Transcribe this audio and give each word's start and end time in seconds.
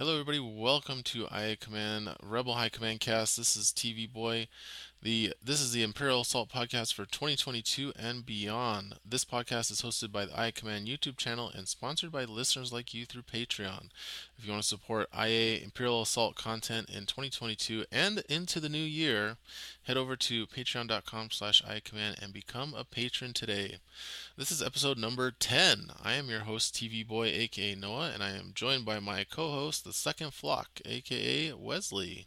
Hello, 0.00 0.12
everybody. 0.14 0.38
Welcome 0.38 1.02
to 1.02 1.26
IA 1.30 1.56
Command 1.56 2.16
Rebel 2.22 2.54
High 2.54 2.70
Command 2.70 3.00
Cast. 3.00 3.36
This 3.36 3.54
is 3.54 3.66
TV 3.66 4.10
Boy. 4.10 4.48
The 5.02 5.32
this 5.42 5.62
is 5.62 5.72
the 5.72 5.82
Imperial 5.82 6.20
Assault 6.20 6.50
podcast 6.50 6.92
for 6.92 7.06
2022 7.06 7.94
and 7.98 8.26
beyond. 8.26 8.96
This 9.02 9.24
podcast 9.24 9.70
is 9.70 9.80
hosted 9.80 10.12
by 10.12 10.26
the 10.26 10.38
IA 10.38 10.52
Command 10.52 10.88
YouTube 10.88 11.16
channel 11.16 11.50
and 11.54 11.66
sponsored 11.66 12.12
by 12.12 12.24
listeners 12.26 12.70
like 12.70 12.92
you 12.92 13.06
through 13.06 13.22
Patreon. 13.22 13.88
If 14.36 14.44
you 14.44 14.50
want 14.50 14.62
to 14.62 14.68
support 14.68 15.08
IA 15.18 15.56
Imperial 15.64 16.02
Assault 16.02 16.36
content 16.36 16.90
in 16.90 17.06
2022 17.06 17.86
and 17.90 18.18
into 18.28 18.60
the 18.60 18.68
new 18.68 18.76
year, 18.76 19.38
head 19.84 19.96
over 19.96 20.16
to 20.16 20.46
patreon.com/slash 20.46 21.62
iacommand 21.62 22.22
and 22.22 22.34
become 22.34 22.74
a 22.74 22.84
patron 22.84 23.32
today. 23.32 23.78
This 24.36 24.50
is 24.50 24.62
episode 24.62 24.98
number 24.98 25.30
10. 25.30 25.92
I 26.04 26.12
am 26.12 26.28
your 26.28 26.40
host, 26.40 26.74
TV 26.74 27.08
Boy, 27.08 27.28
aka 27.28 27.74
Noah, 27.74 28.10
and 28.12 28.22
I 28.22 28.32
am 28.32 28.52
joined 28.54 28.84
by 28.84 29.00
my 29.00 29.24
co-host, 29.24 29.82
the 29.82 29.94
Second 29.94 30.34
Flock, 30.34 30.68
aka 30.84 31.54
Wesley. 31.54 32.26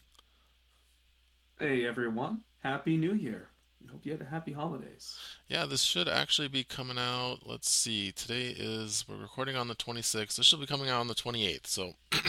Hey 1.60 1.86
everyone, 1.86 2.42
Happy 2.64 2.96
New 2.96 3.14
Year. 3.14 3.50
Hope 3.92 4.06
you 4.06 4.14
had 4.14 4.22
a 4.22 4.26
happy 4.26 4.54
holidays. 4.54 5.18
Yeah, 5.50 5.66
this 5.66 5.82
should 5.82 6.08
actually 6.08 6.48
be 6.48 6.64
coming 6.64 6.98
out. 6.98 7.40
Let's 7.46 7.70
see. 7.70 8.14
Today 8.14 8.56
is 8.58 9.04
we're 9.08 9.18
recording 9.18 9.58
on 9.58 9.68
the 9.68 9.76
26th. 9.76 10.38
This 10.38 10.46
should 10.46 10.62
be 10.62 10.66
coming 10.66 10.90
out 10.90 11.02
on 11.02 11.08
the 11.08 11.14
28th. 11.14 11.68
So 11.68 11.96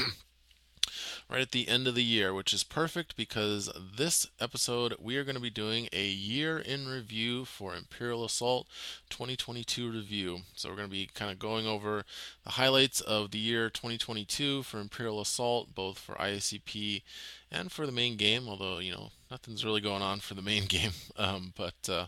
right 1.35 1.43
at 1.43 1.51
the 1.51 1.67
end 1.67 1.89
of 1.89 1.97
the 1.97 2.05
year, 2.05 2.33
which 2.33 2.53
is 2.53 2.63
perfect 2.63 3.17
because 3.17 3.69
this 3.97 4.25
episode 4.39 4.95
we 5.01 5.17
are 5.17 5.25
going 5.25 5.35
to 5.35 5.41
be 5.41 5.51
doing 5.51 5.89
a 5.93 6.07
year 6.07 6.61
in 6.61 6.87
review 6.87 7.45
for 7.45 7.75
Imperial 7.75 8.25
Assault 8.25 8.69
2022 9.11 9.91
review. 9.91 10.43
So 10.55 10.69
we're 10.69 10.77
going 10.77 10.89
to 10.89 10.95
be 10.95 11.11
kind 11.13 11.33
of 11.33 11.41
going 11.41 11.67
over 11.67 12.05
the 12.45 12.53
highlights 12.53 13.01
of 13.01 13.33
the 13.33 13.39
year 13.39 13.69
2022 13.69 14.63
for 14.63 14.79
Imperial 14.79 15.21
Assault, 15.21 15.75
both 15.75 15.99
for 15.99 16.15
ISCP 16.15 17.03
and 17.51 17.73
for 17.73 17.85
the 17.85 17.91
main 17.91 18.17
game. 18.17 18.49
Although 18.49 18.79
you 18.79 18.93
know 18.93 19.11
nothing's 19.29 19.65
really 19.65 19.81
going 19.81 20.03
on 20.03 20.21
for 20.21 20.35
the 20.35 20.43
main 20.43 20.65
game, 20.69 20.93
um, 21.17 21.53
but 21.57 21.89
uh, 21.89 22.07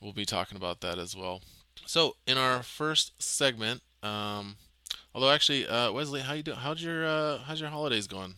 we'll 0.00 0.12
be 0.12 0.26
talking 0.26 0.56
about 0.56 0.80
that 0.80 0.98
as 0.98 1.14
well. 1.14 1.42
So 1.86 2.16
in 2.26 2.36
our 2.36 2.64
first 2.64 3.22
segment. 3.22 3.82
Um, 4.02 4.56
Although 5.14 5.30
actually, 5.30 5.66
uh, 5.66 5.90
Wesley, 5.90 6.20
how 6.20 6.34
you 6.34 6.44
doing? 6.44 6.58
How's 6.58 6.80
your 6.80 7.04
uh, 7.04 7.38
how's 7.38 7.60
your 7.60 7.70
holidays 7.70 8.06
going? 8.06 8.34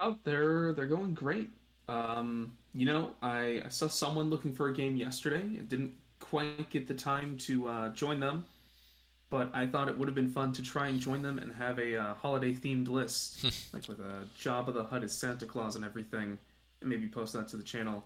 Oh, 0.00 0.16
they're 0.24 0.72
they're 0.72 0.86
going 0.86 1.14
great. 1.14 1.50
Um, 1.88 2.56
you 2.72 2.86
know, 2.86 3.10
I, 3.22 3.62
I 3.64 3.68
saw 3.68 3.88
someone 3.88 4.30
looking 4.30 4.52
for 4.52 4.68
a 4.68 4.74
game 4.74 4.96
yesterday. 4.96 5.42
It 5.56 5.68
didn't 5.68 5.92
quite 6.20 6.68
get 6.70 6.88
the 6.88 6.94
time 6.94 7.36
to 7.38 7.68
uh, 7.68 7.88
join 7.90 8.18
them, 8.20 8.44
but 9.30 9.50
I 9.54 9.66
thought 9.66 9.88
it 9.88 9.96
would 9.96 10.08
have 10.08 10.14
been 10.14 10.30
fun 10.30 10.52
to 10.54 10.62
try 10.62 10.88
and 10.88 10.98
join 10.98 11.22
them 11.22 11.38
and 11.38 11.52
have 11.54 11.78
a 11.78 11.96
uh, 11.96 12.14
holiday 12.14 12.54
themed 12.54 12.88
list, 12.88 13.44
like 13.72 13.86
with 13.88 14.00
a 14.00 14.26
Jabba 14.40 14.72
the 14.72 14.84
Hutt 14.84 15.04
as 15.04 15.12
Santa 15.12 15.46
Claus 15.46 15.76
and 15.76 15.84
everything, 15.84 16.38
and 16.80 16.90
maybe 16.90 17.06
post 17.06 17.34
that 17.34 17.48
to 17.48 17.56
the 17.56 17.62
channel. 17.62 18.04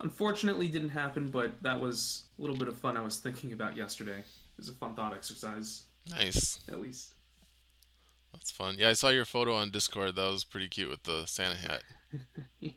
Unfortunately, 0.00 0.68
didn't 0.68 0.90
happen, 0.90 1.30
but 1.30 1.52
that 1.62 1.80
was 1.80 2.24
a 2.38 2.42
little 2.42 2.56
bit 2.56 2.68
of 2.68 2.78
fun 2.78 2.96
I 2.96 3.00
was 3.02 3.16
thinking 3.18 3.52
about 3.52 3.76
yesterday. 3.76 4.18
It 4.18 4.58
was 4.58 4.68
a 4.68 4.74
fun 4.74 4.94
thought 4.94 5.14
exercise. 5.14 5.84
Nice. 6.10 6.60
At 6.68 6.80
least. 6.80 7.14
That's 8.36 8.50
fun. 8.50 8.76
Yeah, 8.78 8.90
I 8.90 8.92
saw 8.92 9.08
your 9.08 9.24
photo 9.24 9.54
on 9.54 9.70
Discord. 9.70 10.14
That 10.14 10.30
was 10.30 10.44
pretty 10.44 10.68
cute 10.68 10.90
with 10.90 11.04
the 11.04 11.24
Santa 11.24 11.56
hat. 11.56 11.82
yeah. 12.60 12.70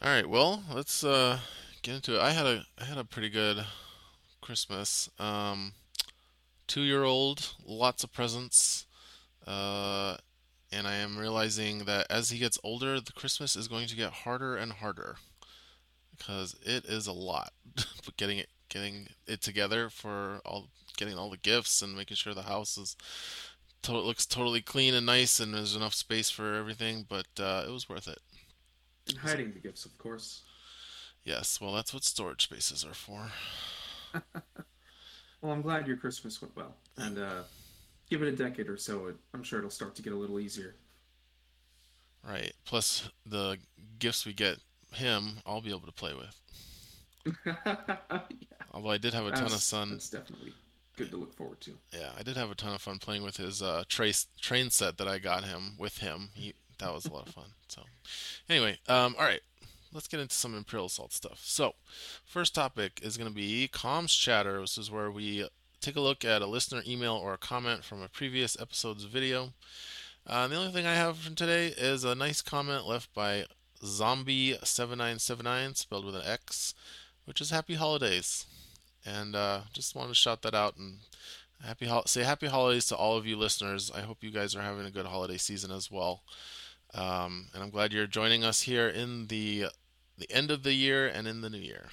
All 0.00 0.08
right. 0.08 0.28
Well, 0.28 0.62
let's 0.72 1.02
uh, 1.02 1.40
get 1.82 1.96
into 1.96 2.14
it. 2.14 2.20
I 2.20 2.30
had 2.30 2.46
a 2.46 2.64
I 2.80 2.84
had 2.84 2.96
a 2.96 3.04
pretty 3.04 3.28
good 3.28 3.64
Christmas. 4.40 5.10
Um, 5.18 5.72
two 6.68 6.82
year 6.82 7.02
old, 7.02 7.54
lots 7.66 8.04
of 8.04 8.12
presents. 8.12 8.86
Uh, 9.44 10.16
and 10.70 10.86
I 10.86 10.94
am 10.94 11.18
realizing 11.18 11.86
that 11.86 12.06
as 12.08 12.30
he 12.30 12.38
gets 12.38 12.58
older, 12.62 13.00
the 13.00 13.12
Christmas 13.12 13.56
is 13.56 13.66
going 13.66 13.88
to 13.88 13.96
get 13.96 14.12
harder 14.12 14.56
and 14.56 14.74
harder 14.74 15.16
because 16.16 16.54
it 16.62 16.84
is 16.84 17.08
a 17.08 17.12
lot. 17.12 17.52
but 17.74 18.16
getting 18.16 18.38
it 18.38 18.48
getting 18.68 19.08
it 19.26 19.42
together 19.42 19.90
for 19.90 20.40
all 20.44 20.68
getting 20.98 21.16
all 21.16 21.30
the 21.30 21.38
gifts 21.38 21.80
and 21.80 21.96
making 21.96 22.16
sure 22.16 22.34
the 22.34 22.42
house 22.42 22.76
is 22.76 22.96
to- 23.82 23.98
looks 23.98 24.26
totally 24.26 24.60
clean 24.60 24.92
and 24.92 25.06
nice 25.06 25.40
and 25.40 25.54
there's 25.54 25.74
enough 25.74 25.94
space 25.94 26.28
for 26.28 26.54
everything. 26.54 27.06
But 27.08 27.26
uh, 27.38 27.64
it 27.66 27.70
was 27.70 27.88
worth 27.88 28.08
it. 28.08 28.18
And 29.08 29.18
hiding 29.18 29.52
the 29.52 29.60
gifts, 29.60 29.86
of 29.86 29.96
course. 29.96 30.42
Yes, 31.24 31.60
well, 31.60 31.72
that's 31.72 31.94
what 31.94 32.04
storage 32.04 32.42
spaces 32.42 32.84
are 32.84 32.94
for. 32.94 33.30
well, 35.40 35.52
I'm 35.52 35.62
glad 35.62 35.86
your 35.86 35.96
Christmas 35.96 36.40
went 36.40 36.56
well, 36.56 36.74
and 36.96 37.18
uh, 37.18 37.42
give 38.08 38.22
it 38.22 38.28
a 38.28 38.36
decade 38.36 38.68
or 38.68 38.76
so, 38.76 39.12
I'm 39.34 39.42
sure 39.42 39.58
it'll 39.58 39.70
start 39.70 39.94
to 39.96 40.02
get 40.02 40.12
a 40.12 40.16
little 40.16 40.40
easier. 40.40 40.76
Right. 42.26 42.52
Plus, 42.64 43.08
the 43.26 43.58
gifts 43.98 44.26
we 44.26 44.32
get 44.32 44.58
him, 44.92 45.38
I'll 45.46 45.60
be 45.60 45.70
able 45.70 45.80
to 45.80 45.92
play 45.92 46.14
with. 46.14 47.36
yeah. 47.46 48.06
Although 48.72 48.90
I 48.90 48.98
did 48.98 49.14
have 49.14 49.26
a 49.26 49.30
ton 49.30 49.44
of 49.44 49.62
fun. 49.62 49.90
That's 49.90 50.10
definitely 50.10 50.52
good 50.98 51.10
to 51.12 51.16
look 51.16 51.32
forward 51.32 51.60
to. 51.60 51.78
Yeah, 51.92 52.10
I 52.18 52.24
did 52.24 52.36
have 52.36 52.50
a 52.50 52.56
ton 52.56 52.74
of 52.74 52.82
fun 52.82 52.98
playing 52.98 53.22
with 53.22 53.36
his 53.36 53.62
uh, 53.62 53.84
trace 53.88 54.26
train 54.40 54.70
set 54.70 54.98
that 54.98 55.06
I 55.06 55.18
got 55.18 55.44
him 55.44 55.76
with 55.78 55.98
him. 55.98 56.30
He 56.34 56.54
that 56.78 56.92
was 56.92 57.06
a 57.06 57.12
lot 57.12 57.28
of 57.28 57.34
fun. 57.34 57.52
So, 57.68 57.82
anyway, 58.48 58.78
um, 58.88 59.14
all 59.18 59.24
right, 59.24 59.40
let's 59.92 60.08
get 60.08 60.20
into 60.20 60.34
some 60.34 60.56
Imperial 60.56 60.86
Assault 60.86 61.12
stuff. 61.12 61.40
So, 61.42 61.74
first 62.24 62.54
topic 62.54 63.00
is 63.02 63.16
going 63.16 63.28
to 63.28 63.34
be 63.34 63.68
comms 63.72 64.18
chatter. 64.18 64.60
This 64.60 64.76
is 64.76 64.90
where 64.90 65.10
we 65.10 65.48
take 65.80 65.96
a 65.96 66.00
look 66.00 66.24
at 66.24 66.42
a 66.42 66.46
listener 66.46 66.82
email 66.86 67.14
or 67.14 67.32
a 67.32 67.38
comment 67.38 67.84
from 67.84 68.02
a 68.02 68.08
previous 68.08 68.60
episode's 68.60 69.04
video. 69.04 69.52
Uh, 70.26 70.48
the 70.48 70.56
only 70.56 70.72
thing 70.72 70.86
I 70.86 70.94
have 70.94 71.16
from 71.18 71.36
today 71.36 71.68
is 71.68 72.04
a 72.04 72.14
nice 72.14 72.42
comment 72.42 72.86
left 72.86 73.14
by 73.14 73.46
Zombie7979, 73.82 75.76
spelled 75.76 76.04
with 76.04 76.16
an 76.16 76.22
X, 76.24 76.74
which 77.24 77.40
is 77.40 77.50
Happy 77.50 77.74
Holidays 77.74 78.46
and 79.04 79.34
uh, 79.34 79.62
just 79.72 79.94
wanted 79.94 80.08
to 80.08 80.14
shout 80.14 80.42
that 80.42 80.54
out 80.54 80.76
and 80.76 80.98
happy 81.64 81.90
say 82.06 82.22
happy 82.22 82.46
holidays 82.46 82.86
to 82.86 82.96
all 82.96 83.16
of 83.16 83.26
you 83.26 83.36
listeners. 83.36 83.90
I 83.94 84.00
hope 84.00 84.22
you 84.22 84.30
guys 84.30 84.54
are 84.54 84.62
having 84.62 84.86
a 84.86 84.90
good 84.90 85.06
holiday 85.06 85.36
season 85.36 85.70
as 85.70 85.90
well. 85.90 86.22
Um, 86.94 87.48
and 87.52 87.62
I'm 87.62 87.70
glad 87.70 87.92
you're 87.92 88.06
joining 88.06 88.44
us 88.44 88.62
here 88.62 88.88
in 88.88 89.26
the 89.26 89.66
the 90.16 90.30
end 90.30 90.50
of 90.50 90.62
the 90.62 90.72
year 90.72 91.06
and 91.06 91.28
in 91.28 91.40
the 91.40 91.50
new 91.50 91.58
year. 91.58 91.88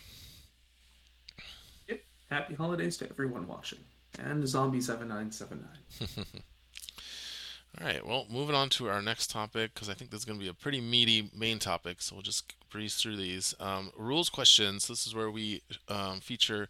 Yep. 1.87 2.01
Happy 2.29 2.55
holidays 2.55 2.97
to 2.97 3.09
everyone 3.09 3.47
watching 3.47 3.79
and 4.19 4.43
Zombie7979. 4.43 6.25
All 7.79 7.87
right, 7.87 8.05
well, 8.05 8.25
moving 8.29 8.55
on 8.55 8.69
to 8.69 8.89
our 8.89 9.01
next 9.01 9.31
topic 9.31 9.73
because 9.73 9.89
I 9.89 9.93
think 9.95 10.09
this 10.09 10.19
is 10.19 10.25
going 10.25 10.39
to 10.39 10.43
be 10.43 10.49
a 10.49 10.53
pretty 10.53 10.79
meaty 10.79 11.29
main 11.35 11.59
topic, 11.59 12.01
so 12.01 12.15
we'll 12.15 12.21
just 12.21 12.53
breeze 12.69 12.95
through 12.95 13.17
these. 13.17 13.53
Um, 13.59 13.91
rules 13.97 14.29
questions. 14.29 14.87
This 14.87 15.05
is 15.05 15.13
where 15.13 15.29
we 15.29 15.61
um, 15.89 16.21
feature 16.21 16.69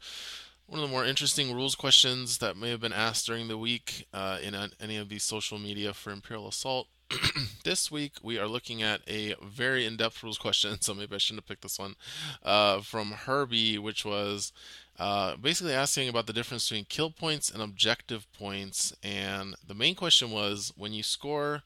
one 0.67 0.79
of 0.79 0.87
the 0.87 0.91
more 0.91 1.05
interesting 1.05 1.53
rules 1.53 1.75
questions 1.75 2.39
that 2.39 2.57
may 2.57 2.71
have 2.71 2.81
been 2.81 2.93
asked 2.93 3.27
during 3.27 3.47
the 3.47 3.57
week 3.57 4.07
uh, 4.13 4.39
in 4.41 4.55
any 4.79 4.97
of 4.97 5.09
these 5.09 5.23
social 5.23 5.59
media 5.59 5.93
for 5.93 6.11
Imperial 6.11 6.47
Assault. 6.47 6.87
this 7.63 7.91
week 7.91 8.13
we 8.21 8.37
are 8.37 8.47
looking 8.47 8.81
at 8.81 9.01
a 9.07 9.35
very 9.43 9.85
in-depth 9.85 10.23
rules 10.23 10.37
question, 10.37 10.77
so 10.81 10.93
maybe 10.93 11.15
I 11.15 11.17
shouldn't 11.17 11.43
have 11.43 11.47
picked 11.47 11.63
this 11.63 11.79
one 11.79 11.95
uh, 12.43 12.81
from 12.81 13.11
Herbie, 13.11 13.77
which 13.77 14.05
was 14.05 14.51
uh, 14.97 15.35
basically 15.35 15.73
asking 15.73 16.09
about 16.09 16.27
the 16.27 16.33
difference 16.33 16.69
between 16.69 16.85
kill 16.85 17.11
points 17.11 17.49
and 17.49 17.61
objective 17.61 18.31
points. 18.33 18.95
And 19.03 19.55
the 19.65 19.73
main 19.73 19.95
question 19.95 20.31
was 20.31 20.73
when 20.75 20.93
you 20.93 21.03
score 21.03 21.63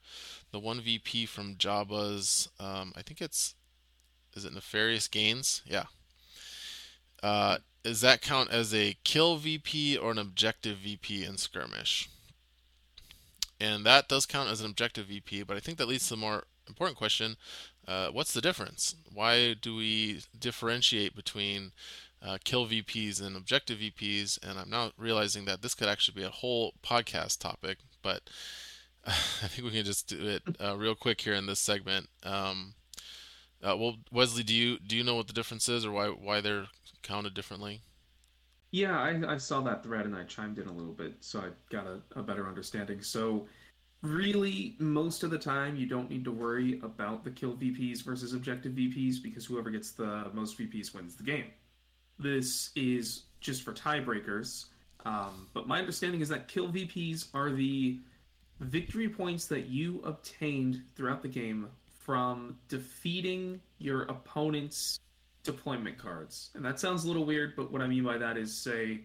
the 0.52 0.60
one 0.60 0.82
VP 0.82 1.26
from 1.26 1.56
Jabba's, 1.56 2.50
um, 2.60 2.94
I 2.96 3.02
think 3.02 3.22
it's 3.22 3.56
is 4.36 4.46
it 4.46 4.54
Nefarious 4.54 5.08
Gains? 5.08 5.62
Yeah. 5.66 5.86
Uh, 7.22 7.58
does 7.84 8.02
that 8.02 8.22
count 8.22 8.52
as 8.52 8.74
a 8.74 8.96
kill 9.04 9.38
VP 9.38 9.98
or 9.98 10.12
an 10.12 10.20
objective 10.20 10.78
VP 10.78 11.26
in 11.26 11.38
skirmish? 11.38 12.10
And 13.60 13.86
that 13.86 14.08
does 14.08 14.26
count 14.26 14.50
as 14.50 14.62
an 14.62 14.68
objective 14.68 15.08
VP, 15.08 15.44
but 15.44 15.58
I 15.58 15.60
think 15.60 15.78
that 15.78 15.88
leads 15.88 16.08
to 16.08 16.14
the 16.14 16.22
more 16.22 16.46
important 16.68 16.98
question 16.98 17.36
uh, 17.90 18.10
what's 18.12 18.34
the 18.34 18.42
difference? 18.42 18.96
Why 19.12 19.56
do 19.56 19.76
we 19.76 20.22
differentiate 20.38 21.16
between 21.16 21.72
uh, 22.22 22.38
kill 22.44 22.68
VPs 22.68 23.20
and 23.20 23.36
objective 23.36 23.80
VPs? 23.80 24.38
And 24.48 24.60
I'm 24.60 24.70
now 24.70 24.92
realizing 24.96 25.46
that 25.46 25.64
this 25.64 25.74
could 25.74 25.88
actually 25.88 26.22
be 26.22 26.28
a 26.28 26.30
whole 26.30 26.74
podcast 26.84 27.40
topic, 27.40 27.80
but 28.04 28.30
I 29.08 29.48
think 29.48 29.66
we 29.66 29.72
can 29.72 29.86
just 29.86 30.08
do 30.08 30.28
it 30.28 30.44
uh, 30.64 30.78
real 30.78 30.94
quick 30.94 31.20
here 31.22 31.34
in 31.34 31.48
this 31.48 31.60
segment. 31.60 32.10
Um, 32.22 32.76
uh, 33.64 33.76
well, 33.76 33.98
Wesley, 34.12 34.44
do 34.44 34.54
you 34.54 34.78
do 34.78 34.96
you 34.96 35.04
know 35.04 35.16
what 35.16 35.28
the 35.28 35.34
difference 35.34 35.68
is, 35.68 35.84
or 35.84 35.92
why 35.92 36.08
why 36.10 36.42
they're 36.42 36.68
counted 37.02 37.34
differently? 37.34 37.82
Yeah, 38.72 39.00
I, 39.00 39.34
I 39.34 39.38
saw 39.38 39.62
that 39.62 39.84
thread 39.84 40.06
and 40.06 40.16
I 40.16 40.24
chimed 40.24 40.60
in 40.60 40.68
a 40.68 40.72
little 40.72 40.94
bit, 40.94 41.16
so 41.22 41.40
I 41.40 41.50
got 41.72 41.88
a, 41.88 42.02
a 42.16 42.22
better 42.22 42.48
understanding. 42.48 43.02
So, 43.02 43.48
really, 44.04 44.76
most 44.80 45.24
of 45.24 45.32
the 45.32 45.40
time, 45.40 45.76
you 45.76 45.88
don't 45.88 46.10
need 46.10 46.24
to 46.26 46.32
worry 46.32 46.80
about 46.84 47.24
the 47.24 47.32
kill 47.32 47.54
VPs 47.54 48.04
versus 48.04 48.34
objective 48.34 48.74
VPs 48.74 49.24
because 49.24 49.46
whoever 49.46 49.72
gets 49.72 49.92
the 49.92 50.30
most 50.34 50.58
VPs 50.60 50.94
wins 50.94 51.16
the 51.16 51.24
game. 51.24 51.46
This 52.20 52.70
is 52.76 53.24
just 53.40 53.64
for 53.64 53.74
tiebreakers. 53.74 54.66
Um, 55.06 55.48
but 55.54 55.68
my 55.68 55.80
understanding 55.80 56.22
is 56.22 56.30
that 56.30 56.48
kill 56.48 56.70
VPs 56.70 57.28
are 57.34 57.52
the 57.52 58.00
victory 58.60 59.08
points 59.08 59.46
that 59.48 59.68
you 59.68 60.02
obtained 60.04 60.84
throughout 60.96 61.22
the 61.22 61.30
game 61.30 61.70
from 61.88 62.58
defeating 62.68 63.62
your 63.78 64.04
opponent's 64.04 65.00
deployment 65.52 65.98
cards. 65.98 66.52
And 66.56 66.64
that 66.64 66.80
sounds 66.80 67.04
a 67.04 67.08
little 67.08 67.26
weird, 67.26 67.56
but 67.56 67.72
what 67.72 67.82
I 67.82 67.88
mean 67.88 68.04
by 68.04 68.18
that 68.18 68.38
is 68.38 68.56
say 68.56 69.02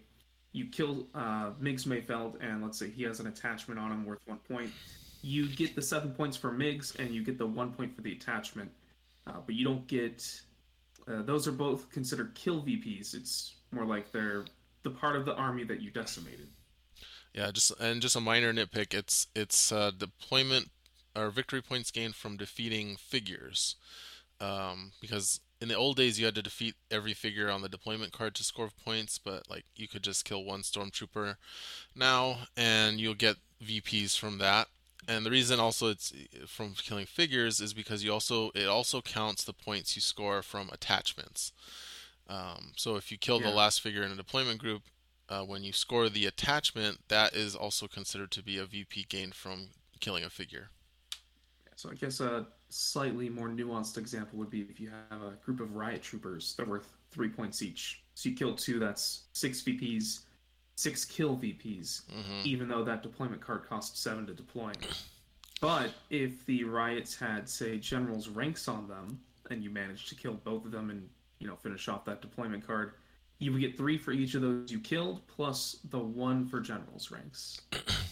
you 0.52 0.67
kill 0.67 1.08
uh, 1.14 1.50
Migs 1.61 1.85
Mayfeld, 1.87 2.37
and 2.41 2.62
let's 2.62 2.79
say 2.79 2.91
he 2.91 3.02
has 3.02 3.20
an 3.20 3.26
attachment 3.26 3.79
on 3.79 3.91
him 3.91 4.06
worth 4.06 4.20
one 4.26 4.38
point. 4.49 4.70
You 5.23 5.49
get 5.49 5.75
the 5.75 5.82
seven 5.82 6.12
points 6.12 6.37
for 6.37 6.52
Migs, 6.52 6.99
and 6.99 7.11
you 7.11 7.25
get 7.25 7.38
the 7.38 7.46
one 7.46 7.73
point 7.73 7.94
for 7.94 8.02
the 8.02 8.12
attachment. 8.12 8.70
Uh, 9.26 9.41
but 9.44 9.55
you 9.55 9.64
don't 9.64 9.87
get. 9.87 10.25
Uh, 11.08 11.23
those 11.23 11.49
are 11.49 11.52
both 11.52 11.91
considered 11.91 12.35
kill 12.35 12.62
VPs. 12.62 13.14
It's 13.14 13.55
more 13.73 13.85
like 13.85 14.12
they're 14.12 14.44
the 14.85 14.91
part 14.91 15.17
of 15.17 15.25
the 15.25 15.35
army 15.35 15.64
that 15.64 15.81
you 15.81 15.91
decimated. 15.91 16.49
Yeah, 17.35 17.50
just 17.50 17.73
and 17.81 18.00
just 18.00 18.17
a 18.17 18.20
minor 18.20 18.52
nitpick. 18.52 18.94
It's 18.94 19.26
it's 19.35 19.73
uh, 19.73 19.91
deployment 19.96 20.70
or 21.17 21.31
victory 21.31 21.62
points 21.62 21.91
gained 21.91 22.14
from 22.14 22.37
defeating 22.37 22.96
figures, 22.96 23.75
um, 24.41 24.93
because 25.00 25.41
in 25.64 25.69
the 25.69 25.75
old 25.75 25.96
days 25.96 26.20
you 26.20 26.26
had 26.26 26.34
to 26.34 26.43
defeat 26.43 26.75
every 26.90 27.14
figure 27.14 27.50
on 27.50 27.62
the 27.62 27.70
deployment 27.70 28.12
card 28.12 28.34
to 28.34 28.44
score 28.44 28.69
points, 28.84 29.16
but 29.16 29.49
like 29.49 29.64
you 29.75 29.88
could 29.88 30.02
just 30.02 30.26
kill 30.26 30.44
one 30.44 30.61
stormtrooper 30.61 31.37
now, 31.96 32.40
and 32.55 33.00
you'll 33.00 33.14
get 33.14 33.37
VPs 33.64 34.19
from 34.19 34.37
that. 34.37 34.69
And 35.08 35.25
the 35.25 35.31
reason 35.31 35.58
also 35.58 35.88
it's 35.88 36.12
from 36.46 36.75
killing 36.75 37.06
figures 37.06 37.62
is 37.62 37.72
because 37.72 38.05
you 38.05 38.12
also 38.12 38.50
it 38.55 38.66
also 38.66 39.00
counts 39.00 39.43
the 39.43 39.55
points 39.55 39.96
you 39.96 40.02
score 40.02 40.43
from 40.43 40.69
attachments. 40.70 41.52
Um, 42.28 42.72
so 42.76 42.96
if 42.96 43.10
you 43.10 43.17
kill 43.17 43.40
yeah. 43.40 43.49
the 43.49 43.56
last 43.56 43.81
figure 43.81 44.02
in 44.02 44.12
a 44.12 44.17
deployment 44.17 44.58
group, 44.58 44.82
uh, 45.31 45.44
when 45.44 45.62
you 45.64 45.72
score 45.72 46.10
the 46.10 46.26
attachment, 46.26 46.99
that 47.08 47.32
is 47.32 47.55
also 47.56 47.87
considered 47.87 48.31
to 48.32 48.43
be 48.43 48.58
a 48.58 48.67
VP 48.67 49.06
gained 49.08 49.34
from 49.34 49.69
killing 50.00 50.25
a 50.25 50.31
figure. 50.31 50.69
So 51.76 51.90
I 51.90 51.94
guess 51.94 52.20
a 52.20 52.46
slightly 52.74 53.28
more 53.28 53.48
nuanced 53.48 53.96
example 53.98 54.36
would 54.36 54.50
be 54.50 54.62
if 54.62 54.80
you 54.80 54.90
have 55.10 55.22
a 55.22 55.30
group 55.44 55.60
of 55.60 55.76
riot 55.76 56.02
troopers 56.02 56.54
that 56.56 56.64
are 56.64 56.70
worth 56.70 56.92
three 57.12 57.28
points 57.28 57.62
each. 57.62 58.02
So 58.14 58.28
you 58.28 58.34
kill 58.34 58.54
two, 58.54 58.80
that's 58.80 59.22
six 59.32 59.62
VPs, 59.62 60.20
six 60.74 61.04
kill 61.04 61.36
VPs, 61.36 62.02
mm-hmm. 62.06 62.40
even 62.42 62.66
though 62.66 62.82
that 62.82 63.04
deployment 63.04 63.40
card 63.40 63.68
costs 63.68 64.00
seven 64.00 64.26
to 64.26 64.34
deploy. 64.34 64.72
But 65.60 65.92
if 66.10 66.44
the 66.46 66.64
riots 66.64 67.16
had, 67.16 67.48
say, 67.48 67.78
generals 67.78 68.28
ranks 68.28 68.66
on 68.66 68.88
them, 68.88 69.20
and 69.50 69.62
you 69.62 69.70
managed 69.70 70.08
to 70.08 70.16
kill 70.16 70.34
both 70.34 70.64
of 70.64 70.72
them 70.72 70.90
and 70.90 71.08
you 71.38 71.46
know 71.46 71.54
finish 71.54 71.88
off 71.88 72.04
that 72.06 72.22
deployment 72.22 72.66
card, 72.66 72.94
you 73.38 73.52
would 73.52 73.60
get 73.60 73.76
three 73.76 73.98
for 73.98 74.10
each 74.10 74.34
of 74.34 74.42
those 74.42 74.72
you 74.72 74.80
killed, 74.80 75.24
plus 75.28 75.76
the 75.90 75.98
one 75.98 76.44
for 76.44 76.60
generals 76.60 77.12
ranks. 77.12 77.60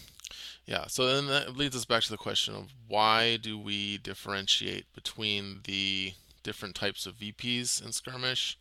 yeah, 0.65 0.85
so 0.87 1.05
then 1.05 1.27
that 1.27 1.57
leads 1.57 1.75
us 1.75 1.85
back 1.85 2.03
to 2.03 2.11
the 2.11 2.17
question 2.17 2.55
of 2.55 2.73
why 2.87 3.37
do 3.37 3.57
we 3.57 3.97
differentiate 3.97 4.85
between 4.93 5.59
the 5.65 6.13
different 6.41 6.75
types 6.75 7.05
of 7.05 7.15
VPs 7.15 7.83
in 7.83 7.91
skirmish? 7.91 8.57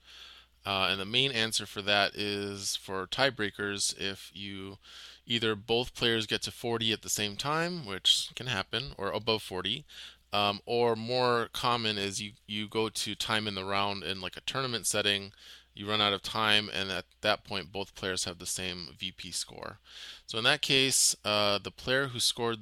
Uh, 0.65 0.89
and 0.91 1.01
the 1.01 1.05
main 1.05 1.33
answer 1.33 1.67
for 1.67 1.83
that 1.83 2.15
is 2.15 2.77
for 2.77 3.07
tiebreakers, 3.07 3.99
if 3.99 4.31
you 4.33 4.79
either 5.27 5.55
both 5.55 5.95
players 5.95 6.27
get 6.27 6.43
to 6.43 6.51
40 6.51 6.93
at 6.93 7.03
the 7.03 7.09
same 7.09 7.37
time, 7.37 7.85
which 7.85 8.31
can 8.35 8.47
happen, 8.47 8.93
or 8.97 9.11
above 9.11 9.43
40, 9.43 9.85
um, 10.33 10.61
or 10.65 10.97
more 10.97 11.49
common 11.53 11.99
is 11.99 12.23
you, 12.23 12.33
you 12.47 12.69
go 12.69 12.89
to 12.89 13.15
time 13.15 13.47
in 13.47 13.55
the 13.55 13.65
round 13.65 14.03
in 14.03 14.21
like 14.21 14.37
a 14.37 14.41
tournament 14.43 14.87
setting 14.87 15.33
you 15.75 15.89
run 15.89 16.01
out 16.01 16.13
of 16.13 16.23
time, 16.23 16.71
and 16.73 16.91
at 16.91 17.07
that 17.23 17.45
point, 17.45 17.73
both 17.73 17.95
players 17.95 18.25
have 18.25 18.39
the 18.39 18.47
same 18.47 18.89
VP 18.99 19.31
score. 19.31 19.79
So 20.27 20.39
in 20.39 20.45
that 20.45 20.63
case, 20.63 21.17
uh, 21.25 21.59
the 21.63 21.71
player 21.71 22.09
who 22.09 22.21
scored 22.21 22.61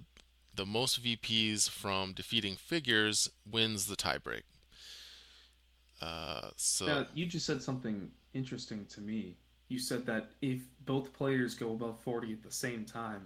the 0.54 0.66
most 0.66 1.02
VPs 1.02 1.68
from 1.68 2.12
defeating 2.12 2.56
figures 2.56 3.30
wins 3.50 3.86
the 3.86 3.96
tiebreak. 3.96 4.42
Uh, 6.00 6.50
so 6.56 6.86
now, 6.86 7.06
you 7.14 7.26
just 7.26 7.46
said 7.46 7.62
something 7.62 8.10
interesting 8.34 8.86
to 8.86 9.00
me. 9.00 9.36
You 9.68 9.78
said 9.78 10.06
that 10.06 10.30
if 10.40 10.60
both 10.84 11.12
players 11.12 11.54
go 11.54 11.72
above 11.72 12.00
40 12.00 12.32
at 12.32 12.42
the 12.42 12.50
same 12.50 12.84
time, 12.84 13.22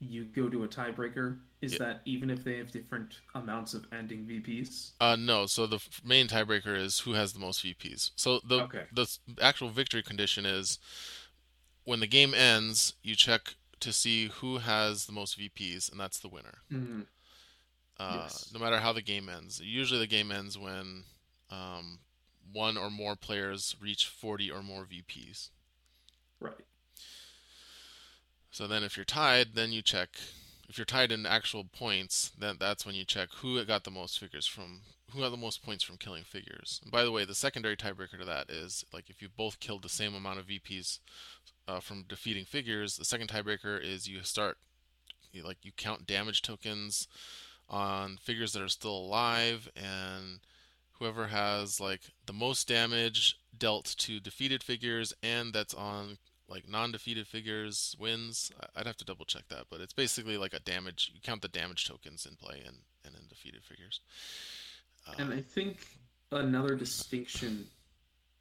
you 0.00 0.24
go 0.24 0.48
to 0.48 0.64
a 0.64 0.68
tiebreaker. 0.68 1.38
Is 1.60 1.72
yeah. 1.72 1.78
that 1.80 2.00
even 2.04 2.30
if 2.30 2.44
they 2.44 2.56
have 2.58 2.70
different 2.70 3.16
amounts 3.34 3.74
of 3.74 3.84
ending 3.92 4.24
VPs? 4.26 4.92
Uh, 5.00 5.16
no. 5.16 5.46
So 5.46 5.66
the 5.66 5.80
main 6.04 6.28
tiebreaker 6.28 6.76
is 6.76 7.00
who 7.00 7.14
has 7.14 7.32
the 7.32 7.40
most 7.40 7.64
VPs. 7.64 8.12
So 8.14 8.40
the 8.46 8.62
okay. 8.62 8.84
the 8.92 9.08
actual 9.40 9.68
victory 9.68 10.02
condition 10.02 10.46
is 10.46 10.78
when 11.84 12.00
the 12.00 12.06
game 12.06 12.34
ends, 12.34 12.94
you 13.02 13.16
check 13.16 13.54
to 13.80 13.92
see 13.92 14.28
who 14.28 14.58
has 14.58 15.06
the 15.06 15.12
most 15.12 15.38
VPs, 15.38 15.90
and 15.90 15.98
that's 15.98 16.18
the 16.18 16.28
winner. 16.28 16.58
Mm-hmm. 16.72 17.00
Uh, 17.98 18.20
yes. 18.22 18.50
No 18.52 18.60
matter 18.60 18.78
how 18.78 18.92
the 18.92 19.02
game 19.02 19.28
ends. 19.28 19.60
Usually 19.60 19.98
the 19.98 20.06
game 20.06 20.30
ends 20.30 20.56
when 20.56 21.04
um, 21.50 21.98
one 22.52 22.76
or 22.76 22.90
more 22.90 23.16
players 23.16 23.74
reach 23.80 24.06
40 24.06 24.50
or 24.50 24.62
more 24.62 24.84
VPs. 24.84 25.50
Right. 26.40 26.54
So 28.50 28.66
then 28.66 28.82
if 28.82 28.96
you're 28.96 29.04
tied, 29.04 29.54
then 29.54 29.72
you 29.72 29.82
check. 29.82 30.10
If 30.68 30.76
you're 30.76 30.84
tied 30.84 31.12
in 31.12 31.24
actual 31.24 31.64
points, 31.64 32.32
then 32.38 32.56
that's 32.60 32.84
when 32.84 32.94
you 32.94 33.04
check 33.04 33.30
who 33.36 33.62
got 33.64 33.84
the 33.84 33.90
most 33.90 34.18
figures 34.18 34.46
from 34.46 34.80
who 35.12 35.20
got 35.20 35.30
the 35.30 35.36
most 35.38 35.64
points 35.64 35.82
from 35.82 35.96
killing 35.96 36.24
figures. 36.24 36.80
And 36.82 36.92
by 36.92 37.02
the 37.04 37.12
way, 37.12 37.24
the 37.24 37.34
secondary 37.34 37.76
tiebreaker 37.76 38.18
to 38.18 38.26
that 38.26 38.50
is 38.50 38.84
like 38.92 39.08
if 39.08 39.22
you 39.22 39.28
both 39.34 39.60
killed 39.60 39.82
the 39.82 39.88
same 39.88 40.14
amount 40.14 40.38
of 40.38 40.46
VPs 40.46 40.98
uh, 41.66 41.80
from 41.80 42.04
defeating 42.08 42.44
figures, 42.44 42.96
the 42.96 43.04
second 43.04 43.28
tiebreaker 43.28 43.82
is 43.82 44.06
you 44.06 44.22
start 44.22 44.58
you, 45.32 45.42
like 45.42 45.58
you 45.62 45.72
count 45.76 46.06
damage 46.06 46.42
tokens 46.42 47.08
on 47.68 48.16
figures 48.16 48.52
that 48.52 48.62
are 48.62 48.68
still 48.68 48.96
alive 48.96 49.68
and 49.76 50.40
whoever 50.98 51.28
has 51.28 51.80
like 51.80 52.00
the 52.26 52.32
most 52.32 52.66
damage 52.66 53.38
dealt 53.56 53.94
to 53.98 54.20
defeated 54.20 54.62
figures 54.62 55.12
and 55.22 55.52
that's 55.52 55.74
on 55.74 56.18
like 56.48 56.68
non-defeated 56.68 57.26
figures 57.26 57.94
wins. 57.98 58.50
I'd 58.74 58.86
have 58.86 58.96
to 58.98 59.04
double 59.04 59.24
check 59.24 59.48
that, 59.48 59.66
but 59.70 59.80
it's 59.80 59.92
basically 59.92 60.38
like 60.38 60.54
a 60.54 60.60
damage. 60.60 61.12
You 61.14 61.20
count 61.22 61.42
the 61.42 61.48
damage 61.48 61.86
tokens 61.86 62.26
in 62.26 62.36
play 62.36 62.62
and 62.66 62.78
and 63.04 63.14
in 63.14 63.28
defeated 63.28 63.64
figures. 63.64 64.00
and 65.18 65.30
I 65.30 65.36
um, 65.36 65.42
think 65.42 65.86
another 66.32 66.74
distinction 66.74 67.66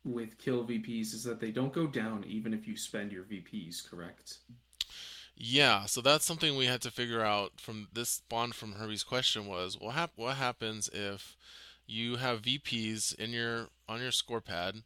with 0.03 0.37
kill 0.37 0.63
VPs 0.63 1.13
is 1.13 1.23
that 1.23 1.39
they 1.39 1.51
don't 1.51 1.73
go 1.73 1.87
down 1.87 2.23
even 2.27 2.53
if 2.53 2.67
you 2.67 2.77
spend 2.77 3.11
your 3.11 3.23
VPs. 3.23 3.87
Correct. 3.89 4.37
Yeah, 5.35 5.85
so 5.85 6.01
that's 6.01 6.25
something 6.25 6.57
we 6.57 6.65
had 6.65 6.81
to 6.81 6.91
figure 6.91 7.23
out 7.23 7.59
from 7.59 7.89
this 7.93 8.09
spawn 8.09 8.53
from 8.53 8.73
Herbie's 8.73 9.03
question 9.03 9.45
was 9.45 9.77
what 9.79 9.93
hap- 9.93 10.13
what 10.15 10.35
happens 10.35 10.89
if 10.91 11.37
you 11.85 12.15
have 12.15 12.41
VPs 12.41 13.13
in 13.15 13.31
your 13.31 13.67
on 13.87 14.01
your 14.01 14.11
score 14.11 14.41
pad 14.41 14.81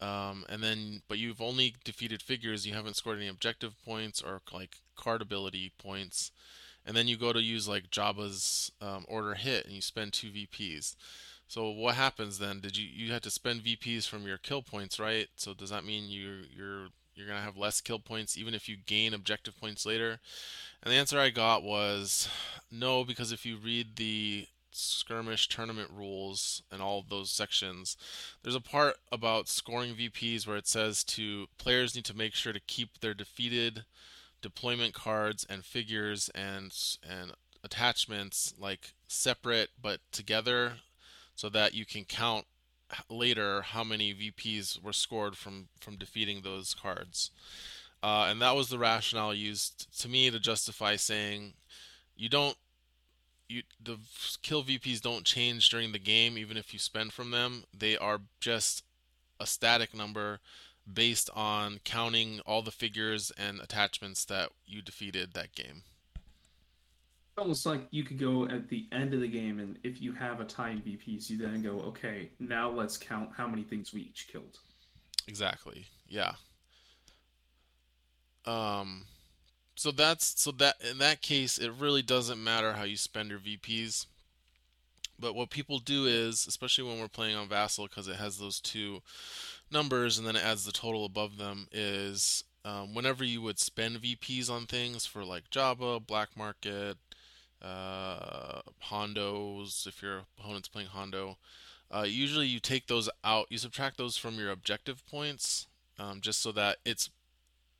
um, 0.00 0.44
and 0.48 0.62
then, 0.62 1.02
but 1.08 1.18
you've 1.18 1.40
only 1.40 1.74
defeated 1.84 2.22
figures. 2.22 2.66
You 2.66 2.74
haven't 2.74 2.96
scored 2.96 3.18
any 3.18 3.28
objective 3.28 3.74
points 3.84 4.20
or 4.22 4.40
like 4.52 4.76
card 4.96 5.22
ability 5.22 5.72
points. 5.78 6.30
And 6.86 6.96
then 6.96 7.08
you 7.08 7.16
go 7.16 7.32
to 7.32 7.42
use 7.42 7.66
like 7.66 7.90
Jabba's 7.90 8.70
um, 8.80 9.06
order 9.08 9.34
hit, 9.34 9.64
and 9.64 9.74
you 9.74 9.80
spend 9.80 10.12
two 10.12 10.30
VPs. 10.30 10.96
So 11.46 11.70
what 11.70 11.94
happens 11.94 12.38
then? 12.38 12.60
Did 12.60 12.76
you 12.76 12.86
you 12.86 13.12
had 13.12 13.22
to 13.22 13.30
spend 13.30 13.62
VPs 13.62 14.08
from 14.08 14.26
your 14.26 14.38
kill 14.38 14.62
points, 14.62 14.98
right? 14.98 15.28
So 15.36 15.54
does 15.54 15.70
that 15.70 15.84
mean 15.84 16.10
you 16.10 16.42
you're 16.54 16.88
you're 17.14 17.26
gonna 17.26 17.40
have 17.40 17.56
less 17.56 17.80
kill 17.80 17.98
points 17.98 18.36
even 18.36 18.54
if 18.54 18.68
you 18.68 18.76
gain 18.76 19.14
objective 19.14 19.58
points 19.58 19.86
later? 19.86 20.18
And 20.82 20.92
the 20.92 20.96
answer 20.96 21.18
I 21.18 21.30
got 21.30 21.62
was 21.62 22.28
no, 22.70 23.04
because 23.04 23.32
if 23.32 23.46
you 23.46 23.56
read 23.56 23.96
the 23.96 24.48
skirmish 24.76 25.48
tournament 25.48 25.90
rules 25.94 26.62
and 26.70 26.82
all 26.82 26.98
of 26.98 27.08
those 27.08 27.30
sections, 27.30 27.96
there's 28.42 28.54
a 28.54 28.60
part 28.60 28.96
about 29.12 29.48
scoring 29.48 29.94
VPs 29.94 30.46
where 30.46 30.56
it 30.56 30.66
says 30.66 31.04
to 31.04 31.46
players 31.58 31.94
need 31.94 32.04
to 32.06 32.16
make 32.16 32.34
sure 32.34 32.52
to 32.52 32.60
keep 32.60 33.00
their 33.00 33.14
defeated 33.14 33.84
deployment 34.42 34.92
cards 34.92 35.46
and 35.48 35.64
figures 35.64 36.28
and 36.34 36.74
and 37.08 37.32
attachments 37.62 38.52
like 38.58 38.92
separate 39.08 39.70
but 39.80 40.00
together 40.12 40.74
so 41.34 41.48
that 41.48 41.72
you 41.72 41.86
can 41.86 42.04
count 42.04 42.44
later 43.08 43.62
how 43.62 43.82
many 43.82 44.12
VPs 44.12 44.82
were 44.82 44.92
scored 44.92 45.36
from 45.36 45.68
from 45.80 45.96
defeating 45.96 46.42
those 46.42 46.74
cards. 46.74 47.30
Uh, 48.02 48.26
and 48.28 48.42
that 48.42 48.54
was 48.54 48.68
the 48.68 48.78
rationale 48.78 49.32
used 49.32 49.98
to 49.98 50.08
me 50.08 50.30
to 50.30 50.38
justify 50.38 50.94
saying 50.94 51.54
you 52.16 52.28
don't 52.28 52.56
you 53.48 53.62
the 53.82 53.98
kill 54.42 54.62
VPs 54.62 55.00
don't 55.00 55.24
change 55.24 55.68
during 55.68 55.92
the 55.92 55.98
game 55.98 56.38
even 56.38 56.56
if 56.56 56.72
you 56.72 56.78
spend 56.78 57.12
from 57.12 57.30
them. 57.30 57.64
They 57.76 57.96
are 57.96 58.20
just 58.40 58.84
a 59.40 59.46
static 59.46 59.94
number 59.94 60.40
based 60.92 61.30
on 61.34 61.80
counting 61.84 62.40
all 62.46 62.62
the 62.62 62.70
figures 62.70 63.32
and 63.38 63.60
attachments 63.60 64.24
that 64.26 64.50
you 64.66 64.82
defeated 64.82 65.32
that 65.32 65.54
game. 65.54 65.82
Almost 67.36 67.66
like 67.66 67.88
you 67.90 68.04
could 68.04 68.18
go 68.18 68.44
at 68.44 68.68
the 68.68 68.86
end 68.92 69.12
of 69.12 69.20
the 69.20 69.28
game, 69.28 69.58
and 69.58 69.76
if 69.82 70.00
you 70.00 70.12
have 70.12 70.40
a 70.40 70.44
tied 70.44 70.84
VPs, 70.84 71.28
you 71.28 71.36
then 71.36 71.62
go, 71.62 71.80
okay, 71.80 72.30
now 72.38 72.70
let's 72.70 72.96
count 72.96 73.30
how 73.36 73.48
many 73.48 73.64
things 73.64 73.92
we 73.92 74.02
each 74.02 74.28
killed. 74.30 74.58
Exactly. 75.26 75.86
Yeah. 76.08 76.34
Um, 78.46 79.06
so 79.74 79.90
that's 79.90 80.40
so 80.40 80.50
that 80.52 80.76
in 80.88 80.98
that 80.98 81.20
case, 81.22 81.58
it 81.58 81.72
really 81.78 82.02
doesn't 82.02 82.42
matter 82.42 82.74
how 82.74 82.84
you 82.84 82.96
spend 82.96 83.30
your 83.30 83.38
VPs. 83.38 84.06
But 85.18 85.34
what 85.34 85.50
people 85.50 85.78
do 85.78 86.06
is, 86.06 86.46
especially 86.46 86.84
when 86.84 86.98
we're 86.98 87.08
playing 87.08 87.36
on 87.36 87.48
Vassal, 87.48 87.86
because 87.86 88.08
it 88.08 88.16
has 88.16 88.38
those 88.38 88.60
two 88.60 89.00
numbers 89.70 90.18
and 90.18 90.26
then 90.26 90.36
it 90.36 90.44
adds 90.44 90.64
the 90.64 90.72
total 90.72 91.04
above 91.04 91.38
them, 91.38 91.68
is 91.70 92.44
um, 92.64 92.94
whenever 92.94 93.24
you 93.24 93.40
would 93.40 93.58
spend 93.58 94.02
VPs 94.02 94.50
on 94.50 94.66
things 94.66 95.06
for 95.06 95.24
like 95.24 95.50
Jabba, 95.50 96.04
Black 96.04 96.36
Market, 96.36 96.96
uh, 97.62 98.60
Hondos, 98.90 99.86
if 99.86 100.02
your 100.02 100.22
opponent's 100.38 100.68
playing 100.68 100.88
Hondo, 100.88 101.36
uh, 101.94 102.02
usually 102.06 102.46
you 102.46 102.58
take 102.58 102.86
those 102.86 103.08
out, 103.22 103.46
you 103.50 103.58
subtract 103.58 103.98
those 103.98 104.16
from 104.16 104.38
your 104.38 104.50
objective 104.50 105.06
points, 105.06 105.66
um, 105.98 106.20
just 106.20 106.40
so 106.40 106.50
that 106.52 106.78
it's 106.84 107.10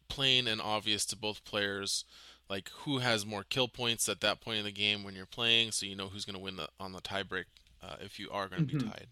plain 0.08 0.46
and 0.49 0.61
obvious 0.61 1.04
to 1.06 1.16
both 1.16 1.44
players 1.44 2.04
like 2.49 2.70
who 2.80 2.99
has 2.99 3.25
more 3.26 3.44
kill 3.44 3.68
points 3.68 4.08
at 4.08 4.20
that 4.20 4.40
point 4.40 4.58
in 4.58 4.64
the 4.64 4.73
game 4.73 5.02
when 5.04 5.14
you're 5.14 5.26
playing 5.26 5.70
so 5.73 5.87
you 5.87 5.96
know 5.96 6.08
who's 6.08 6.25
going 6.25 6.37
to 6.37 6.42
win 6.42 6.56
the, 6.56 6.68
on 6.80 6.92
the 6.92 7.00
tiebreak 7.00 7.46
uh, 7.82 7.96
if 8.00 8.18
you 8.18 8.30
are 8.30 8.49
going 8.49 8.61
to 8.62 8.66
be 8.66 8.75
hmm 8.75 8.76
tied 8.76 9.08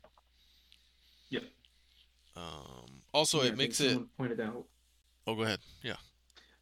Yep. 1.31 1.45
um, 2.37 3.03
also 3.13 3.41
Yeah, 3.41 3.53
it 3.53 3.57
makes 3.57 3.81
it 3.81 4.01
pointed 4.17 4.41
out. 4.41 4.67
oh 5.27 5.35
go 5.35 5.43
ahead 5.43 5.61
yeah 5.83 5.97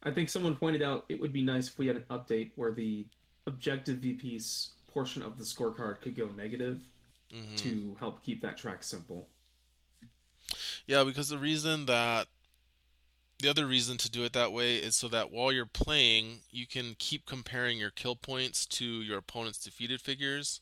I 0.03 0.11
think 0.11 0.29
someone 0.29 0.55
pointed 0.55 0.81
out 0.83 1.05
it 1.09 1.19
would 1.19 1.33
be 1.33 1.41
nice 1.43 1.67
if 1.67 1.77
we 1.77 1.87
had 1.87 1.95
an 1.95 2.05
update 2.09 2.51
where 2.55 2.71
the 2.71 3.07
objective 3.47 3.97
VP's 3.99 4.73
portion 4.87 5.21
of 5.23 5.37
the 5.37 5.43
scorecard 5.43 6.01
could 6.01 6.15
go 6.15 6.27
negative 6.27 6.81
hmm 7.31 7.73
to 7.73 7.95
help 7.99 8.23
keep 8.23 8.41
that 8.41 8.57
track 8.57 8.83
simple. 8.83 9.29
yeah 10.87 11.03
because 11.03 11.29
the 11.29 11.37
reason 11.37 11.85
that 11.85 12.27
the 13.41 13.49
other 13.49 13.65
reason 13.65 13.97
to 13.97 14.09
do 14.09 14.23
it 14.23 14.33
that 14.33 14.51
way 14.51 14.75
is 14.75 14.95
so 14.95 15.07
that 15.07 15.31
while 15.31 15.51
you're 15.51 15.65
playing 15.65 16.39
you 16.51 16.67
can 16.67 16.95
keep 16.97 17.25
comparing 17.25 17.77
your 17.77 17.89
kill 17.89 18.15
points 18.15 18.65
to 18.65 18.85
your 18.85 19.17
opponent's 19.17 19.63
defeated 19.63 20.01
figures. 20.01 20.61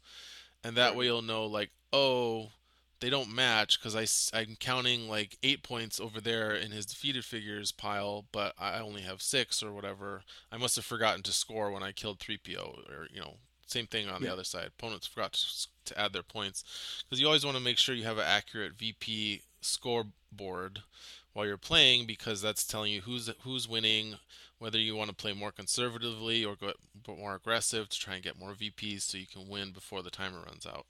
And 0.64 0.76
that 0.76 0.96
way 0.96 1.06
you'll 1.06 1.22
know 1.22 1.46
like 1.46 1.72
oh 1.92 2.52
they 3.00 3.10
don't 3.10 3.34
match 3.34 3.80
because 3.80 3.96
I, 3.96 4.38
I'm 4.38 4.58
counting 4.60 5.08
like 5.08 5.38
eight 5.42 5.64
points 5.64 6.00
over 6.00 6.20
there 6.20 6.54
in 6.54 6.72
his 6.72 6.86
defeated 6.86 7.24
figures 7.24 7.72
pile 7.72 8.26
but 8.34 8.54
i 8.60 8.80
only 8.80 9.02
have 9.02 9.22
six 9.22 9.64
or 9.64 9.72
whatever. 9.72 10.24
I 10.52 10.58
must 10.58 10.76
have 10.76 10.86
forgotten 10.86 11.24
to 11.24 11.32
score 11.32 11.72
when 11.72 11.84
i 11.84 11.92
killed 11.92 12.20
3po 12.20 12.90
or 12.90 13.08
you 13.14 13.22
know 13.22 13.36
same 13.68 13.88
thing 13.88 14.10
on 14.10 14.24
the 14.24 14.34
other 14.34 14.44
side. 14.44 14.66
Opponents 14.68 15.06
forgot 15.06 15.34
to, 15.34 15.68
to 15.86 16.00
add 16.00 16.12
their 16.12 16.24
points. 16.24 16.64
Because 17.04 17.22
you 17.22 17.28
always 17.28 17.46
want 17.46 17.56
to 17.56 17.64
make 17.64 17.78
sure 17.78 17.94
you 17.94 18.04
have 18.04 18.18
an 18.18 18.26
accurate 18.26 18.74
vp 18.74 19.44
scoreboard 19.62 20.82
while 21.34 21.46
you're 21.46 21.58
playing 21.58 22.06
because 22.06 22.42
that's 22.42 22.66
telling 22.66 22.92
you 22.92 23.02
who's 23.02 23.30
who's 23.44 23.68
winning 23.68 24.16
whether 24.60 24.78
you 24.78 24.96
want 24.96 25.10
to 25.10 25.16
play 25.16 25.34
more 25.34 25.52
conservatively 25.52 26.44
or 26.44 26.56
go 26.56 26.74
more 27.08 27.36
aggressive 27.36 27.88
to 27.90 28.00
try 28.00 28.16
and 28.16 28.24
get 28.24 28.38
more 28.38 28.54
VPs 28.54 29.02
so 29.02 29.18
you 29.18 29.26
can 29.26 29.48
win 29.48 29.72
before 29.72 30.04
the 30.04 30.10
timer 30.10 30.42
runs 30.46 30.66
out. 30.66 30.86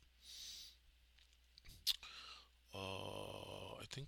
Uh, 2.74 3.77
I 3.79 3.86
think 3.91 4.08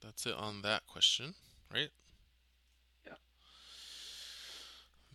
that's 0.00 0.26
it 0.26 0.34
on 0.34 0.62
that 0.62 0.86
question, 0.86 1.34
right? 1.72 1.90
Yeah. 3.04 3.14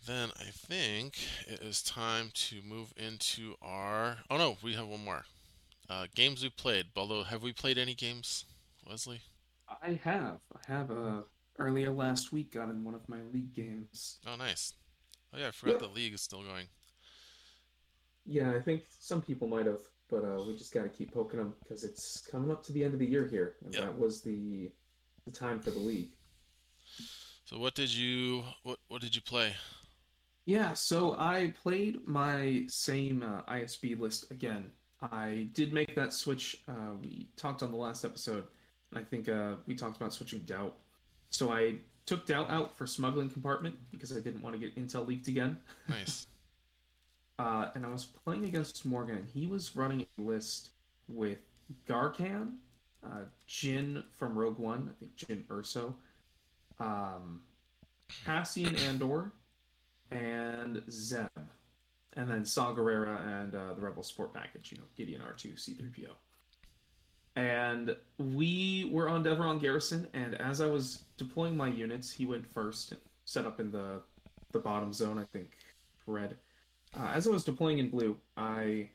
Then 0.06 0.30
I 0.38 0.50
think 0.50 1.18
it 1.46 1.60
is 1.62 1.82
time 1.82 2.30
to 2.34 2.56
move 2.62 2.92
into 2.96 3.54
our. 3.62 4.18
Oh 4.30 4.36
no, 4.36 4.58
we 4.62 4.74
have 4.74 4.86
one 4.86 5.04
more. 5.04 5.24
Uh, 5.88 6.06
games 6.14 6.42
we 6.42 6.50
played. 6.50 6.86
Although, 6.96 7.22
have 7.22 7.42
we 7.42 7.52
played 7.52 7.78
any 7.78 7.94
games, 7.94 8.44
Wesley? 8.88 9.20
I 9.82 9.98
have. 10.04 10.38
I 10.54 10.72
have 10.72 10.90
uh 10.90 11.22
earlier 11.58 11.90
last 11.90 12.32
week 12.32 12.52
got 12.52 12.68
in 12.68 12.84
one 12.84 12.94
of 12.94 13.08
my 13.08 13.18
league 13.32 13.54
games. 13.54 14.18
Oh, 14.26 14.36
nice. 14.36 14.74
Oh 15.34 15.38
yeah, 15.38 15.48
I 15.48 15.50
forgot 15.50 15.80
the 15.80 15.88
league 15.88 16.14
is 16.14 16.20
still 16.20 16.42
going. 16.42 16.66
Yeah, 18.24 18.52
I 18.54 18.60
think 18.60 18.82
some 18.98 19.22
people 19.22 19.46
might 19.48 19.66
have, 19.66 19.78
but 20.10 20.24
uh, 20.24 20.42
we 20.46 20.56
just 20.56 20.74
got 20.74 20.82
to 20.82 20.88
keep 20.88 21.12
poking 21.12 21.38
them 21.38 21.54
because 21.62 21.84
it's 21.84 22.22
coming 22.30 22.50
up 22.50 22.64
to 22.66 22.72
the 22.72 22.82
end 22.84 22.92
of 22.92 22.98
the 23.00 23.06
year 23.06 23.26
here, 23.28 23.54
and 23.64 23.72
Yep. 23.74 23.82
that 23.84 23.98
was 23.98 24.22
the 24.22 24.70
the 25.24 25.30
time 25.30 25.60
for 25.60 25.70
the 25.70 25.78
league. 25.78 26.10
So 27.44 27.58
what 27.58 27.74
did 27.74 27.92
you 27.92 28.44
what 28.62 28.78
what 28.88 29.00
did 29.00 29.14
you 29.14 29.22
play? 29.22 29.54
Yeah, 30.44 30.74
so 30.74 31.16
I 31.18 31.52
played 31.60 32.06
my 32.06 32.64
same 32.68 33.22
uh, 33.22 33.42
ISB 33.52 33.98
list 33.98 34.30
again. 34.30 34.70
I 35.02 35.48
did 35.52 35.72
make 35.72 35.94
that 35.96 36.12
switch. 36.12 36.62
Uh, 36.68 36.94
we 37.00 37.28
talked 37.36 37.62
on 37.64 37.70
the 37.72 37.76
last 37.76 38.04
episode, 38.04 38.44
I 38.94 39.02
think 39.02 39.28
uh, 39.28 39.54
we 39.66 39.74
talked 39.74 39.96
about 39.96 40.12
switching 40.12 40.40
Doubt. 40.40 40.76
So 41.30 41.52
I 41.52 41.76
took 42.06 42.26
Doubt 42.26 42.50
out 42.50 42.76
for 42.76 42.86
smuggling 42.86 43.28
compartment 43.28 43.76
because 43.90 44.16
I 44.16 44.20
didn't 44.20 44.42
want 44.42 44.54
to 44.54 44.58
get 44.58 44.76
intel 44.76 45.06
leaked 45.06 45.28
again. 45.28 45.58
Nice. 45.88 46.26
Uh, 47.38 47.68
and 47.74 47.84
I 47.84 47.90
was 47.90 48.06
playing 48.06 48.46
against 48.46 48.86
Morgan, 48.86 49.16
and 49.16 49.28
he 49.28 49.46
was 49.46 49.76
running 49.76 50.06
a 50.18 50.22
list 50.22 50.70
with 51.06 51.36
Gaarkhan, 51.86 52.54
uh, 53.04 53.24
Jyn 53.46 54.02
from 54.18 54.38
Rogue 54.38 54.58
One, 54.58 54.90
I 54.90 54.94
think 54.98 55.16
Jyn 55.16 55.44
Erso, 55.48 55.92
um, 56.80 57.42
Cassian 58.24 58.74
Andor, 58.76 59.32
and 60.10 60.82
Zeb. 60.90 61.28
And 62.14 62.30
then 62.30 62.46
Saw 62.46 62.74
Gerrera 62.74 63.20
and 63.42 63.54
uh, 63.54 63.74
the 63.74 63.82
Rebel 63.82 64.02
Support 64.02 64.32
Package, 64.32 64.72
you 64.72 64.78
know, 64.78 64.84
Gideon 64.96 65.20
R2, 65.20 65.56
C3PO. 65.56 66.08
And 67.36 67.94
we 68.18 68.88
were 68.90 69.08
on 69.08 69.22
Devaron 69.22 69.60
Garrison, 69.60 70.08
and 70.14 70.34
as 70.36 70.62
I 70.62 70.66
was 70.66 71.04
deploying 71.18 71.56
my 71.56 71.68
units, 71.68 72.10
he 72.10 72.24
went 72.24 72.46
first, 72.52 72.92
and 72.92 73.00
set 73.26 73.44
up 73.44 73.60
in 73.60 73.70
the 73.70 74.00
the 74.52 74.58
bottom 74.58 74.92
zone, 74.92 75.18
I 75.18 75.24
think, 75.36 75.50
red. 76.06 76.36
Uh, 76.98 77.10
as 77.14 77.26
I 77.26 77.30
was 77.30 77.44
deploying 77.44 77.78
in 77.78 77.90
blue, 77.90 78.16
I 78.36 78.88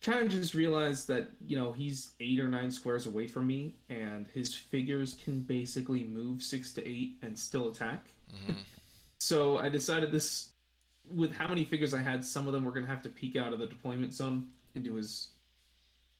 kind 0.00 0.20
of 0.20 0.30
just 0.30 0.54
realized 0.54 1.08
that, 1.08 1.28
you 1.46 1.56
know, 1.56 1.72
he's 1.72 2.12
eight 2.20 2.40
or 2.40 2.48
nine 2.48 2.70
squares 2.70 3.06
away 3.06 3.26
from 3.26 3.46
me, 3.46 3.74
and 3.90 4.26
his 4.32 4.54
figures 4.54 5.16
can 5.22 5.40
basically 5.40 6.04
move 6.04 6.42
six 6.42 6.72
to 6.74 6.88
eight 6.88 7.16
and 7.22 7.38
still 7.38 7.68
attack. 7.68 8.06
hmm 8.46 8.52
So 9.18 9.56
I 9.56 9.70
decided 9.70 10.12
this, 10.12 10.50
with 11.10 11.34
how 11.34 11.48
many 11.48 11.64
figures 11.64 11.94
I 11.94 12.02
had, 12.02 12.22
some 12.22 12.46
of 12.46 12.52
them 12.52 12.64
were 12.64 12.70
going 12.70 12.84
to 12.84 12.90
have 12.90 13.02
to 13.02 13.08
peek 13.08 13.34
out 13.34 13.54
of 13.54 13.58
the 13.58 13.66
deployment 13.66 14.12
zone 14.12 14.46
into 14.74 14.94
his 14.94 15.28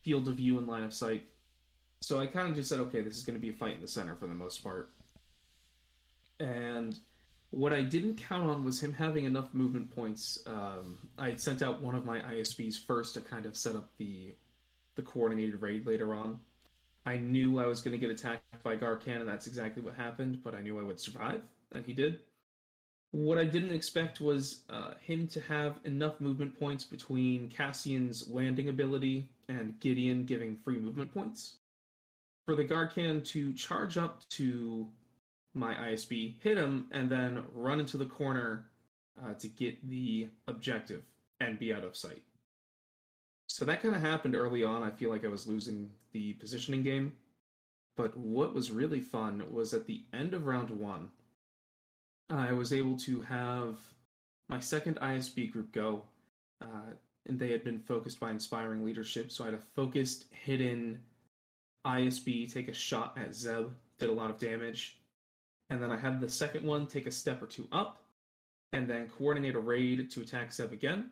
field 0.06 0.28
of 0.28 0.36
view 0.36 0.56
and 0.58 0.68
line 0.68 0.84
of 0.84 0.94
sight. 0.94 1.24
So 2.00 2.20
I 2.20 2.26
kind 2.26 2.48
of 2.48 2.54
just 2.54 2.68
said, 2.68 2.78
okay, 2.78 3.00
this 3.00 3.16
is 3.16 3.24
going 3.24 3.34
to 3.34 3.40
be 3.40 3.50
a 3.50 3.52
fight 3.52 3.74
in 3.74 3.80
the 3.80 3.88
center 3.88 4.14
for 4.14 4.28
the 4.28 4.34
most 4.34 4.62
part. 4.62 4.90
And 6.38 6.96
what 7.50 7.72
I 7.72 7.82
didn't 7.82 8.14
count 8.16 8.48
on 8.48 8.64
was 8.64 8.80
him 8.80 8.92
having 8.92 9.24
enough 9.24 9.52
movement 9.52 9.92
points. 9.92 10.38
Um, 10.46 10.98
I 11.18 11.30
had 11.30 11.40
sent 11.40 11.60
out 11.60 11.82
one 11.82 11.96
of 11.96 12.04
my 12.04 12.20
ISBs 12.20 12.86
first 12.86 13.14
to 13.14 13.20
kind 13.20 13.46
of 13.46 13.56
set 13.56 13.74
up 13.74 13.88
the 13.98 14.34
the 14.94 15.02
coordinated 15.02 15.60
raid 15.60 15.86
later 15.86 16.14
on. 16.14 16.38
I 17.04 17.18
knew 17.18 17.58
I 17.58 17.66
was 17.66 17.82
going 17.82 17.92
to 17.92 17.98
get 17.98 18.10
attacked 18.10 18.62
by 18.62 18.76
Gaarkhan, 18.76 19.20
and 19.20 19.28
that's 19.28 19.46
exactly 19.46 19.82
what 19.82 19.94
happened. 19.94 20.40
But 20.42 20.54
I 20.54 20.60
knew 20.60 20.78
I 20.78 20.82
would 20.82 21.00
survive, 21.00 21.42
and 21.72 21.84
he 21.84 21.92
did. 21.92 22.20
What 23.16 23.38
I 23.38 23.44
didn't 23.44 23.72
expect 23.72 24.20
was 24.20 24.60
uh, 24.68 24.90
him 25.00 25.26
to 25.28 25.40
have 25.40 25.78
enough 25.84 26.20
movement 26.20 26.60
points 26.60 26.84
between 26.84 27.48
Cassian's 27.48 28.28
landing 28.28 28.68
ability 28.68 29.26
and 29.48 29.80
Gideon 29.80 30.26
giving 30.26 30.54
free 30.54 30.76
movement 30.76 31.14
points 31.14 31.54
for 32.44 32.54
the 32.54 32.62
Gaarkhan 32.62 33.26
to 33.28 33.54
charge 33.54 33.96
up 33.96 34.28
to 34.32 34.86
my 35.54 35.72
ISB, 35.76 36.34
hit 36.42 36.58
him, 36.58 36.88
and 36.92 37.08
then 37.08 37.42
run 37.54 37.80
into 37.80 37.96
the 37.96 38.04
corner 38.04 38.66
uh, 39.24 39.32
to 39.32 39.48
get 39.48 39.88
the 39.88 40.28
objective 40.46 41.02
and 41.40 41.58
be 41.58 41.72
out 41.72 41.84
of 41.84 41.96
sight. 41.96 42.22
So 43.46 43.64
that 43.64 43.80
kind 43.80 43.96
of 43.96 44.02
happened 44.02 44.36
early 44.36 44.62
on. 44.62 44.82
I 44.82 44.90
feel 44.90 45.08
like 45.08 45.24
I 45.24 45.28
was 45.28 45.46
losing 45.46 45.88
the 46.12 46.34
positioning 46.34 46.82
game. 46.82 47.14
But 47.96 48.14
what 48.14 48.52
was 48.52 48.70
really 48.70 49.00
fun 49.00 49.42
was 49.50 49.72
at 49.72 49.86
the 49.86 50.02
end 50.12 50.34
of 50.34 50.44
round 50.46 50.68
one, 50.68 51.08
I 52.30 52.52
was 52.52 52.72
able 52.72 52.96
to 52.98 53.20
have 53.22 53.76
my 54.48 54.60
second 54.60 54.98
ISB 55.00 55.52
group 55.52 55.72
go, 55.72 56.02
uh, 56.60 56.92
and 57.26 57.38
they 57.38 57.50
had 57.50 57.64
been 57.64 57.78
focused 57.78 58.20
by 58.20 58.30
inspiring 58.30 58.84
leadership. 58.84 59.30
So 59.30 59.44
I 59.44 59.48
had 59.48 59.54
a 59.54 59.62
focused, 59.74 60.26
hidden 60.30 61.00
ISB 61.86 62.52
take 62.52 62.68
a 62.68 62.72
shot 62.72 63.16
at 63.16 63.34
Zeb, 63.34 63.70
did 63.98 64.08
a 64.08 64.12
lot 64.12 64.30
of 64.30 64.38
damage. 64.38 64.98
And 65.70 65.82
then 65.82 65.90
I 65.90 65.96
had 65.96 66.20
the 66.20 66.28
second 66.28 66.64
one 66.64 66.86
take 66.86 67.06
a 67.06 67.12
step 67.12 67.42
or 67.42 67.46
two 67.46 67.66
up, 67.72 68.02
and 68.72 68.88
then 68.88 69.08
coordinate 69.18 69.54
a 69.54 69.60
raid 69.60 70.10
to 70.10 70.20
attack 70.20 70.52
Zeb 70.52 70.72
again. 70.72 71.10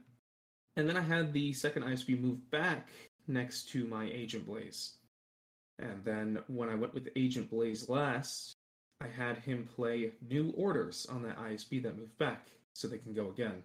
And 0.76 0.88
then 0.88 0.96
I 0.96 1.00
had 1.00 1.32
the 1.32 1.52
second 1.52 1.84
ISB 1.84 2.20
move 2.20 2.50
back 2.50 2.88
next 3.28 3.68
to 3.70 3.86
my 3.86 4.04
Agent 4.12 4.46
Blaise. 4.46 4.94
And 5.78 6.04
then 6.04 6.38
when 6.48 6.68
I 6.68 6.74
went 6.74 6.94
with 6.94 7.08
Agent 7.16 7.50
Blaise 7.50 7.88
last, 7.88 8.56
I 9.04 9.22
had 9.22 9.38
him 9.38 9.68
play 9.76 10.12
new 10.26 10.52
orders 10.56 11.06
on 11.10 11.22
that 11.24 11.38
ISB 11.38 11.82
that 11.82 11.98
moved 11.98 12.16
back 12.18 12.46
so 12.72 12.88
they 12.88 12.98
can 12.98 13.12
go 13.12 13.28
again. 13.28 13.62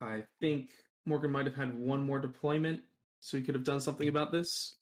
I 0.00 0.22
think 0.40 0.70
Morgan 1.04 1.32
might 1.32 1.46
have 1.46 1.56
had 1.56 1.76
one 1.76 2.04
more 2.04 2.20
deployment, 2.20 2.80
so 3.20 3.36
he 3.36 3.42
could 3.42 3.54
have 3.54 3.64
done 3.64 3.80
something 3.80 4.08
about 4.08 4.30
this. 4.30 4.76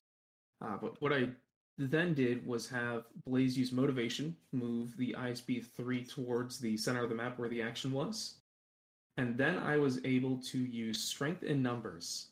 Uh, 0.62 0.76
but 0.80 1.00
what 1.00 1.12
I 1.12 1.30
then 1.78 2.12
did 2.12 2.46
was 2.46 2.68
have 2.68 3.04
Blaise 3.26 3.56
use 3.56 3.72
motivation, 3.72 4.36
move 4.52 4.96
the 4.96 5.14
ISB 5.18 5.64
3 5.64 6.04
towards 6.04 6.58
the 6.58 6.76
center 6.76 7.02
of 7.02 7.08
the 7.08 7.14
map 7.14 7.38
where 7.38 7.48
the 7.48 7.62
action 7.62 7.92
was. 7.92 8.34
And 9.16 9.36
then 9.36 9.56
I 9.58 9.78
was 9.78 9.98
able 10.04 10.38
to 10.42 10.58
use 10.58 11.00
strength 11.00 11.42
in 11.42 11.62
numbers 11.62 12.28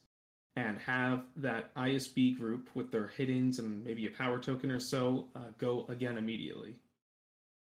and 0.56 0.78
have 0.78 1.22
that 1.36 1.74
ISB 1.74 2.38
group 2.38 2.68
with 2.74 2.90
their 2.90 3.08
hit-ins 3.08 3.58
and 3.58 3.84
maybe 3.84 4.06
a 4.06 4.10
power 4.10 4.38
token 4.38 4.70
or 4.70 4.80
so 4.80 5.28
uh, 5.34 5.50
go 5.58 5.86
again 5.88 6.18
immediately. 6.18 6.76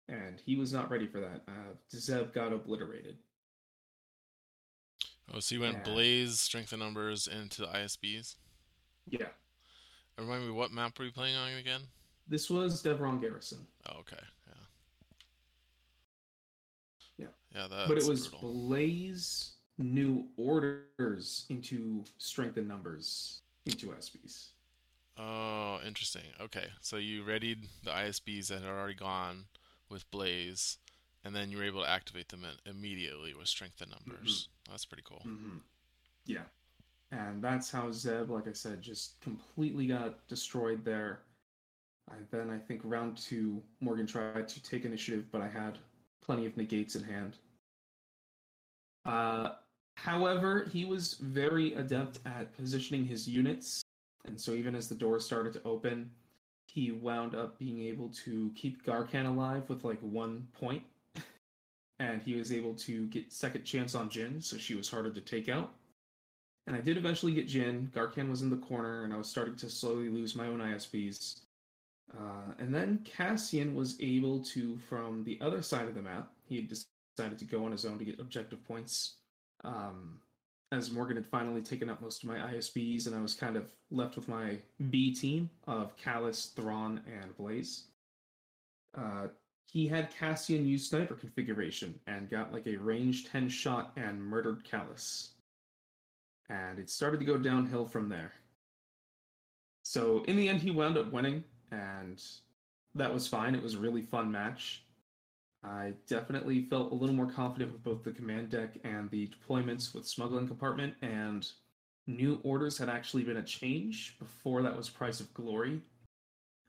And 0.09 0.41
he 0.45 0.55
was 0.55 0.71
not 0.71 0.89
ready 0.89 1.07
for 1.07 1.19
that. 1.19 1.43
Uh, 1.47 1.73
Zeb 1.93 2.33
got 2.33 2.53
obliterated. 2.53 3.17
Oh, 5.33 5.39
so 5.39 5.55
you 5.55 5.61
went 5.61 5.77
Yeah. 5.77 5.83
Blaise, 5.83 6.39
strength 6.39 6.71
in 6.71 6.79
numbers, 6.79 7.27
into 7.27 7.61
the 7.61 7.67
ISBs. 7.67 8.35
Yeah. 9.09 9.29
Remind 10.17 10.45
me, 10.45 10.51
what 10.51 10.71
map 10.71 10.97
were 10.97 11.05
you 11.05 11.11
playing 11.11 11.35
on 11.35 11.51
again? 11.53 11.81
This 12.27 12.49
was 12.49 12.81
Devaron 12.81 13.21
Garrison. 13.21 13.67
Oh, 13.87 13.99
okay, 13.99 14.17
yeah. 14.47 14.53
Yeah. 17.17 17.27
Yeah, 17.53 17.67
that's 17.67 17.87
but 17.87 17.97
it 17.97 18.05
was 18.05 18.27
brutal. 18.27 18.53
Blaise 18.53 19.53
new 19.77 20.27
orders 20.37 21.45
into 21.49 22.03
strength 22.17 22.57
in 22.57 22.67
numbers 22.67 23.41
into 23.65 23.87
ISBs. 23.87 24.47
Oh, 25.17 25.79
interesting. 25.85 26.23
Okay, 26.39 26.67
so 26.81 26.97
you 26.97 27.23
readied 27.23 27.67
the 27.83 27.91
ISBs 27.91 28.47
that 28.47 28.61
had 28.61 28.69
already 28.69 28.93
gone 28.95 29.45
with 29.89 30.10
Blaise, 30.12 30.77
and 31.24 31.36
then 31.36 31.50
you 31.50 31.58
were 31.58 31.63
able 31.63 31.84
to 31.84 31.89
activate 31.89 32.29
them 32.29 32.46
immediately 32.65 33.34
with 33.34 33.48
strength 33.48 33.82
and 33.82 33.91
numbers. 33.91 34.50
That's 34.70 34.86
pretty 34.86 35.03
cool. 35.06 35.22
Mm-hmm. 35.25 35.58
Yeah. 36.25 36.44
And 37.12 37.41
that's 37.41 37.72
how 37.72 37.91
Zeb, 37.91 38.29
like 38.29 38.48
I 38.48 38.53
said, 38.53 38.82
just 38.82 39.20
completely 39.22 39.88
got 39.88 40.27
destroyed 40.27 40.84
there. 40.84 41.20
I, 42.10 42.15
then 42.32 42.50
I 42.50 42.58
think 42.58 42.82
round 42.84 43.17
two, 43.17 43.62
Morgan 43.79 44.08
tried 44.08 44.48
to 44.48 44.63
take 44.63 44.86
initiative, 44.86 45.25
but 45.32 45.41
I 45.41 45.48
had 45.48 45.77
plenty 46.22 46.46
of 46.46 46.56
negates 46.58 46.96
in 46.96 47.03
hand. 47.03 47.38
Uh, 49.06 49.51
however, 49.96 50.70
he 50.72 50.86
was 50.86 51.15
very 51.15 51.74
adept 51.75 52.20
at 52.25 52.56
positioning 52.58 53.06
his 53.06 53.27
units, 53.27 53.82
and 54.25 54.39
so 54.39 54.51
even 54.51 54.75
as 54.75 54.89
the 54.89 54.96
door 54.96 55.20
started 55.20 55.53
to 55.53 55.62
open, 55.63 56.10
he 56.77 56.91
wound 56.91 57.34
up 57.34 57.57
being 57.57 57.81
able 57.81 58.07
to 58.10 58.51
keep 58.55 58.86
Gaarkhan 58.86 59.25
alive 59.25 59.67
with 59.67 59.84
like 59.84 59.98
one 60.01 60.48
point, 60.60 60.84
and 61.98 62.22
he 62.22 62.36
was 62.36 62.51
able 62.51 62.75
to 62.75 63.07
get 63.07 63.34
second 63.34 63.63
chance 63.63 63.96
on 63.96 64.12
Jyn, 64.12 64.43
so 64.43 64.57
she 64.57 64.75
was 64.75 64.88
harder 64.88 65.10
to 65.10 65.19
take 65.19 65.50
out. 65.50 65.74
And 66.67 66.75
I 66.75 66.79
did 66.79 66.96
eventually 66.96 67.34
get 67.34 67.48
Jyn. 67.48 67.89
Gaarkhan 67.89 68.29
was 68.29 68.43
in 68.43 68.51
the 68.51 68.57
corner, 68.57 69.05
and 69.05 69.12
I 69.12 69.17
was 69.17 69.27
starting 69.27 69.55
to 69.55 69.72
slowly 69.72 70.10
lose 70.10 70.36
my 70.36 70.46
own 70.46 70.60
ISBs. 70.60 71.39
Uh, 72.15 72.53
and 72.60 72.72
then 72.72 73.00
Cassian 73.03 73.74
was 73.74 73.98
able 74.00 74.43
to, 74.43 74.77
from 74.88 75.24
the 75.24 75.39
other 75.41 75.63
side 75.63 75.88
of 75.88 75.96
the 75.96 76.01
map, 76.03 76.29
he 76.48 76.57
had 76.57 76.67
decided 76.67 77.39
to 77.39 77.46
go 77.46 77.65
on 77.65 77.72
his 77.72 77.86
own 77.86 77.98
to 77.98 78.05
get 78.05 78.19
objective 78.19 78.63
points. 78.67 79.15
Um, 79.63 80.19
as 80.71 80.91
Morgan 80.91 81.15
had 81.15 81.25
finally 81.25 81.62
taken 81.62 81.89
up 81.89 82.01
most 82.01 82.24
of 82.24 82.29
my 82.29 82.38
ISBs, 82.38 83.07
and 83.07 83.15
I 83.15 83.21
was 83.21 83.33
kind 83.33 83.55
of 83.55 83.71
left 83.89 84.15
with 84.15 84.27
my 84.27 84.57
B 84.89 85.13
team 85.13 85.50
of 85.65 85.95
Kallus, 85.97 86.53
Thrawn, 86.53 87.01
and 87.21 87.36
Blaise. 87.38 87.86
Uh, 88.97 89.27
he 89.71 89.88
had 89.88 90.13
Cassian 90.17 90.65
use 90.65 90.89
sniper 90.89 91.15
configuration 91.15 92.00
and 92.07 92.29
got 92.29 92.53
like 92.53 92.67
a 92.67 92.77
range 92.77 93.29
10 93.29 93.50
shot 93.50 93.91
and 93.95 94.21
murdered 94.21 94.65
Kallus. 94.65 95.29
And 96.50 96.79
it 96.79 96.89
started 96.89 97.19
to 97.19 97.25
go 97.25 97.38
downhill 97.38 97.86
from 97.86 98.09
there. 98.09 98.33
So 99.83 100.24
in 100.27 100.36
the 100.36 100.50
end, 100.50 100.62
he 100.62 100.71
wound 100.71 100.97
up 100.97 101.12
winning, 101.12 101.43
and 101.71 102.21
that 102.96 103.13
was 103.13 103.27
fine. 103.27 103.55
It 103.55 103.63
was 103.63 103.75
a 103.75 103.79
really 103.79 104.01
fun 104.01 104.31
match. 104.31 104.83
I 105.63 105.93
definitely 106.07 106.63
felt 106.63 106.91
a 106.91 106.96
little 106.96 107.15
more 107.15 107.31
confident 107.31 107.72
with 107.72 107.83
both 107.83 108.03
the 108.03 108.11
command 108.11 108.50
deck 108.50 108.77
and 108.83 109.09
the 109.09 109.29
deployments 109.29 109.93
with 109.93 110.07
smuggling 110.07 110.48
compartment, 110.48 110.93
and 111.01 111.50
new 112.05 112.39
orders 112.43 112.77
had 112.77 112.89
actually 112.89 113.24
been 113.24 113.37
a 113.37 113.43
change. 113.43 114.17
Before 114.20 114.61
that 114.61 114.75
was 114.75 114.89
Price 114.89 115.20
of 115.20 115.33
Glory. 115.33 115.81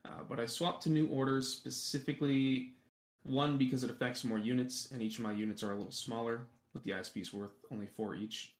Uh, 0.05 0.23
but 0.29 0.41
I 0.41 0.47
swapped 0.47 0.83
to 0.85 0.91
new 0.91 1.07
orders 1.09 1.49
specifically 1.49 2.73
one 3.25 3.59
because 3.59 3.85
it 3.85 3.91
affects 3.91 4.25
more 4.25 4.39
units, 4.39 4.89
and 4.93 5.03
each 5.03 5.19
of 5.19 5.25
my 5.25 5.33
units 5.33 5.63
are 5.63 5.73
a 5.73 5.77
little 5.77 5.93
smaller, 5.93 6.47
with 6.73 6.83
the 6.85 6.93
ISBs 6.93 7.33
worth 7.33 7.53
only 7.71 7.87
four 7.87 8.15
each. 8.15 8.55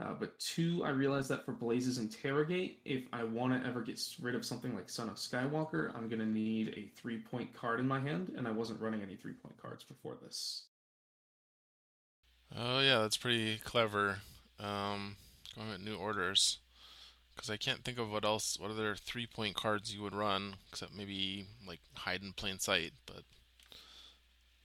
Uh, 0.00 0.14
but 0.18 0.38
two, 0.38 0.82
I 0.84 0.90
realized 0.90 1.28
that 1.28 1.44
for 1.44 1.52
Blaise's 1.52 1.98
Interrogate, 1.98 2.80
if 2.84 3.04
I 3.12 3.22
want 3.24 3.52
to 3.52 3.68
ever 3.68 3.82
get 3.82 4.00
rid 4.20 4.34
of 4.34 4.44
something 4.44 4.74
like 4.74 4.90
Son 4.90 5.08
of 5.08 5.14
Skywalker, 5.14 5.94
I'm 5.94 6.08
going 6.08 6.18
to 6.18 6.26
need 6.26 6.74
a 6.76 6.90
three 7.00 7.18
point 7.18 7.52
card 7.54 7.78
in 7.78 7.86
my 7.86 8.00
hand, 8.00 8.32
and 8.36 8.48
I 8.48 8.50
wasn't 8.50 8.80
running 8.80 9.02
any 9.02 9.16
three 9.16 9.34
point 9.34 9.56
cards 9.60 9.84
before 9.84 10.16
this. 10.22 10.64
Oh 12.56 12.80
yeah, 12.80 12.98
that's 12.98 13.16
pretty 13.16 13.58
clever. 13.58 14.18
Um, 14.58 15.16
going 15.54 15.70
with 15.70 15.80
new 15.80 15.96
orders, 15.96 16.58
because 17.34 17.50
I 17.50 17.56
can't 17.56 17.84
think 17.84 17.98
of 17.98 18.10
what 18.10 18.24
else, 18.24 18.58
what 18.58 18.70
other 18.70 18.94
three-point 18.94 19.54
cards 19.54 19.94
you 19.94 20.02
would 20.02 20.14
run, 20.14 20.54
except 20.70 20.94
maybe 20.94 21.46
like 21.66 21.80
hide 21.94 22.22
in 22.22 22.32
plain 22.32 22.58
sight. 22.58 22.92
But 23.06 23.22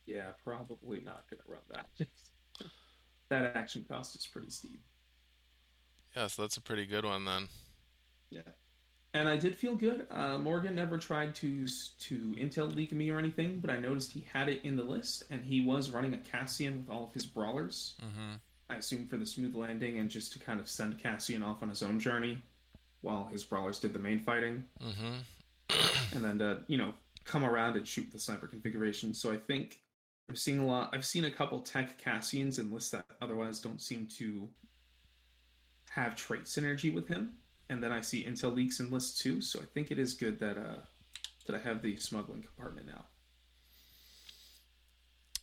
Yeah, 0.05 0.31
probably 0.43 1.01
not 1.01 1.23
going 1.29 1.41
to 1.45 1.51
run 1.51 1.61
that. 1.71 2.07
that 3.29 3.55
action 3.55 3.85
cost 3.87 4.15
is 4.15 4.25
pretty 4.25 4.49
steep. 4.49 4.81
Yeah, 6.17 6.27
so 6.27 6.41
that's 6.41 6.57
a 6.57 6.61
pretty 6.61 6.85
good 6.85 7.05
one 7.05 7.25
then. 7.25 7.47
Yeah. 8.31 8.41
And 9.13 9.29
I 9.29 9.37
did 9.37 9.55
feel 9.55 9.75
good. 9.75 10.07
Uh, 10.11 10.37
Morgan 10.37 10.75
never 10.75 10.97
tried 10.97 11.35
to 11.35 11.67
to 11.67 12.15
intel 12.37 12.73
leak 12.75 12.91
me 12.91 13.09
or 13.09 13.19
anything, 13.19 13.59
but 13.59 13.69
I 13.69 13.77
noticed 13.77 14.11
he 14.11 14.25
had 14.31 14.49
it 14.49 14.61
in 14.63 14.75
the 14.75 14.83
list, 14.83 15.23
and 15.29 15.43
he 15.43 15.61
was 15.61 15.91
running 15.91 16.13
a 16.13 16.17
Cassian 16.17 16.79
with 16.79 16.89
all 16.89 17.05
of 17.05 17.13
his 17.13 17.25
brawlers. 17.25 17.93
Mm-hmm. 18.01 18.35
I 18.69 18.75
assume 18.75 19.07
for 19.07 19.17
the 19.17 19.25
smooth 19.25 19.55
landing 19.55 19.99
and 19.99 20.09
just 20.09 20.33
to 20.33 20.39
kind 20.39 20.59
of 20.59 20.67
send 20.67 21.01
Cassian 21.01 21.41
off 21.41 21.63
on 21.63 21.69
his 21.69 21.83
own 21.83 21.99
journey, 21.99 22.41
while 23.01 23.29
his 23.31 23.43
brawlers 23.43 23.79
did 23.79 23.93
the 23.93 23.99
main 23.99 24.19
fighting, 24.19 24.63
Mm-hmm. 24.83 25.15
and 26.15 26.23
then 26.23 26.39
to 26.39 26.59
you 26.67 26.77
know 26.77 26.93
come 27.25 27.43
around 27.43 27.75
and 27.75 27.87
shoot 27.87 28.11
the 28.11 28.19
sniper 28.19 28.47
configuration. 28.47 29.13
So 29.13 29.31
I 29.31 29.37
think 29.37 29.79
I'm 30.29 30.35
seeing 30.35 30.59
a 30.59 30.65
lot. 30.65 30.89
I've 30.93 31.05
seen 31.05 31.25
a 31.25 31.31
couple 31.31 31.59
tech 31.59 31.97
Cassians 31.97 32.59
in 32.59 32.71
lists 32.71 32.91
that 32.91 33.05
otherwise 33.21 33.59
don't 33.59 33.81
seem 33.81 34.07
to 34.17 34.49
have 36.01 36.15
trait 36.15 36.43
synergy 36.43 36.93
with 36.93 37.07
him, 37.07 37.33
and 37.69 37.83
then 37.83 37.91
I 37.91 38.01
see 38.01 38.23
intel 38.23 38.55
leaks 38.55 38.79
in 38.79 38.91
list 38.91 39.19
two. 39.19 39.41
So 39.41 39.59
I 39.59 39.65
think 39.73 39.91
it 39.91 39.99
is 39.99 40.13
good 40.13 40.39
that 40.39 40.57
uh 40.57 40.81
that 41.45 41.55
I 41.55 41.59
have 41.59 41.81
the 41.81 41.97
smuggling 41.97 42.43
compartment 42.43 42.87
now. 42.87 43.05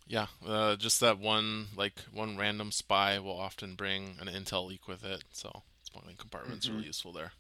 Yeah, 0.07 0.27
uh, 0.47 0.77
just 0.77 1.01
that 1.01 1.19
one 1.19 1.69
like 1.77 1.95
one 2.13 2.37
random 2.37 2.73
spy 2.73 3.19
will 3.19 3.39
often 3.39 3.75
bring 3.75 4.17
an 4.21 4.29
intel 4.29 4.67
leak 4.69 4.87
with 4.87 5.03
it, 5.03 5.25
so 5.33 5.63
smuggling 5.83 6.17
compartment's 6.17 6.69
really 6.69 6.85
useful 6.85 7.13
there. 7.13 7.33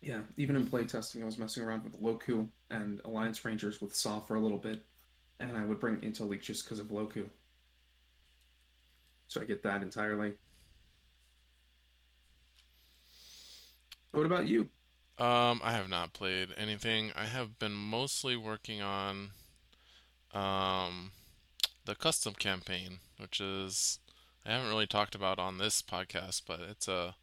Yeah, 0.00 0.20
even 0.36 0.56
in 0.56 0.66
playtesting, 0.66 1.22
I 1.22 1.24
was 1.24 1.36
messing 1.36 1.62
around 1.62 1.84
with 1.84 2.00
Loku 2.00 2.48
and 2.70 3.00
Alliance 3.04 3.44
Rangers 3.44 3.80
with 3.80 3.94
Saw 3.94 4.20
for 4.20 4.36
a 4.36 4.40
little 4.40 4.58
bit, 4.58 4.82
and 5.40 5.56
I 5.56 5.64
would 5.64 5.80
bring 5.80 5.96
intel 5.96 6.28
leak 6.28 6.42
just 6.42 6.64
because 6.64 6.78
of 6.78 6.86
Loku. 6.86 7.28
So 9.28 9.40
I 9.40 9.44
get 9.44 9.62
that 9.64 9.82
entirely. 9.82 10.34
What 14.16 14.24
about 14.24 14.48
you? 14.48 14.70
Um, 15.18 15.60
I 15.62 15.72
have 15.72 15.90
not 15.90 16.14
played 16.14 16.48
anything. 16.56 17.12
I 17.14 17.26
have 17.26 17.58
been 17.58 17.74
mostly 17.74 18.34
working 18.34 18.80
on 18.80 19.32
um, 20.32 21.10
the 21.84 21.94
custom 21.94 22.32
campaign, 22.32 23.00
which 23.18 23.42
is 23.42 23.98
I 24.46 24.52
haven't 24.52 24.70
really 24.70 24.86
talked 24.86 25.14
about 25.14 25.38
on 25.38 25.58
this 25.58 25.82
podcast, 25.82 26.44
but 26.46 26.60
it's 26.60 26.88
a 26.88 27.14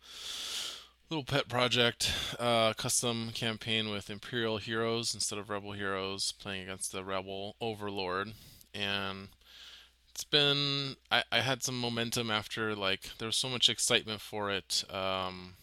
little 1.10 1.24
pet 1.24 1.50
project, 1.50 2.12
uh, 2.40 2.74
custom 2.74 3.32
campaign 3.34 3.90
with 3.90 4.12
Imperial 4.12 4.58
heroes 4.58 5.16
instead 5.16 5.40
of 5.40 5.50
Rebel 5.50 5.72
heroes, 5.72 6.32
playing 6.32 6.62
against 6.62 6.92
the 6.92 7.04
Rebel 7.04 7.56
Overlord, 7.60 8.34
and 8.72 9.30
it's 10.12 10.26
been 10.26 10.98
I, 11.10 11.24
I 11.32 11.40
had 11.40 11.64
some 11.64 11.80
momentum 11.80 12.30
after 12.30 12.76
like 12.76 13.18
there 13.18 13.26
was 13.26 13.36
so 13.36 13.50
much 13.50 13.68
excitement 13.68 14.22
for 14.22 14.52
it. 14.52 14.84
Um, 14.94 15.56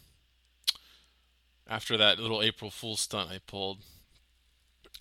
after 1.71 1.97
that 1.97 2.19
little 2.19 2.43
April 2.43 2.71
Fool 2.71 2.97
stunt 2.97 3.31
I 3.31 3.39
pulled. 3.47 3.79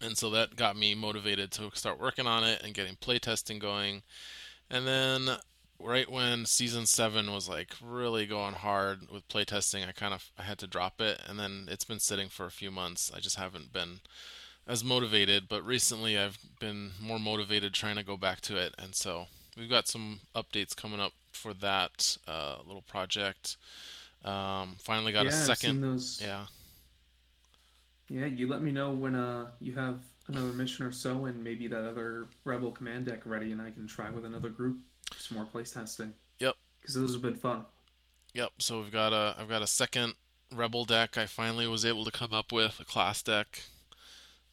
And 0.01 0.17
so 0.17 0.29
that 0.29 0.55
got 0.55 0.77
me 0.77 0.95
motivated 0.95 1.51
to 1.53 1.71
start 1.73 1.99
working 1.99 2.27
on 2.27 2.45
it 2.45 2.61
and 2.63 2.73
getting 2.73 2.95
playtesting 2.95 3.59
going. 3.59 4.03
And 4.69 4.87
then 4.87 5.29
right 5.77 6.09
when 6.09 6.45
season 6.45 6.85
7 6.85 7.31
was 7.31 7.49
like 7.49 7.73
really 7.83 8.25
going 8.25 8.53
hard 8.53 9.09
with 9.11 9.27
playtesting, 9.27 9.85
I 9.87 9.91
kind 9.91 10.13
of 10.13 10.31
I 10.37 10.43
had 10.43 10.59
to 10.59 10.67
drop 10.67 11.01
it 11.01 11.19
and 11.27 11.37
then 11.39 11.67
it's 11.69 11.83
been 11.83 11.99
sitting 11.99 12.29
for 12.29 12.45
a 12.45 12.51
few 12.51 12.71
months. 12.71 13.11
I 13.13 13.19
just 13.19 13.35
haven't 13.37 13.73
been 13.73 13.99
as 14.67 14.83
motivated, 14.83 15.49
but 15.49 15.65
recently 15.65 16.17
I've 16.17 16.37
been 16.59 16.91
more 17.01 17.19
motivated 17.19 17.73
trying 17.73 17.95
to 17.97 18.03
go 18.03 18.15
back 18.15 18.39
to 18.41 18.55
it. 18.55 18.75
And 18.77 18.93
so 18.95 19.25
we've 19.57 19.69
got 19.69 19.87
some 19.87 20.21
updates 20.35 20.75
coming 20.75 20.99
up 21.01 21.13
for 21.31 21.53
that 21.55 22.17
uh, 22.27 22.57
little 22.65 22.83
project. 22.83 23.57
Um, 24.23 24.75
finally 24.79 25.11
got 25.11 25.25
yeah, 25.25 25.31
a 25.31 25.35
I've 25.35 25.43
second 25.45 25.71
seen 25.71 25.81
those. 25.81 26.21
yeah. 26.23 26.45
Yeah, 28.09 28.25
you 28.25 28.47
let 28.47 28.61
me 28.61 28.71
know 28.71 28.91
when 28.91 29.15
uh 29.15 29.47
you 29.59 29.73
have 29.75 29.99
another 30.27 30.53
mission 30.53 30.85
or 30.85 30.91
so, 30.91 31.25
and 31.25 31.43
maybe 31.43 31.67
that 31.67 31.87
other 31.87 32.27
Rebel 32.43 32.71
command 32.71 33.05
deck 33.05 33.21
ready, 33.25 33.51
and 33.51 33.61
I 33.61 33.71
can 33.71 33.87
try 33.87 34.09
with 34.09 34.25
another 34.25 34.49
group 34.49 34.77
some 35.17 35.37
more 35.37 35.45
place 35.45 35.71
testing 35.71 36.13
Yep, 36.39 36.55
because 36.81 36.95
those 36.95 37.13
have 37.13 37.21
been 37.21 37.35
fun. 37.35 37.65
yep. 38.33 38.51
So 38.59 38.79
we've 38.81 38.91
got 38.91 39.13
a 39.13 39.35
I've 39.39 39.49
got 39.49 39.61
a 39.61 39.67
second 39.67 40.13
Rebel 40.51 40.85
deck. 40.85 41.17
I 41.17 41.25
finally 41.27 41.67
was 41.67 41.85
able 41.85 42.05
to 42.05 42.11
come 42.11 42.33
up 42.33 42.51
with 42.51 42.79
a 42.79 42.85
class 42.85 43.21
deck. 43.21 43.61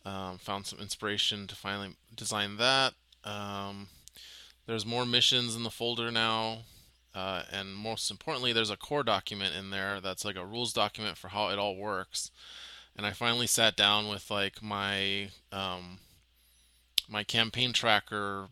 Um, 0.05 0.39
found 0.39 0.67
some 0.67 0.79
inspiration 0.79 1.47
to 1.49 1.57
finally 1.57 1.97
design 2.15 2.59
that. 2.59 2.93
Um, 3.25 3.89
there's 4.67 4.87
more 4.87 5.05
missions 5.05 5.57
in 5.57 5.63
the 5.65 5.71
folder 5.71 6.11
now. 6.13 6.59
Uh, 7.15 7.43
and 7.51 7.75
most 7.75 8.11
importantly, 8.11 8.53
there's 8.53 8.71
a 8.71 8.77
core 8.77 9.03
document 9.03 9.55
in 9.57 9.71
there 9.71 10.01
that's 10.01 10.25
like 10.25 10.37
a 10.37 10.45
rules 10.45 10.73
document 10.73 11.17
for 11.17 11.29
how 11.29 11.49
it 11.49 11.59
all 11.59 11.77
works. 11.77 12.31
And 12.97 13.05
I 13.05 13.13
finally 13.13 13.47
sat 13.47 13.77
down 13.77 14.09
with 14.09 14.31
like 14.31 14.63
my 14.63 15.29
um, 15.53 15.99
my 17.09 17.23
campaign 17.23 17.73
tracker 17.73 18.49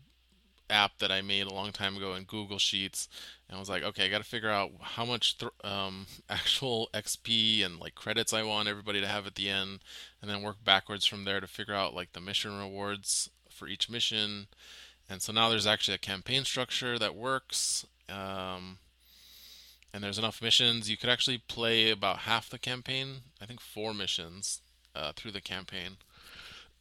app 0.69 0.97
that 0.99 1.11
I 1.11 1.21
made 1.21 1.47
a 1.47 1.53
long 1.53 1.71
time 1.71 1.97
ago 1.97 2.13
in 2.13 2.23
Google 2.23 2.57
Sheets, 2.57 3.07
and 3.47 3.57
I 3.57 3.59
was 3.59 3.69
like, 3.69 3.83
okay, 3.83 4.05
I 4.05 4.09
got 4.09 4.19
to 4.19 4.23
figure 4.23 4.49
out 4.49 4.71
how 4.81 5.05
much 5.05 5.37
th- 5.37 5.51
um, 5.63 6.05
actual 6.29 6.89
XP 6.93 7.65
and 7.65 7.79
like 7.79 7.95
credits 7.95 8.33
I 8.33 8.43
want 8.43 8.67
everybody 8.67 9.01
to 9.01 9.07
have 9.07 9.27
at 9.27 9.35
the 9.35 9.49
end, 9.49 9.79
and 10.21 10.29
then 10.29 10.41
work 10.41 10.63
backwards 10.63 11.05
from 11.05 11.25
there 11.25 11.39
to 11.39 11.47
figure 11.47 11.73
out 11.75 11.95
like 11.95 12.13
the 12.13 12.21
mission 12.21 12.57
rewards 12.57 13.29
for 13.49 13.67
each 13.67 13.89
mission. 13.89 14.47
And 15.09 15.21
so 15.21 15.31
now 15.31 15.49
there's 15.49 15.67
actually 15.67 15.95
a 15.95 15.99
campaign 15.99 16.45
structure 16.45 16.97
that 16.97 17.15
works. 17.15 17.85
Um, 18.09 18.79
and 19.95 20.03
there's 20.03 20.19
enough 20.19 20.41
missions. 20.41 20.89
You 20.89 20.97
could 20.97 21.09
actually 21.09 21.37
play 21.37 21.89
about 21.89 22.19
half 22.19 22.49
the 22.49 22.59
campaign. 22.59 23.21
I 23.41 23.45
think 23.45 23.61
four 23.61 23.93
missions 23.93 24.59
uh, 24.93 25.13
through 25.15 25.31
the 25.31 25.41
campaign. 25.41 25.97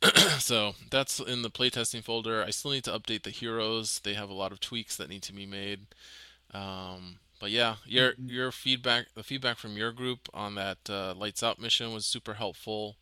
so 0.38 0.74
that's 0.90 1.20
in 1.20 1.42
the 1.42 1.50
playtesting 1.50 2.02
folder. 2.02 2.42
I 2.42 2.50
still 2.50 2.72
need 2.72 2.84
to 2.84 2.90
update 2.98 3.22
the 3.22 3.30
heroes. 3.30 4.00
They 4.02 4.14
have 4.14 4.30
a 4.30 4.34
lot 4.34 4.50
of 4.50 4.58
tweaks 4.60 4.96
that 4.96 5.08
need 5.08 5.22
to 5.22 5.32
be 5.32 5.46
made. 5.46 5.86
Um, 6.52 7.18
but 7.40 7.52
yeah, 7.52 7.76
your 7.86 8.14
Mhm. 8.14 8.30
your 8.30 8.52
feedback, 8.52 9.14
the 9.14 9.22
feedback 9.22 9.58
from 9.58 9.76
your 9.76 9.92
group 9.92 10.28
on 10.34 10.56
that 10.56 10.78
uh, 10.90 11.14
lights 11.14 11.42
out 11.42 11.60
mission 11.60 11.92
was 11.92 12.06
super 12.06 12.34
helpful. 12.34 12.96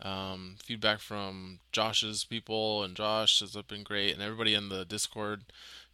Um, 0.00 0.56
feedback 0.64 1.00
from 1.00 1.60
Josh's 1.72 2.24
people 2.24 2.82
and 2.84 2.96
Josh 2.96 3.40
has 3.40 3.56
been 3.68 3.82
great, 3.82 4.14
and 4.14 4.22
everybody 4.22 4.54
in 4.54 4.68
the 4.70 4.84
Discord 4.84 5.44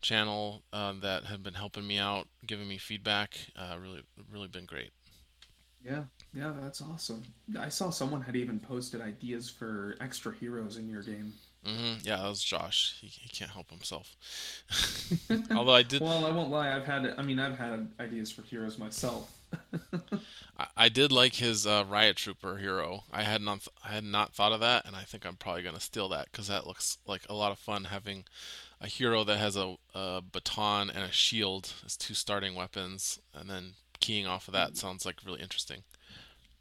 channel 0.00 0.62
uh, 0.72 0.92
that 1.00 1.24
have 1.24 1.42
been 1.42 1.54
helping 1.54 1.86
me 1.86 1.98
out, 1.98 2.28
giving 2.46 2.68
me 2.68 2.78
feedback, 2.78 3.38
uh, 3.56 3.76
really 3.80 4.02
really 4.30 4.48
been 4.48 4.66
great. 4.66 4.92
Yeah, 5.82 6.04
yeah, 6.34 6.52
that's 6.60 6.82
awesome. 6.82 7.22
I 7.58 7.68
saw 7.68 7.90
someone 7.90 8.20
had 8.22 8.34
even 8.36 8.58
posted 8.58 9.00
ideas 9.00 9.48
for 9.48 9.96
extra 10.00 10.34
heroes 10.34 10.76
in 10.76 10.88
your 10.88 11.02
game. 11.02 11.34
hmm 11.64 11.94
Yeah, 12.02 12.16
that 12.18 12.28
was 12.28 12.42
Josh. 12.42 12.96
He, 13.00 13.08
he 13.08 13.28
can't 13.28 13.50
help 13.50 13.70
himself. 13.70 14.16
Although 15.54 15.74
I 15.74 15.82
did 15.82 16.04
Well, 16.08 16.26
I 16.26 16.30
won't 16.30 16.50
lie. 16.50 16.74
I've 16.74 16.84
had, 16.84 17.14
I 17.16 17.22
mean, 17.22 17.38
I've 17.38 17.58
had 17.58 17.90
ideas 18.00 18.30
for 18.30 18.42
heroes 18.42 18.78
myself. 18.78 19.35
I, 20.58 20.66
I 20.76 20.88
did 20.88 21.12
like 21.12 21.34
his 21.34 21.66
uh, 21.66 21.84
Riot 21.88 22.16
Trooper 22.16 22.58
hero. 22.58 23.04
I 23.12 23.22
had 23.22 23.40
not 23.40 23.60
th- 23.60 23.76
I 23.84 23.88
had 23.88 24.04
not 24.04 24.34
thought 24.34 24.52
of 24.52 24.60
that, 24.60 24.86
and 24.86 24.96
I 24.96 25.02
think 25.02 25.24
I'm 25.24 25.36
probably 25.36 25.62
gonna 25.62 25.80
steal 25.80 26.08
that 26.10 26.30
because 26.30 26.48
that 26.48 26.66
looks 26.66 26.98
like 27.06 27.22
a 27.28 27.34
lot 27.34 27.52
of 27.52 27.58
fun 27.58 27.84
having 27.84 28.24
a 28.80 28.86
hero 28.86 29.24
that 29.24 29.38
has 29.38 29.56
a, 29.56 29.76
a 29.94 30.22
baton 30.22 30.90
and 30.90 31.02
a 31.04 31.12
shield 31.12 31.72
as 31.84 31.96
two 31.96 32.14
starting 32.14 32.54
weapons, 32.54 33.20
and 33.34 33.48
then 33.48 33.72
keying 34.00 34.26
off 34.26 34.48
of 34.48 34.54
that 34.54 34.76
sounds 34.76 35.06
like 35.06 35.16
really 35.24 35.40
interesting. 35.40 35.82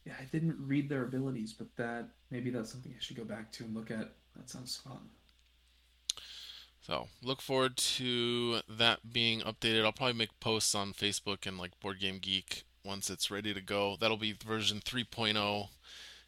Yeah, 0.05 0.13
I 0.19 0.25
didn't 0.25 0.57
read 0.59 0.87
their 0.87 1.03
abilities, 1.03 1.53
but 1.53 1.67
that 1.77 2.07
maybe 2.29 2.51
that's 2.51 2.71
something 2.71 2.93
I 2.95 3.01
should 3.01 3.17
go 3.17 3.25
back 3.25 3.51
to 3.53 3.63
and 3.63 3.75
look 3.75 3.91
at. 3.91 4.13
That 4.35 4.49
sounds 4.49 4.77
fun. 4.77 5.09
So 6.81 7.07
look 7.23 7.41
forward 7.41 7.77
to 7.77 8.59
that 8.69 9.11
being 9.11 9.41
updated. 9.41 9.83
I'll 9.83 9.91
probably 9.91 10.13
make 10.13 10.39
posts 10.39 10.75
on 10.75 10.93
Facebook 10.93 11.47
and 11.47 11.57
like 11.57 11.79
Board 11.79 11.99
Game 11.99 12.19
Geek 12.19 12.63
once 12.85 13.09
it's 13.09 13.31
ready 13.31 13.53
to 13.53 13.61
go. 13.61 13.97
That'll 13.99 14.17
be 14.17 14.33
version 14.33 14.79
3.0, 14.79 15.69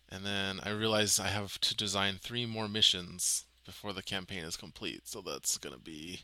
and 0.10 0.26
then 0.26 0.60
I 0.63 0.70
realize 0.72 1.20
I 1.20 1.28
have 1.28 1.60
to 1.62 1.76
design 1.76 2.15
three 2.22 2.46
more 2.46 2.67
missions 2.67 3.46
before 3.65 3.93
the 3.93 4.04
campaign 4.04 4.43
is 4.43 4.58
complete. 4.58 5.08
So 5.08 5.22
that's 5.22 5.58
gonna 5.58 5.78
be 5.78 6.22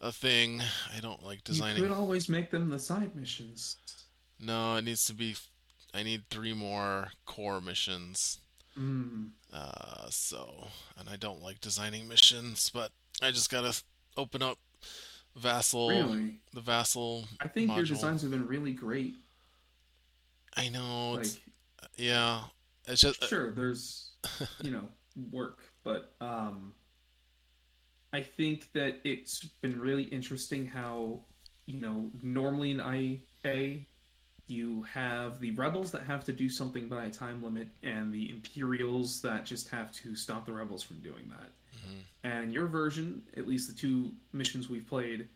a 0.00 0.12
thing. 0.12 0.62
I 0.96 1.00
don't 1.00 1.24
like 1.24 1.44
designing. 1.44 1.82
You 1.82 1.88
could 1.88 1.96
always 1.96 2.28
make 2.28 2.50
them 2.50 2.68
the 2.68 2.78
side 2.78 3.14
missions. 3.16 3.76
No, 4.38 4.76
it 4.76 4.82
needs 4.84 5.04
to 5.06 5.14
be. 5.14 5.36
I 5.94 6.02
need 6.02 6.24
three 6.28 6.52
more 6.52 7.12
core 7.24 7.60
missions. 7.60 8.40
Mm, 8.78 9.30
Uh, 9.52 10.10
so, 10.10 10.68
and 10.98 11.08
I 11.08 11.16
don't 11.16 11.42
like 11.42 11.60
designing 11.62 12.06
missions, 12.06 12.68
but 12.68 12.90
I 13.22 13.30
just 13.30 13.50
gotta 13.50 13.80
open 14.18 14.42
up 14.42 14.58
Vassal, 15.34 15.88
really? 15.88 16.40
the 16.52 16.60
Vassal 16.60 17.26
I 17.40 17.48
think 17.48 17.74
your 17.74 17.84
designs 17.84 18.22
have 18.22 18.30
been 18.30 18.46
really 18.46 18.72
great. 18.72 19.16
I 20.56 20.68
know 20.68 21.14
Like, 21.14 21.22
it's 21.22 21.38
yeah. 21.96 22.44
It's 22.86 23.00
just 23.02 23.22
uh, 23.22 23.26
sure, 23.26 23.52
there's, 23.52 24.10
you 24.60 24.70
know, 24.70 24.88
work, 25.30 25.60
but 25.84 26.14
um, 26.20 26.74
I 28.12 28.22
think 28.22 28.72
that 28.72 29.00
it's 29.04 29.44
been 29.60 29.78
really 29.78 30.04
interesting 30.04 30.66
how, 30.66 31.20
you 31.66 31.80
know, 31.80 32.10
normally 32.22 32.70
in 32.70 32.80
IA, 32.80 33.86
you 34.46 34.82
have 34.84 35.40
the 35.40 35.50
rebels 35.52 35.90
that 35.92 36.04
have 36.04 36.24
to 36.24 36.32
do 36.32 36.48
something 36.48 36.88
by 36.88 37.04
a 37.06 37.10
time 37.10 37.42
limit, 37.42 37.68
and 37.82 38.12
the 38.12 38.30
Imperials 38.30 39.20
that 39.22 39.44
just 39.44 39.68
have 39.70 39.92
to 39.92 40.14
stop 40.14 40.46
the 40.46 40.52
rebels 40.52 40.82
from 40.82 41.00
doing 41.00 41.28
that. 41.30 41.50
mhm, 41.72 42.06
And 42.24 42.52
your 42.52 42.66
version, 42.66 43.22
at 43.36 43.48
least 43.48 43.68
the 43.68 43.74
two 43.74 44.12
missions 44.32 44.68
we've 44.68 44.86
played, 44.86 45.28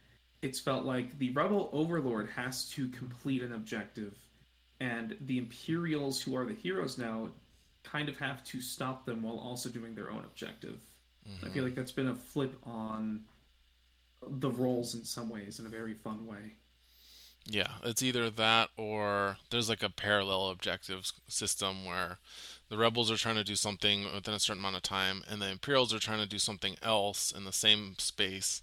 it's 0.43 0.61
felt 0.61 0.85
like 0.85 1.19
the 1.19 1.31
rebel 1.31 1.71
overlord 1.73 2.31
has 2.31 2.69
to 2.71 2.89
complete 2.91 3.43
an 3.43 3.53
objective, 3.53 4.15
and 4.81 5.17
the 5.21 5.39
Imperials, 5.39 6.21
who 6.23 6.35
are 6.37 6.47
the 6.47 6.55
heroes 6.55 6.99
now, 6.99 7.29
kind 7.83 8.09
of 8.09 8.19
have 8.19 8.43
to 8.45 8.61
stop 8.61 9.05
them 9.07 9.23
while 9.23 9.39
also 9.39 9.69
doing 9.69 9.95
their 9.95 10.11
own 10.11 10.25
objective. 10.25 10.81
I 11.45 11.49
feel 11.51 11.63
mhm. 11.63 11.67
like 11.67 11.75
that's 11.75 11.93
been 11.93 12.09
a 12.09 12.15
flip 12.15 12.55
on 12.65 13.25
the 14.27 14.51
roles 14.51 14.95
in 14.95 15.05
some 15.05 15.29
ways 15.29 15.59
in 15.61 15.67
a 15.67 15.69
very 15.69 15.95
fun 15.95 16.27
way. 16.27 16.57
yeah. 17.47 17.73
It's 17.85 18.03
either 18.03 18.31
that 18.31 18.71
or 18.77 19.39
there's 19.51 19.69
like 19.69 19.83
a 19.83 19.91
parallel 19.91 20.51
objectives 20.51 21.13
system 21.29 21.85
where 21.85 22.19
the 22.69 22.79
rebels 22.79 23.11
are 23.11 23.17
trying 23.17 23.37
to 23.37 23.45
do 23.45 23.57
something 23.57 24.05
within 24.15 24.35
a 24.35 24.41
certain 24.41 24.61
amount 24.61 24.77
of 24.77 24.83
time, 24.83 25.23
and 25.29 25.41
the 25.43 25.51
Imperials 25.51 25.93
are 25.93 25.99
trying 25.99 26.21
to 26.21 26.29
do 26.29 26.39
something 26.39 26.77
else 26.83 27.33
in 27.33 27.45
the 27.45 27.53
same 27.53 27.97
space. 27.99 28.63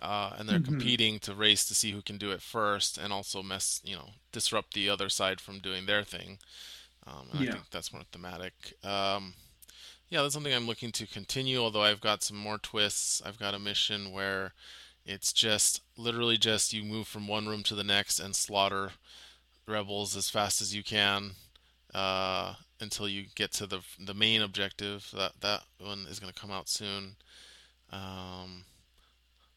Uh, 0.00 0.34
and 0.38 0.48
they're 0.48 0.60
hmm 0.60 0.90
competing 0.98 1.18
to 1.20 1.34
race 1.34 1.64
to 1.66 1.74
see 1.74 1.92
who 1.92 2.02
can 2.02 2.18
do 2.18 2.30
it 2.30 2.42
first, 2.42 2.98
and 2.98 3.12
also 3.12 3.42
mess, 3.42 3.80
you 3.84 3.96
know, 3.96 4.10
disrupt 4.32 4.74
the 4.74 4.88
other 4.88 5.08
side 5.08 5.40
from 5.40 5.58
doing 5.60 5.86
their 5.86 6.04
thing. 6.04 6.38
Um, 7.06 7.28
and 7.30 7.38
I 7.40 7.44
Yeah. 7.44 7.52
think 7.52 7.70
that's 7.70 7.92
more 7.92 8.02
thematic. 8.12 8.74
Um, 8.84 9.34
yeah, 10.08 10.22
that's 10.22 10.34
something 10.34 10.54
I'm 10.54 10.66
looking 10.66 10.92
to 10.92 11.06
continue. 11.06 11.58
Although 11.60 11.82
I've 11.82 12.00
got 12.00 12.22
some 12.22 12.36
more 12.36 12.58
twists. 12.58 13.22
I've 13.24 13.38
got 13.38 13.54
a 13.54 13.58
mission 13.58 14.12
where 14.12 14.54
it's 15.06 15.32
just 15.32 15.82
literally 15.96 16.38
just 16.38 16.72
you 16.72 16.84
move 16.84 17.08
from 17.08 17.28
one 17.28 17.46
room 17.48 17.62
to 17.64 17.74
the 17.74 17.84
next 17.84 18.20
and 18.20 18.34
slaughter 18.36 18.92
rebels 19.66 20.16
as 20.16 20.30
fast 20.30 20.60
as 20.60 20.74
you 20.74 20.82
can 20.82 21.32
uh, 21.94 22.54
until 22.80 23.08
you 23.08 23.26
get 23.34 23.52
to 23.54 23.66
the 23.66 23.80
the 23.98 24.14
main 24.14 24.42
objective. 24.42 25.10
That 25.16 25.32
that 25.40 25.62
one 25.80 26.06
is 26.08 26.20
going 26.20 26.32
to 26.32 26.40
come 26.40 26.50
out 26.50 26.68
soon. 26.68 27.16
Um, 27.92 28.64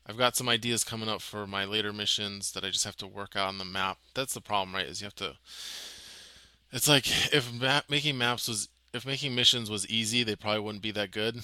I've 0.07 0.17
got 0.17 0.35
some 0.35 0.49
ideas 0.49 0.83
coming 0.83 1.09
up 1.09 1.21
for 1.21 1.47
my 1.47 1.65
later 1.65 1.93
missions 1.93 2.51
that 2.53 2.63
I 2.63 2.69
just 2.69 2.85
have 2.85 2.97
to 2.97 3.07
work 3.07 3.35
out 3.35 3.47
on 3.47 3.57
the 3.57 3.65
map. 3.65 3.97
That's 4.13 4.33
the 4.33 4.41
problem, 4.41 4.75
right? 4.75 4.87
Is 4.87 5.01
you 5.01 5.05
have 5.05 5.15
to. 5.15 5.37
It's 6.71 6.87
like 6.87 7.05
if 7.33 7.51
map, 7.53 7.85
making 7.89 8.17
maps 8.17 8.47
was 8.47 8.69
if 8.93 9.05
making 9.05 9.35
missions 9.35 9.69
was 9.69 9.87
easy, 9.87 10.23
they 10.23 10.35
probably 10.35 10.61
wouldn't 10.61 10.83
be 10.83 10.91
that 10.91 11.11
good. 11.11 11.41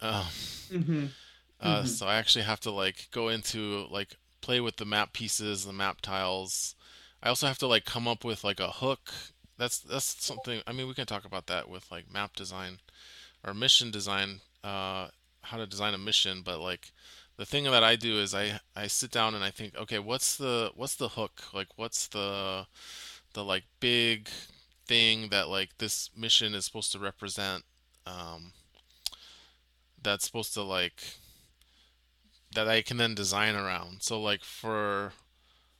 Uh, 0.00 0.28
hmm 0.70 1.06
uh, 1.60 1.84
hmm 1.84 1.84
so 1.84 2.06
I 2.06 2.16
actually 2.16 2.44
have 2.44 2.60
to 2.60 2.70
like 2.70 3.08
go 3.10 3.28
into 3.28 3.86
like 3.90 4.16
play 4.40 4.60
with 4.60 4.76
the 4.76 4.84
map 4.84 5.12
pieces, 5.12 5.64
the 5.64 5.72
map 5.72 6.00
tiles. 6.00 6.74
I 7.22 7.28
also 7.28 7.46
have 7.46 7.58
to 7.58 7.66
like 7.66 7.84
come 7.84 8.08
up 8.08 8.24
with 8.24 8.44
like 8.44 8.60
a 8.60 8.68
hook. 8.70 9.12
That's 9.58 9.78
that's 9.78 10.24
something. 10.24 10.62
I 10.66 10.72
mean, 10.72 10.88
we 10.88 10.94
can 10.94 11.06
talk 11.06 11.24
about 11.24 11.46
that 11.48 11.68
with 11.68 11.90
like 11.90 12.12
map 12.12 12.34
design 12.34 12.78
or 13.44 13.54
mission 13.54 13.90
design, 13.90 14.40
uh, 14.64 15.08
how 15.42 15.58
to 15.58 15.66
design 15.66 15.94
a 15.94 15.98
mission. 15.98 16.42
But 16.44 16.60
like 16.60 16.92
the 17.40 17.46
thing 17.46 17.64
that 17.64 17.82
I 17.82 17.96
do 17.96 18.20
is 18.20 18.34
I 18.34 18.60
I 18.76 18.86
sit 18.86 19.10
down 19.10 19.34
and 19.34 19.42
I 19.42 19.50
think, 19.50 19.74
okay, 19.74 19.98
what's 19.98 20.36
the 20.36 20.72
what's 20.76 20.96
the 20.96 21.08
hook? 21.08 21.40
Like, 21.54 21.68
what's 21.76 22.06
the 22.06 22.66
the 23.32 23.42
like 23.42 23.64
big 23.80 24.28
thing 24.86 25.30
that 25.30 25.48
like 25.48 25.70
this 25.78 26.10
mission 26.14 26.54
is 26.54 26.66
supposed 26.66 26.92
to 26.92 26.98
represent? 26.98 27.64
Um, 28.06 28.52
that's 30.02 30.26
supposed 30.26 30.52
to 30.52 30.62
like 30.62 31.14
that 32.54 32.68
I 32.68 32.82
can 32.82 32.98
then 32.98 33.14
design 33.14 33.54
around. 33.56 34.02
So 34.02 34.20
like 34.20 34.44
for 34.44 35.14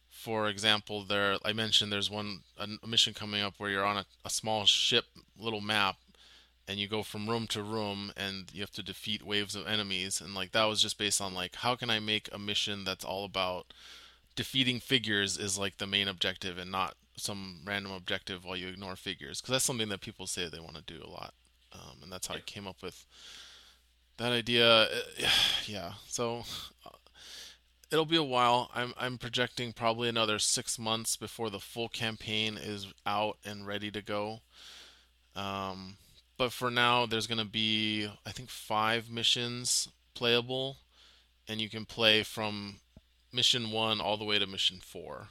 for 0.09 0.49
example, 0.49 1.05
there 1.05 1.37
I 1.45 1.53
mentioned 1.53 1.93
there's 1.93 2.11
one 2.11 2.41
a, 2.57 2.87
mission 2.87 3.13
coming 3.13 3.43
up 3.43 3.57
where 3.59 3.69
you're 3.69 3.85
on 3.85 3.99
a, 3.99 4.07
a 4.25 4.31
small 4.31 4.65
ship 4.65 5.05
little 5.39 5.61
map 5.61 5.97
and 6.71 6.79
you 6.79 6.87
go 6.87 7.03
from 7.03 7.29
room 7.29 7.49
to 7.49 7.65
room 7.65 8.13
and 8.17 8.49
you 8.53 8.61
have 8.61 8.71
to 8.71 8.83
defeat 8.83 9.27
waves 9.27 9.57
of 9.57 9.67
enemies 9.67 10.21
and 10.21 10.37
like 10.37 10.53
that 10.53 10.67
was 10.67 10.81
just 10.81 10.97
based 10.97 11.21
on 11.21 11.35
like 11.35 11.57
how 11.57 11.75
can 11.75 11.91
I 11.91 11.99
make 11.99 12.29
a 12.33 12.39
mission 12.39 12.85
that's 12.85 13.05
all 13.05 13.25
about 13.25 13.73
defeating 14.37 14.79
figures 14.79 15.37
is 15.37 15.59
like 15.59 15.79
the 15.79 15.87
main 15.87 16.07
objective 16.07 16.59
and 16.59 16.71
not 16.71 16.95
some 17.17 17.63
random 17.67 17.91
objective 17.91 18.45
while 18.45 18.57
you 18.57 18.69
ignore 18.69 18.95
figures 18.95 19.41
because 19.41 19.51
that's 19.53 19.65
something 19.65 19.89
that 19.89 20.01
people 20.01 20.29
say 20.29 20.49
they 20.49 20.61
want 20.61 20.77
to 20.77 20.83
do 20.83 21.03
a 21.05 21.11
lot 21.11 21.35
um, 21.73 21.97
and 22.05 22.13
that's 22.13 22.29
how 22.29 22.37
I 22.37 22.41
came 22.41 22.69
up 22.69 22.83
with 22.83 23.05
that 24.19 24.31
idea. 24.31 24.87
Yeah 25.67 25.95
so 26.07 26.45
uh, 26.87 26.91
it'll 27.91 28.05
be 28.05 28.17
a 28.17 28.23
while. 28.23 28.71
I'm, 28.73 28.95
I'm 28.97 29.19
projecting 29.19 29.73
probably 29.73 30.09
another 30.09 30.39
six 30.39 30.79
months 30.79 31.17
before 31.17 31.51
the 31.51 31.59
full 31.59 31.89
campaign 31.89 32.57
is 32.57 32.87
out 33.05 33.39
and 33.45 33.67
ready 33.67 33.91
to 33.91 34.01
go. 34.01 34.43
Um, 35.35 35.97
but 36.41 36.53
for 36.53 36.71
now 36.71 37.05
there's 37.05 37.27
going 37.27 37.39
to 37.39 37.45
be 37.45 38.09
i 38.27 38.33
think 38.33 38.49
five 38.49 39.11
missions 39.11 39.89
playable 40.15 40.79
and 41.47 41.61
you 41.61 41.69
can 41.69 41.85
play 41.85 42.23
from 42.23 42.77
mission 43.33 43.71
one 43.71 44.01
all 44.01 44.17
the 44.17 44.25
way 44.25 44.39
to 44.39 44.47
mission 44.47 44.79
four 44.83 45.29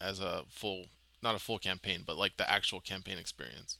as 0.00 0.20
a 0.20 0.42
full 0.48 0.86
not 1.22 1.34
a 1.34 1.38
full 1.38 1.58
campaign 1.58 2.02
but 2.04 2.16
like 2.16 2.36
the 2.36 2.50
actual 2.50 2.80
campaign 2.80 3.18
experience. 3.18 3.78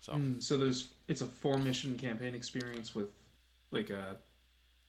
So. 0.00 0.12
Mm, 0.12 0.42
so 0.42 0.56
there's 0.56 0.88
it's 1.08 1.20
a 1.20 1.26
four 1.26 1.58
mission 1.58 1.98
campaign 1.98 2.34
experience 2.34 2.94
with 2.94 3.08
like 3.70 3.90
a 3.90 4.16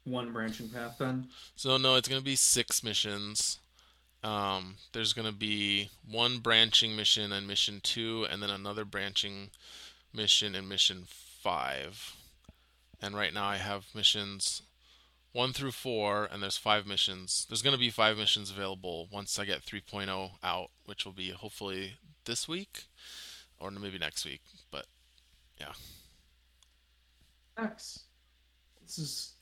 one 0.06 0.32
branching 0.32 0.70
path 0.70 0.96
then? 1.00 1.28
So 1.56 1.78
no 1.78 1.96
it's 1.96 2.08
going 2.08 2.22
to 2.22 2.26
be 2.26 2.36
six 2.36 2.84
missions. 2.84 3.60
Um, 4.24 4.76
there's 4.94 5.14
going 5.14 5.28
to 5.28 5.34
be 5.34 5.90
one 6.10 6.40
branching 6.40 6.96
mission 6.96 7.32
in 7.32 7.46
mission 7.46 7.80
two 7.84 8.26
and 8.32 8.42
then 8.42 8.50
another 8.50 8.86
branching 8.86 9.50
mission 10.18 10.56
and 10.56 10.68
mission 10.68 11.04
five 11.08 12.16
and 13.02 13.16
right 13.16 13.34
now 13.34 13.46
i 13.46 13.56
have 13.56 13.86
missions 13.96 14.64
one 15.38 15.54
through 15.54 15.72
four, 15.72 16.28
and 16.32 16.42
there's 16.42 16.58
five 16.58 16.88
missions. 16.88 17.46
There's 17.48 17.62
going 17.62 17.76
to 17.76 17.80
be 17.80 17.92
five 17.92 18.18
missions 18.18 18.50
available 18.50 19.08
once 19.12 19.38
I 19.38 19.46
get 19.46 19.62
3.0 19.62 20.32
out, 20.44 20.72
which 20.86 21.06
will 21.06 21.14
be 21.14 21.30
hopefully 21.30 21.98
this 22.26 22.48
week 22.48 22.86
or 23.60 23.70
maybe 23.70 24.00
next 24.00 24.26
week. 24.26 24.42
But 24.72 24.88
yeah. 25.60 25.74
Thanks. 27.56 28.00
This 28.82 28.98
is 28.98 29.34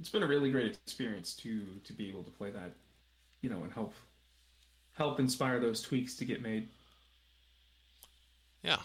it's 0.00 0.08
been 0.08 0.24
a 0.24 0.26
really 0.26 0.50
great 0.50 0.76
experience 0.86 1.34
to 1.36 1.62
to 1.84 1.92
be 1.92 2.08
able 2.08 2.24
to 2.24 2.30
play 2.32 2.50
that, 2.50 2.72
you 3.40 3.48
know, 3.48 3.62
and 3.62 3.72
help 3.72 3.94
help 4.94 5.20
inspire 5.20 5.60
those 5.60 5.80
tweaks 5.80 6.16
to 6.16 6.24
get 6.24 6.42
made. 6.42 6.68
Yeah. 8.62 8.78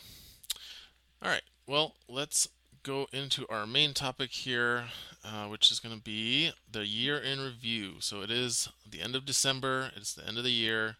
All 1.21 1.29
right. 1.29 1.41
Well, 1.67 1.95
let's 2.07 2.47
go 2.81 3.07
into 3.11 3.45
our 3.49 3.67
main 3.67 3.93
topic 3.93 4.31
here, 4.31 4.85
uh, 5.25 5.47
which 5.47 5.69
is 5.69 5.81
going 5.81 5.95
to 5.95 6.01
be 6.01 6.51
the 6.71 6.85
year 6.85 7.17
in 7.17 7.41
review. 7.41 7.95
So 7.99 8.21
it 8.21 8.31
is 8.31 8.69
the 8.89 9.01
end 9.01 9.17
of 9.17 9.25
December, 9.25 9.91
it's 9.97 10.13
the 10.13 10.25
end 10.25 10.37
of 10.37 10.45
the 10.45 10.51
year, 10.51 10.95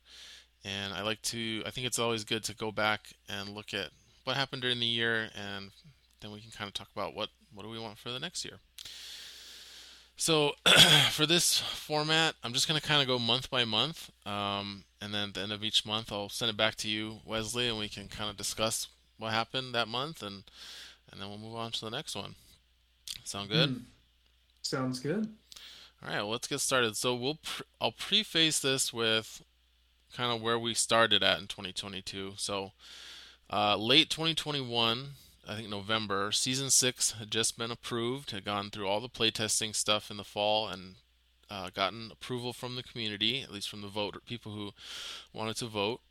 and 0.65 0.93
I 0.93 1.03
like 1.03 1.21
to, 1.23 1.63
I 1.65 1.71
think 1.71 1.88
it's 1.88 1.99
always 1.99 2.25
good 2.25 2.43
to 2.43 2.53
go 2.55 2.69
back 2.69 3.13
and 3.29 3.55
look 3.55 3.73
at 3.73 3.91
what 4.25 4.36
happened 4.36 4.62
during 4.62 4.82
the 4.82 4.86
year, 4.86 5.29
and 5.34 5.71
then 6.19 6.32
we 6.32 6.41
can 6.41 6.51
kind 6.51 6.67
of 6.67 6.73
talk 6.73 6.89
about 6.93 7.15
what, 7.15 7.29
what 7.53 7.63
do 7.63 7.69
we 7.69 7.79
want 7.79 7.97
for 7.97 8.12
the 8.12 8.19
next 8.19 8.43
year. 8.43 8.60
So 10.17 10.51
for 11.12 11.25
this 11.25 11.60
format, 11.60 12.36
I'm 12.43 12.51
just 12.51 12.67
going 12.67 12.79
to 12.79 12.86
kind 12.86 13.01
of 13.01 13.08
go 13.08 13.19
month 13.19 13.49
by 13.49 13.63
month, 13.63 14.12
um, 14.25 14.84
and 15.01 15.13
then 15.13 15.29
at 15.29 15.34
the 15.36 15.41
end 15.41 15.53
of 15.53 15.63
each 15.63 15.86
month, 15.86 16.12
I'll 16.12 16.27
send 16.27 16.49
it 16.49 16.58
back 16.58 16.75
to 16.75 16.89
you, 16.89 17.21
Wesley, 17.25 17.69
and 17.69 17.79
we 17.79 17.88
can 17.88 18.10
kind 18.10 18.29
of 18.29 18.36
discuss 18.36 18.89
what 19.19 19.32
happened 19.32 19.75
that 19.75 19.88
month 19.88 20.23
and 20.23 20.43
and 21.12 21.21
then 21.21 21.29
we'll 21.29 21.38
move 21.38 21.55
on 21.55 21.71
to 21.71 21.82
the 21.82 21.91
next 21.91 22.15
one. 22.15 22.36
Sound 23.23 23.49
good? 23.49 23.69
Mm. 23.69 23.82
Sounds 24.62 24.99
good. 24.99 25.27
All 26.03 26.10
right, 26.10 26.17
well, 26.17 26.29
let's 26.29 26.47
get 26.47 26.60
started. 26.60 26.95
So 26.95 27.15
we'll 27.15 27.39
pre- 27.43 27.65
I'll 27.82 27.91
preface 27.91 28.60
this 28.60 28.93
with 28.93 29.43
kind 30.15 30.32
of 30.32 30.41
where 30.41 30.60
we 30.60 30.73
started 30.73 31.23
at 31.23 31.39
in 31.39 31.47
2022. 31.47 32.34
So 32.38 32.71
uh, 33.51 33.75
late 33.75 34.10
2021, 34.10 35.10
I 35.47 35.55
think 35.55 35.69
November, 35.69 36.32
season 36.32 36.69
six 36.69 37.13
had 37.13 37.32
just 37.32 37.58
been 37.58 37.71
approved. 37.71 38.32
Had 38.32 38.45
gone 38.45 38.69
through 38.69 38.88
all 38.88 38.99
the 39.01 39.10
playtesting 39.10 39.75
stuff 39.75 40.12
in 40.12 40.17
the 40.17 40.23
fall 40.23 40.67
and 40.67 40.95
uh, 41.49 41.69
gotten 41.73 42.12
approval 42.12 42.53
from 42.53 42.75
the 42.75 42.84
community, 42.84 43.41
at 43.41 43.51
least 43.51 43.69
from 43.69 43.82
the 43.82 43.88
voter 43.88 44.19
people 44.19 44.51
who 44.51 44.71
wanted 45.34 45.55
to 45.58 45.65
vote. 45.65 46.01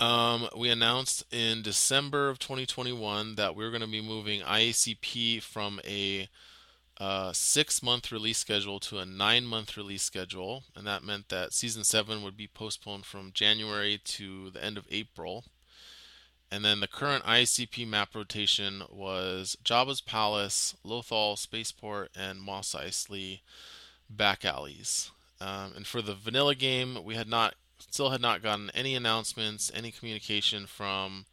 Um, 0.00 0.48
we 0.56 0.68
announced 0.70 1.24
in 1.32 1.62
December 1.62 2.28
of 2.28 2.38
2021 2.38 3.36
that 3.36 3.54
we 3.54 3.64
are 3.64 3.70
going 3.70 3.82
to 3.82 3.86
be 3.86 4.00
moving 4.00 4.40
IACP 4.40 5.42
from 5.42 5.80
a 5.84 6.28
uh, 6.98 7.32
six 7.32 7.82
month 7.82 8.12
release 8.12 8.38
schedule 8.38 8.78
to 8.80 8.98
a 8.98 9.06
nine 9.06 9.44
month 9.44 9.76
release 9.76 10.02
schedule, 10.02 10.64
and 10.76 10.86
that 10.86 11.02
meant 11.02 11.28
that 11.28 11.52
season 11.52 11.84
seven 11.84 12.22
would 12.22 12.36
be 12.36 12.46
postponed 12.46 13.04
from 13.04 13.32
January 13.32 14.00
to 14.04 14.50
the 14.50 14.62
end 14.62 14.76
of 14.76 14.86
April. 14.90 15.44
And 16.50 16.64
then 16.64 16.80
the 16.80 16.88
current 16.88 17.24
IACP 17.24 17.88
map 17.88 18.14
rotation 18.14 18.82
was 18.90 19.56
Jabba's 19.64 20.02
Palace, 20.02 20.76
Lothal 20.84 21.38
Spaceport, 21.38 22.10
and 22.14 22.42
Mos 22.42 22.74
Eisley 22.74 23.40
back 24.10 24.44
alleys. 24.44 25.10
Um, 25.40 25.72
and 25.74 25.86
for 25.86 26.02
the 26.02 26.14
vanilla 26.14 26.54
game, 26.54 27.02
we 27.04 27.14
had 27.14 27.26
not 27.26 27.54
still 27.92 28.08
had 28.08 28.22
not 28.22 28.42
gotten 28.42 28.70
any 28.74 28.94
announcements, 28.94 29.70
any 29.74 29.90
communication 29.90 30.66
from 30.66 31.26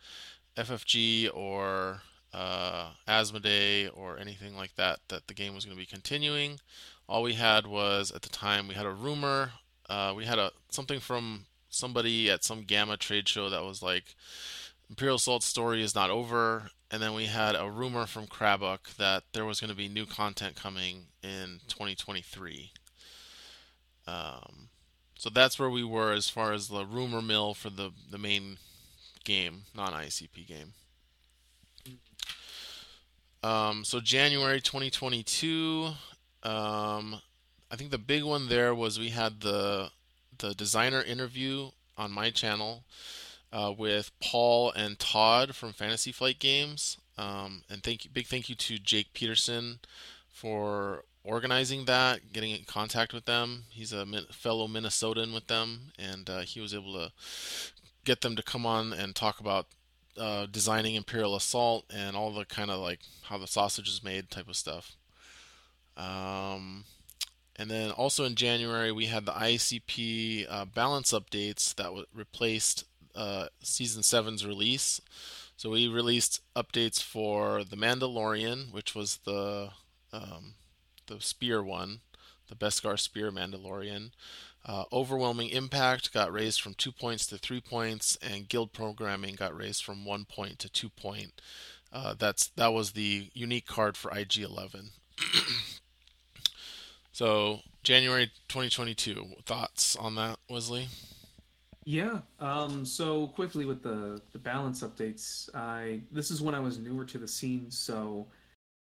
FFG 0.58 1.30
or 1.34 2.02
uh, 2.34 2.90
Asmodee 3.08 3.90
or 3.96 4.20
anything 4.20 4.58
like 4.58 4.76
that 4.76 5.00
that 5.08 5.28
the 5.28 5.34
game 5.34 5.56
was 5.56 5.64
going 5.64 5.78
to 5.78 5.82
be 5.82 5.86
continuing. 5.86 6.60
All 7.08 7.24
we 7.24 7.34
had 7.36 7.66
was 7.66 8.12
at 8.12 8.24
the 8.24 8.30
time 8.30 8.68
we 8.68 8.76
had 8.76 8.86
a 8.86 8.92
rumor. 8.92 9.54
Uh, 9.90 10.14
we 10.16 10.26
had 10.26 10.38
a 10.38 10.52
something 10.70 11.00
from 11.00 11.46
somebody 11.70 12.30
at 12.30 12.44
some 12.44 12.64
GAMA 12.64 12.98
trade 12.98 13.30
show 13.30 13.50
that 13.50 13.64
was 13.64 13.82
like 13.82 14.16
Imperial 14.90 15.16
Assault 15.16 15.44
story 15.44 15.82
is 15.82 15.96
not 15.96 16.10
over, 16.10 16.72
and 16.92 17.02
then 17.02 17.14
we 17.14 17.28
had 17.28 17.56
a 17.56 17.72
rumor 17.72 18.06
from 18.06 18.28
Krabuk 18.28 18.98
that 18.98 19.24
there 19.32 19.46
was 19.46 19.62
going 19.62 19.70
to 19.70 19.78
be 19.78 19.88
new 19.88 20.06
content 20.06 20.58
coming 20.58 21.06
in 21.24 21.62
2023. 21.70 22.74
Um, 24.08 24.70
so 25.20 25.30
that's 25.30 25.60
where 25.60 25.70
we 25.70 25.84
were 25.84 26.14
as 26.14 26.30
far 26.30 26.54
as 26.54 26.70
the 26.70 26.86
rumor 26.86 27.22
mill 27.22 27.54
for 27.54 27.70
the, 27.70 27.92
the 28.10 28.18
main 28.18 28.58
game, 29.26 29.64
non 29.76 29.92
ICP 29.92 30.48
game. 30.48 30.74
Um, 33.44 33.84
so 33.84 34.00
January 34.00 34.62
2022, 34.62 35.90
um, 36.44 37.20
I 37.70 37.76
think 37.76 37.92
the 37.92 37.98
big 37.98 38.24
one 38.24 38.48
there 38.48 38.74
was 38.74 38.98
we 38.98 39.10
had 39.10 39.42
the 39.42 39.90
the 40.38 40.56
designer 40.56 41.02
interview 41.02 41.72
on 41.98 42.12
my 42.14 42.30
channel 42.30 42.86
uh, 43.52 43.74
with 43.78 44.18
Paul 44.22 44.72
and 44.72 44.98
Todd 44.98 45.54
from 45.54 45.74
Fantasy 45.74 46.14
Flight 46.14 46.40
Games. 46.40 46.98
Um, 47.18 47.64
and 47.70 47.84
thank 47.84 48.06
you, 48.06 48.10
big 48.10 48.28
thank 48.28 48.48
you 48.48 48.56
to 48.56 48.78
Jake 48.78 49.14
Peterson 49.14 49.80
for 50.30 51.04
organizing 51.24 51.86
that, 51.86 52.32
getting 52.34 52.52
in 52.52 52.64
contact 52.66 53.14
with 53.14 53.26
them. 53.26 53.66
He's 53.70 53.94
a 53.94 54.06
fellow 54.32 54.68
Minnesotan 54.68 55.34
with 55.34 55.48
them, 55.48 55.92
and 55.98 56.30
uh, 56.30 56.42
he 56.42 56.60
was 56.60 56.74
able 56.74 56.94
to 56.94 57.12
get 58.06 58.22
them 58.22 58.36
to 58.36 58.44
come 58.44 58.66
on 58.66 58.94
and 58.94 59.16
talk 59.16 59.40
about 59.40 59.68
uh, 60.18 60.48
designing 60.48 60.96
Imperial 60.96 61.36
Assault 61.36 61.86
and 61.94 62.16
all 62.16 62.32
the 62.32 62.46
kind 62.46 62.72
of 62.72 62.80
like 62.80 63.00
how 63.24 63.38
the 63.38 63.48
sausage 63.48 63.88
is 63.88 64.04
made 64.04 64.30
type 64.30 64.48
of 64.48 64.56
stuff. 64.56 64.96
Um, 65.96 66.86
and 67.56 67.70
then 67.70 67.92
also 67.92 68.24
in 68.24 68.36
January, 68.36 68.92
we 68.92 69.08
had 69.08 69.26
the 69.26 69.34
ICP 69.34 70.46
uh, 70.50 70.66
balance 70.66 71.12
updates 71.12 71.76
that 71.76 71.84
w- 71.84 72.06
replaced 72.14 72.86
uh, 73.16 73.48
Season 73.62 74.02
7's 74.02 74.46
release. 74.46 75.02
So 75.58 75.70
we 75.70 75.90
released 75.90 76.42
updates 76.56 77.04
for 77.04 77.66
The 77.66 77.76
Mandalorian, 77.76 78.72
which 78.72 78.96
was 78.96 79.20
the 79.26 79.72
um, 80.14 80.54
the 81.10 81.22
spear 81.22 81.62
one, 81.62 82.00
the 82.48 82.56
Beskar 82.56 82.98
spear 82.98 83.32
Mandalorian. 83.32 84.12
Uh, 84.66 84.84
overwhelming 84.92 85.50
impact 85.50 86.14
got 86.14 86.32
raised 86.32 86.62
from 86.62 86.74
two 86.74 86.92
points 86.92 87.26
to 87.28 87.38
three 87.38 87.62
points, 87.62 88.18
and 88.22 88.50
guild 88.50 88.72
programming 88.72 89.36
got 89.36 89.56
raised 89.56 89.84
from 89.84 90.06
one 90.06 90.26
point 90.26 90.60
to 90.60 90.70
two 90.70 90.90
point. 90.90 91.42
Uh, 91.92 92.14
that's 92.18 92.48
that 92.50 92.74
was 92.74 92.92
the 92.92 93.30
unique 93.34 93.66
card 93.66 93.98
for 93.98 94.12
IG11. 94.12 94.90
so 97.12 97.60
January 97.84 98.28
2022. 98.48 99.26
Thoughts 99.46 99.96
on 99.96 100.16
that, 100.16 100.38
Wesley? 100.50 100.88
Yeah. 101.86 102.20
Um, 102.40 102.86
so 102.86 103.28
quickly 103.28 103.66
with 103.66 103.82
the 103.82 104.22
the 104.34 104.40
balance 104.40 104.84
updates, 104.84 105.50
I 105.56 106.02
this 106.12 106.30
is 106.30 106.42
when 106.42 106.54
I 106.54 106.60
was 106.60 106.78
newer 106.78 107.06
to 107.06 107.18
the 107.18 107.28
scene, 107.28 107.72
so 107.72 108.28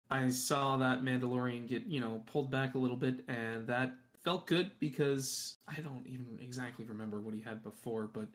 I 0.09 0.29
saw 0.29 0.77
that 0.77 1.03
Mandalorian 1.03 1.67
get, 1.67 1.85
you 1.85 1.99
know, 1.99 2.23
pulled 2.25 2.49
back 2.51 2.75
a 2.75 2.77
little 2.77 2.97
bit, 2.97 3.23
and 3.27 3.67
that 3.67 3.93
felt 4.23 4.47
good 4.47 4.71
because 4.79 5.55
I 5.67 5.81
don't 5.81 6.05
even 6.07 6.39
exactly 6.41 6.85
remember 6.85 7.19
what 7.21 7.33
he 7.33 7.41
had 7.41 7.63
before, 7.63 8.07
but 8.07 8.27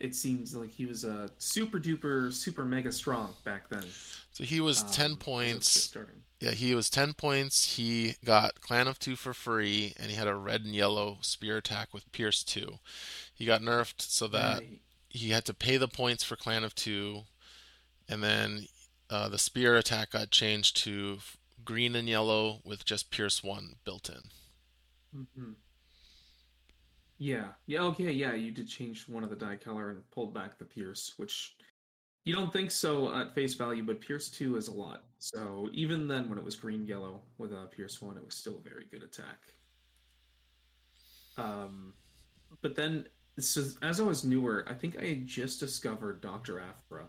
it 0.00 0.14
seems 0.14 0.54
like 0.54 0.70
he 0.70 0.86
was 0.86 1.04
a 1.04 1.30
super 1.38 1.78
duper 1.80 2.32
super 2.32 2.64
mega 2.64 2.92
strong 2.92 3.36
back 3.44 3.68
then. 3.68 3.94
So 4.32 4.44
he 4.44 4.60
was 4.60 4.82
Um, 4.82 4.84
10 4.84 5.16
as 5.42 5.52
of 5.54 5.68
just 5.70 5.92
points. 5.92 5.96
Yeah, 6.40 6.52
he 6.52 6.74
was 6.74 6.88
10 6.90 7.14
points. 7.14 7.76
He 7.76 8.16
got 8.24 8.60
Clan 8.60 8.86
of 8.88 8.98
2 8.98 9.16
for 9.16 9.34
free, 9.34 9.92
and 9.96 10.10
he 10.10 10.16
had 10.16 10.28
a 10.28 10.36
red 10.36 10.64
and 10.64 10.74
yellow 10.74 11.18
spear 11.20 11.56
attack 11.58 11.92
with 11.92 12.10
Pierce 12.12 12.44
2. 12.44 12.78
He 13.34 13.44
got 13.44 13.60
nerfed 13.62 14.00
so 14.02 14.28
that 14.28 14.62
Right. 14.62 14.80
he 15.08 15.30
had 15.30 15.44
to 15.46 15.54
pay 15.54 15.76
the 15.76 15.88
points 15.88 16.22
for 16.24 16.36
Clan 16.36 16.64
of 16.64 16.74
2, 16.74 17.26
and 18.08 18.22
then 18.22 18.68
uh, 19.10 19.28
the 19.28 19.38
spear 19.38 19.76
attack 19.76 20.10
got 20.12 20.30
changed 20.30 20.76
to 20.84 21.18
green 21.64 21.94
and 21.96 22.08
yellow 22.08 22.60
with 22.64 22.84
just 22.84 23.10
Pierce 23.10 23.42
1 23.42 23.76
built 23.84 24.08
in. 24.08 24.30
hmm 25.12 25.52
Yeah. 27.18 27.48
Yeah. 27.66 27.82
Okay. 27.82 28.12
Yeah. 28.12 28.34
You 28.34 28.50
did 28.52 28.68
change 28.68 29.08
one 29.08 29.24
of 29.24 29.30
the 29.30 29.36
die 29.36 29.56
color 29.56 29.90
and 29.90 30.08
pulled 30.10 30.32
back 30.34 30.58
the 30.58 30.64
Pierce, 30.64 31.14
which 31.16 31.56
you 32.24 32.34
don't 32.34 32.52
think 32.52 32.70
so 32.70 33.14
at 33.14 33.34
face 33.34 33.54
value, 33.54 33.82
but 33.84 34.00
Pierce 34.00 34.30
two 34.30 34.56
is 34.56 34.68
a 34.68 34.72
lot. 34.74 35.04
So 35.18 35.68
even 35.72 36.06
then, 36.08 36.28
when 36.28 36.38
it 36.38 36.44
was 36.44 36.56
green 36.56 36.86
yellow 36.86 37.22
with 37.38 37.52
a 37.52 37.66
Pierce 37.66 38.00
one, 38.02 38.16
it 38.16 38.24
was 38.24 38.34
still 38.34 38.58
a 38.58 38.68
very 38.68 38.84
good 38.90 39.02
attack. 39.02 39.38
Um, 41.36 41.94
but 42.62 42.74
then, 42.74 43.06
so 43.38 43.64
as 43.82 44.00
I 44.00 44.04
was 44.04 44.24
newer, 44.24 44.66
I 44.68 44.74
think 44.74 44.98
I 45.00 45.06
had 45.06 45.26
just 45.26 45.60
discovered 45.60 46.20
Doctor 46.20 46.60
Aphra, 46.60 47.06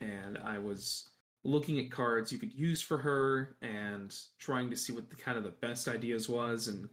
and 0.00 0.38
I 0.38 0.58
was 0.58 1.10
looking 1.44 1.78
at 1.78 1.90
cards 1.90 2.32
you 2.32 2.38
could 2.38 2.52
use 2.52 2.82
for 2.82 2.98
her 2.98 3.56
and 3.62 4.14
trying 4.38 4.70
to 4.70 4.76
see 4.76 4.92
what 4.92 5.08
the 5.08 5.16
kind 5.16 5.38
of 5.38 5.44
the 5.44 5.50
best 5.50 5.88
ideas 5.88 6.28
was 6.28 6.68
and 6.68 6.88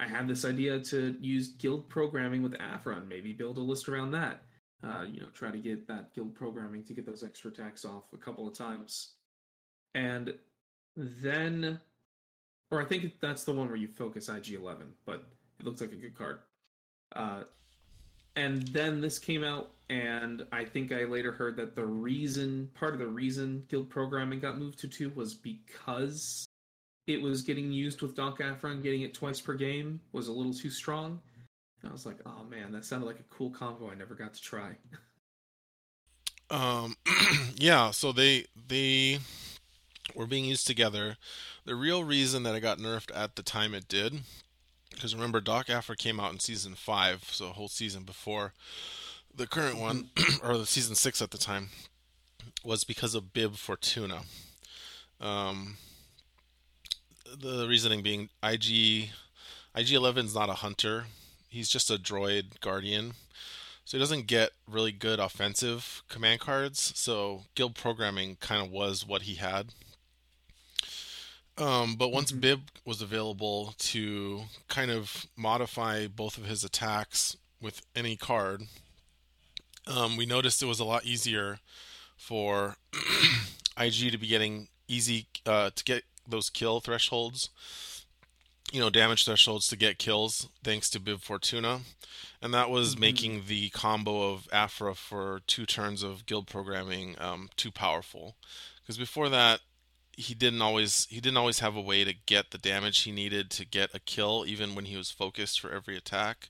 I 0.00 0.08
had 0.08 0.26
this 0.26 0.46
idea 0.46 0.80
to 0.80 1.14
use 1.20 1.48
guild 1.48 1.88
programming 1.90 2.42
with 2.42 2.58
Aphra 2.58 2.96
and 2.96 3.08
maybe 3.08 3.34
build 3.34 3.58
a 3.58 3.60
list 3.60 3.86
around 3.86 4.12
that. 4.12 4.42
Uh, 4.82 5.02
you 5.02 5.20
know, 5.20 5.26
try 5.34 5.50
to 5.50 5.58
get 5.58 5.86
that 5.88 6.14
guild 6.14 6.34
programming 6.34 6.82
to 6.84 6.94
get 6.94 7.04
those 7.04 7.22
extra 7.22 7.50
attacks 7.50 7.84
off 7.84 8.04
a 8.14 8.16
couple 8.16 8.48
of 8.48 8.56
times. 8.56 9.10
And 9.94 10.32
then, 10.96 11.78
or 12.70 12.80
I 12.80 12.86
think 12.86 13.12
that's 13.20 13.44
the 13.44 13.52
one 13.52 13.68
where 13.68 13.76
you 13.76 13.88
focus 13.88 14.30
IG11, 14.30 14.86
but 15.04 15.24
it 15.58 15.66
looks 15.66 15.82
like 15.82 15.92
a 15.92 15.96
good 15.96 16.16
card. 16.16 16.38
Uh, 17.14 17.42
and 18.36 18.66
then 18.68 19.00
this 19.00 19.18
came 19.18 19.44
out, 19.44 19.70
and 19.88 20.44
I 20.52 20.64
think 20.64 20.92
I 20.92 21.04
later 21.04 21.32
heard 21.32 21.56
that 21.56 21.74
the 21.74 21.84
reason, 21.84 22.70
part 22.74 22.94
of 22.94 23.00
the 23.00 23.06
reason 23.06 23.64
guild 23.68 23.90
programming 23.90 24.40
got 24.40 24.58
moved 24.58 24.78
to 24.80 24.88
two 24.88 25.10
was 25.10 25.34
because 25.34 26.46
it 27.06 27.20
was 27.20 27.42
getting 27.42 27.72
used 27.72 28.02
with 28.02 28.14
Doc 28.14 28.40
Aphra 28.40 28.70
and 28.70 28.82
getting 28.82 29.02
it 29.02 29.14
twice 29.14 29.40
per 29.40 29.54
game 29.54 30.00
was 30.12 30.28
a 30.28 30.32
little 30.32 30.54
too 30.54 30.70
strong. 30.70 31.20
And 31.82 31.90
I 31.90 31.92
was 31.92 32.06
like, 32.06 32.18
oh 32.26 32.44
man, 32.48 32.72
that 32.72 32.84
sounded 32.84 33.06
like 33.06 33.20
a 33.20 33.34
cool 33.34 33.50
combo 33.50 33.90
I 33.90 33.94
never 33.94 34.14
got 34.14 34.34
to 34.34 34.40
try. 34.40 34.76
Um, 36.50 36.96
yeah, 37.56 37.90
so 37.90 38.12
they 38.12 38.46
they 38.68 39.18
were 40.14 40.26
being 40.26 40.44
used 40.44 40.66
together. 40.66 41.16
The 41.64 41.74
real 41.74 42.04
reason 42.04 42.42
that 42.42 42.54
it 42.54 42.60
got 42.60 42.78
nerfed 42.78 43.10
at 43.14 43.36
the 43.36 43.42
time 43.42 43.74
it 43.74 43.88
did, 43.88 44.20
because 44.90 45.14
remember, 45.14 45.40
Doc 45.40 45.70
Aphra 45.70 45.96
came 45.96 46.20
out 46.20 46.32
in 46.32 46.40
season 46.40 46.74
five, 46.74 47.24
so 47.30 47.46
a 47.46 47.52
whole 47.52 47.68
season 47.68 48.02
before 48.04 48.52
the 49.34 49.46
current 49.46 49.78
one, 49.78 50.10
or 50.42 50.58
the 50.58 50.66
season 50.66 50.94
six 50.94 51.22
at 51.22 51.30
the 51.30 51.38
time, 51.38 51.70
was 52.64 52.84
because 52.84 53.14
of 53.14 53.32
Bib 53.32 53.56
Fortuna. 53.56 54.22
Um, 55.20 55.76
the 57.38 57.66
reasoning 57.68 58.02
being 58.02 58.28
IG 58.42 59.10
IG 59.74 59.92
11 59.92 60.26
is 60.26 60.34
not 60.34 60.50
a 60.50 60.54
hunter; 60.54 61.04
he's 61.48 61.68
just 61.68 61.90
a 61.90 61.98
droid 61.98 62.60
guardian. 62.60 63.12
So 63.84 63.96
he 63.96 64.02
doesn't 64.02 64.28
get 64.28 64.50
really 64.68 64.92
good 64.92 65.18
offensive 65.18 66.02
command 66.08 66.40
cards. 66.40 66.92
So 66.94 67.42
guild 67.56 67.74
programming 67.74 68.36
kind 68.36 68.64
of 68.64 68.70
was 68.70 69.04
what 69.06 69.22
he 69.22 69.34
had. 69.34 69.74
Um, 71.60 71.96
but 71.96 72.08
once 72.08 72.32
Mhm. 72.32 72.40
Bib 72.40 72.70
was 72.86 73.02
available 73.02 73.74
to 73.78 74.46
kind 74.68 74.90
of 74.90 75.26
modify 75.36 76.06
both 76.06 76.38
of 76.38 76.46
his 76.46 76.64
attacks 76.64 77.36
with 77.60 77.82
any 77.94 78.16
card, 78.16 78.66
um, 79.86 80.16
we 80.16 80.24
noticed 80.24 80.62
it 80.62 80.66
was 80.66 80.80
a 80.80 80.84
lot 80.84 81.04
easier 81.04 81.60
for 82.16 82.78
IG 83.76 84.10
to 84.10 84.18
be 84.18 84.26
getting 84.26 84.68
easy 84.88 85.26
uh, 85.46 85.70
to 85.74 85.84
get 85.84 86.04
those 86.26 86.48
kill 86.48 86.80
thresholds, 86.80 87.50
you 88.72 88.80
know, 88.80 88.88
damage 88.90 89.24
thresholds 89.24 89.66
to 89.68 89.76
get 89.76 89.98
kills 89.98 90.48
thanks 90.64 90.88
to 90.90 91.00
Bib 91.00 91.20
Fortuna. 91.22 91.82
And 92.40 92.54
that 92.54 92.70
was 92.70 92.94
Mhm. 92.94 93.00
making 93.00 93.46
the 93.46 93.68
combo 93.70 94.32
of 94.32 94.48
Aphra 94.50 94.94
for 94.94 95.40
two 95.46 95.66
turns 95.66 96.02
of 96.02 96.24
guild 96.24 96.46
programming 96.46 97.20
um, 97.20 97.50
too 97.56 97.70
powerful. 97.70 98.36
Because 98.80 98.96
before 98.96 99.28
that, 99.28 99.60
he 100.20 100.34
didn't 100.34 100.62
always 100.62 101.06
he 101.10 101.20
didn't 101.20 101.36
always 101.36 101.60
have 101.60 101.76
a 101.76 101.80
way 101.80 102.04
to 102.04 102.14
get 102.26 102.50
the 102.50 102.58
damage 102.58 103.00
he 103.00 103.12
needed 103.12 103.50
to 103.50 103.64
get 103.64 103.94
a 103.94 103.98
kill, 103.98 104.44
even 104.46 104.74
when 104.74 104.84
he 104.84 104.96
was 104.96 105.10
focused 105.10 105.60
for 105.60 105.70
every 105.70 105.96
attack. 105.96 106.48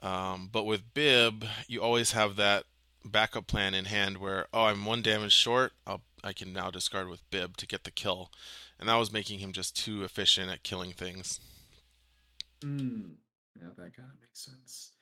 Um, 0.00 0.48
but 0.50 0.64
with 0.64 0.94
Bib, 0.94 1.44
you 1.68 1.80
always 1.82 2.12
have 2.12 2.36
that 2.36 2.64
backup 3.04 3.46
plan 3.46 3.74
in 3.74 3.86
hand 3.86 4.18
where 4.18 4.46
oh 4.52 4.64
I'm 4.64 4.84
one 4.84 5.02
damage 5.02 5.32
short, 5.32 5.72
I'll, 5.86 6.02
I 6.22 6.32
can 6.32 6.52
now 6.52 6.70
discard 6.70 7.08
with 7.08 7.28
Bib 7.30 7.56
to 7.58 7.66
get 7.66 7.84
the 7.84 7.90
kill, 7.90 8.30
and 8.78 8.88
that 8.88 8.96
was 8.96 9.12
making 9.12 9.38
him 9.38 9.52
just 9.52 9.76
too 9.76 10.02
efficient 10.04 10.50
at 10.50 10.62
killing 10.62 10.92
things. 10.92 11.40
Mm. 12.62 13.14
Yeah, 13.56 13.68
that 13.76 13.96
kind 13.96 14.08
of 14.08 14.20
makes 14.20 14.40
sense. 14.40 14.92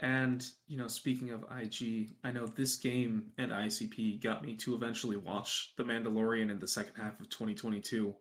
And, 0.00 0.44
you 0.66 0.76
know, 0.76 0.88
speaking 0.88 1.30
of 1.30 1.44
IG, 1.56 2.10
I 2.24 2.32
know 2.32 2.46
this 2.46 2.76
game 2.76 3.26
and 3.38 3.52
ICP 3.52 4.22
got 4.22 4.44
me 4.44 4.54
to 4.56 4.74
eventually 4.74 5.16
watch 5.16 5.72
The 5.76 5.84
Mandalorian 5.84 6.50
in 6.50 6.58
the 6.58 6.66
second 6.66 6.94
half 7.00 7.20
of 7.20 7.28
2022. 7.28 8.14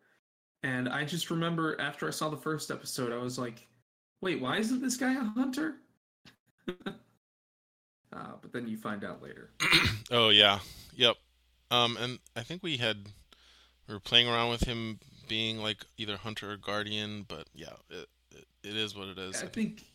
And 0.63 0.87
I 0.87 1.03
just 1.03 1.29
remember 1.29 1.79
after 1.81 2.07
I 2.07 2.11
saw 2.11 2.29
the 2.29 2.37
first 2.37 2.71
episode, 2.71 3.11
I 3.11 3.17
was 3.17 3.37
like, 3.37 3.67
wait, 4.21 4.39
why 4.39 4.57
isn't 4.57 4.81
this 4.81 4.95
guy 4.97 5.13
a 5.13 5.23
hunter? 5.23 5.75
uh, 6.85 6.93
but 8.41 8.53
then 8.53 8.67
you 8.67 8.77
find 8.77 9.03
out 9.03 9.21
later. 9.21 9.51
Oh 10.11 10.29
yeah, 10.29 10.59
yep. 10.95 11.15
Um, 11.71 11.97
and 11.97 12.19
I 12.35 12.41
think 12.41 12.61
we 12.61 12.77
had 12.77 12.97
we 13.87 13.93
were 13.93 13.99
playing 13.99 14.27
around 14.27 14.51
with 14.51 14.61
him 14.61 14.99
being 15.27 15.57
like 15.57 15.77
either 15.97 16.17
hunter 16.17 16.51
or 16.51 16.57
guardian, 16.57 17.25
but 17.27 17.47
yeah, 17.55 17.73
it 17.89 18.07
it, 18.31 18.45
it 18.63 18.75
is 18.75 18.95
what 18.95 19.07
it 19.07 19.17
is. 19.17 19.41
I 19.41 19.47
think 19.47 19.85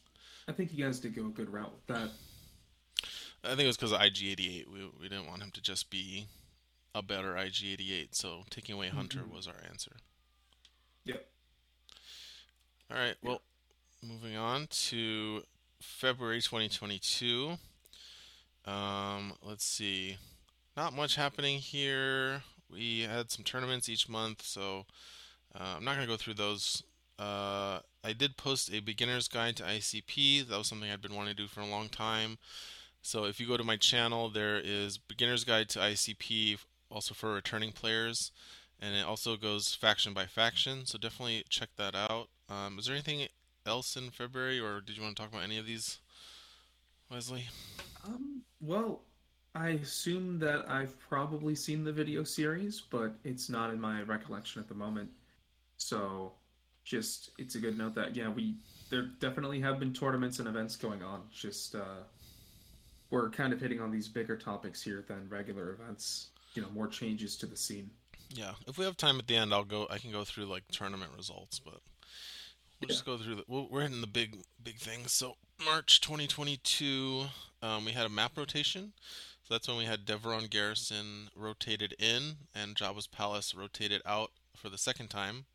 I 0.49 0.53
think 0.53 0.73
you 0.73 0.85
guys 0.85 0.99
did 0.99 1.15
go 1.15 1.27
a 1.27 1.31
good 1.31 1.53
route 1.53 1.73
with 1.73 1.87
that. 1.97 2.11
I 3.45 3.49
think 3.51 3.61
it 3.61 3.67
was 3.67 3.77
because 3.77 3.93
of 3.93 4.01
IG88. 4.01 4.67
We 4.67 4.91
we 5.01 5.09
didn't 5.09 5.27
want 5.27 5.43
him 5.43 5.51
to 5.53 5.61
just 5.61 5.91
be 5.91 6.27
a 6.95 7.03
better 7.03 7.35
IG88, 7.35 8.09
so 8.15 8.45
taking 8.51 8.75
away 8.75 8.89
hunter 8.89 9.21
Mhm. 9.21 9.31
was 9.31 9.47
our 9.47 9.63
answer. 9.69 9.97
Yep. 11.05 11.29
All 12.91 12.97
right. 12.97 13.17
Well, 13.23 13.43
moving 14.03 14.37
on 14.37 14.67
to 14.69 15.45
February 15.81 16.41
2022. 16.41 17.59
Um, 18.65 19.35
let's 19.43 19.65
see. 19.65 20.17
Not 20.77 20.93
much 20.95 21.15
happening 21.17 21.59
here. 21.59 22.43
We 22.71 23.01
had 23.01 23.31
some 23.31 23.45
tournaments 23.45 23.89
each 23.89 24.09
month, 24.09 24.43
so 24.43 24.87
uh, 25.55 25.75
I'm 25.77 25.85
not 25.85 25.95
going 25.97 26.07
to 26.07 26.13
go 26.13 26.17
through 26.17 26.35
those. 26.35 26.83
Uh, 27.19 27.81
I 28.05 28.13
did 28.13 28.37
post 28.37 28.73
a 28.73 28.81
beginner's 28.81 29.29
guide 29.29 29.57
to 29.57 29.65
ICP. 29.65 30.49
That 30.49 30.57
was 30.57 30.69
something 30.69 30.91
I'd 30.91 31.03
been 31.03 31.15
wanting 31.15 31.35
to 31.35 31.43
do 31.43 31.49
for 31.49 31.61
a 31.61 31.67
long 31.67 31.89
time. 31.89 32.39
So 33.03 33.25
if 33.25 33.41
you 33.41 33.47
go 33.47 33.57
to 33.57 33.65
my 33.65 33.77
channel, 33.77 34.29
there 34.29 34.61
is 34.63 34.99
beginner's 34.99 35.45
guide 35.45 35.69
to 35.71 35.79
ICP, 35.79 36.59
also 36.91 37.15
for 37.15 37.33
returning 37.33 37.73
players, 37.73 38.33
and 38.81 38.95
it 38.95 39.05
also 39.05 39.37
goes 39.37 39.75
faction 39.75 40.13
by 40.13 40.27
faction. 40.27 40.85
So 40.87 40.99
definitely 40.99 41.45
check 41.49 41.71
that 41.77 41.95
out. 41.95 42.29
Um, 42.49 42.79
is 42.79 42.87
there 42.87 42.95
anything 42.95 43.27
else 43.67 43.97
in 43.97 44.11
February, 44.11 44.59
or 44.61 44.81
did 44.81 44.97
you 44.97 45.03
want 45.03 45.17
to 45.17 45.23
talk 45.23 45.33
about 45.33 45.45
any 45.45 45.59
of 45.59 45.67
these, 45.67 45.99
Wesley? 47.11 47.49
Um, 48.05 48.43
well, 48.61 49.03
I 49.55 49.71
assume 49.71 50.39
that 50.41 50.69
I've 50.69 50.99
probably 50.99 51.55
seen 51.55 51.85
the 51.85 51.93
video 51.93 52.25
series, 52.25 52.81
but 52.81 53.13
it's 53.25 53.49
not 53.49 53.71
in 53.71 53.81
my 53.81 54.03
recollection 54.03 54.61
at 54.61 54.69
the 54.69 54.75
moment. 54.75 55.11
So, 55.77 56.33
just 56.89 57.31
it's 57.39 57.55
a 57.55 57.59
good 57.59 57.77
note 57.77 57.95
that 57.95 58.17
yeah, 58.17 58.29
we 58.29 58.55
there 58.91 59.03
definitely 59.21 59.61
have 59.61 59.79
been 59.79 59.93
tournaments 59.93 60.39
and 60.39 60.49
events 60.49 60.75
going 60.75 61.03
on. 61.03 61.23
Just 61.31 61.75
uh, 61.75 62.03
we're 63.11 63.29
kind 63.31 63.53
of 63.53 63.61
hitting 63.61 63.81
on 63.81 63.91
these 63.91 64.09
bigger 64.09 64.37
topics 64.37 64.83
here 64.83 65.05
than 65.07 65.29
regular 65.29 65.73
events. 65.73 66.29
You 66.55 66.63
know, 66.63 66.69
more 66.71 66.89
changes 66.89 67.37
to 67.37 67.47
the 67.47 67.57
scene. 67.57 67.91
Yeah, 68.31 68.53
if 68.67 68.79
we 68.79 68.85
have 68.85 68.97
time 68.97 69.19
at 69.19 69.27
the 69.27 69.37
end, 69.37 69.53
I'll 69.53 69.65
go. 69.65 69.87
I 69.91 69.99
can 69.99 70.11
go 70.11 70.25
through 70.25 70.47
like 70.47 70.65
tournament 70.73 71.11
results, 71.17 71.59
but 71.59 71.81
we'll 72.81 72.89
just 72.89 73.05
go 73.05 73.19
through 73.19 73.37
the. 73.37 73.45
We'll, 73.47 73.69
we're 73.71 73.83
hitting 73.83 74.01
the 74.01 74.07
big 74.07 74.39
big 74.63 74.79
things. 74.79 75.13
So 75.13 75.37
March 75.63 76.01
2022, 76.01 77.25
um, 77.63 77.85
we 77.85 77.93
had 77.93 78.07
a 78.07 78.11
map 78.11 78.33
rotation. 78.37 78.93
So 79.43 79.55
that's 79.55 79.69
when 79.69 79.79
we 79.79 79.85
had 79.85 80.05
Devaron 80.05 80.51
Garrison 80.51 81.31
rotated 81.35 81.95
in 81.99 82.37
and 82.55 82.77
Jabba's 82.77 83.07
Palace 83.07 83.55
rotated 83.55 84.03
out 84.05 84.31
for 84.55 84.69
the 84.69 84.77
second 84.77 85.09
time. 85.09 85.47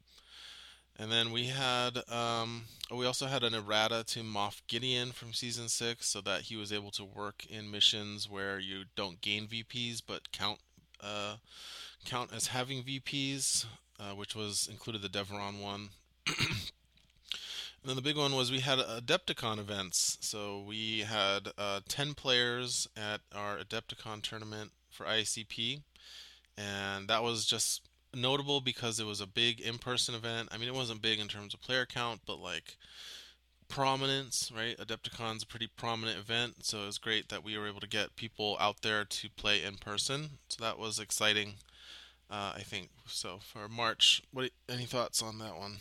And 0.98 1.12
then 1.12 1.32
we 1.32 1.48
had 1.48 1.98
um, 2.12 2.66
we 2.92 3.06
also 3.06 3.26
had 3.26 3.44
an 3.44 3.56
errata 3.56 4.04
to 4.08 4.20
Moff 4.22 4.62
Gideon 4.68 5.12
from 5.12 5.34
season 5.34 5.68
six, 5.68 6.08
so 6.08 6.22
that 6.22 6.42
he 6.42 6.56
was 6.56 6.72
able 6.72 6.92
to 6.92 7.04
work 7.04 7.46
in 7.50 7.72
missions 7.72 8.30
where 8.30 8.60
you 8.60 8.84
don't 8.96 9.20
gain 9.22 9.48
VPs 9.48 10.02
but 10.06 10.32
count 10.32 10.60
uh, 11.02 11.38
count 12.06 12.32
as 12.34 12.48
having 12.48 12.84
VPs, 12.84 13.66
uh, 14.00 14.12
which 14.12 14.36
was 14.36 14.68
included 14.72 15.02
the 15.02 15.10
Devaron 15.10 15.62
one. 15.62 15.90
And 17.84 17.90
then 17.90 17.96
the 17.98 18.02
big 18.02 18.16
one 18.16 18.34
was 18.34 18.50
we 18.50 18.62
had 18.62 18.80
Adepticon 18.80 19.60
events. 19.60 20.18
So 20.22 20.64
we 20.66 21.00
had 21.02 21.50
uh, 21.58 21.82
10 21.90 22.14
players 22.14 22.88
at 22.96 23.20
our 23.36 23.58
Adepticon 23.58 24.22
tournament 24.22 24.72
for 24.90 25.06
ICP. 25.06 25.82
And 26.58 27.10
that 27.10 27.24
was 27.24 27.46
just 27.46 27.82
notable 28.14 28.62
because 28.62 29.00
it 29.00 29.06
was 29.06 29.22
a 29.22 29.28
big 29.28 29.60
in 29.60 29.78
person 29.78 30.16
event. 30.16 30.50
I 30.52 30.58
mean, 30.58 30.68
it 30.68 30.76
wasn't 30.76 31.02
big 31.02 31.20
in 31.20 31.28
terms 31.28 31.54
of 31.54 31.62
player 31.62 31.86
count, 31.86 32.22
but 32.26 32.40
like 32.40 32.78
prominence, 33.68 34.52
right? 34.56 34.78
Adepticon's 34.78 35.44
a 35.44 35.48
pretty 35.48 35.68
prominent 35.68 36.20
event. 36.20 36.66
So 36.66 36.84
it 36.84 36.86
was 36.88 36.98
great 36.98 37.30
that 37.30 37.44
we 37.44 37.58
were 37.58 37.68
able 37.68 37.80
to 37.80 37.88
get 37.88 38.16
people 38.16 38.58
out 38.60 38.82
there 38.82 39.04
to 39.04 39.30
play 39.30 39.64
in 39.64 39.76
person. 39.76 40.32
So 40.50 40.64
that 40.64 40.78
was 40.78 41.00
exciting. 41.00 41.56
Uh, 42.30 42.54
I 42.56 42.62
think 42.62 42.90
so 43.08 43.40
for 43.42 43.68
March. 43.68 44.22
What 44.32 44.52
any 44.70 44.86
thoughts 44.86 45.22
on 45.22 45.40
that 45.40 45.56
one? 45.58 45.78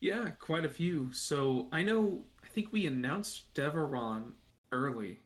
Yeah, 0.00 0.30
quite 0.38 0.64
a 0.64 0.68
few. 0.68 1.12
So 1.12 1.68
I 1.72 1.82
know, 1.82 2.24
I 2.44 2.48
think 2.48 2.72
we 2.72 2.86
announced 2.86 3.52
Devaron 3.54 4.32
early 4.72 5.20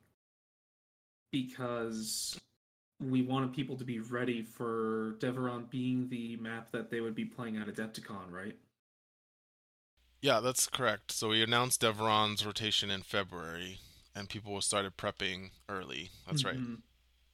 because 1.32 2.38
we 3.00 3.22
wanted 3.22 3.52
people 3.52 3.76
to 3.76 3.84
be 3.84 3.98
ready 4.00 4.42
for 4.42 5.16
Devaron 5.20 5.68
being 5.70 6.08
the 6.08 6.36
map 6.36 6.70
that 6.72 6.90
they 6.90 7.00
would 7.00 7.14
be 7.14 7.24
playing 7.24 7.56
at 7.56 7.66
Adepticon, 7.68 8.30
right? 8.30 8.56
Yeah, 10.22 10.40
that's 10.40 10.66
correct. 10.66 11.12
So 11.12 11.28
we 11.28 11.42
announced 11.42 11.82
Devaron's 11.82 12.44
rotation 12.44 12.90
in 12.90 13.02
February, 13.02 13.80
and 14.14 14.28
people 14.30 14.58
started 14.62 14.96
prepping 14.96 15.50
early. 15.68 16.10
That's 16.26 16.44
right. 16.44 16.60
hmm 16.60 16.74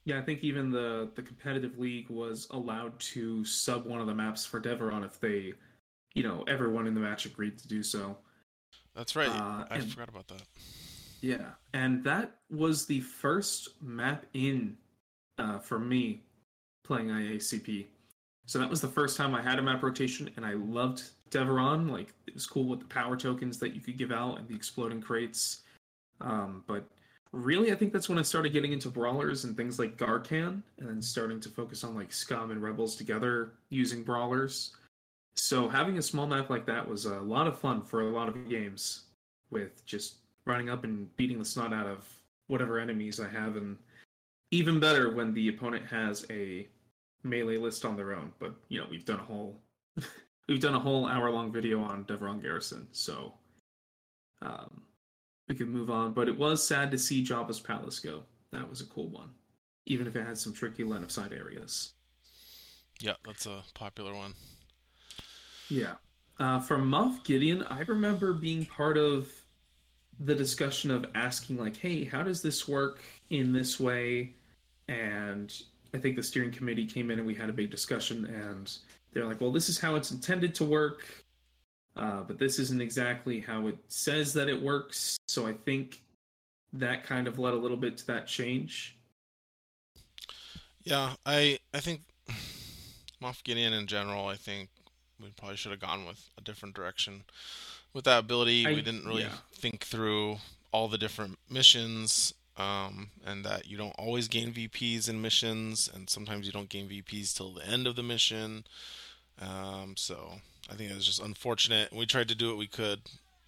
Yeah, 0.05 0.19
I 0.19 0.23
think 0.23 0.43
even 0.43 0.71
the 0.71 1.11
the 1.15 1.21
competitive 1.23 1.79
league 1.79 2.09
was 2.09 2.47
allowed 2.51 2.99
to 3.15 3.45
sub 3.45 3.85
one 3.85 4.01
of 4.01 4.07
the 4.07 4.15
maps 4.15 4.45
for 4.45 4.61
Devaron 4.61 5.05
if 5.05 5.19
they, 5.19 5.53
you 6.15 6.23
know, 6.23 6.43
everyone 6.47 6.87
in 6.87 6.93
the 6.95 7.01
match 7.01 7.25
agreed 7.27 7.57
to 7.59 7.67
do 7.67 7.83
so. 7.83 8.17
That's 8.95 9.15
right. 9.15 9.31
Uh, 9.31 9.65
I 9.69 9.79
and 9.79 9.95
forgot 9.95 10.09
about 10.09 10.27
that. 10.29 10.43
yeah, 11.21 11.51
and 11.73 12.03
that 12.03 12.37
was 12.49 12.85
the 12.85 13.01
first 13.01 13.69
map 13.81 14.25
in 14.33 14.77
uh, 15.37 15.59
for 15.59 15.79
me 15.79 16.21
playing 16.83 17.07
IACP. 17.07 17.85
So 18.45 18.59
that 18.59 18.69
was 18.69 18.79
the 18.79 18.87
first 18.87 19.17
time 19.17 19.35
I 19.35 19.41
had 19.41 19.59
a 19.59 19.61
map 19.61 19.83
rotation, 19.83 20.29
and 20.37 20.45
I 20.45 20.53
loved 20.53 21.03
Devaron. 21.29 21.91
Like 21.91 22.13
it 22.27 22.33
was 22.33 22.47
cool 22.47 22.65
with 22.65 22.79
the 22.79 22.85
power 22.85 23.17
tokens 23.17 23.59
that 23.59 23.75
you 23.75 23.81
could 23.81 23.97
give 23.97 24.11
out 24.11 24.39
and 24.39 24.47
the 24.47 24.55
exploding 24.55 25.01
crates. 25.01 25.61
Um, 26.21 26.63
but 26.65 26.85
really, 27.33 27.71
I 27.71 27.75
think 27.75 27.91
that's 27.91 28.07
when 28.07 28.17
I 28.17 28.21
started 28.21 28.53
getting 28.53 28.71
into 28.71 28.89
brawlers 28.89 29.43
and 29.43 29.55
things 29.55 29.79
like 29.79 29.97
Gaarkhan, 29.97 30.61
and 30.79 30.89
then 30.89 31.01
starting 31.01 31.41
to 31.41 31.49
focus 31.49 31.83
on 31.83 31.93
like 31.93 32.13
Scum 32.13 32.51
and 32.51 32.63
Rebels 32.63 32.95
together 32.95 33.51
using 33.69 34.03
brawlers. 34.03 34.71
So 35.35 35.67
having 35.69 35.97
a 35.97 36.01
small 36.01 36.25
map 36.25 36.49
like 36.49 36.65
that 36.65 36.87
was 36.87 37.05
a 37.05 37.19
lot 37.19 37.47
of 37.47 37.59
fun 37.59 37.81
for 37.81 38.01
a 38.01 38.11
lot 38.11 38.29
of 38.29 38.49
games, 38.49 39.03
with 39.51 39.85
just 39.85 40.15
running 40.45 40.69
up 40.69 40.85
and 40.85 41.13
beating 41.17 41.37
the 41.37 41.45
snot 41.45 41.73
out 41.73 41.85
of 41.85 42.07
whatever 42.47 42.79
enemies 42.79 43.19
I 43.19 43.27
have, 43.27 43.57
and 43.57 43.77
even 44.51 44.79
better 44.79 45.13
when 45.13 45.33
the 45.33 45.49
opponent 45.49 45.85
has 45.87 46.25
a 46.29 46.67
melee 47.23 47.57
list 47.57 47.85
on 47.85 47.95
their 47.95 48.13
own. 48.13 48.31
But 48.39 48.55
you 48.69 48.79
know, 48.79 48.87
we've 48.89 49.05
done 49.05 49.19
a 49.19 49.23
whole 49.23 49.61
we've 50.47 50.61
done 50.61 50.75
a 50.75 50.79
whole 50.79 51.07
hour 51.07 51.29
long 51.29 51.51
video 51.51 51.81
on 51.81 52.05
Devaron 52.05 52.41
Garrison, 52.41 52.87
so 52.91 53.33
um, 54.41 54.83
we 55.47 55.55
can 55.55 55.69
move 55.69 55.89
on. 55.89 56.13
But 56.13 56.27
it 56.27 56.37
was 56.37 56.65
sad 56.65 56.91
to 56.91 56.97
see 56.97 57.23
Jabba's 57.23 57.59
Palace 57.59 57.99
go. 57.99 58.23
That 58.51 58.69
was 58.69 58.81
a 58.81 58.85
cool 58.85 59.09
one, 59.09 59.29
even 59.85 60.07
if 60.07 60.15
it 60.15 60.25
had 60.25 60.37
some 60.37 60.53
tricky 60.53 60.83
line 60.83 61.03
of 61.03 61.11
sight 61.11 61.33
areas. 61.33 61.93
Yeah, 62.99 63.13
that's 63.25 63.45
a 63.45 63.63
popular 63.73 64.15
one. 64.15 64.33
Yeah. 65.69 65.95
Uh, 66.39 66.59
from 66.59 66.89
Moff 66.89 67.23
Gideon, 67.23 67.63
I 67.63 67.81
remember 67.81 68.33
being 68.33 68.65
part 68.65 68.97
of 68.97 69.27
the 70.19 70.35
discussion 70.35 70.91
of 70.91 71.05
asking, 71.13 71.57
like, 71.57 71.77
hey, 71.77 72.03
how 72.05 72.23
does 72.23 72.41
this 72.41 72.67
work 72.67 73.01
in 73.29 73.53
this 73.53 73.79
way? 73.79 74.33
And 74.87 75.53
I 75.93 75.97
think 75.97 76.15
the 76.15 76.23
steering 76.23 76.51
committee 76.51 76.85
came 76.85 77.11
in 77.11 77.19
and 77.19 77.27
we 77.27 77.35
had 77.35 77.49
a 77.49 77.53
big 77.53 77.69
discussion, 77.69 78.25
and 78.25 78.71
they're 79.13 79.25
like, 79.25 79.41
well, 79.41 79.51
this 79.51 79.69
is 79.69 79.79
how 79.79 79.95
it's 79.95 80.11
intended 80.11 80.53
to 80.55 80.65
work, 80.65 81.05
uh, 81.95 82.21
but 82.21 82.37
this 82.37 82.59
isn't 82.59 82.81
exactly 82.81 83.39
how 83.39 83.67
it 83.67 83.77
says 83.87 84.33
that 84.33 84.47
it 84.47 84.61
works. 84.61 85.17
So 85.27 85.47
I 85.47 85.53
think 85.53 86.01
that 86.73 87.03
kind 87.03 87.27
of 87.27 87.39
led 87.39 87.53
a 87.53 87.57
little 87.57 87.77
bit 87.77 87.97
to 87.97 88.07
that 88.07 88.27
change. 88.27 88.97
Yeah, 90.83 91.13
I 91.25 91.59
I 91.73 91.79
think 91.79 92.01
Moff 93.21 93.43
Gideon 93.43 93.73
in 93.73 93.87
general, 93.87 94.27
I 94.27 94.35
think 94.35 94.69
we 95.21 95.29
probably 95.35 95.57
should 95.57 95.71
have 95.71 95.81
gone 95.81 96.05
with 96.05 96.29
a 96.37 96.41
different 96.41 96.75
direction. 96.75 97.23
With 97.93 98.05
that 98.05 98.19
ability, 98.19 98.65
we 98.67 98.81
didn't 98.81 99.05
really 99.05 99.23
yeah. 99.23 99.37
think 99.53 99.83
through 99.83 100.37
all 100.71 100.87
the 100.87 100.97
different 100.97 101.39
missions, 101.49 102.33
um, 102.57 103.09
and 103.25 103.45
that 103.45 103.67
you 103.67 103.77
don't 103.77 103.95
always 103.97 104.27
gain 104.27 104.51
VPs 104.51 105.09
in 105.09 105.21
missions, 105.21 105.89
and 105.93 106.09
sometimes 106.09 106.45
you 106.45 106.51
don't 106.51 106.69
gain 106.69 106.89
VPs 106.89 107.35
till 107.35 107.53
the 107.53 107.65
end 107.67 107.87
of 107.87 107.95
the 107.95 108.03
mission. 108.03 108.65
Um, 109.41 109.93
so 109.95 110.33
I 110.69 110.75
think 110.75 110.91
it 110.91 110.95
was 110.95 111.05
just 111.05 111.21
unfortunate. 111.21 111.93
We 111.93 112.05
tried 112.05 112.29
to 112.29 112.35
do 112.35 112.47
what 112.49 112.57
we 112.57 112.67
could 112.67 113.01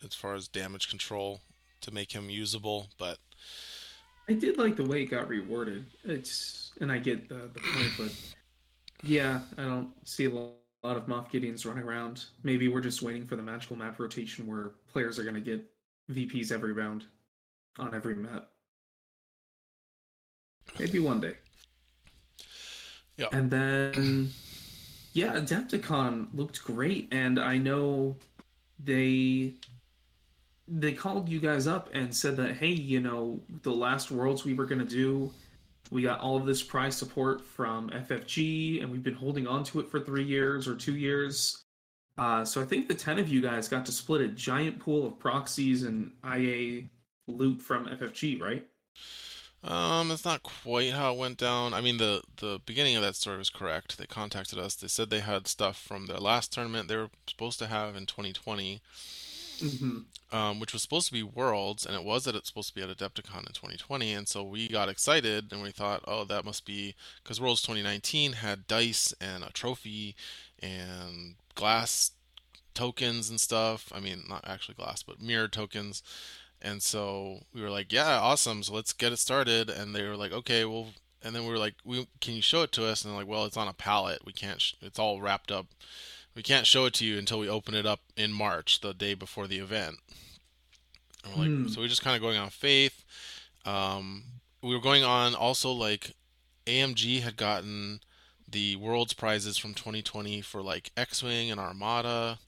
as 0.06 0.14
far 0.14 0.36
as 0.36 0.48
damage 0.48 0.90
control 0.90 1.42
to 1.82 1.92
make 1.92 2.12
him 2.12 2.30
usable, 2.30 2.88
but 2.98 3.18
I 4.28 4.34
did 4.34 4.58
like 4.58 4.76
the 4.76 4.86
way 4.86 5.02
it 5.04 5.08
got 5.08 5.28
rewarded. 5.28 5.86
It's, 6.04 6.72
and 6.80 6.92
I 6.92 7.00
get 7.00 7.28
the, 7.30 7.50
the 7.54 7.60
point, 7.60 7.92
but 7.98 8.12
Yeah, 9.02 9.40
I 9.58 9.64
don't 9.64 9.90
see 10.08 10.26
a 10.26 10.30
lo- 10.30 10.52
lot 10.84 10.98
of 10.98 11.08
Moff 11.08 11.32
Gideons 11.32 11.66
running 11.66 11.84
around. 11.84 12.26
Maybe 12.44 12.68
we're 12.68 12.82
just 12.82 13.02
waiting 13.02 13.26
for 13.26 13.36
the 13.36 13.42
magical 13.42 13.76
map 13.76 14.00
rotation 14.00 14.46
where 14.46 14.72
players 14.92 15.18
are 15.18 15.24
going 15.24 15.36
to 15.36 15.42
get 15.42 15.66
VPs 16.12 16.52
every 16.52 16.74
round 16.74 17.06
on 17.80 17.96
every 17.96 18.16
map. 18.16 18.50
Maybe 20.78 21.00
one 21.00 21.22
day. 21.22 21.36
yeah, 23.18 23.28
And 23.32 23.50
then, 23.50 24.30
yeah, 25.14 25.34
Adepticon 25.34 26.28
looked 26.34 26.64
great, 26.64 27.08
and 27.12 27.40
I 27.40 27.58
know 27.58 28.18
they 28.84 29.56
they 30.72 30.94
called 30.94 31.28
you 31.28 31.40
guys 31.40 31.66
up 31.66 31.90
and 31.94 32.16
said 32.16 32.38
that 32.38 32.58
hey, 32.58 32.68
you 32.68 33.00
know, 33.00 33.40
the 33.64 33.72
last 33.72 34.12
worlds 34.12 34.46
we 34.46 34.54
were 34.54 34.66
going 34.66 34.80
to 34.80 34.86
do 34.86 35.32
we 35.92 36.04
got 36.04 36.20
all 36.20 36.38
of 36.38 36.46
this 36.46 36.62
prize 36.62 36.96
support 36.96 37.42
from 37.44 37.90
FFG, 37.90 38.82
and 38.82 38.92
we've 38.92 39.04
been 39.04 39.16
holding 39.16 39.48
on 39.48 39.64
to 39.66 39.80
it 39.80 39.90
for 39.90 40.00
three 40.00 40.24
years 40.24 40.68
or 40.68 40.76
two 40.76 40.96
years. 40.96 41.64
Uh, 42.18 42.46
so 42.46 42.62
I 42.62 42.66
think 42.66 42.88
the 42.88 42.94
ten 42.94 43.18
of 43.18 43.30
you 43.30 43.42
guys 43.42 43.68
got 43.68 43.86
to 43.88 43.92
split 43.92 44.22
a 44.22 44.28
giant 44.28 44.80
pool 44.80 45.08
of 45.08 45.18
proxies 45.18 45.84
and 45.84 46.12
IA 46.24 46.84
loot 47.28 47.62
from 47.62 47.88
FFG, 47.88 48.40
right? 48.42 48.66
Um, 49.64 50.10
it's 50.12 50.24
not 50.24 50.44
quite 50.44 50.94
how 50.94 51.14
it 51.14 51.18
went 51.18 51.38
down. 51.38 51.74
I 51.74 51.82
mean, 51.82 51.98
the 51.98 52.22
the 52.38 52.62
beginning 52.66 52.96
of 52.96 53.02
that 53.02 53.16
story 53.16 53.38
was 53.38 53.50
correct. 53.50 53.98
They 53.98 54.06
contacted 54.06 54.58
us. 54.58 54.76
They 54.76 54.88
said 54.88 55.10
they 55.10 55.20
had 55.20 55.48
stuff 55.48 55.78
from 55.78 56.06
their 56.06 56.18
last 56.20 56.54
tournament 56.54 56.88
they 56.88 56.96
were 56.96 57.10
supposed 57.28 57.60
to 57.60 57.68
have 57.68 57.96
in 57.96 58.06
2020, 58.06 58.82
hmm 59.60 60.00
um, 60.32 60.60
which 60.60 60.74
was 60.74 60.82
supposed 60.84 61.08
to 61.08 61.14
be 61.14 61.24
Worlds, 61.24 61.86
and 61.86 61.96
it 61.96 62.04
was 62.04 62.24
that 62.26 62.36
it's 62.36 62.48
supposed 62.50 62.70
to 62.70 62.76
be 62.76 62.82
at 62.82 62.96
Adepticon 62.96 63.48
in 63.48 63.54
2020. 63.54 64.14
And 64.14 64.28
so 64.28 64.44
we 64.44 64.68
got 64.68 64.90
excited 64.90 65.52
and 65.52 65.62
we 65.64 65.72
thought, 65.72 66.04
oh, 66.08 66.24
that 66.26 66.46
must 66.46 66.66
be 66.66 66.96
because 67.24 67.42
Worlds 67.42 67.62
2019 67.64 68.34
had 68.34 68.68
dice 68.68 69.14
and 69.20 69.44
a 69.44 69.52
trophy 69.52 70.16
and 70.62 71.36
glass 71.56 72.12
tokens 72.76 73.30
and 73.30 73.40
stuff. 73.40 73.92
I 73.94 74.00
mean, 74.00 74.24
not 74.30 74.46
actually 74.48 74.76
glass, 74.76 75.04
but 75.04 75.22
mirror 75.22 75.48
tokens. 75.48 76.04
And 76.62 76.84
so 76.84 77.44
we 77.54 77.62
were 77.62 77.70
like, 77.70 77.92
yeah, 77.94 78.20
awesome. 78.20 78.64
So 78.64 78.74
let's 78.74 78.92
get 78.94 79.14
it 79.14 79.18
started. 79.20 79.70
And 79.70 79.96
they 79.96 80.04
were 80.04 80.18
like, 80.18 80.32
okay, 80.34 80.66
well, 80.66 80.88
and 81.24 81.34
then 81.36 81.44
we 81.46 81.52
were 81.52 81.58
like, 81.58 81.76
we 81.86 82.08
can 82.20 82.34
you 82.36 82.42
show 82.42 82.64
it 82.64 82.72
to 82.74 82.86
us? 82.86 83.04
And 83.04 83.12
they're 83.14 83.20
like, 83.20 83.30
well, 83.30 83.46
it's 83.46 83.58
on 83.58 83.68
a 83.68 83.74
pallet. 83.74 84.26
We 84.26 84.34
can't. 84.34 84.60
Sh- 84.62 84.74
it's 84.82 85.00
all 85.00 85.22
wrapped 85.22 85.52
up. 85.52 85.68
We 86.36 86.44
can't 86.44 86.68
show 86.68 86.86
it 86.86 86.94
to 86.96 87.06
you 87.06 87.18
until 87.18 87.40
we 87.40 87.50
open 87.50 87.74
it 87.74 87.86
up 87.86 88.02
in 88.16 88.32
March, 88.32 88.82
the 88.82 88.94
day 88.94 89.14
before 89.14 89.48
the 89.48 89.60
event. 89.60 89.96
And 91.24 91.34
we're 91.34 91.42
like, 91.42 91.50
Hmm. 91.50 91.68
so 91.68 91.82
we're 91.82 91.88
just 91.88 92.04
kind 92.04 92.16
of 92.16 92.22
going 92.22 92.38
on 92.38 92.50
faith. 92.50 93.04
Um, 93.66 94.24
we 94.62 94.74
were 94.76 94.82
going 94.82 95.04
on 95.04 95.36
also 95.36 95.72
like 95.72 96.14
AMG 96.66 97.22
had 97.22 97.36
gotten 97.38 98.02
the 98.48 98.76
world's 98.78 99.14
prizes 99.14 99.58
from 99.58 99.74
2020 99.74 100.42
for 100.42 100.62
like 100.62 100.92
X-Wing 100.98 101.52
and 101.52 101.60
Armada, 101.60 102.40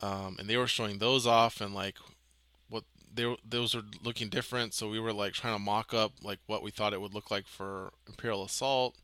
um, 0.00 0.36
and 0.38 0.48
they 0.48 0.56
were 0.56 0.66
showing 0.66 0.98
those 0.98 1.26
off 1.26 1.60
and 1.60 1.74
like 1.74 1.96
they 3.18 3.26
were, 3.26 3.36
those 3.46 3.74
are 3.74 3.82
looking 4.02 4.28
different. 4.28 4.72
So 4.72 4.88
we 4.88 5.00
were 5.00 5.12
like 5.12 5.32
trying 5.32 5.56
to 5.56 5.58
mock 5.58 5.92
up 5.92 6.12
like 6.22 6.38
what 6.46 6.62
we 6.62 6.70
thought 6.70 6.92
it 6.92 7.00
would 7.00 7.14
look 7.14 7.30
like 7.30 7.46
for 7.46 7.92
Imperial 8.06 8.44
Assault, 8.44 8.94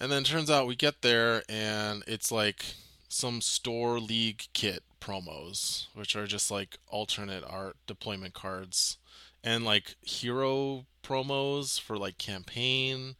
and 0.00 0.10
then 0.10 0.22
it 0.22 0.26
turns 0.26 0.50
out 0.50 0.66
we 0.66 0.74
get 0.74 1.00
there 1.02 1.42
and 1.48 2.02
it's 2.06 2.32
like 2.32 2.64
some 3.08 3.40
store 3.40 4.00
league 4.00 4.42
kit 4.52 4.82
promos, 5.00 5.86
which 5.94 6.16
are 6.16 6.26
just 6.26 6.50
like 6.50 6.78
alternate 6.88 7.44
art 7.46 7.76
deployment 7.86 8.34
cards, 8.34 8.98
and 9.44 9.64
like 9.64 9.94
hero 10.02 10.84
promos 11.04 11.80
for 11.80 11.96
like 11.96 12.18
campaign, 12.18 13.14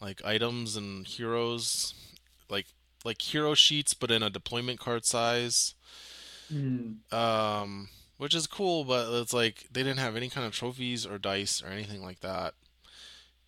like 0.00 0.24
items 0.24 0.76
and 0.76 1.06
heroes, 1.06 1.94
like 2.50 2.66
like 3.04 3.22
hero 3.22 3.54
sheets, 3.54 3.94
but 3.94 4.10
in 4.10 4.24
a 4.24 4.30
deployment 4.30 4.80
card 4.80 5.04
size. 5.04 5.74
Mm. 6.52 7.12
Um, 7.12 7.88
which 8.18 8.34
is 8.34 8.46
cool, 8.46 8.84
but 8.84 9.12
it's 9.20 9.32
like 9.32 9.66
they 9.70 9.82
didn't 9.82 9.98
have 9.98 10.16
any 10.16 10.28
kind 10.28 10.46
of 10.46 10.52
trophies 10.54 11.04
or 11.06 11.18
dice 11.18 11.62
or 11.62 11.68
anything 11.68 12.02
like 12.02 12.20
that. 12.20 12.54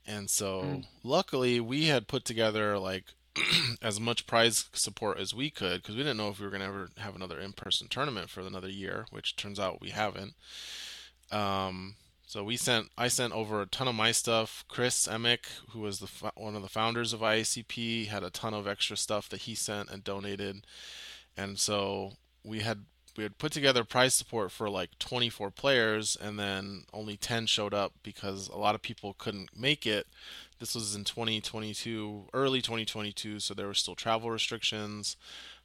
And 0.07 0.31
so, 0.31 0.62
Mm. 0.62 0.87
luckily, 1.03 1.61
we 1.61 1.87
had 1.87 2.09
put 2.09 2.25
together 2.25 2.79
like 2.79 3.05
as 3.83 4.01
much 4.01 4.27
prize 4.27 4.69
support 4.73 5.19
as 5.19 5.35
we 5.35 5.51
could 5.51 5.83
because 5.83 5.95
we 5.95 6.03
didn't 6.03 6.16
know 6.16 6.29
if 6.31 6.39
we 6.41 6.45
were 6.47 6.51
going 6.51 6.62
to 6.62 6.66
ever 6.66 6.91
have 6.97 7.14
another 7.14 7.39
in-person 7.39 7.89
tournament 7.89 8.31
for 8.31 8.41
another 8.41 8.69
year, 8.71 9.07
which 9.11 9.37
turns 9.37 9.61
out 9.61 9.81
we 9.81 9.91
haven't. 9.91 10.35
Um, 11.31 11.97
so 12.27 12.43
we 12.43 12.57
sent, 12.57 12.89
I 12.97 13.09
sent 13.09 13.33
over 13.33 13.61
a 13.62 13.66
ton 13.66 13.89
of 13.89 13.95
my 13.95 14.12
stuff. 14.12 14.64
Chris 14.69 15.07
Emick, 15.07 15.47
who 15.71 15.81
was 15.81 15.99
the 16.01 16.31
one 16.35 16.57
of 16.57 16.62
the 16.62 16.69
founders 16.69 17.12
of 17.12 17.21
IACP, 17.21 18.09
had 18.09 18.23
a 18.23 18.31
ton 18.31 18.55
of 18.55 18.66
extra 18.66 18.97
stuff 18.97 19.29
that 19.29 19.43
he 19.43 19.55
sent 19.55 19.91
and 19.91 20.05
donated, 20.05 20.66
and 21.37 21.59
so 21.59 22.14
we 22.43 22.61
had 22.61 22.85
we 23.19 23.25
had 23.25 23.37
put 23.37 23.51
together 23.51 23.83
prize 23.83 24.14
support 24.14 24.53
for 24.53 24.71
like 24.71 24.97
24 25.01 25.51
players, 25.51 26.16
and 26.23 26.39
then 26.39 26.85
only 26.93 27.16
10 27.16 27.47
showed 27.47 27.75
up 27.75 27.93
because 28.05 28.47
a 28.47 28.57
lot 28.57 28.77
of 28.77 28.81
people 28.81 29.16
couldn't 29.19 29.51
make 29.59 29.85
it. 29.85 30.07
This 30.61 30.77
was 30.77 30.95
in 30.95 31.03
2022, 31.03 32.27
early 32.33 32.62
2022, 32.62 33.41
so 33.41 33.55
there 33.55 33.66
were 33.66 33.75
still 33.75 33.97
travel 33.97 34.31
restrictions. 34.31 35.16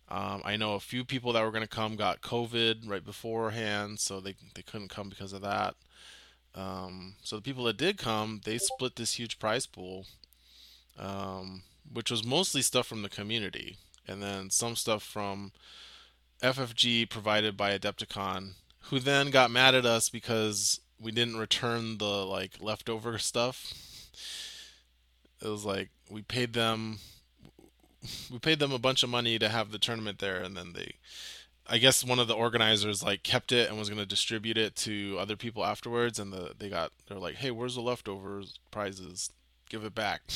Um, 0.10 0.42
I 0.44 0.58
know 0.58 0.74
a 0.74 0.80
few 0.80 1.06
people 1.06 1.32
that 1.34 1.44
were 1.44 1.52
going 1.52 1.62
to 1.62 1.68
come 1.68 1.96
got 1.96 2.22
COVID 2.22 2.90
right 2.90 3.06
beforehand, 3.06 4.00
so 4.00 4.20
they 4.20 4.34
they 4.56 4.64
couldn't 4.64 4.90
come 4.90 5.10
because 5.10 5.32
of 5.32 5.44
that. 5.44 5.76
Um, 6.56 7.14
so 7.22 7.36
the 7.36 7.44
people 7.44 7.66
that 7.66 7.78
did 7.78 8.00
come, 8.00 8.42
they 8.46 8.58
split 8.58 8.96
this 8.96 9.14
huge 9.14 9.38
prize 9.38 9.68
pool, 9.68 10.08
um, 10.98 11.62
which 11.92 12.10
was 12.10 12.26
mostly 12.26 12.64
stuff 12.64 12.88
from 12.88 13.04
the 13.04 13.10
community, 13.10 13.78
and 14.08 14.24
then 14.24 14.50
some 14.50 14.76
stuff 14.76 15.04
from 15.04 15.52
FFG 16.42 17.10
provided 17.10 17.56
by 17.56 17.78
Adepticon, 17.78 18.54
who 18.86 19.00
then 19.00 19.30
got 19.30 19.52
mad 19.52 19.76
at 19.76 19.86
us 19.86 20.10
because 20.10 20.80
we 21.00 21.12
didn't 21.12 21.38
return 21.38 21.98
the 21.98 22.26
like 22.26 22.58
leftover 22.62 23.18
stuff. 23.18 23.74
It 25.42 25.48
was 25.48 25.66
like 25.66 25.90
we 26.10 26.22
paid 26.22 26.54
them 26.54 27.00
we 28.32 28.40
paid 28.40 28.60
them 28.60 28.72
a 28.72 28.80
bunch 28.80 29.04
of 29.04 29.10
money 29.10 29.40
to 29.40 29.50
have 29.50 29.72
the 29.72 29.80
tournament 29.80 30.20
there 30.20 30.42
and 30.42 30.56
then 30.58 30.74
they 30.74 30.96
I 31.68 31.78
guess 31.78 32.04
one 32.04 32.20
of 32.20 32.28
the 32.28 32.36
organizers 32.36 33.04
like 33.04 33.24
kept 33.24 33.52
it 33.52 33.70
and 33.70 33.78
was 33.80 33.90
going 33.90 34.00
to 34.00 34.06
distribute 34.06 34.58
it 34.58 34.76
to 34.78 35.18
other 35.20 35.38
people 35.38 35.64
afterwards 35.64 36.20
and 36.20 36.34
the 36.34 36.54
they 36.58 36.70
got 36.70 36.92
they're 37.08 37.18
like, 37.18 37.36
"Hey, 37.36 37.52
where's 37.52 37.76
the 37.76 37.82
leftovers 37.82 38.60
prizes? 38.70 39.32
Give 39.70 39.84
it 39.84 39.96
back." 39.96 40.22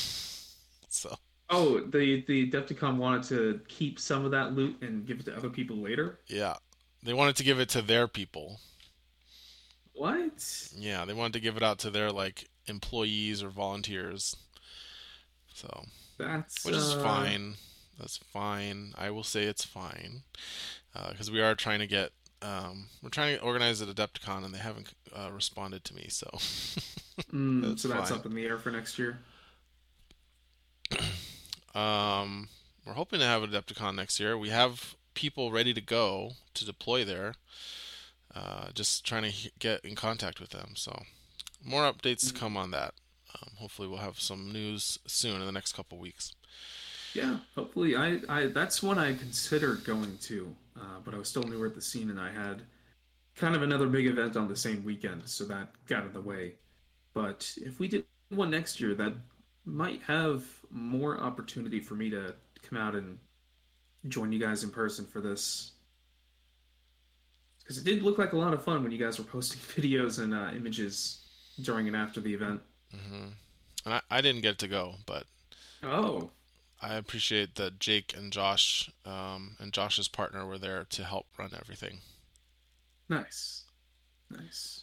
So, 0.90 1.18
Oh, 1.50 1.80
the 1.80 2.24
the 2.26 2.50
Adepticon 2.50 2.96
wanted 2.96 3.22
to 3.24 3.60
keep 3.68 3.98
some 3.98 4.24
of 4.24 4.30
that 4.32 4.52
loot 4.54 4.76
and 4.82 5.06
give 5.06 5.20
it 5.20 5.26
to 5.26 5.36
other 5.36 5.50
people 5.50 5.76
later. 5.76 6.18
yeah. 6.28 6.54
They 7.02 7.14
wanted 7.14 7.36
to 7.36 7.44
give 7.44 7.60
it 7.60 7.68
to 7.70 7.80
their 7.82 8.08
people. 8.08 8.58
What? 9.94 10.68
Yeah, 10.76 11.04
they 11.04 11.14
wanted 11.14 11.32
to 11.34 11.40
give 11.40 11.56
it 11.56 11.62
out 11.62 11.78
to 11.80 11.90
their 11.90 12.10
like 12.10 12.48
employees 12.66 13.42
or 13.42 13.48
volunteers. 13.50 14.36
So, 15.54 15.84
That's 16.18 16.64
which 16.64 16.74
is 16.74 16.94
uh, 16.94 17.02
fine. 17.02 17.54
That's 17.98 18.16
fine. 18.16 18.92
I 18.96 19.10
will 19.10 19.24
say 19.24 19.44
it's 19.44 19.64
fine 19.64 20.22
because 21.10 21.30
we 21.30 21.40
are 21.40 21.54
trying 21.54 21.80
to 21.80 21.86
get. 21.86 22.10
Um, 22.40 22.86
we're 23.02 23.08
trying 23.10 23.36
to 23.36 23.42
organize 23.42 23.82
at 23.82 23.88
Adepticon 23.88 24.44
and 24.44 24.54
they 24.54 24.58
haven't 24.58 24.92
uh, 25.12 25.30
responded 25.32 25.84
to 25.84 25.94
me. 25.94 26.06
So, 26.08 26.28
Mm, 27.32 27.62
That's 27.62 27.82
so 27.82 27.88
that's 27.88 28.10
fine. 28.10 28.18
up 28.20 28.26
in 28.26 28.34
the 28.34 28.44
air 28.46 28.58
for 28.58 28.70
next 28.70 28.96
year. 28.98 29.18
Um, 31.78 32.48
we're 32.84 32.94
hoping 32.94 33.20
to 33.20 33.26
have 33.26 33.42
Adepticon 33.42 33.94
next 33.94 34.18
year. 34.18 34.36
We 34.36 34.48
have 34.48 34.96
people 35.14 35.52
ready 35.52 35.72
to 35.74 35.80
go 35.80 36.32
to 36.54 36.64
deploy 36.64 37.04
there. 37.04 37.34
Uh, 38.34 38.68
just 38.74 39.06
trying 39.06 39.30
to 39.30 39.50
get 39.58 39.84
in 39.84 39.94
contact 39.94 40.40
with 40.40 40.50
them. 40.50 40.72
So, 40.74 41.02
more 41.64 41.82
updates 41.82 42.28
to 42.28 42.34
come 42.34 42.56
on 42.56 42.70
that. 42.72 42.94
Um, 43.34 43.50
hopefully, 43.56 43.88
we'll 43.88 43.98
have 43.98 44.20
some 44.20 44.52
news 44.52 44.98
soon 45.06 45.40
in 45.40 45.46
the 45.46 45.52
next 45.52 45.72
couple 45.72 45.98
weeks. 45.98 46.34
Yeah, 47.14 47.38
hopefully. 47.54 47.96
I, 47.96 48.20
I 48.28 48.46
that's 48.46 48.82
one 48.82 48.98
I 48.98 49.14
considered 49.14 49.84
going 49.84 50.18
to, 50.22 50.54
uh, 50.76 51.00
but 51.04 51.14
I 51.14 51.18
was 51.18 51.28
still 51.28 51.42
newer 51.42 51.66
at 51.66 51.74
the 51.74 51.80
scene, 51.80 52.10
and 52.10 52.20
I 52.20 52.30
had 52.30 52.62
kind 53.34 53.54
of 53.56 53.62
another 53.62 53.86
big 53.86 54.06
event 54.06 54.36
on 54.36 54.48
the 54.48 54.56
same 54.56 54.84
weekend, 54.84 55.22
so 55.26 55.44
that 55.44 55.68
got 55.86 56.04
in 56.04 56.12
the 56.12 56.20
way. 56.20 56.54
But 57.14 57.50
if 57.56 57.80
we 57.80 57.88
did 57.88 58.04
one 58.28 58.50
next 58.50 58.80
year, 58.80 58.94
that 58.94 59.14
might 59.64 60.02
have 60.02 60.44
more 60.70 61.20
opportunity 61.20 61.80
for 61.80 61.94
me 61.94 62.10
to 62.10 62.34
come 62.62 62.78
out 62.78 62.94
and 62.94 63.18
join 64.08 64.32
you 64.32 64.38
guys 64.38 64.64
in 64.64 64.70
person 64.70 65.06
for 65.06 65.20
this. 65.20 65.72
Because 67.60 67.78
it 67.78 67.84
did 67.84 68.02
look 68.02 68.18
like 68.18 68.32
a 68.32 68.36
lot 68.36 68.54
of 68.54 68.64
fun 68.64 68.82
when 68.82 68.92
you 68.92 68.98
guys 68.98 69.18
were 69.18 69.24
posting 69.24 69.60
videos 69.84 70.22
and 70.22 70.34
uh, 70.34 70.50
images 70.54 71.18
during 71.62 71.86
and 71.86 71.96
after 71.96 72.20
the 72.20 72.32
event. 72.32 72.60
hmm 72.92 73.28
And 73.84 73.94
I, 73.94 74.00
I 74.10 74.20
didn't 74.20 74.42
get 74.42 74.58
to 74.58 74.68
go, 74.68 74.94
but 75.06 75.24
Oh, 75.82 76.30
I 76.80 76.94
appreciate 76.94 77.54
that 77.56 77.78
Jake 77.78 78.14
and 78.16 78.32
Josh 78.32 78.90
um, 79.04 79.56
and 79.60 79.72
Josh's 79.72 80.08
partner 80.08 80.46
were 80.46 80.58
there 80.58 80.84
to 80.90 81.04
help 81.04 81.26
run 81.38 81.50
everything. 81.58 82.00
nice. 83.08 83.64
Nice. 84.30 84.82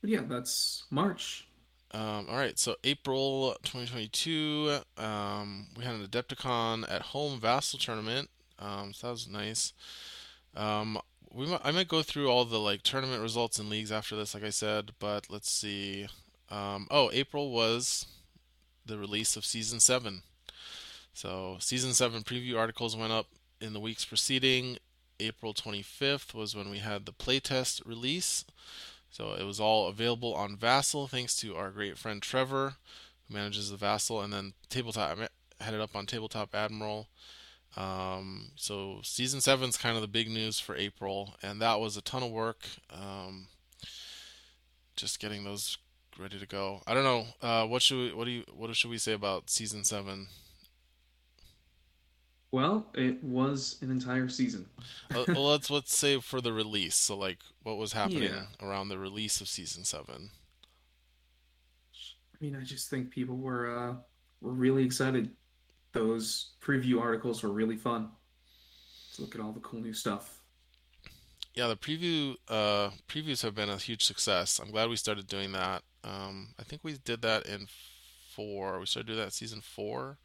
But 0.00 0.10
yeah, 0.10 0.22
that's 0.28 0.84
March. 0.90 1.45
Um, 1.92 2.26
all 2.28 2.36
right, 2.36 2.58
so 2.58 2.74
April 2.84 3.56
2022, 3.62 4.78
um, 4.98 5.66
we 5.76 5.84
had 5.84 5.94
an 5.94 6.06
Adepticon 6.06 6.90
at 6.90 7.02
home 7.02 7.40
Vassal 7.40 7.78
tournament. 7.78 8.28
Um, 8.58 8.92
so 8.92 9.06
that 9.06 9.12
was 9.12 9.28
nice. 9.28 9.72
Um, 10.54 10.98
we 11.32 11.46
might, 11.46 11.60
I 11.64 11.70
might 11.70 11.88
go 11.88 12.02
through 12.02 12.28
all 12.28 12.44
the 12.44 12.58
like 12.58 12.82
tournament 12.82 13.22
results 13.22 13.58
and 13.58 13.68
leagues 13.68 13.92
after 13.92 14.16
this, 14.16 14.34
like 14.34 14.44
I 14.44 14.50
said. 14.50 14.92
But 14.98 15.26
let's 15.30 15.50
see. 15.50 16.06
Um, 16.50 16.86
oh, 16.90 17.10
April 17.12 17.50
was 17.50 18.06
the 18.84 18.98
release 18.98 19.36
of 19.36 19.44
season 19.44 19.80
seven. 19.80 20.22
So 21.12 21.56
season 21.60 21.92
seven 21.92 22.22
preview 22.22 22.58
articles 22.58 22.96
went 22.96 23.12
up 23.12 23.26
in 23.60 23.72
the 23.72 23.80
weeks 23.80 24.04
preceding. 24.04 24.78
April 25.18 25.54
25th 25.54 26.34
was 26.34 26.54
when 26.54 26.70
we 26.70 26.78
had 26.78 27.06
the 27.06 27.12
playtest 27.12 27.86
release. 27.86 28.44
So 29.10 29.34
it 29.34 29.44
was 29.44 29.60
all 29.60 29.88
available 29.88 30.34
on 30.34 30.56
Vassal 30.56 31.06
thanks 31.06 31.36
to 31.36 31.56
our 31.56 31.70
great 31.70 31.96
friend 31.96 32.20
Trevor, 32.20 32.74
who 33.26 33.34
manages 33.34 33.70
the 33.70 33.76
Vassal, 33.76 34.20
and 34.20 34.32
then 34.32 34.52
Tabletop 34.68 35.18
headed 35.60 35.80
up 35.80 35.96
on 35.96 36.06
Tabletop 36.06 36.54
Admiral. 36.54 37.08
Um, 37.76 38.52
so 38.56 39.00
season 39.02 39.40
seven 39.40 39.68
is 39.68 39.76
kind 39.76 39.96
of 39.96 40.02
the 40.02 40.08
big 40.08 40.30
news 40.30 40.58
for 40.58 40.76
April, 40.76 41.34
and 41.42 41.60
that 41.60 41.80
was 41.80 41.96
a 41.96 42.02
ton 42.02 42.22
of 42.22 42.30
work. 42.30 42.66
Um, 42.90 43.48
just 44.96 45.20
getting 45.20 45.44
those 45.44 45.76
ready 46.18 46.38
to 46.38 46.46
go. 46.46 46.80
I 46.86 46.94
don't 46.94 47.04
know. 47.04 47.26
Uh, 47.42 47.66
what 47.66 47.82
should 47.82 47.98
we? 47.98 48.12
What 48.14 48.24
do 48.24 48.30
you? 48.30 48.44
What 48.54 48.74
should 48.74 48.90
we 48.90 48.98
say 48.98 49.12
about 49.12 49.50
season 49.50 49.84
seven? 49.84 50.28
Well, 52.52 52.86
it 52.94 53.22
was 53.22 53.76
an 53.82 53.90
entire 53.90 54.28
season. 54.28 54.66
Uh, 55.14 55.24
well, 55.28 55.48
let's 55.48 55.68
let's 55.70 55.94
say 55.96 56.20
for 56.20 56.40
the 56.40 56.52
release. 56.52 56.94
So 56.94 57.16
like, 57.16 57.38
what 57.62 57.76
was 57.76 57.92
happening 57.92 58.22
Yeah. 58.24 58.44
around 58.62 58.88
the 58.88 58.98
release 58.98 59.40
of 59.40 59.48
season 59.48 59.84
seven? 59.84 60.30
I 62.34 62.44
mean, 62.44 62.54
I 62.56 62.62
just 62.62 62.88
think 62.90 63.10
people 63.10 63.36
were 63.36 63.70
uh, 63.76 63.94
were 64.40 64.52
really 64.52 64.84
excited. 64.84 65.30
Those 65.92 66.50
preview 66.62 67.00
articles 67.00 67.42
were 67.42 67.50
really 67.50 67.76
fun. 67.76 68.10
To 69.14 69.22
look 69.22 69.34
at 69.34 69.40
all 69.40 69.52
the 69.52 69.60
cool 69.60 69.80
new 69.80 69.94
stuff. 69.94 70.40
Yeah, 71.54 71.68
the 71.68 71.76
preview 71.76 72.36
uh, 72.48 72.90
previews 73.08 73.42
have 73.42 73.54
been 73.54 73.70
a 73.70 73.78
huge 73.78 74.04
success. 74.04 74.58
I'm 74.58 74.70
glad 74.70 74.90
we 74.90 74.96
started 74.96 75.26
doing 75.26 75.52
that. 75.52 75.82
Um, 76.04 76.48
I 76.60 76.62
think 76.62 76.84
we 76.84 76.98
did 77.02 77.22
that 77.22 77.46
in 77.46 77.66
four. 78.34 78.78
We 78.78 78.84
started 78.86 79.06
doing 79.06 79.18
that 79.18 79.24
in 79.26 79.30
season 79.30 79.62
four, 79.62 80.18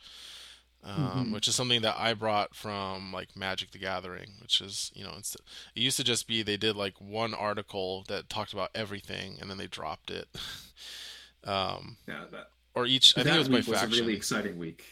um, 0.83 1.27
Mhm. 1.27 1.33
which 1.33 1.47
is 1.47 1.55
something 1.55 1.81
that 1.83 1.95
I 1.97 2.13
brought 2.13 2.55
from 2.55 3.11
like 3.13 3.35
Magic 3.35 3.71
the 3.71 3.77
Gathering, 3.77 4.33
which 4.41 4.61
is 4.61 4.91
you 4.95 5.03
know 5.03 5.15
it 5.17 5.35
used 5.75 5.97
to 5.97 6.03
just 6.03 6.27
be 6.27 6.41
they 6.43 6.57
did 6.57 6.75
like 6.75 6.99
one 6.99 7.33
article 7.33 8.03
that 8.07 8.29
talked 8.29 8.53
about 8.53 8.71
everything 8.73 9.37
and 9.39 9.49
then 9.49 9.57
they 9.57 9.67
dropped 9.67 10.09
it. 10.09 10.27
um, 11.43 11.97
Yeah, 12.07 12.25
that 12.31 12.51
or 12.73 12.85
each 12.85 13.17
I 13.17 13.23
think 13.23 13.35
it 13.35 13.39
was 13.39 13.49
by 13.49 13.55
week 13.55 13.67
was 13.67 13.83
a 13.83 13.87
really 13.87 14.15
exciting 14.15 14.57
week. 14.57 14.85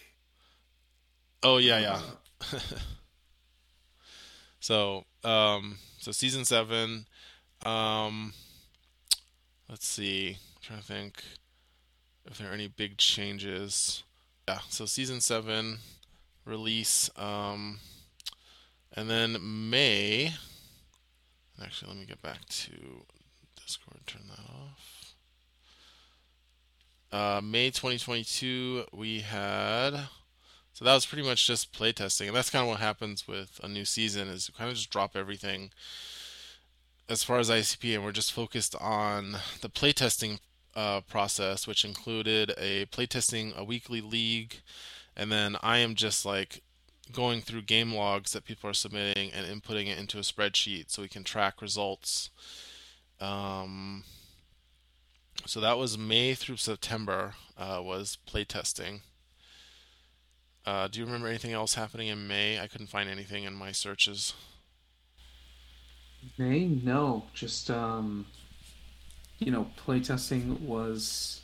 Oh 1.41 1.57
yeah, 1.57 1.79
yeah. 1.79 2.01
Uh, 2.53 2.59
So, 4.59 5.05
um, 5.23 5.77
so 5.99 6.11
season 6.11 6.43
seven. 6.45 7.05
Um, 7.65 8.33
let's 9.69 9.87
see. 9.87 10.31
I'm 10.31 10.61
trying 10.61 10.79
to 10.79 10.85
think 10.85 11.23
if 12.25 12.37
there 12.37 12.49
are 12.49 12.53
any 12.53 12.67
big 12.67 12.97
changes. 12.97 14.03
Yeah. 14.49 14.61
So 14.69 14.87
season 14.87 15.21
seven 15.21 15.77
release. 16.43 17.11
Um, 17.15 17.81
And 18.93 19.07
then 19.07 19.37
May. 19.69 20.33
Actually, 21.61 21.89
let 21.89 21.99
me 21.99 22.05
get 22.07 22.23
back 22.23 22.47
to 22.47 22.71
Discord. 23.61 23.99
Turn 24.07 24.23
that 24.27 24.39
off. 24.51 25.13
Uh, 27.11 27.41
May 27.41 27.69
2022, 27.69 28.85
we 28.91 29.19
had. 29.19 30.07
So 30.73 30.83
that 30.83 30.95
was 30.95 31.05
pretty 31.05 31.27
much 31.27 31.45
just 31.45 31.71
playtesting, 31.71 32.25
and 32.25 32.35
that's 32.35 32.49
kind 32.49 32.63
of 32.63 32.69
what 32.69 32.79
happens 32.79 33.27
with 33.27 33.59
a 33.63 33.67
new 33.67 33.85
season 33.85 34.29
is 34.29 34.47
you 34.47 34.55
kind 34.57 34.71
of 34.71 34.75
just 34.77 34.89
drop 34.89 35.15
everything 35.15 35.69
as 37.07 37.23
far 37.23 37.37
as 37.37 37.51
ICP, 37.51 37.93
and 37.93 38.03
we're 38.03 38.11
just 38.11 38.33
focused 38.33 38.75
on 38.77 39.33
the 39.61 39.69
playtesting 39.69 40.39
uh, 40.79 41.01
process, 41.01 41.67
which 41.67 41.83
included 41.83 42.53
a 42.57 42.85
playtesting 42.85 43.53
a 43.57 43.65
weekly 43.65 43.99
league, 43.99 44.61
and 45.13 45.29
then 45.29 45.57
I 45.61 45.79
am 45.79 45.93
just 45.93 46.25
like 46.25 46.63
going 47.11 47.41
through 47.41 47.63
game 47.63 47.93
logs 47.93 48.31
that 48.31 48.45
people 48.45 48.69
are 48.69 48.73
submitting 48.73 49.29
and 49.33 49.45
inputting 49.45 49.87
it 49.87 49.99
into 49.99 50.19
a 50.19 50.21
spreadsheet 50.21 50.89
so 50.89 51.01
we 51.01 51.09
can 51.09 51.25
track 51.25 51.61
results. 51.61 52.29
Um, 53.19 54.05
so 55.45 55.59
that 55.59 55.77
was 55.77 55.97
May 55.97 56.33
through 56.33 56.57
September 56.57 57.33
uh, 57.57 57.81
was 57.83 58.17
playtesting. 58.25 59.01
Uh, 60.65 60.87
do 60.87 60.99
you 60.99 61.05
remember 61.05 61.27
anything 61.27 61.51
else 61.51 61.73
happening 61.73 62.07
in 62.07 62.25
May? 62.25 62.57
I 62.57 62.67
couldn't 62.67 62.87
find 62.87 63.09
anything 63.09 63.43
in 63.43 63.53
my 63.53 63.73
searches. 63.73 64.33
May 66.37 66.67
no, 66.67 67.25
just 67.33 67.69
um, 67.69 68.27
you 69.39 69.51
know, 69.51 69.67
playtesting 69.85 70.59
was 70.61 71.41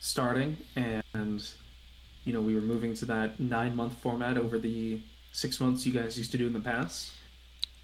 starting, 0.00 0.56
and 0.76 1.48
you 2.24 2.32
know, 2.32 2.40
we 2.40 2.54
were 2.54 2.60
moving 2.60 2.94
to 2.94 3.04
that 3.06 3.38
nine 3.38 3.76
month 3.76 3.98
format 3.98 4.36
over 4.36 4.58
the 4.58 5.00
six 5.32 5.60
months 5.60 5.84
you 5.86 5.92
guys 5.92 6.16
used 6.16 6.32
to 6.32 6.38
do 6.38 6.46
in 6.46 6.52
the 6.52 6.60
past, 6.60 7.12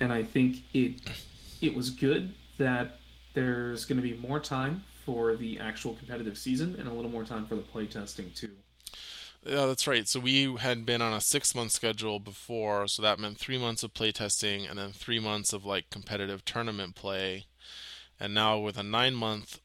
and 0.00 0.12
I 0.12 0.22
think 0.22 0.62
it 0.74 1.00
it 1.60 1.74
was 1.74 1.90
good 1.90 2.34
that 2.58 2.98
there's 3.34 3.84
going 3.84 3.96
to 3.96 4.02
be 4.02 4.16
more 4.16 4.40
time 4.40 4.82
for 5.04 5.36
the 5.36 5.58
actual 5.58 5.94
competitive 5.94 6.36
season 6.36 6.76
and 6.78 6.88
a 6.88 6.92
little 6.92 7.10
more 7.10 7.24
time 7.24 7.46
for 7.46 7.54
the 7.54 7.62
playtesting 7.62 8.34
too. 8.34 8.50
Yeah, 9.44 9.66
that's 9.66 9.86
right. 9.86 10.06
So 10.06 10.20
we 10.20 10.54
had 10.56 10.84
been 10.84 11.00
on 11.00 11.14
a 11.14 11.20
six 11.20 11.54
month 11.54 11.72
schedule 11.72 12.20
before, 12.20 12.86
so 12.86 13.00
that 13.02 13.18
meant 13.18 13.38
three 13.38 13.58
months 13.58 13.82
of 13.82 13.94
playtesting 13.94 14.68
and 14.68 14.78
then 14.78 14.92
three 14.92 15.18
months 15.18 15.52
of 15.52 15.64
like 15.64 15.88
competitive 15.90 16.44
tournament 16.44 16.94
play. 16.94 17.46
And 18.20 18.34
now 18.34 18.58
with 18.58 18.76
a 18.76 18.82
nine 18.82 19.14
month 19.14 19.58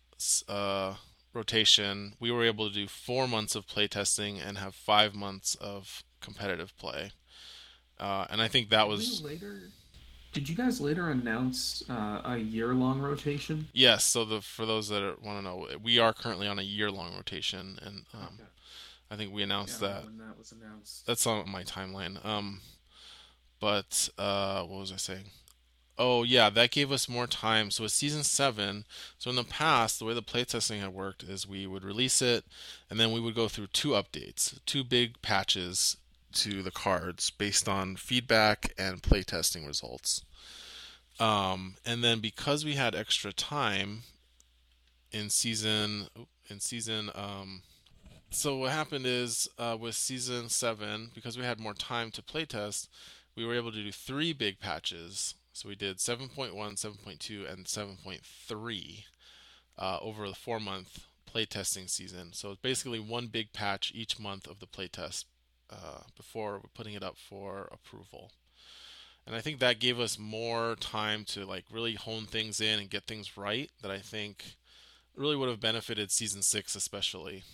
uh, 0.48 0.96
rotation, 1.34 2.14
we 2.20 2.32
were 2.32 2.46
able 2.46 2.70
to 2.70 2.74
do 2.74 2.88
four 2.88 3.28
months 3.28 3.54
of 3.56 3.68
playtesting 3.68 4.40
and 4.44 4.58
have 4.58 4.74
five 4.74 5.14
months 5.14 5.56
of 5.56 6.04
competitive 6.22 6.76
play. 6.78 7.12
Uh, 8.00 8.26
and 8.30 8.42
I 8.42 8.48
think 8.48 8.70
that 8.70 8.88
was 8.88 9.22
later? 9.22 9.70
Did 10.34 10.50
you 10.50 10.56
guys 10.56 10.82
later 10.82 11.10
announce 11.10 11.84
uh, 11.90 12.22
a 12.26 12.38
year 12.38 12.74
long 12.74 13.00
rotation? 13.00 13.68
yes. 13.74 14.04
So 14.04 14.26
the 14.26 14.42
for 14.42 14.66
those 14.66 14.90
that 14.90 15.22
want 15.22 15.40
to 15.40 15.44
know, 15.44 15.68
we 15.82 16.00
are 16.00 16.14
currently 16.14 16.48
on 16.48 16.60
a 16.60 16.64
year 16.64 16.92
long 16.92 17.14
rotation, 17.16 17.80
and 17.82 18.06
um, 18.14 18.22
Okay. 18.36 18.44
I 19.12 19.16
think 19.16 19.34
we 19.34 19.42
Yeah, 19.42 19.46
announced 19.46 19.80
that. 19.82 20.04
when 20.06 20.18
that 20.18 20.38
was 20.38 20.52
announced. 20.52 21.06
That's 21.06 21.26
on 21.28 21.50
my 21.50 21.64
timeline. 21.64 22.24
Um, 22.26 22.62
but 23.60 24.10
uh, 24.18 24.64
what 24.64 24.80
was 24.80 24.92
I 24.92 24.98
saying? 24.98 25.26
Oh 25.98 26.24
yeah, 26.24 26.50
that 26.50 26.72
gave 26.72 26.92
us 26.92 27.08
more 27.08 27.28
time. 27.28 27.72
So 27.72 27.84
with 27.84 27.92
season 27.92 28.24
seven, 28.24 28.86
so 29.18 29.30
in 29.30 29.36
the 29.36 29.44
past, 29.44 30.00
the 30.00 30.06
way 30.06 30.14
the 30.14 30.22
playtesting 30.22 30.82
had 30.82 30.94
worked 30.94 31.24
is 31.24 31.48
we 31.48 31.66
would 31.66 31.84
release 31.84 32.22
it, 32.22 32.46
and 32.90 33.00
then 33.00 33.12
we 33.12 33.20
would 33.20 33.36
go 33.36 33.48
through 33.48 33.68
two 33.68 33.90
updates, 33.90 34.60
two 34.66 34.84
big 34.84 35.22
patches 35.22 35.98
to 36.34 36.62
the 36.62 36.72
cards 36.72 37.30
based 37.30 37.70
on 37.70 37.96
feedback 37.96 38.74
and 38.78 39.02
playtesting 39.02 39.66
results. 39.66 40.24
Um, 41.18 41.76
and 41.86 42.04
then 42.04 42.20
because 42.20 42.66
we 42.66 42.74
had 42.74 42.94
extra 42.94 43.32
time 43.32 44.04
in 45.14 45.30
season 45.30 46.08
in 46.50 46.60
season 46.60 47.10
um, 47.16 47.62
so 48.36 48.58
what 48.58 48.72
happened 48.72 49.06
is 49.06 49.48
uh, 49.58 49.78
with 49.80 49.96
season 49.96 50.50
seven, 50.50 51.10
because 51.16 51.38
we 51.38 51.46
had 51.46 51.58
more 51.58 51.74
time 51.74 52.12
to 52.12 52.22
playtest, 52.22 52.90
we 53.36 53.46
were 53.46 53.56
able 53.56 53.72
to 53.72 53.82
do 53.82 53.94
three 53.94 54.34
big 54.34 54.60
patches. 54.60 55.36
So 55.56 55.70
we 55.70 55.76
did 55.76 56.00
7.1, 56.00 56.54
7.2, 56.54 57.50
and 57.50 57.66
7.3 57.66 59.04
uh, 59.80 59.98
over 60.02 60.28
the 60.28 60.36
four 60.36 60.60
month 60.60 61.06
playtesting 61.34 61.90
season. 61.90 62.34
So 62.34 62.52
it's 62.52 62.60
basically 62.60 63.00
one 63.00 63.28
big 63.28 63.54
patch 63.54 63.94
each 63.96 64.20
month 64.20 64.48
of 64.48 64.60
the 64.60 64.68
playtest 64.68 65.24
uh, 65.70 66.02
before 66.18 66.62
putting 66.74 66.94
it 66.94 67.04
up 67.04 67.16
for 67.18 67.70
approval. 67.72 68.34
And 69.26 69.34
I 69.34 69.40
think 69.40 69.60
that 69.60 69.80
gave 69.80 69.98
us 69.98 70.20
more 70.20 70.76
time 70.76 71.24
to 71.30 71.46
like 71.46 71.64
really 71.72 71.94
hone 71.94 72.26
things 72.26 72.60
in 72.60 72.78
and 72.78 72.90
get 72.90 73.06
things 73.06 73.38
right 73.38 73.72
that 73.82 73.90
I 73.90 74.00
think 74.00 74.58
really 75.16 75.38
would 75.38 75.48
have 75.48 75.62
benefited 75.62 76.12
season 76.12 76.42
six 76.42 76.76
especially. 76.76 77.46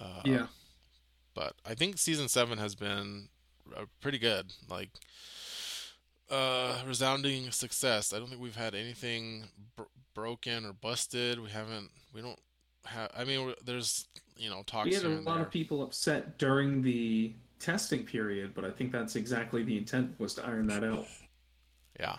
Uh, 0.00 0.22
Yeah, 0.24 0.46
but 1.34 1.54
I 1.66 1.74
think 1.74 1.98
season 1.98 2.28
seven 2.28 2.58
has 2.58 2.76
been 2.76 3.30
uh, 3.76 3.84
pretty 4.00 4.18
good. 4.18 4.52
Like 4.68 4.90
uh, 6.30 6.78
resounding 6.86 7.50
success. 7.50 8.12
I 8.12 8.18
don't 8.18 8.28
think 8.28 8.40
we've 8.40 8.56
had 8.56 8.74
anything 8.74 9.44
br- 9.76 9.82
broken 10.14 10.64
or 10.64 10.72
busted. 10.72 11.40
We 11.40 11.50
haven't. 11.50 11.90
We 12.12 12.22
don't 12.22 12.38
have. 12.86 13.10
I 13.16 13.24
mean, 13.24 13.54
there's 13.64 14.06
you 14.36 14.50
know 14.50 14.62
we 14.82 14.92
talks 14.92 14.94
had 14.94 15.04
a 15.04 15.08
lot 15.08 15.40
of 15.40 15.50
people 15.50 15.82
upset 15.82 16.38
during 16.38 16.82
the 16.82 17.34
testing 17.58 18.04
period, 18.04 18.54
but 18.54 18.64
I 18.64 18.70
think 18.70 18.92
that's 18.92 19.16
exactly 19.16 19.62
the 19.62 19.76
intent 19.76 20.18
was 20.18 20.34
to 20.34 20.46
iron 20.46 20.66
that 20.68 20.84
out. 20.84 21.06
Yeah, 21.98 22.16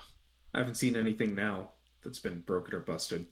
I 0.53 0.59
haven't 0.59 0.75
seen 0.75 0.95
anything 0.95 1.35
now 1.35 1.71
that's 2.01 2.19
been 2.19 2.39
broken 2.41 2.73
or 2.75 2.79
busted. 2.79 3.27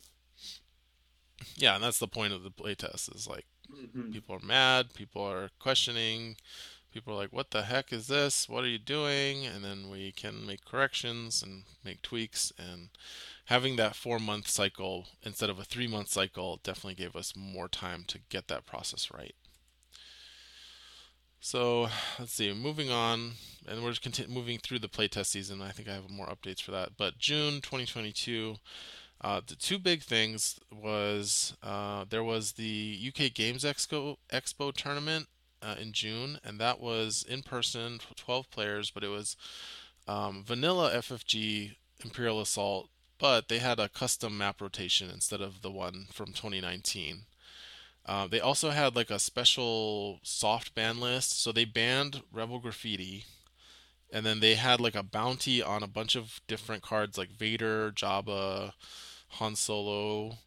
yeah, 1.56 1.76
and 1.76 1.84
that's 1.84 2.00
the 2.00 2.08
point 2.08 2.34
of 2.34 2.44
the 2.44 2.52
playtest. 2.52 3.14
Is 3.16 3.28
like 3.28 3.46
hmm 3.70 4.12
people 4.12 4.36
are 4.36 4.46
mad, 4.46 4.94
people 4.94 5.24
are 5.24 5.50
questioning, 5.60 6.38
people 6.92 7.14
are 7.14 7.18
like, 7.18 7.34
"What 7.34 7.52
the 7.52 7.64
heck 7.64 7.94
is 7.94 8.08
this? 8.08 8.50
What 8.50 8.64
are 8.64 8.68
you 8.68 8.80
doing?" 8.80 9.46
And 9.46 9.64
then 9.64 9.90
we 9.90 10.12
can 10.12 10.46
make 10.46 10.66
corrections 10.66 11.44
and 11.44 11.64
make 11.84 12.02
tweaks. 12.02 12.52
And 12.58 12.90
having 13.46 13.76
that 13.78 13.96
four 13.96 14.20
month 14.20 14.48
cycle 14.48 15.08
instead 15.24 15.50
of 15.50 15.60
a 15.60 15.64
three 15.64 15.88
month 15.88 16.10
cycle 16.10 16.60
definitely 16.64 16.96
gave 16.96 17.16
us 17.16 17.36
more 17.36 17.68
time 17.68 18.04
to 18.08 18.20
get 18.30 18.48
that 18.48 18.66
process 18.66 19.12
right. 19.12 19.36
So 21.42 21.88
let's 22.20 22.34
see, 22.34 22.54
moving 22.54 22.92
on, 22.92 23.32
and 23.66 23.82
we're 23.82 23.94
just 23.94 24.30
moving 24.30 24.58
through 24.58 24.80
the 24.80 24.90
playtest 24.90 25.28
season. 25.28 25.62
I 25.62 25.72
think 25.72 25.88
I 25.88 25.94
have 25.94 26.10
more 26.10 26.28
updates 26.28 26.62
for 26.62 26.72
that. 26.72 26.98
But 26.98 27.18
June 27.18 27.62
2022, 27.62 28.56
uh, 29.22 29.42
the 29.46 29.56
two 29.56 29.80
big 29.80 30.04
things 30.04 30.60
was 30.70 31.56
uh, 31.64 32.04
there 32.10 32.26
was 32.26 32.54
the 32.54 33.00
UK 33.08 33.34
Games 33.34 33.64
Expo 33.64 34.18
Expo 34.32 34.74
tournament 34.74 35.28
uh, 35.62 35.76
in 35.80 35.94
June, 35.94 36.40
and 36.44 36.60
that 36.60 36.80
was 36.80 37.26
in 37.28 37.44
person, 37.44 38.00
12 38.16 38.50
players, 38.50 38.92
but 38.92 39.04
it 39.04 39.10
was 39.10 39.36
um, 40.08 40.44
vanilla 40.46 40.92
FFG 40.92 41.76
Imperial 42.04 42.42
Assault, 42.42 42.90
but 43.18 43.48
they 43.48 43.60
had 43.60 43.80
a 43.80 43.90
custom 43.90 44.38
map 44.38 44.62
rotation 44.62 45.10
instead 45.10 45.42
of 45.42 45.62
the 45.62 45.72
one 45.72 46.08
from 46.12 46.28
2019. 46.28 47.26
Uh, 48.06 48.28
they 48.28 48.40
also 48.40 48.72
had 48.72 48.96
like 48.96 49.12
a 49.12 49.20
special 49.20 50.20
soft 50.24 50.74
ban 50.74 51.00
list, 51.00 51.42
so 51.42 51.52
they 51.52 51.66
banned 51.66 52.24
Rebel 52.32 52.60
Graffiti, 52.60 53.26
and 54.12 54.26
then 54.26 54.40
they 54.40 54.56
had 54.56 54.82
like 54.82 54.96
a 54.96 55.04
bounty 55.04 55.62
on 55.62 55.84
a 55.84 55.88
bunch 55.88 56.16
of 56.16 56.42
different 56.48 56.82
cards 56.82 57.18
like 57.18 57.30
Vader, 57.30 57.92
Jabba, 57.92 58.74
Han 59.34 59.56
Solo. 59.56 60.40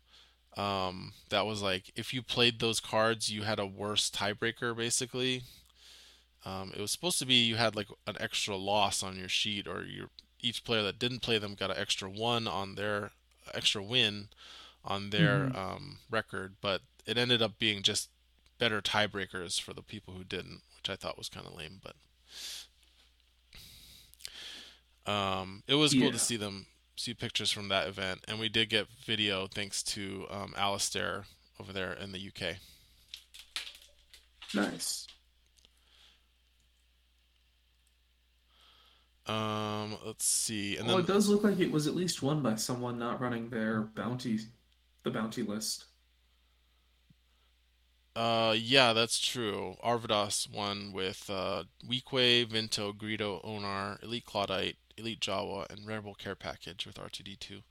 Um, 0.57 1.15
that 1.31 1.47
was 1.47 1.63
like 1.63 1.93
if 1.97 2.13
you 2.15 2.23
played 2.23 2.61
those 2.61 2.81
cards, 2.81 3.31
you 3.31 3.43
had 3.43 3.59
a 3.59 3.67
worse 3.67 4.11
tiebreaker 4.11 4.77
basically. 4.77 5.43
Um, 6.45 6.73
it 6.77 6.81
was 6.81 6.91
supposed 6.91 7.19
to 7.21 7.27
be 7.27 7.35
you 7.45 7.57
had 7.57 7.77
like 7.77 7.89
an 8.07 8.17
extra 8.21 8.57
loss 8.57 9.03
on 9.03 9.19
your 9.19 9.29
sheet, 9.29 9.67
or 9.67 9.85
your 9.85 10.11
each 10.41 10.65
player 10.65 10.83
that 10.83 10.99
didn't 10.99 11.21
play 11.21 11.39
them 11.39 11.55
got 11.55 11.71
an 11.71 11.79
extra 11.79 12.09
one 12.11 12.49
on 12.49 12.75
their 12.75 13.13
extra 13.55 13.83
win 13.83 14.29
on 14.85 15.11
their 15.11 15.49
hmm 15.49 15.57
um, 15.57 15.99
record, 16.11 16.57
but 16.61 16.83
it 17.07 17.19
ended 17.19 17.43
up 17.43 17.59
being 17.59 17.83
just 17.83 18.11
better 18.59 18.81
tiebreakers 18.83 19.61
for 19.61 19.73
the 19.75 19.83
people 19.83 20.15
who 20.15 20.25
didn't, 20.25 20.63
which 20.77 20.91
I 20.91 20.97
thought 20.97 21.19
was 21.19 21.29
kind 21.29 21.47
of 21.47 21.55
lame. 21.55 21.81
But 21.83 21.97
um, 25.07 25.63
it 25.67 25.75
was 25.75 25.95
cool 25.95 26.13
to 26.13 26.19
see 26.19 26.37
them 26.37 26.67
see 27.03 27.15
pictures 27.15 27.51
from 27.51 27.69
that 27.69 27.89
event, 27.89 28.21
and 28.29 28.39
we 28.39 28.49
did 28.49 28.69
get 28.69 28.87
video 29.05 29.49
thanks 29.49 29.83
to 29.83 30.27
um, 30.31 30.55
Alistair 30.57 31.25
over 31.59 31.73
there 31.73 31.93
in 31.93 32.13
the 32.13 32.19
UK. 32.19 32.57
nice. 34.55 35.07
Um, 39.27 39.97
let's 40.05 40.25
see, 40.25 40.77
and 40.77 40.87
Well, 40.87 40.97
then 40.97 41.05
it 41.05 41.09
does 41.09 41.29
look 41.29 41.45
like 41.45 41.61
it 41.61 41.71
was 41.71 41.87
at 41.87 41.95
least 41.95 42.23
won 42.23 42.43
by 42.43 42.57
someone 42.57 42.99
not 42.99 43.21
running 43.21 43.51
their 43.51 43.83
bounty, 43.83 44.41
the 45.05 45.11
bounty 45.11 45.43
list. 45.43 45.85
Uh, 48.15 48.55
yeah, 48.59 48.93
that's 48.93 49.19
true. 49.19 49.77
Arvidas 49.83 50.53
won 50.53 50.93
with 50.93 51.31
uh, 51.31 51.65
Weequay, 51.89 52.47
Vinto, 52.47 52.93
Greedo, 52.93 53.41
Onar, 53.43 53.99
Elite 54.03 54.27
Clawdite, 54.27 54.77
Elite 54.97 55.21
Jawa, 55.21 55.71
and 55.71 55.87
Rebel 55.87 56.15
Care 56.15 56.35
Package 56.35 56.87
with 56.87 56.97
R2D2. 56.97 57.63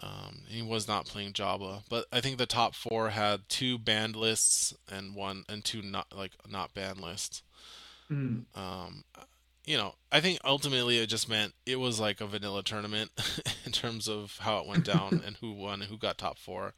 Um, 0.00 0.40
he 0.48 0.62
was 0.62 0.88
not 0.88 1.06
playing 1.06 1.32
Jabba, 1.34 1.82
but 1.88 2.06
I 2.10 2.20
think 2.20 2.38
the 2.38 2.46
top 2.46 2.74
four 2.74 3.10
had 3.10 3.42
two 3.48 3.78
banned 3.78 4.16
lists 4.16 4.74
and 4.90 5.14
one 5.14 5.44
and 5.48 5.64
two 5.64 5.82
not 5.82 6.06
like 6.16 6.32
not 6.48 6.74
banned 6.74 7.00
lists. 7.00 7.42
Mm. 8.10 8.44
Um, 8.54 9.04
you 9.64 9.76
know, 9.76 9.94
I 10.10 10.20
think 10.20 10.38
ultimately 10.44 10.98
it 10.98 11.08
just 11.08 11.28
meant 11.28 11.54
it 11.66 11.76
was 11.76 12.00
like 12.00 12.20
a 12.20 12.26
vanilla 12.26 12.62
tournament 12.62 13.10
in 13.64 13.72
terms 13.72 14.08
of 14.08 14.38
how 14.40 14.58
it 14.58 14.66
went 14.66 14.84
down 14.84 15.22
and 15.26 15.36
who 15.36 15.52
won 15.52 15.82
and 15.82 15.90
who 15.90 15.96
got 15.96 16.18
top 16.18 16.38
four. 16.38 16.74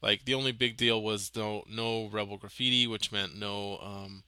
Like 0.00 0.24
the 0.24 0.34
only 0.34 0.52
big 0.52 0.76
deal 0.76 1.02
was 1.02 1.30
no 1.36 1.64
no 1.68 2.08
rebel 2.08 2.38
graffiti, 2.38 2.86
which 2.86 3.12
meant 3.12 3.36
no 3.36 3.78
um, 3.78 4.22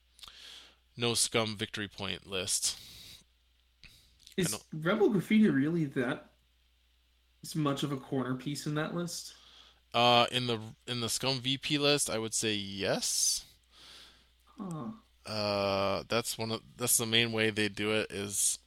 no 0.97 1.15
scum 1.15 1.57
victory 1.57 1.89
point 1.89 2.27
list. 2.27 2.79
Is. 4.37 4.59
Rebel 4.73 5.11
Graffiti 5.11 5.49
really 5.49 5.85
that 5.85 6.31
as 7.45 7.55
much 7.55 7.83
of 7.83 7.93
a 7.93 7.97
corner 7.97 8.35
piece 8.35 8.67
in 8.67 8.75
that 8.75 8.95
list? 8.95 9.35
Uh, 9.93 10.27
in 10.33 10.47
the 10.49 10.59
in 10.89 11.01
the 11.01 11.09
scum 11.09 11.39
VP 11.41 11.79
list, 11.79 12.11
I 12.11 12.19
would 12.19 12.35
say 12.35 12.55
yes. 12.55 13.45
Huh. 14.59 14.87
Uh, 15.27 16.03
that's 16.09 16.37
one 16.37 16.51
of 16.51 16.61
that's 16.77 16.99
the 16.99 17.07
main 17.07 17.33
way 17.33 17.51
they 17.51 17.69
do 17.69 17.93
it 17.93 18.11
is 18.13 18.59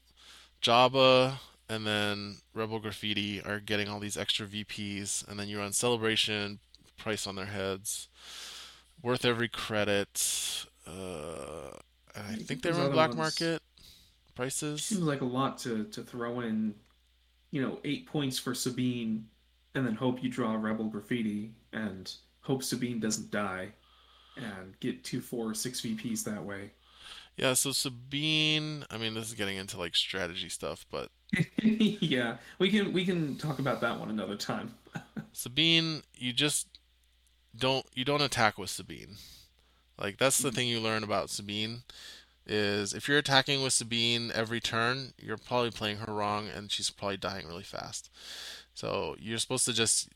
Jabba 0.61 1.37
and 1.69 1.85
then 1.85 2.37
Rebel 2.53 2.79
Graffiti 2.79 3.41
are 3.41 3.59
getting 3.59 3.87
all 3.87 3.99
these 3.99 4.17
extra 4.17 4.45
VPs, 4.45 5.27
and 5.27 5.39
then 5.39 5.47
you 5.47 5.59
run 5.59 5.73
Celebration, 5.73 6.59
price 6.97 7.27
on 7.27 7.35
their 7.35 7.45
heads, 7.45 8.07
worth 9.01 9.25
every 9.25 9.49
credit. 9.49 10.65
Uh, 10.85 11.71
I 12.15 12.19
I 12.19 12.35
think 12.35 12.47
think 12.47 12.61
they 12.61 12.71
run 12.71 12.91
black 12.91 13.09
ones 13.09 13.17
market 13.17 13.61
prices. 14.35 14.83
seems 14.83 15.01
like 15.01 15.21
a 15.21 15.25
lot 15.25 15.57
to 15.59 15.85
to 15.85 16.01
throw 16.03 16.39
in, 16.39 16.73
you 17.51 17.61
know, 17.61 17.79
eight 17.83 18.07
points 18.07 18.39
for 18.39 18.53
Sabine, 18.53 19.27
and 19.75 19.85
then 19.85 19.95
hope 19.95 20.23
you 20.23 20.29
draw 20.29 20.55
Rebel 20.55 20.85
Graffiti 20.85 21.51
and 21.73 22.11
hope 22.41 22.63
Sabine 22.63 22.99
doesn't 22.99 23.29
die 23.29 23.73
and 24.37 24.79
get 24.79 25.03
two, 25.03 25.21
four, 25.21 25.53
six 25.53 25.81
VPs 25.81 26.23
that 26.23 26.43
way. 26.43 26.71
Yeah, 27.35 27.53
so 27.53 27.71
Sabine, 27.71 28.83
I 28.89 28.97
mean, 28.97 29.13
this 29.13 29.27
is 29.27 29.35
getting 29.35 29.57
into 29.57 29.77
like 29.77 29.95
strategy 29.95 30.49
stuff, 30.49 30.85
but 30.89 31.09
yeah, 31.61 32.37
we 32.57 32.71
can 32.71 32.93
we 32.93 33.05
can 33.05 33.37
talk 33.37 33.59
about 33.59 33.81
that 33.81 33.99
one 33.99 34.09
another 34.09 34.35
time. 34.35 34.73
Sabine, 35.33 36.01
you 36.15 36.33
just 36.33 36.67
don't 37.55 37.85
you 37.93 38.03
don't 38.03 38.21
attack 38.21 38.57
with 38.57 38.71
Sabine. 38.71 39.17
Like 39.99 40.17
that's 40.17 40.39
the 40.39 40.51
thing 40.51 40.67
you 40.67 40.79
learn 40.79 41.03
about 41.03 41.29
Sabine 41.29 41.83
is 42.47 42.93
if 42.93 43.07
you're 43.07 43.17
attacking 43.17 43.61
with 43.61 43.73
Sabine 43.73 44.31
every 44.33 44.59
turn, 44.59 45.13
you're 45.19 45.37
probably 45.37 45.71
playing 45.71 45.97
her 45.97 46.13
wrong 46.13 46.47
and 46.47 46.71
she's 46.71 46.89
probably 46.89 47.17
dying 47.17 47.47
really 47.47 47.63
fast. 47.63 48.09
So 48.73 49.15
you're 49.19 49.37
supposed 49.37 49.65
to 49.65 49.73
just 49.73 50.09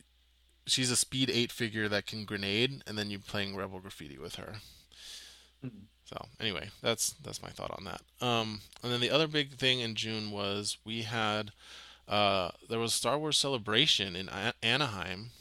she's 0.65 0.91
a 0.91 0.95
speed 0.95 1.29
8 1.29 1.51
figure 1.51 1.87
that 1.89 2.05
can 2.05 2.25
grenade 2.25 2.83
and 2.87 2.97
then 2.97 3.09
you're 3.09 3.19
playing 3.19 3.55
Rebel 3.55 3.79
Graffiti 3.79 4.17
with 4.17 4.35
her. 4.35 4.55
Mhm. 5.65 5.85
So 6.05 6.27
anyway, 6.39 6.69
that's 6.81 7.11
that's 7.23 7.41
my 7.41 7.49
thought 7.49 7.71
on 7.77 7.85
that. 7.85 8.01
Um, 8.25 8.61
and 8.83 8.91
then 8.91 8.99
the 8.99 9.09
other 9.11 9.27
big 9.27 9.57
thing 9.57 9.79
in 9.79 9.95
June 9.95 10.31
was 10.31 10.77
we 10.83 11.03
had 11.03 11.51
uh, 12.07 12.51
there 12.69 12.79
was 12.79 12.93
Star 12.93 13.17
Wars 13.17 13.37
Celebration 13.37 14.15
in 14.15 14.27
A- 14.29 14.53
Anaheim, 14.61 15.31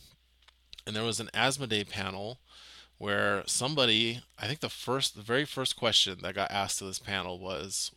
and 0.86 0.94
there 0.94 1.02
was 1.02 1.18
an 1.18 1.30
Asmodee 1.34 1.88
panel 1.88 2.38
where 2.98 3.42
somebody, 3.46 4.22
I 4.38 4.46
think 4.46 4.60
the 4.60 4.68
first, 4.68 5.16
the 5.16 5.22
very 5.22 5.44
first 5.46 5.74
question 5.74 6.18
that 6.22 6.34
got 6.34 6.50
asked 6.50 6.78
to 6.78 6.84
this 6.84 6.98
panel 6.98 7.38
was, 7.40 7.90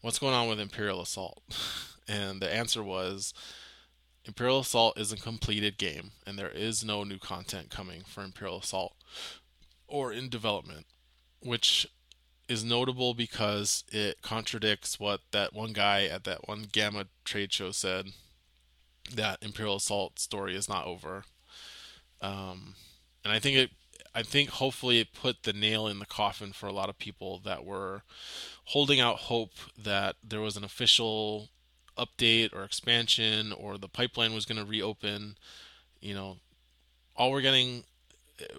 "What's 0.00 0.18
going 0.18 0.34
on 0.34 0.48
with 0.48 0.60
Imperial 0.60 1.00
Assault?" 1.00 1.42
And 2.08 2.42
the 2.42 2.52
answer 2.52 2.82
was, 2.82 3.32
Imperial 4.24 4.60
Assault 4.60 4.98
is 4.98 5.12
a 5.12 5.16
completed 5.16 5.78
game, 5.78 6.12
and 6.26 6.38
there 6.38 6.50
is 6.50 6.84
no 6.84 7.02
new 7.02 7.18
content 7.18 7.70
coming 7.70 8.02
for 8.06 8.22
Imperial 8.22 8.58
Assault 8.58 8.94
or 9.88 10.12
in 10.12 10.28
development, 10.28 10.86
which 11.40 11.86
is 12.48 12.64
notable 12.64 13.14
because 13.14 13.84
it 13.90 14.22
contradicts 14.22 15.00
what 15.00 15.20
that 15.32 15.52
one 15.52 15.72
guy 15.72 16.04
at 16.04 16.24
that 16.24 16.46
one 16.48 16.66
GAMA 16.70 17.06
trade 17.24 17.52
show 17.52 17.70
said 17.70 18.08
that 19.14 19.42
Imperial 19.42 19.76
Assault 19.76 20.18
story 20.18 20.54
is 20.54 20.68
not 20.68 20.86
over. 20.86 21.24
Um, 22.20 22.74
and 23.24 23.32
I 23.32 23.38
think 23.38 23.56
it, 23.56 23.70
I 24.14 24.22
think 24.22 24.50
hopefully 24.50 25.00
it 25.00 25.12
put 25.12 25.42
the 25.42 25.52
nail 25.52 25.88
in 25.88 25.98
the 25.98 26.06
coffin 26.06 26.52
for 26.52 26.66
a 26.66 26.72
lot 26.72 26.88
of 26.88 26.98
people 26.98 27.40
that 27.44 27.64
were 27.64 28.02
holding 28.66 29.00
out 29.00 29.16
hope 29.16 29.52
that 29.76 30.16
there 30.22 30.40
was 30.40 30.56
an 30.56 30.64
official 30.64 31.48
update 31.96 32.54
or 32.54 32.64
expansion 32.64 33.52
or 33.52 33.78
the 33.78 33.88
pipeline 33.88 34.34
was 34.34 34.46
going 34.46 34.58
to 34.58 34.64
reopen. 34.64 35.36
You 36.00 36.14
know, 36.14 36.36
all 37.16 37.30
we're 37.30 37.40
getting 37.40 37.84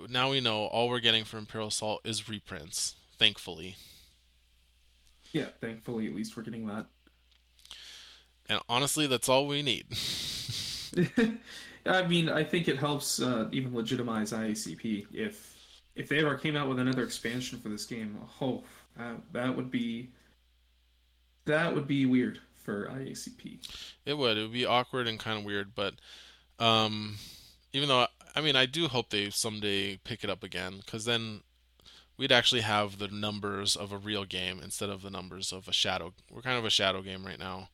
now 0.09 0.31
we 0.31 0.39
know 0.41 0.65
all 0.65 0.89
we're 0.89 0.99
getting 0.99 1.23
from 1.23 1.39
Imperial 1.39 1.67
Assault 1.67 2.01
is 2.03 2.29
reprints, 2.29 2.95
thankfully. 3.17 3.75
Yeah, 5.31 5.47
thankfully 5.59 6.07
at 6.07 6.15
least 6.15 6.37
we're 6.37 6.43
getting 6.43 6.67
that. 6.67 6.85
And 8.49 8.61
honestly, 8.69 9.07
that's 9.07 9.29
all 9.29 9.47
we 9.47 9.61
need. 9.61 9.85
I 11.85 12.07
mean, 12.07 12.29
I 12.29 12.43
think 12.43 12.67
it 12.67 12.77
helps 12.77 13.21
uh, 13.21 13.47
even 13.51 13.73
legitimize 13.73 14.31
IACP. 14.31 15.07
If 15.13 15.53
if 15.95 16.09
they 16.09 16.19
ever 16.19 16.37
came 16.37 16.55
out 16.55 16.67
with 16.69 16.79
another 16.79 17.03
expansion 17.03 17.59
for 17.59 17.69
this 17.69 17.85
game, 17.85 18.17
oh, 18.41 18.63
that, 18.97 19.15
that 19.31 19.55
would 19.55 19.71
be 19.71 20.09
that 21.45 21.73
would 21.73 21.87
be 21.87 22.05
weird 22.05 22.39
for 22.63 22.87
IACP. 22.87 23.67
It 24.05 24.17
would. 24.17 24.37
It 24.37 24.41
would 24.41 24.53
be 24.53 24.65
awkward 24.65 25.07
and 25.07 25.19
kind 25.19 25.39
of 25.39 25.45
weird, 25.45 25.75
but 25.75 25.95
um, 26.59 27.17
even 27.73 27.89
though 27.89 28.07
I 28.35 28.41
mean, 28.41 28.55
I 28.55 28.65
do 28.65 28.87
hope 28.87 29.09
they 29.09 29.29
someday 29.29 29.97
pick 29.97 30.23
it 30.23 30.29
up 30.29 30.43
again, 30.43 30.81
because 30.83 31.05
then 31.05 31.41
we'd 32.17 32.31
actually 32.31 32.61
have 32.61 32.97
the 32.97 33.07
numbers 33.07 33.75
of 33.75 33.91
a 33.91 33.97
real 33.97 34.25
game 34.25 34.59
instead 34.63 34.89
of 34.89 35.01
the 35.01 35.09
numbers 35.09 35.51
of 35.51 35.67
a 35.67 35.73
shadow. 35.73 36.13
We're 36.31 36.41
kind 36.41 36.57
of 36.57 36.65
a 36.65 36.69
shadow 36.69 37.01
game 37.01 37.25
right 37.25 37.39
now. 37.39 37.69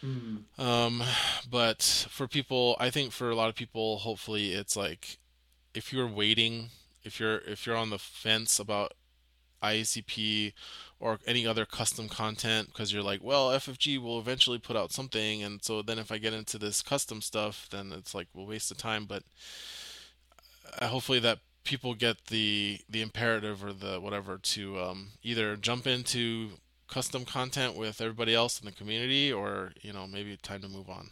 Hmm. 0.00 0.36
Um, 0.58 1.02
but 1.50 1.82
for 2.10 2.28
people, 2.28 2.76
I 2.78 2.90
think 2.90 3.12
for 3.12 3.30
a 3.30 3.34
lot 3.34 3.48
of 3.48 3.54
people, 3.54 3.98
hopefully 3.98 4.52
it's 4.52 4.76
like 4.76 5.18
if 5.74 5.92
you're 5.92 6.06
waiting, 6.06 6.70
if 7.02 7.18
you're 7.18 7.38
if 7.38 7.66
you're 7.66 7.76
on 7.76 7.90
the 7.90 7.98
fence 7.98 8.58
about 8.58 8.92
IACP 9.62 10.52
or 11.00 11.18
any 11.26 11.46
other 11.46 11.64
custom 11.64 12.08
content 12.08 12.68
because 12.68 12.92
you're 12.92 13.02
like, 13.02 13.22
well, 13.22 13.50
FFG 13.50 14.02
will 14.02 14.18
eventually 14.18 14.58
put 14.58 14.76
out 14.76 14.92
something, 14.92 15.42
and 15.42 15.62
so 15.62 15.82
then 15.82 15.98
if 15.98 16.10
I 16.10 16.18
get 16.18 16.32
into 16.32 16.58
this 16.58 16.82
custom 16.82 17.20
stuff, 17.20 17.68
then 17.70 17.92
it's 17.92 18.14
like 18.14 18.28
we'll 18.34 18.46
waste 18.46 18.70
of 18.70 18.78
time. 18.78 19.04
But 19.04 19.22
uh, 20.80 20.88
hopefully 20.88 21.20
that 21.20 21.38
people 21.64 21.94
get 21.94 22.26
the 22.26 22.80
the 22.88 23.02
imperative 23.02 23.64
or 23.64 23.72
the 23.72 24.00
whatever 24.00 24.38
to 24.38 24.80
um, 24.80 25.08
either 25.22 25.56
jump 25.56 25.86
into 25.86 26.50
custom 26.88 27.24
content 27.24 27.76
with 27.76 28.00
everybody 28.00 28.34
else 28.34 28.58
in 28.58 28.66
the 28.66 28.72
community, 28.72 29.32
or 29.32 29.72
you 29.82 29.92
know 29.92 30.06
maybe 30.06 30.36
time 30.36 30.62
to 30.62 30.68
move 30.68 30.88
on. 30.88 31.10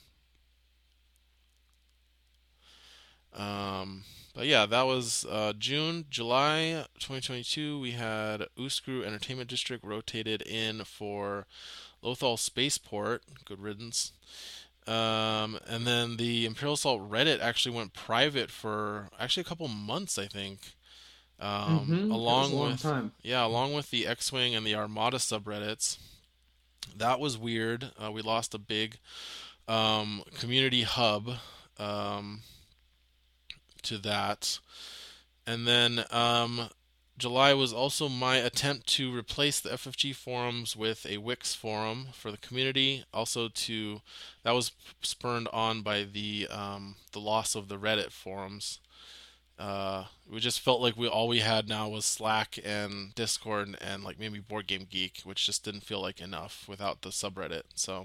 Um, 3.37 4.03
but 4.37 4.47
yeah, 4.47 4.67
that 4.67 4.87
was 4.87 5.25
uh, 5.31 5.55
June, 5.59 6.05
July 6.11 6.85
2022. 7.01 7.81
We 7.81 7.93
had 7.93 8.47
Uscru 8.59 9.05
Entertainment 9.05 9.49
District 9.49 9.83
rotated 9.83 10.43
in 10.43 10.85
for 10.85 11.47
Lothal 12.05 12.39
Spaceport. 12.39 13.23
Good 13.47 13.61
riddance. 13.61 14.13
Um, 14.87 15.59
and 15.67 15.87
then 15.87 16.17
the 16.17 16.47
Imperial 16.47 16.75
Assault 16.75 17.11
Reddit 17.11 17.41
actually 17.41 17.75
went 17.75 17.93
private 17.95 18.51
for 18.51 19.09
actually 19.19 19.41
a 19.41 19.45
couple 19.45 19.67
months, 19.69 20.19
I 20.19 20.27
think. 20.27 20.75
Um, 21.41 21.81
Mm-hmm. 21.81 21.91
That 21.95 22.03
was 22.03 22.11
a 22.11 22.15
along 22.15 22.53
long 22.53 22.71
with 22.71 22.83
time. 22.83 23.13
yeah, 23.23 23.45
along 23.45 23.73
with 23.75 23.91
the 23.91 24.07
X-Wing 24.07 24.55
and 24.55 24.65
the 24.67 24.75
Armada 24.75 25.17
subreddits. 25.19 25.99
That 26.97 27.19
was 27.21 27.37
weird. 27.37 27.91
Uh, 28.03 28.13
we 28.13 28.23
lost 28.23 28.55
a 28.55 28.59
big 28.59 28.99
um, 29.67 30.23
community 30.39 30.83
hub 30.83 31.31
um, 31.79 32.41
to 33.87 33.99
that. 33.99 34.59
And 35.47 35.67
then 35.67 36.05
um, 36.11 36.69
July 37.19 37.55
was 37.55 37.73
also 37.73 38.09
my 38.09 38.37
attempt 38.37 38.87
to 38.89 39.15
replace 39.15 39.61
the 39.61 39.71
FFG 39.71 40.15
forums 40.15 40.77
with 40.77 41.07
a 41.07 41.19
Wix 41.19 41.55
forum 41.55 42.09
for 42.13 42.31
the 42.31 42.37
community. 42.37 43.05
Also, 43.15 43.49
to 43.49 44.03
that 44.43 44.53
was 44.53 44.73
spurned 45.01 45.49
on 45.53 45.83
by 45.83 46.03
the 46.03 46.47
um, 46.51 46.97
the 47.13 47.21
loss 47.21 47.55
of 47.55 47.69
the 47.69 47.79
Reddit 47.79 48.11
forums. 48.11 48.81
Uh, 49.59 50.05
we 50.31 50.39
just 50.39 50.61
felt 50.61 50.83
like 50.83 50.99
we 50.99 51.09
all 51.09 51.29
we 51.29 51.39
had 51.39 51.67
now 51.67 51.89
was 51.89 52.05
Slack 52.05 52.59
and 52.63 53.15
Discord 53.15 53.75
and 53.81 54.05
like 54.05 54.19
maybe 54.19 54.39
Board 54.39 54.67
Game 54.67 54.87
Geek, 54.89 55.23
which 55.25 55.47
just 55.47 55.65
didn't 55.65 55.85
feel 55.85 56.03
like 56.03 56.21
enough 56.21 56.67
without 56.69 57.01
the 57.01 57.09
subreddit. 57.09 57.63
So 57.75 58.05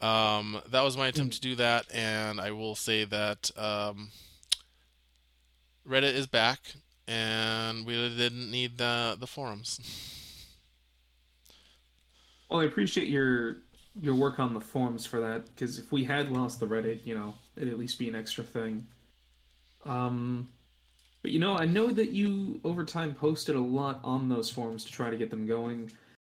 um, 0.00 0.60
that 0.68 0.82
was 0.82 0.96
my 0.96 1.06
attempt 1.06 1.34
to 1.34 1.40
do 1.40 1.54
that, 1.56 1.86
and 1.94 2.40
I 2.40 2.50
will 2.50 2.74
say 2.74 3.04
that 3.04 3.50
um, 3.56 4.10
Reddit 5.90 6.14
is 6.14 6.28
back, 6.28 6.60
and 7.08 7.84
we 7.84 7.94
didn't 7.94 8.50
need 8.50 8.78
the 8.78 9.16
the 9.18 9.26
forums. 9.26 9.80
Well, 12.48 12.60
I 12.60 12.64
appreciate 12.64 13.08
your 13.08 13.58
your 14.00 14.14
work 14.14 14.38
on 14.38 14.54
the 14.54 14.60
forums 14.60 15.04
for 15.04 15.20
that 15.20 15.46
because 15.46 15.78
if 15.78 15.90
we 15.90 16.04
had 16.04 16.30
lost 16.30 16.60
the 16.60 16.66
Reddit, 16.66 17.00
you 17.04 17.14
know, 17.14 17.34
it'd 17.56 17.68
at 17.68 17.78
least 17.78 17.98
be 17.98 18.08
an 18.08 18.14
extra 18.14 18.44
thing. 18.44 18.86
Um, 19.84 20.48
but 21.22 21.32
you 21.32 21.40
know, 21.40 21.56
I 21.56 21.66
know 21.66 21.88
that 21.88 22.10
you 22.10 22.60
over 22.64 22.84
time 22.84 23.14
posted 23.14 23.56
a 23.56 23.60
lot 23.60 24.00
on 24.04 24.28
those 24.28 24.48
forums 24.48 24.84
to 24.84 24.92
try 24.92 25.10
to 25.10 25.16
get 25.16 25.30
them 25.30 25.46
going. 25.46 25.90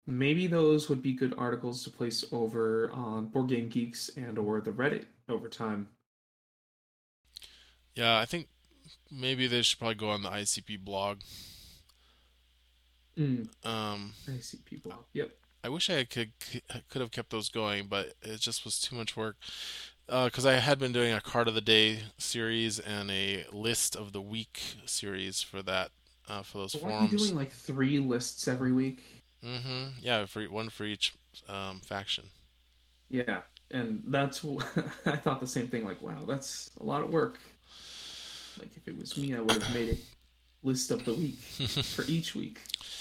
Maybe 0.06 0.46
those 0.46 0.88
would 0.88 1.02
be 1.02 1.12
good 1.12 1.34
articles 1.36 1.84
to 1.84 1.90
place 1.90 2.24
over 2.32 2.90
on 2.92 3.26
Board 3.26 3.48
Game 3.48 3.68
Geeks 3.68 4.10
and 4.16 4.38
or 4.38 4.60
the 4.60 4.70
Reddit 4.70 5.04
over 5.28 5.48
time. 5.48 5.88
Yeah, 7.94 8.18
I 8.18 8.24
think 8.24 8.48
maybe 9.10 9.46
they 9.46 9.62
should 9.62 9.78
probably 9.78 9.94
go 9.96 10.10
on 10.10 10.22
the 10.22 10.30
ICP 10.30 10.76
blog. 10.76 11.20
Mm, 13.16 13.48
Um, 13.64 14.14
ICP 14.28 14.76
blog. 14.76 15.04
Yep. 15.12 15.32
I 15.62 15.68
wish 15.68 15.90
I 15.90 16.04
could 16.04 16.32
could 16.88 17.00
have 17.00 17.10
kept 17.10 17.30
those 17.30 17.48
going, 17.48 17.86
but 17.86 18.14
it 18.22 18.40
just 18.40 18.64
was 18.64 18.80
too 18.80 18.96
much 18.96 19.16
work. 19.16 19.36
Because 20.06 20.44
I 20.46 20.54
had 20.54 20.78
been 20.78 20.92
doing 20.92 21.12
a 21.12 21.20
card 21.20 21.46
of 21.48 21.54
the 21.54 21.60
day 21.60 22.00
series 22.18 22.78
and 22.80 23.10
a 23.10 23.44
list 23.52 23.94
of 23.94 24.12
the 24.12 24.20
week 24.22 24.60
series 24.86 25.40
for 25.42 25.62
that 25.62 25.92
uh, 26.28 26.42
for 26.42 26.58
those 26.58 26.72
But 26.72 26.82
weren't 26.82 27.00
you 27.00 27.08
doing 27.08 27.34
like 27.34 27.52
three 27.52 27.98
lists 28.00 28.48
every 28.48 28.72
week? 28.72 29.24
Mm-hmm. 29.44 29.98
Yeah, 30.00 30.26
for 30.26 30.42
one 30.44 30.68
for 30.70 30.84
each 30.84 31.14
um, 31.48 31.80
faction. 31.80 32.30
Yeah, 33.08 33.42
and 33.70 34.02
that's 34.06 34.44
I 35.06 35.16
thought 35.16 35.40
the 35.40 35.46
same 35.46 35.68
thing. 35.68 35.84
Like, 35.84 36.00
wow, 36.02 36.24
that's 36.26 36.70
a 36.80 36.84
lot 36.84 37.02
of 37.02 37.10
work. 37.10 37.38
Like, 38.60 38.76
if 38.76 38.86
it 38.86 38.96
was 38.98 39.16
me, 39.16 39.34
I 39.34 39.40
would 39.40 39.62
have 39.62 39.74
made 39.74 39.90
a 39.90 39.96
list 40.66 40.90
of 40.90 41.04
the 41.04 41.14
week 41.14 41.38
for 41.94 42.04
each 42.04 42.34
week 42.34 42.60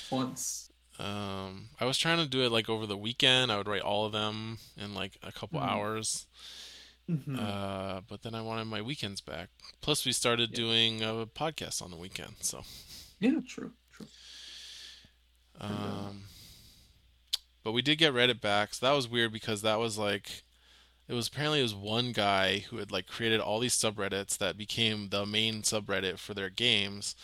once. 0.10 0.72
Um, 0.97 1.66
I 1.80 1.86
was 1.86 1.97
trying 1.97 2.18
to 2.20 2.28
do 2.28 2.41
it 2.43 2.51
like 2.51 2.70
over 2.70 2.86
the 2.86 2.97
weekend. 2.97 3.51
I 3.51 3.57
would 3.57 3.68
write 3.68 3.82
all 3.82 4.05
of 4.05 4.12
them 4.12 4.57
in 4.78 4.93
like 4.93 5.18
a 5.24 5.32
couple 5.32 5.60
Mhm. 5.60 5.68
hours. 5.68 6.26
Mhm. 7.10 7.39
Uh, 7.39 8.01
but 8.07 8.22
then 8.22 8.36
I 8.36 8.41
wanted 8.41 8.66
my 8.66 8.82
weekends 8.82 9.20
back. 9.22 9.49
Plus, 9.82 10.05
we 10.05 10.12
started 10.12 10.51
Yeah. 10.51 10.55
doing 10.55 11.01
a 11.01 11.26
podcast 11.26 11.82
on 11.82 11.89
the 11.91 11.97
weekend. 11.97 12.36
So, 12.41 12.64
yeah, 13.20 13.39
true, 13.47 13.72
true. 13.91 14.07
um, 15.60 16.24
but 17.64 17.72
we 17.72 17.82
did 17.82 17.97
get 17.97 18.14
Reddit 18.14 18.39
back. 18.41 18.74
So 18.74 18.86
that 18.86 18.93
was 18.93 19.07
weird 19.07 19.32
because 19.34 19.62
that 19.64 19.80
was 19.80 19.97
like, 19.97 20.43
it 21.10 21.14
was 21.14 21.28
apparently 21.28 21.60
it 21.60 21.64
was 21.64 21.74
one 21.74 22.12
guy 22.12 22.60
who 22.70 22.78
had 22.78 22.91
like 22.91 23.07
created 23.07 23.39
all 23.39 23.60
these 23.60 23.76
subreddits 23.76 24.38
that 24.38 24.57
became 24.57 25.10
the 25.10 25.26
main 25.26 25.64
subreddit 25.64 26.20
for 26.20 26.36
their 26.36 26.51
games. 26.51 27.16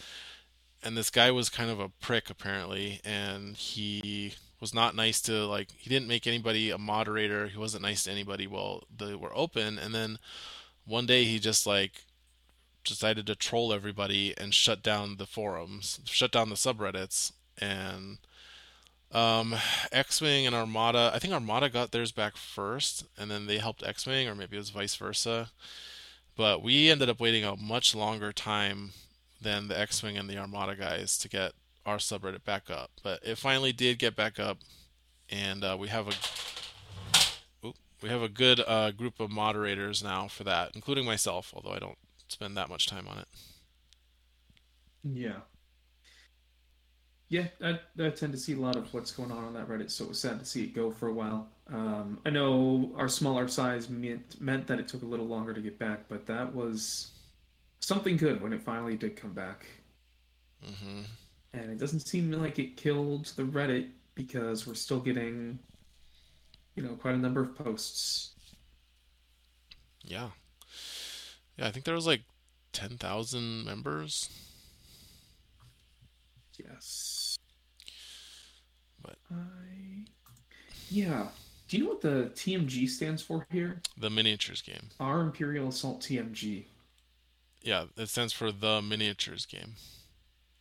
And 0.83 0.97
this 0.97 1.11
guy 1.11 1.29
was 1.29 1.49
kind 1.49 1.69
of 1.69 1.79
a 1.79 1.89
prick 1.89 2.31
apparently, 2.31 2.99
and 3.05 3.55
he 3.55 4.33
was 4.59 4.73
not 4.73 4.95
nice 4.95 5.21
to 5.21 5.45
like 5.45 5.69
he 5.77 5.89
didn't 5.89 6.07
make 6.07 6.25
anybody 6.25 6.71
a 6.71 6.79
moderator. 6.79 7.47
He 7.47 7.59
wasn't 7.59 7.83
nice 7.83 8.03
to 8.03 8.11
anybody 8.11 8.47
while 8.47 8.83
they 8.95 9.13
were 9.13 9.35
open. 9.37 9.77
And 9.77 9.93
then 9.93 10.17
one 10.85 11.05
day 11.05 11.25
he 11.25 11.37
just 11.37 11.67
like 11.67 12.05
decided 12.83 13.27
to 13.27 13.35
troll 13.35 13.71
everybody 13.71 14.33
and 14.35 14.51
shut 14.51 14.81
down 14.81 15.17
the 15.17 15.27
forums, 15.27 15.99
shut 16.05 16.31
down 16.31 16.49
the 16.49 16.55
subreddits, 16.55 17.33
and 17.59 18.17
um, 19.11 19.55
X-wing 19.91 20.45
and 20.45 20.55
Armada. 20.55 21.11
I 21.13 21.19
think 21.19 21.33
Armada 21.33 21.69
got 21.69 21.91
theirs 21.91 22.11
back 22.11 22.37
first, 22.37 23.05
and 23.17 23.29
then 23.29 23.47
they 23.47 23.57
helped 23.57 23.83
X-wing, 23.83 24.27
or 24.27 24.35
maybe 24.35 24.55
it 24.55 24.59
was 24.59 24.69
vice 24.69 24.95
versa. 24.95 25.51
But 26.35 26.61
we 26.61 26.89
ended 26.89 27.09
up 27.09 27.19
waiting 27.19 27.45
a 27.45 27.55
much 27.55 27.95
longer 27.95 28.33
time 28.33 28.91
than 29.41 29.67
the 29.67 29.79
X-wing 29.79 30.17
and 30.17 30.29
the 30.29 30.37
Armada 30.37 30.75
guys 30.75 31.17
to 31.19 31.29
get 31.29 31.53
our 31.85 31.97
subreddit 31.97 32.43
back 32.43 32.69
up. 32.69 32.91
But 33.03 33.19
it 33.23 33.37
finally 33.37 33.71
did 33.71 33.99
get 33.99 34.15
back 34.15 34.39
up, 34.39 34.57
and 35.29 35.63
uh, 35.63 35.77
we 35.79 35.87
have 35.87 36.07
a 36.07 36.13
we 38.01 38.09
have 38.09 38.21
a 38.21 38.29
good 38.29 38.59
uh, 38.67 38.91
group 38.91 39.19
of 39.19 39.31
moderators 39.31 40.03
now 40.03 40.27
for 40.27 40.43
that, 40.43 40.71
including 40.75 41.05
myself. 41.05 41.53
Although 41.55 41.71
I 41.71 41.79
don't 41.79 41.97
spend 42.27 42.57
that 42.57 42.69
much 42.69 42.87
time 42.87 43.07
on 43.07 43.19
it. 43.19 43.27
Yeah. 45.03 45.39
Yeah, 47.27 47.47
I, 47.61 47.79
I 47.99 48.09
tend 48.11 48.33
to 48.33 48.37
see 48.37 48.53
a 48.53 48.59
lot 48.59 48.75
of 48.75 48.93
what's 48.93 49.11
going 49.11 49.31
on 49.31 49.43
on 49.43 49.53
that 49.53 49.67
Reddit, 49.67 49.89
so 49.89 50.05
it 50.05 50.09
was 50.09 50.19
sad 50.19 50.39
to 50.39 50.45
see 50.45 50.63
it 50.63 50.73
go 50.73 50.91
for 50.91 51.07
a 51.07 51.13
while. 51.13 51.49
Um, 51.67 52.19
I 52.25 52.29
know 52.29 52.93
our 52.95 53.07
smaller 53.09 53.47
size 53.47 53.89
meant, 53.89 54.39
meant 54.39 54.67
that 54.67 54.79
it 54.79 54.87
took 54.87 55.01
a 55.01 55.05
little 55.07 55.25
longer 55.25 55.53
to 55.53 55.61
get 55.61 55.79
back, 55.79 56.07
but 56.07 56.27
that 56.27 56.53
was 56.53 57.11
something 57.81 58.17
good 58.17 58.41
when 58.41 58.53
it 58.53 58.61
finally 58.61 58.97
did 58.97 59.15
come 59.15 59.33
back. 59.33 59.65
hmm 60.63 61.05
And 61.53 61.71
it 61.71 61.77
doesn't 61.79 62.01
seem 62.01 62.31
like 62.31 62.59
it 62.59 62.77
killed 62.77 63.25
the 63.35 63.43
Reddit 63.43 63.89
because 64.15 64.67
we're 64.67 64.73
still 64.75 64.99
getting, 64.99 65.59
you 66.75 66.83
know, 66.83 66.95
quite 66.95 67.15
a 67.15 67.17
number 67.17 67.41
of 67.41 67.55
posts. 67.55 68.31
Yeah, 70.03 70.29
yeah. 71.57 71.67
I 71.67 71.71
think 71.71 71.85
there 71.85 71.95
was 71.95 72.07
like 72.07 72.23
ten 72.73 72.97
thousand 72.97 73.65
members. 73.65 74.29
Yes. 76.63 77.37
But- 79.01 79.17
I. 79.31 80.05
Yeah. 80.89 81.27
Do 81.67 81.77
you 81.77 81.83
know 81.83 81.89
what 81.89 82.01
the 82.01 82.31
TMG 82.35 82.87
stands 82.87 83.21
for 83.23 83.47
here? 83.51 83.81
The 83.97 84.09
miniatures 84.09 84.61
game. 84.61 84.89
Our 84.99 85.21
Imperial 85.21 85.69
Assault 85.69 86.01
TMG. 86.01 86.65
Yeah, 87.63 87.85
it 87.97 88.09
stands 88.09 88.33
for 88.33 88.51
the 88.51 88.81
miniatures 88.83 89.45
game. 89.47 89.73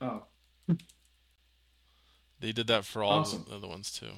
Oh, 0.00 0.22
They 2.40 2.52
did 2.52 2.66
that 2.68 2.84
for 2.86 3.02
all 3.02 3.20
Awesome. 3.20 3.44
the 3.48 3.54
other 3.56 3.68
ones 3.68 3.90
too. 3.92 4.12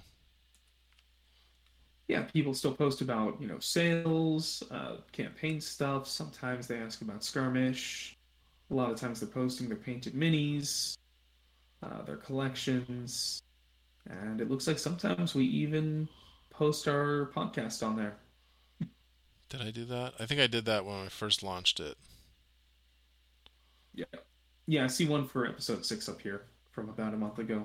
yeah. 2.08 2.22
People 2.22 2.54
still 2.54 2.72
post 2.72 3.00
about 3.00 3.40
you 3.40 3.48
know 3.48 3.58
sales, 3.58 4.62
uh, 4.70 4.96
campaign 5.12 5.60
stuff. 5.60 6.06
Sometimes 6.08 6.66
they 6.68 6.78
ask 6.78 7.00
about 7.02 7.24
skirmish. 7.24 8.16
A 8.70 8.74
lot 8.74 8.90
of 8.92 8.96
times 8.98 9.18
they're 9.20 9.28
posting 9.28 9.68
their 9.68 9.76
painted 9.76 10.14
minis, 10.14 10.96
uh, 11.82 12.02
their 12.02 12.16
collections, 12.16 13.42
and 14.08 14.40
it 14.40 14.50
looks 14.50 14.66
like 14.66 14.78
sometimes 14.78 15.34
we 15.34 15.44
even 15.44 16.08
post 16.50 16.88
our 16.88 17.30
podcast 17.34 17.86
on 17.86 17.96
there. 17.96 18.16
Did 19.48 19.62
I 19.62 19.70
do 19.70 19.84
that? 19.84 20.14
I 20.18 20.26
think 20.26 20.40
I 20.40 20.46
did 20.46 20.64
that 20.64 20.84
when 20.84 20.96
I 20.96 21.08
first 21.08 21.42
launched 21.42 21.78
it. 21.80 21.96
Yeah, 23.94 24.04
yeah. 24.66 24.84
I 24.84 24.86
see 24.88 25.06
one 25.06 25.26
for 25.26 25.46
episode 25.46 25.84
six 25.86 26.08
up 26.08 26.20
here 26.20 26.42
from 26.72 26.88
about 26.88 27.14
a 27.14 27.16
month 27.16 27.38
ago. 27.38 27.64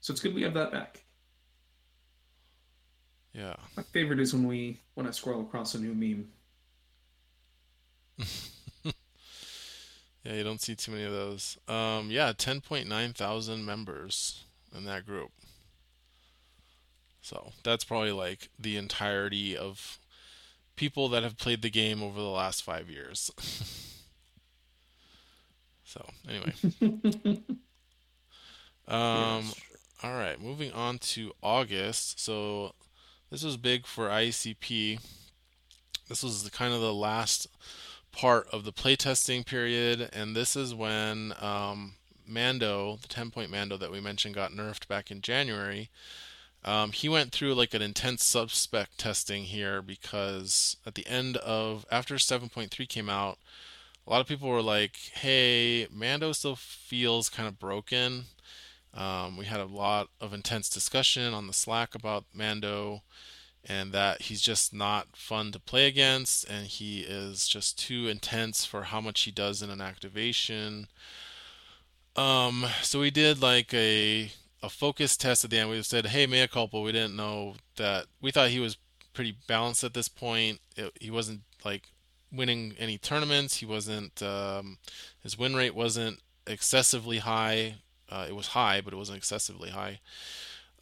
So 0.00 0.12
it's 0.12 0.20
good 0.20 0.34
we 0.34 0.42
have 0.42 0.54
that 0.54 0.72
back. 0.72 1.04
Yeah. 3.32 3.54
My 3.76 3.82
favorite 3.82 4.20
is 4.20 4.32
when 4.32 4.46
we 4.46 4.80
when 4.94 5.06
I 5.06 5.10
scroll 5.10 5.42
across 5.42 5.74
a 5.74 5.78
new 5.78 5.94
meme. 5.94 6.28
Yeah, 10.28 10.34
you 10.34 10.44
don't 10.44 10.60
see 10.60 10.74
too 10.74 10.92
many 10.92 11.04
of 11.04 11.12
those. 11.12 11.56
Um, 11.68 12.10
yeah, 12.10 12.34
10.9 12.34 13.14
thousand 13.14 13.64
members 13.64 14.44
in 14.76 14.84
that 14.84 15.06
group. 15.06 15.30
So 17.22 17.52
that's 17.64 17.84
probably 17.84 18.12
like 18.12 18.50
the 18.58 18.76
entirety 18.76 19.56
of 19.56 19.98
people 20.76 21.08
that 21.08 21.22
have 21.22 21.38
played 21.38 21.62
the 21.62 21.70
game 21.70 22.02
over 22.02 22.20
the 22.20 22.28
last 22.28 22.62
five 22.62 22.90
years. 22.90 23.30
so, 25.84 26.04
anyway. 26.28 27.40
Um, 28.90 29.44
all 30.02 30.14
right, 30.14 30.40
moving 30.40 30.72
on 30.72 30.96
to 30.98 31.32
August. 31.42 32.18
So 32.18 32.72
this 33.30 33.44
was 33.44 33.58
big 33.58 33.84
for 33.84 34.08
ICP. 34.08 34.98
This 36.08 36.22
was 36.22 36.42
the, 36.42 36.50
kind 36.50 36.72
of 36.72 36.80
the 36.80 36.94
last 36.94 37.48
part 38.18 38.48
of 38.52 38.64
the 38.64 38.72
playtesting 38.72 39.46
period, 39.46 40.10
and 40.12 40.34
this 40.34 40.56
is 40.56 40.74
when 40.74 41.32
um, 41.40 41.94
Mando, 42.26 42.98
the 43.00 43.06
10 43.06 43.30
point 43.30 43.48
Mando 43.48 43.76
that 43.76 43.92
we 43.92 44.00
mentioned, 44.00 44.34
got 44.34 44.50
nerfed 44.50 44.88
back 44.88 45.12
in 45.12 45.20
January. 45.20 45.88
Um, 46.64 46.90
he 46.90 47.08
went 47.08 47.30
through 47.30 47.54
like 47.54 47.74
an 47.74 47.82
intense 47.82 48.24
subspec 48.24 48.88
testing 48.96 49.44
here 49.44 49.80
because 49.80 50.76
at 50.84 50.96
the 50.96 51.06
end 51.06 51.36
of 51.36 51.86
after 51.92 52.16
7.3 52.16 52.88
came 52.88 53.08
out, 53.08 53.38
a 54.04 54.10
lot 54.10 54.20
of 54.20 54.26
people 54.26 54.48
were 54.48 54.62
like, 54.62 54.96
"Hey, 55.14 55.86
Mando 55.88 56.32
still 56.32 56.56
feels 56.56 57.28
kind 57.28 57.46
of 57.46 57.60
broken." 57.60 58.24
Um, 58.92 59.36
we 59.36 59.44
had 59.44 59.60
a 59.60 59.64
lot 59.66 60.08
of 60.20 60.32
intense 60.32 60.68
discussion 60.68 61.34
on 61.34 61.46
the 61.46 61.52
Slack 61.52 61.94
about 61.94 62.24
Mando 62.34 63.02
and 63.64 63.92
that 63.92 64.22
he's 64.22 64.40
just 64.40 64.72
not 64.72 65.08
fun 65.14 65.52
to 65.52 65.58
play 65.58 65.86
against 65.86 66.48
and 66.48 66.66
he 66.66 67.00
is 67.00 67.48
just 67.48 67.78
too 67.78 68.08
intense 68.08 68.64
for 68.64 68.84
how 68.84 69.00
much 69.00 69.22
he 69.22 69.30
does 69.30 69.62
in 69.62 69.70
an 69.70 69.80
activation. 69.80 70.88
Um, 72.16 72.66
so 72.82 73.00
we 73.00 73.10
did 73.10 73.40
like 73.40 73.72
a 73.72 74.32
a 74.60 74.68
focus 74.68 75.16
test 75.16 75.44
at 75.44 75.50
the 75.50 75.58
end. 75.58 75.70
We 75.70 75.82
said, 75.82 76.06
"Hey, 76.06 76.26
mea 76.26 76.48
culpa." 76.48 76.80
We 76.80 76.90
didn't 76.90 77.14
know 77.14 77.54
that. 77.76 78.06
We 78.20 78.32
thought 78.32 78.50
he 78.50 78.58
was 78.58 78.76
pretty 79.12 79.36
balanced 79.46 79.84
at 79.84 79.94
this 79.94 80.08
point. 80.08 80.60
It, 80.76 80.92
he 81.00 81.10
wasn't 81.12 81.42
like 81.64 81.90
winning 82.32 82.74
any 82.78 82.98
tournaments. 82.98 83.58
He 83.58 83.66
wasn't. 83.66 84.20
Um, 84.20 84.78
his 85.22 85.38
win 85.38 85.54
rate 85.54 85.76
wasn't 85.76 86.20
excessively 86.46 87.18
high. 87.18 87.76
Uh, 88.08 88.26
it 88.28 88.34
was 88.34 88.48
high, 88.48 88.80
but 88.80 88.92
it 88.92 88.96
wasn't 88.96 89.18
excessively 89.18 89.70
high. 89.70 90.00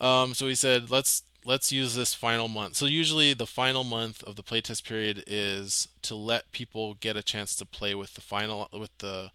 Um, 0.01 0.35
so 0.35 0.47
he 0.47 0.55
said, 0.55 0.91
let's 0.91 1.23
let's 1.47 1.71
use 1.71 1.95
this 1.95 2.13
final 2.13 2.49
month. 2.49 2.75
So 2.75 2.87
usually 2.87 3.33
the 3.33 3.47
final 3.47 3.85
month 3.85 4.23
of 4.25 4.35
the 4.35 4.43
playtest 4.43 4.85
period 4.85 5.23
is 5.27 5.89
to 6.03 6.15
let 6.17 6.51
people 6.51 6.95
get 6.95 7.17
a 7.17 7.23
chance 7.23 7.55
to 7.57 7.65
play 7.65 7.95
with 7.95 8.15
the 8.15 8.21
final 8.21 8.69
with 8.73 8.97
the 8.99 9.31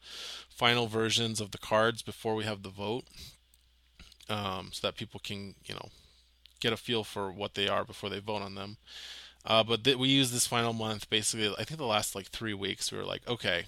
final 0.49 0.87
versions 0.87 1.39
of 1.39 1.51
the 1.51 1.57
cards 1.57 2.01
before 2.01 2.35
we 2.35 2.43
have 2.43 2.63
the 2.63 2.69
vote, 2.69 3.05
um, 4.29 4.69
so 4.73 4.85
that 4.85 4.97
people 4.97 5.21
can 5.23 5.55
you 5.65 5.73
know 5.73 5.89
get 6.59 6.73
a 6.73 6.77
feel 6.77 7.03
for 7.03 7.31
what 7.31 7.55
they 7.55 7.67
are 7.67 7.85
before 7.85 8.09
they 8.09 8.19
vote 8.19 8.41
on 8.41 8.55
them. 8.55 8.77
Uh, 9.43 9.63
but 9.63 9.83
th- 9.83 9.97
we 9.97 10.09
use 10.09 10.31
this 10.31 10.45
final 10.45 10.73
month 10.73 11.09
basically. 11.09 11.53
I 11.57 11.63
think 11.63 11.79
the 11.79 11.85
last 11.85 12.13
like 12.13 12.27
three 12.27 12.53
weeks 12.53 12.91
we 12.91 12.97
were 12.97 13.05
like, 13.05 13.27
okay, 13.27 13.63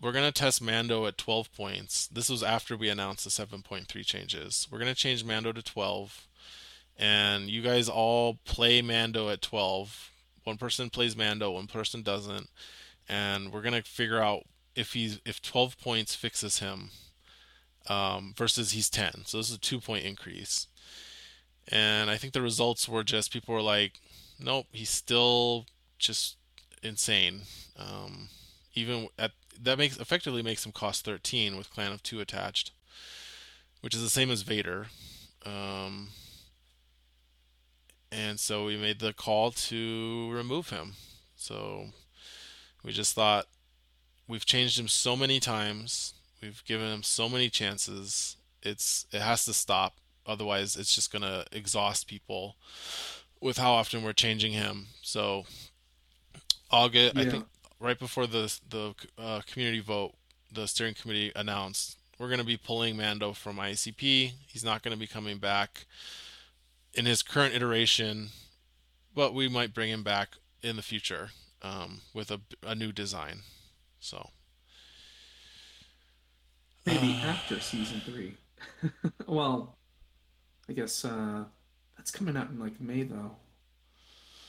we're 0.00 0.12
gonna 0.12 0.32
test 0.32 0.62
Mando 0.62 1.06
at 1.06 1.18
12 1.18 1.52
points. 1.52 2.06
This 2.06 2.30
was 2.30 2.42
after 2.44 2.76
we 2.76 2.88
announced 2.88 3.24
the 3.24 3.30
7.3 3.30 4.06
changes. 4.06 4.68
We're 4.70 4.78
gonna 4.78 4.94
change 4.94 5.24
Mando 5.24 5.52
to 5.52 5.62
12, 5.62 6.28
and 6.98 7.48
you 7.48 7.62
guys 7.62 7.88
all 7.88 8.38
play 8.44 8.82
Mando 8.82 9.28
at 9.28 9.42
12. 9.42 10.10
One 10.44 10.56
person 10.56 10.90
plays 10.90 11.16
Mando, 11.16 11.50
one 11.52 11.66
person 11.66 12.02
doesn't, 12.02 12.48
and 13.08 13.52
we're 13.52 13.62
gonna 13.62 13.82
figure 13.82 14.20
out 14.20 14.44
if 14.74 14.92
he's 14.92 15.20
if 15.24 15.42
12 15.42 15.78
points 15.78 16.14
fixes 16.14 16.58
him 16.58 16.90
um, 17.88 18.34
versus 18.36 18.72
he's 18.72 18.90
10. 18.90 19.24
So 19.24 19.38
this 19.38 19.50
is 19.50 19.56
a 19.56 19.60
two 19.60 19.80
point 19.80 20.04
increase. 20.04 20.66
And 21.70 22.10
I 22.10 22.16
think 22.16 22.32
the 22.32 22.42
results 22.42 22.88
were 22.88 23.04
just 23.04 23.32
people 23.32 23.54
were 23.54 23.62
like, 23.62 24.00
nope, 24.38 24.66
he's 24.72 24.90
still 24.90 25.66
just 25.98 26.36
insane. 26.82 27.42
Um, 27.78 28.28
even 28.74 29.08
at 29.18 29.32
that 29.60 29.78
makes 29.78 29.98
effectively 29.98 30.42
makes 30.42 30.64
him 30.64 30.72
cost 30.72 31.04
13 31.04 31.56
with 31.56 31.70
Clan 31.70 31.92
of 31.92 32.02
Two 32.02 32.20
attached, 32.20 32.70
which 33.80 33.94
is 33.94 34.02
the 34.02 34.08
same 34.08 34.30
as 34.30 34.42
Vader. 34.42 34.86
Um, 35.44 36.08
and 38.10 38.38
so 38.40 38.64
we 38.64 38.76
made 38.76 39.00
the 39.00 39.12
call 39.12 39.50
to 39.50 40.30
remove 40.32 40.70
him. 40.70 40.94
So 41.36 41.86
we 42.84 42.92
just 42.92 43.14
thought 43.14 43.46
we've 44.26 44.46
changed 44.46 44.78
him 44.78 44.88
so 44.88 45.16
many 45.16 45.40
times, 45.40 46.14
we've 46.42 46.64
given 46.64 46.92
him 46.92 47.02
so 47.02 47.28
many 47.28 47.48
chances. 47.48 48.36
It's 48.62 49.06
it 49.12 49.20
has 49.20 49.44
to 49.44 49.52
stop, 49.52 49.98
otherwise 50.26 50.76
it's 50.76 50.94
just 50.94 51.12
gonna 51.12 51.44
exhaust 51.52 52.06
people 52.06 52.56
with 53.40 53.58
how 53.58 53.72
often 53.72 54.02
we're 54.02 54.12
changing 54.12 54.52
him. 54.52 54.88
So 55.02 55.44
August, 56.70 57.16
yeah. 57.16 57.22
I 57.22 57.24
think 57.26 57.44
right 57.80 57.98
before 57.98 58.26
the 58.26 58.52
the 58.68 58.94
uh, 59.16 59.40
community 59.46 59.80
vote, 59.80 60.14
the 60.52 60.66
steering 60.66 60.94
committee 60.94 61.32
announced 61.36 61.98
we're 62.18 62.28
going 62.28 62.40
to 62.40 62.44
be 62.44 62.56
pulling 62.56 62.96
Mando 62.96 63.32
from 63.32 63.56
ICP. 63.56 64.32
He's 64.48 64.64
not 64.64 64.82
going 64.82 64.92
to 64.92 64.98
be 64.98 65.06
coming 65.06 65.38
back 65.38 65.86
in 66.98 67.06
his 67.06 67.22
current 67.22 67.54
iteration, 67.54 68.30
but 69.14 69.32
we 69.32 69.48
might 69.48 69.72
bring 69.72 69.88
him 69.88 70.02
back 70.02 70.30
in 70.62 70.74
the 70.74 70.82
future 70.82 71.30
um, 71.62 72.00
with 72.12 72.32
a, 72.32 72.40
a 72.66 72.74
new 72.74 72.90
design. 72.90 73.42
So 74.00 74.30
maybe 76.84 77.20
uh, 77.22 77.28
after 77.28 77.60
season 77.60 78.02
three. 78.04 78.36
well, 79.28 79.78
I 80.68 80.72
guess 80.72 81.04
uh, 81.04 81.44
that's 81.96 82.10
coming 82.10 82.36
out 82.36 82.50
in 82.50 82.58
like 82.58 82.80
May 82.80 83.04
though. 83.04 83.36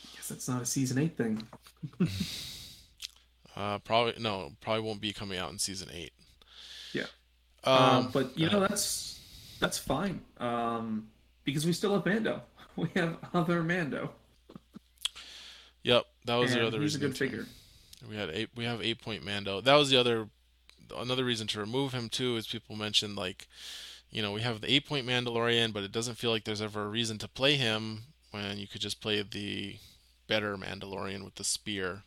I 0.04 0.16
guess 0.16 0.30
that's 0.30 0.50
not 0.50 0.64
a 0.64 0.66
season 0.66 0.98
eight 0.98 1.16
thing. 1.16 1.48
Uh, 3.56 3.78
probably 3.80 4.14
no, 4.20 4.52
probably 4.62 4.82
won't 4.82 5.02
be 5.02 5.12
coming 5.12 5.38
out 5.38 5.52
in 5.52 5.58
season 5.58 5.90
eight. 5.94 6.14
Yeah, 6.94 7.08
um, 7.66 7.76
uh, 7.76 8.08
but 8.14 8.38
you 8.38 8.50
know 8.50 8.62
that's 8.62 9.20
that's 9.60 9.78
fine 9.78 10.22
um, 10.38 11.10
because 11.50 11.66
we 11.66 11.74
still 11.74 11.94
have 11.94 12.06
Mando. 12.06 12.42
We 12.76 12.88
have 12.96 13.18
other 13.34 13.62
Mando. 13.62 14.12
Yep, 15.84 16.06
that 16.26 16.36
was 16.36 16.52
and 16.52 16.62
the 16.62 16.68
other 16.68 16.78
he's 16.80 16.96
reason. 16.96 17.02
He's 17.02 17.08
a 17.08 17.10
good 17.10 17.18
figure. 17.18 17.46
We 18.10 18.16
had 18.16 18.30
eight. 18.30 18.50
We 18.56 18.64
have 18.64 18.82
eight 18.82 19.02
point 19.02 19.26
Mando. 19.26 19.60
That 19.60 19.76
was 19.76 19.90
the 19.90 19.98
other 19.98 20.30
another 20.96 21.26
reason 21.26 21.48
to 21.48 21.60
remove 21.60 21.92
him 21.92 22.08
too. 22.08 22.38
Is 22.38 22.48
people 22.48 22.78
mentioned 22.78 23.18
like, 23.18 23.48
you 24.12 24.22
know, 24.22 24.32
we 24.32 24.42
have 24.42 24.62
the 24.62 24.72
eight 24.72 24.88
point 24.88 25.06
Mandalorian, 25.06 25.74
but 25.74 25.84
it 25.84 25.92
doesn't 25.92 26.16
feel 26.16 26.32
like 26.32 26.46
there's 26.46 26.62
ever 26.62 26.84
a 26.84 26.88
reason 26.88 27.18
to 27.18 27.28
play 27.28 27.56
him 27.56 28.04
when 28.32 28.58
you 28.58 28.68
could 28.68 28.82
just 28.82 29.02
play 29.02 29.22
the 29.22 29.76
better 30.28 30.56
Mandalorian 30.56 31.24
with 31.26 31.36
the 31.36 31.44
spear. 31.44 32.04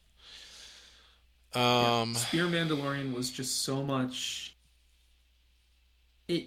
Um, 1.55 2.13
yeah. 2.13 2.15
Spear 2.15 2.47
Mandalorian 2.47 3.13
was 3.13 3.31
just 3.31 3.63
so 3.63 3.83
much. 3.83 4.57
It, 6.29 6.47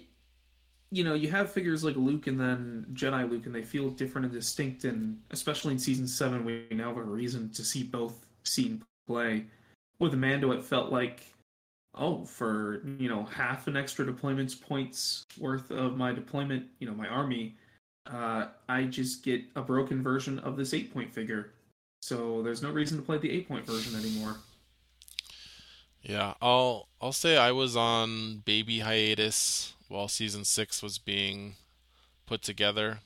you 0.90 1.02
know, 1.02 1.14
you 1.14 1.30
have 1.30 1.50
figures 1.50 1.82
like 1.82 1.96
Luke 1.96 2.26
and 2.26 2.38
then 2.38 2.86
Jedi 2.92 3.28
Luke, 3.28 3.46
and 3.46 3.54
they 3.54 3.62
feel 3.62 3.90
different 3.90 4.26
and 4.26 4.34
distinct. 4.34 4.84
And 4.84 5.20
especially 5.30 5.72
in 5.72 5.78
season 5.78 6.06
seven, 6.06 6.44
we 6.44 6.66
now 6.70 6.88
have 6.88 6.96
a 6.96 7.02
reason 7.02 7.50
to 7.50 7.64
see 7.64 7.82
both 7.82 8.26
seen 8.44 8.82
play. 9.06 9.46
With 9.98 10.14
Mando, 10.14 10.52
it 10.52 10.62
felt 10.62 10.92
like, 10.92 11.22
oh, 11.94 12.24
for 12.24 12.82
you 12.98 13.08
know 13.08 13.24
half 13.24 13.66
an 13.66 13.76
extra 13.76 14.06
deployments 14.06 14.60
points 14.60 15.24
worth 15.38 15.70
of 15.70 15.96
my 15.96 16.12
deployment, 16.12 16.66
you 16.78 16.86
know, 16.86 16.94
my 16.94 17.08
army, 17.08 17.56
uh, 18.10 18.46
I 18.68 18.84
just 18.84 19.24
get 19.24 19.42
a 19.56 19.62
broken 19.62 20.02
version 20.02 20.38
of 20.40 20.56
this 20.56 20.72
eight 20.72 20.92
point 20.92 21.12
figure. 21.12 21.52
So 22.02 22.42
there's 22.42 22.62
no 22.62 22.70
reason 22.70 22.98
to 22.98 23.02
play 23.02 23.18
the 23.18 23.30
eight 23.30 23.48
point 23.48 23.66
version 23.66 23.98
anymore. 23.98 24.36
Yeah, 26.02 26.34
I'll 26.40 26.86
I'll 27.00 27.12
say 27.12 27.36
I 27.36 27.50
was 27.50 27.76
on 27.76 28.42
baby 28.44 28.78
hiatus 28.78 29.74
while 29.88 30.08
season 30.08 30.44
6 30.44 30.82
was 30.82 30.98
being 30.98 31.56
put 32.26 32.42
together. 32.42 33.00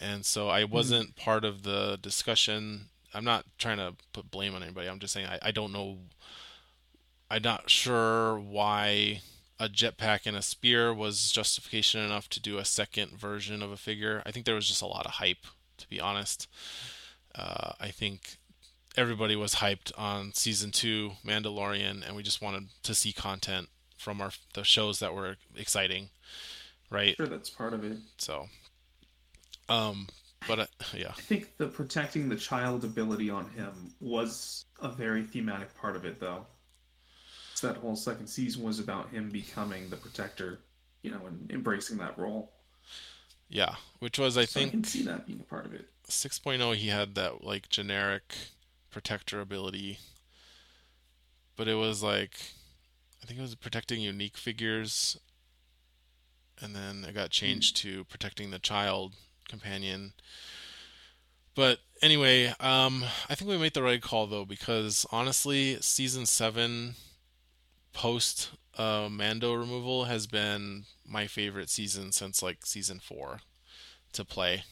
And 0.00 0.24
so 0.24 0.48
I 0.48 0.64
hmm. 0.64 0.72
wasn't 0.72 1.14
mm. 1.14 1.16
part 1.16 1.44
of 1.44 1.62
the 1.62 1.98
discussion. 2.00 2.86
I'm 3.14 3.24
not 3.24 3.44
trying 3.58 3.78
to 3.78 3.94
put 4.12 4.30
blame 4.30 4.54
on 4.54 4.62
anybody. 4.62 4.88
I'm 4.88 4.98
just 4.98 5.12
saying 5.12 5.26
I, 5.26 5.38
I 5.42 5.50
don't 5.50 5.72
know 5.72 5.98
I'm 7.32 7.42
not 7.42 7.70
sure 7.70 8.38
why 8.38 9.22
a 9.58 9.66
jetpack 9.66 10.26
and 10.26 10.36
a 10.36 10.42
spear 10.42 10.92
was 10.92 11.32
justification 11.32 12.02
enough 12.02 12.28
to 12.28 12.40
do 12.40 12.58
a 12.58 12.64
second 12.64 13.12
version 13.12 13.62
of 13.62 13.70
a 13.70 13.78
figure. 13.78 14.22
I 14.26 14.32
think 14.32 14.44
there 14.44 14.54
was 14.54 14.68
just 14.68 14.82
a 14.82 14.86
lot 14.86 15.06
of 15.06 15.12
hype, 15.12 15.46
to 15.78 15.88
be 15.88 15.98
honest. 15.98 16.46
Uh, 17.34 17.72
I 17.80 17.88
think 17.88 18.36
everybody 18.98 19.34
was 19.34 19.54
hyped 19.54 19.92
on 19.96 20.34
season 20.34 20.72
two 20.72 21.12
Mandalorian, 21.24 22.06
and 22.06 22.14
we 22.14 22.22
just 22.22 22.42
wanted 22.42 22.64
to 22.82 22.94
see 22.94 23.14
content 23.14 23.70
from 24.02 24.20
our 24.20 24.32
the 24.54 24.64
shows 24.64 24.98
that 24.98 25.14
were 25.14 25.36
exciting, 25.56 26.08
right? 26.90 27.16
Sure, 27.16 27.26
that's 27.26 27.48
part 27.48 27.72
of 27.72 27.84
it. 27.84 27.98
So, 28.18 28.48
um, 29.68 30.08
but 30.48 30.58
uh, 30.58 30.66
yeah, 30.94 31.12
I 31.16 31.20
think 31.20 31.56
the 31.56 31.68
protecting 31.68 32.28
the 32.28 32.36
child 32.36 32.84
ability 32.84 33.30
on 33.30 33.48
him 33.50 33.94
was 34.00 34.64
a 34.80 34.88
very 34.88 35.22
thematic 35.22 35.74
part 35.76 35.94
of 35.94 36.04
it, 36.04 36.18
though. 36.18 36.46
So 37.54 37.68
that 37.68 37.76
whole 37.76 37.94
second 37.94 38.26
season 38.26 38.64
was 38.64 38.80
about 38.80 39.10
him 39.10 39.30
becoming 39.30 39.88
the 39.88 39.96
protector, 39.96 40.58
you 41.02 41.12
know, 41.12 41.20
and 41.26 41.48
embracing 41.52 41.98
that 41.98 42.18
role. 42.18 42.50
Yeah, 43.48 43.76
which 44.00 44.18
was 44.18 44.36
I 44.36 44.46
so 44.46 44.58
think 44.58 44.68
I 44.68 44.70
can 44.72 44.84
see 44.84 45.02
that 45.04 45.26
being 45.26 45.38
a 45.38 45.44
part 45.44 45.66
of 45.66 45.74
it. 45.74 45.86
6.0 46.08 46.74
he 46.74 46.88
had 46.88 47.14
that 47.14 47.44
like 47.44 47.68
generic 47.68 48.34
protector 48.90 49.40
ability, 49.40 49.98
but 51.56 51.68
it 51.68 51.76
was 51.76 52.02
like 52.02 52.32
I 53.22 53.26
think 53.26 53.38
it 53.38 53.42
was 53.42 53.54
protecting 53.54 54.00
unique 54.00 54.36
figures, 54.36 55.16
and 56.60 56.74
then 56.74 57.04
it 57.08 57.14
got 57.14 57.30
changed 57.30 57.76
to 57.78 58.04
protecting 58.04 58.50
the 58.50 58.58
child 58.58 59.14
companion. 59.48 60.12
But 61.54 61.78
anyway, 62.00 62.54
um, 62.60 63.04
I 63.28 63.34
think 63.34 63.50
we 63.50 63.58
made 63.58 63.74
the 63.74 63.82
right 63.82 64.02
call 64.02 64.26
though 64.26 64.44
because 64.44 65.06
honestly, 65.12 65.78
season 65.80 66.26
seven 66.26 66.94
post 67.92 68.50
uh, 68.78 69.08
Mando 69.10 69.52
removal 69.52 70.04
has 70.04 70.26
been 70.26 70.84
my 71.06 71.26
favorite 71.26 71.68
season 71.68 72.10
since 72.10 72.42
like 72.42 72.64
season 72.64 72.98
four 72.98 73.40
to 74.14 74.24
play. 74.24 74.64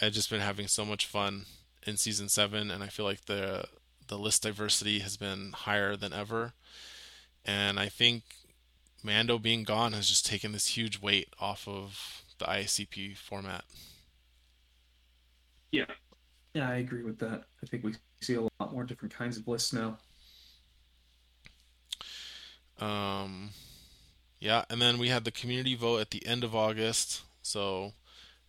I've 0.00 0.12
just 0.12 0.30
been 0.30 0.40
having 0.40 0.68
so 0.68 0.84
much 0.84 1.06
fun 1.06 1.46
in 1.86 1.96
season 1.96 2.28
seven, 2.28 2.70
and 2.70 2.82
I 2.82 2.86
feel 2.86 3.04
like 3.04 3.26
the 3.26 3.64
the 4.08 4.18
list 4.18 4.42
diversity 4.42 5.00
has 5.00 5.16
been 5.16 5.52
higher 5.52 5.96
than 5.96 6.12
ever. 6.12 6.54
And 7.44 7.78
I 7.78 7.88
think 7.88 8.22
Mando 9.02 9.38
being 9.38 9.64
gone 9.64 9.92
has 9.92 10.08
just 10.08 10.26
taken 10.26 10.52
this 10.52 10.76
huge 10.76 11.00
weight 11.00 11.28
off 11.40 11.66
of 11.66 12.22
the 12.38 12.44
ICP 12.44 13.16
format. 13.16 13.64
Yeah, 15.72 15.86
yeah, 16.54 16.68
I 16.68 16.76
agree 16.76 17.02
with 17.02 17.18
that. 17.20 17.44
I 17.62 17.66
think 17.66 17.82
we 17.82 17.94
see 18.20 18.34
a 18.34 18.42
lot 18.42 18.72
more 18.72 18.84
different 18.84 19.14
kinds 19.14 19.36
of 19.36 19.48
lists 19.48 19.72
now. 19.72 19.98
Um, 22.78 23.50
yeah, 24.40 24.64
and 24.68 24.82
then 24.82 24.98
we 24.98 25.08
had 25.08 25.24
the 25.24 25.30
community 25.30 25.74
vote 25.74 26.00
at 26.00 26.10
the 26.10 26.24
end 26.26 26.44
of 26.44 26.54
August, 26.54 27.22
so 27.42 27.92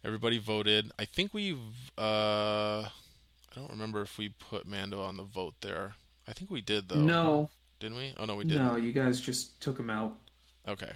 everybody 0.03 0.37
voted. 0.37 0.91
I 0.99 1.05
think 1.05 1.33
we've 1.33 1.59
uh, 1.97 2.83
I 2.83 3.55
don't 3.55 3.69
remember 3.69 4.01
if 4.01 4.17
we 4.17 4.29
put 4.29 4.67
Mando 4.67 5.01
on 5.01 5.17
the 5.17 5.23
vote 5.23 5.55
there. 5.61 5.93
I 6.27 6.33
think 6.33 6.49
we 6.49 6.61
did 6.61 6.89
though. 6.89 6.95
No, 6.95 7.49
Didn't 7.83 7.97
we? 7.97 8.13
Oh 8.15 8.23
no, 8.23 8.37
we 8.37 8.45
didn't. 8.45 8.65
no, 8.65 8.77
you 8.77 8.93
guys 8.93 9.19
just 9.19 9.59
took 9.59 9.77
him 9.77 9.89
out. 9.89 10.15
Okay. 10.65 10.91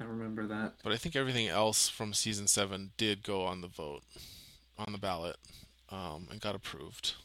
I 0.00 0.04
remember 0.04 0.46
that. 0.46 0.76
But 0.82 0.94
I 0.94 0.96
think 0.96 1.14
everything 1.14 1.46
else 1.46 1.90
from 1.90 2.14
season 2.14 2.46
seven 2.46 2.92
did 2.96 3.22
go 3.22 3.44
on 3.44 3.60
the 3.60 3.68
vote, 3.68 4.00
on 4.78 4.92
the 4.92 4.98
ballot, 4.98 5.36
um, 5.90 6.26
and 6.30 6.40
got 6.40 6.54
approved. 6.54 7.16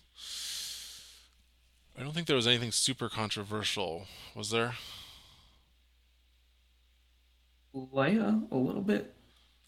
I 1.98 2.04
don't 2.04 2.14
think 2.14 2.28
there 2.28 2.36
was 2.36 2.48
anything 2.48 2.74
super 2.74 3.08
controversial, 3.08 4.08
was 4.36 4.50
there? 4.50 4.74
Leia, 7.74 8.52
a 8.52 8.58
little 8.58 8.82
bit. 8.82 9.16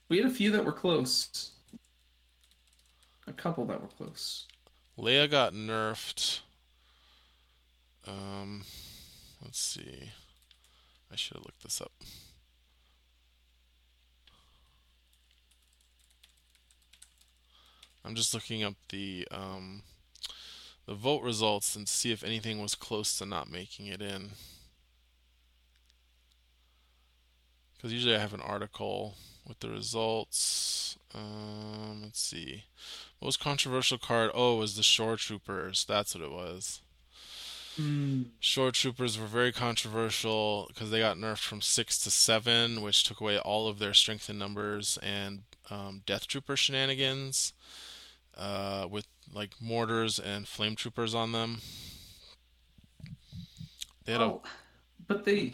We 0.09 0.17
had 0.17 0.25
a 0.25 0.29
few 0.29 0.51
that 0.51 0.65
were 0.65 0.73
close. 0.73 1.51
A 3.25 3.31
couple 3.31 3.63
that 3.67 3.81
were 3.81 3.87
close. 3.87 4.47
Leia 4.97 5.31
got 5.31 5.53
nerfed. 5.53 6.41
Um, 8.09 8.63
let's 9.43 9.59
see. 9.59 10.11
I 11.11 11.15
should 11.15 11.37
have 11.37 11.45
looked 11.45 11.63
this 11.63 11.81
up. 11.81 11.91
I'm 18.03 18.15
just 18.15 18.33
looking 18.33 18.63
up 18.63 18.75
the 18.89 19.27
um, 19.29 19.83
the 20.87 20.95
vote 20.95 21.21
results 21.21 21.75
and 21.75 21.87
see 21.87 22.11
if 22.11 22.23
anything 22.23 22.61
was 22.61 22.73
close 22.73 23.17
to 23.19 23.25
not 23.25 23.51
making 23.51 23.85
it 23.87 24.01
in. 24.01 24.31
Because 27.75 27.93
usually 27.93 28.15
I 28.15 28.19
have 28.19 28.33
an 28.33 28.41
article 28.41 29.15
with 29.47 29.59
the 29.59 29.69
results. 29.69 30.97
Um, 31.13 32.01
let's 32.03 32.19
see. 32.19 32.65
Most 33.21 33.39
controversial 33.39 33.97
card. 33.97 34.31
Oh, 34.33 34.57
was 34.57 34.75
the 34.75 34.83
Shore 34.83 35.15
Troopers. 35.15 35.85
That's 35.87 36.15
what 36.15 36.23
it 36.23 36.31
was. 36.31 36.81
Mm, 37.79 38.25
Shore 38.41 38.71
Troopers 38.71 39.17
were 39.17 39.27
very 39.27 39.53
controversial 39.53 40.65
because 40.67 40.91
they 40.91 40.99
got 40.99 41.17
nerfed 41.17 41.39
from 41.39 41.61
six 41.61 41.97
to 41.99 42.11
seven, 42.11 42.81
which 42.81 43.05
took 43.05 43.21
away 43.21 43.37
all 43.37 43.67
of 43.69 43.79
their 43.79 43.93
strength 43.93 44.29
in 44.29 44.37
numbers 44.37 44.99
and 45.01 45.43
um, 45.69 46.01
Death 46.05 46.27
Trooper 46.27 46.57
shenanigans 46.57 47.53
uh, 48.37 48.87
with 48.89 49.07
like 49.33 49.51
mortars 49.61 50.19
and 50.19 50.47
flame 50.47 50.75
troopers 50.75 51.15
on 51.15 51.31
them. 51.31 51.61
They 54.03 54.13
had 54.13 54.21
a 54.21 54.25
oh, 54.25 54.41
but 55.07 55.23
they, 55.23 55.53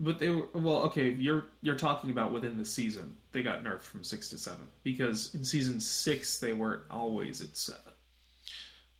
but 0.00 0.18
they 0.18 0.30
were 0.30 0.48
well. 0.54 0.82
Okay, 0.84 1.10
you're 1.10 1.46
you're 1.60 1.76
talking 1.76 2.10
about 2.10 2.32
within 2.32 2.56
the 2.56 2.64
season. 2.64 3.14
They 3.32 3.42
got 3.42 3.64
nerfed 3.64 3.82
from 3.82 4.04
six 4.04 4.28
to 4.30 4.38
seven 4.38 4.68
because 4.84 5.34
in 5.34 5.44
season 5.44 5.80
six 5.80 6.38
they 6.38 6.52
weren't 6.52 6.82
always 6.90 7.40
at 7.42 7.56
seven. 7.56 7.92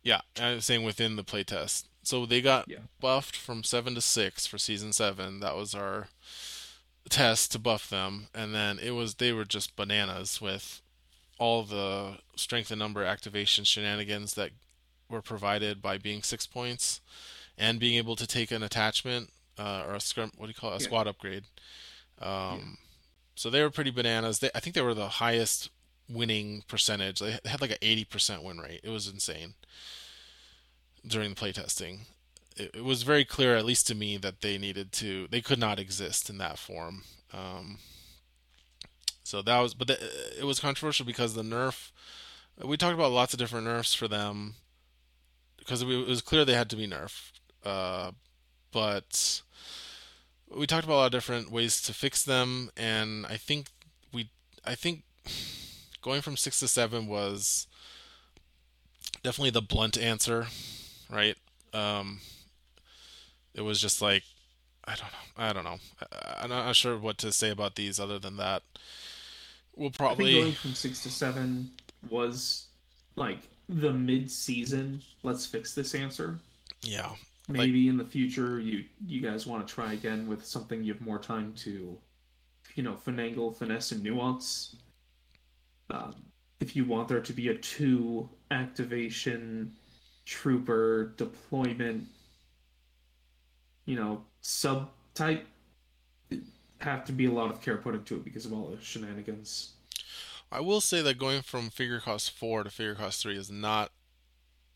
yeah, 0.03 0.21
I 0.39 0.55
was 0.55 0.65
saying 0.65 0.83
within 0.83 1.15
the 1.15 1.23
playtest. 1.23 1.85
So 2.03 2.25
they 2.25 2.41
got 2.41 2.67
Yeah. 2.69 2.79
buffed 2.99 3.35
from 3.35 3.63
seven 3.63 3.95
to 3.95 4.01
six 4.01 4.45
for 4.45 4.57
season 4.57 4.91
seven. 4.93 5.39
That 5.39 5.55
was 5.55 5.73
our 5.73 6.09
test 7.09 7.51
to 7.53 7.59
buff 7.59 7.89
them, 7.89 8.27
and 8.33 8.53
then 8.53 8.79
it 8.79 8.91
was 8.91 9.15
they 9.15 9.31
were 9.33 9.45
just 9.45 9.75
bananas 9.75 10.39
with 10.41 10.81
all 11.39 11.63
the 11.63 12.19
strength 12.35 12.71
and 12.71 12.79
number 12.79 13.03
activation 13.03 13.63
shenanigans 13.63 14.33
that 14.35 14.51
were 15.09 15.21
provided 15.21 15.81
by 15.81 15.97
being 15.97 16.23
six 16.23 16.45
points 16.47 17.01
and 17.57 17.79
being 17.79 17.95
able 17.97 18.15
to 18.15 18.25
take 18.27 18.51
an 18.51 18.63
attachment 18.63 19.31
uh, 19.57 19.83
or 19.87 19.95
a 19.95 19.99
scrum. 19.99 20.31
What 20.37 20.47
do 20.47 20.49
you 20.49 20.55
call 20.55 20.71
it? 20.71 20.77
A 20.77 20.79
Yeah. 20.79 20.85
squad 20.87 21.07
upgrade. 21.07 21.43
Um, 22.19 22.77
So 23.35 23.49
they 23.49 23.61
were 23.63 23.71
pretty 23.71 23.89
bananas. 23.91 24.39
They, 24.39 24.51
I 24.53 24.59
think 24.59 24.75
they 24.75 24.81
were 24.81 24.93
the 24.93 25.09
highest 25.09 25.69
winning 26.07 26.63
percentage. 26.67 27.19
They 27.19 27.39
had 27.45 27.61
like 27.61 27.71
an 27.71 27.77
eighty 27.81 28.05
percent 28.05 28.43
win 28.43 28.59
rate. 28.59 28.81
It 28.83 28.89
was 28.89 29.07
insane 29.07 29.55
during 31.05 31.29
the 31.29 31.35
playtesting. 31.35 31.99
It, 32.55 32.71
it 32.75 32.83
was 32.83 33.03
very 33.03 33.25
clear, 33.25 33.55
at 33.55 33.65
least 33.65 33.87
to 33.87 33.95
me, 33.95 34.17
that 34.17 34.41
they 34.41 34.57
needed 34.57 34.91
to. 34.93 35.27
They 35.29 35.41
could 35.41 35.59
not 35.59 35.79
exist 35.79 36.29
in 36.29 36.37
that 36.37 36.59
form. 36.59 37.03
Um, 37.33 37.79
so 39.23 39.41
that 39.41 39.59
was, 39.59 39.73
but 39.73 39.87
the, 39.87 39.97
it 40.39 40.45
was 40.45 40.59
controversial 40.59 41.05
because 41.05 41.33
the 41.33 41.43
nerf. 41.43 41.91
We 42.63 42.77
talked 42.77 42.93
about 42.93 43.11
lots 43.11 43.33
of 43.33 43.39
different 43.39 43.65
nerfs 43.65 43.95
for 43.95 44.07
them 44.07 44.55
because 45.57 45.81
it 45.81 45.87
was 45.87 46.21
clear 46.21 46.45
they 46.45 46.53
had 46.53 46.69
to 46.69 46.75
be 46.75 46.87
nerfed. 46.87 47.31
Uh, 47.65 48.11
but 48.71 49.41
we 50.55 50.67
talked 50.67 50.83
about 50.83 50.95
a 50.95 51.01
lot 51.01 51.05
of 51.07 51.11
different 51.11 51.51
ways 51.51 51.81
to 51.83 51.93
fix 51.93 52.23
them, 52.23 52.69
and 52.75 53.25
I 53.25 53.37
think 53.37 53.67
we, 54.13 54.29
I 54.65 54.75
think 54.75 55.03
going 56.01 56.21
from 56.21 56.37
six 56.37 56.59
to 56.59 56.67
seven 56.67 57.07
was 57.07 57.67
definitely 59.23 59.51
the 59.51 59.61
blunt 59.61 59.97
answer, 59.97 60.47
right? 61.13 61.37
Um, 61.73 62.19
it 63.53 63.61
was 63.61 63.79
just 63.79 64.01
like 64.01 64.23
I 64.85 64.95
don't 64.95 65.11
know, 65.11 65.43
I 65.43 65.53
don't 65.53 65.63
know. 65.63 65.77
I, 66.11 66.43
I'm 66.43 66.49
not 66.49 66.75
sure 66.75 66.97
what 66.97 67.17
to 67.19 67.31
say 67.31 67.51
about 67.51 67.75
these 67.75 67.99
other 67.99 68.19
than 68.19 68.37
that. 68.37 68.63
We'll 69.75 69.87
I 69.87 69.89
think 69.89 69.97
probably 69.97 70.33
going 70.41 70.53
from 70.53 70.73
six 70.73 71.01
to 71.03 71.09
seven 71.09 71.71
was 72.09 72.67
like 73.15 73.39
the 73.69 73.93
mid-season. 73.93 75.01
Let's 75.23 75.45
fix 75.45 75.73
this 75.73 75.95
answer. 75.95 76.39
yeah, 76.81 77.11
Maybe 77.47 77.87
in 77.87 77.97
the 77.97 78.05
future, 78.05 78.59
you 78.59 78.85
you 79.05 79.21
guys 79.21 79.47
want 79.47 79.65
to 79.67 79.73
try 79.73 79.93
again 79.93 80.27
with 80.27 80.45
something 80.45 80.83
you 80.83 80.93
have 80.93 81.01
more 81.01 81.19
time 81.19 81.53
to, 81.57 81.97
you 82.75 82.83
know, 82.83 82.93
finagle, 82.93 83.55
finesse, 83.55 83.91
and 83.91 84.03
nuance. 84.03 84.75
Um, 85.89 86.15
if 86.59 86.75
you 86.75 86.85
want 86.85 87.07
there 87.07 87.19
to 87.19 87.33
be 87.33 87.49
a 87.49 87.55
two 87.55 88.29
activation 88.51 89.73
trooper 90.25 91.13
deployment, 91.17 92.05
you 93.85 93.95
know, 93.95 94.23
subtype, 94.41 95.43
have 96.79 97.05
to 97.05 97.11
be 97.11 97.25
a 97.25 97.31
lot 97.31 97.49
of 97.49 97.61
care 97.61 97.77
put 97.77 97.95
into 97.95 98.15
it 98.15 98.25
because 98.25 98.45
of 98.45 98.53
all 98.53 98.67
the 98.67 98.81
shenanigans. 98.81 99.73
I 100.51 100.59
will 100.59 100.81
say 100.81 101.01
that 101.01 101.17
going 101.17 101.41
from 101.41 101.69
figure 101.69 101.99
cost 101.99 102.31
four 102.31 102.63
to 102.63 102.69
figure 102.69 102.95
cost 102.95 103.23
three 103.23 103.37
is 103.37 103.49
not 103.49 103.91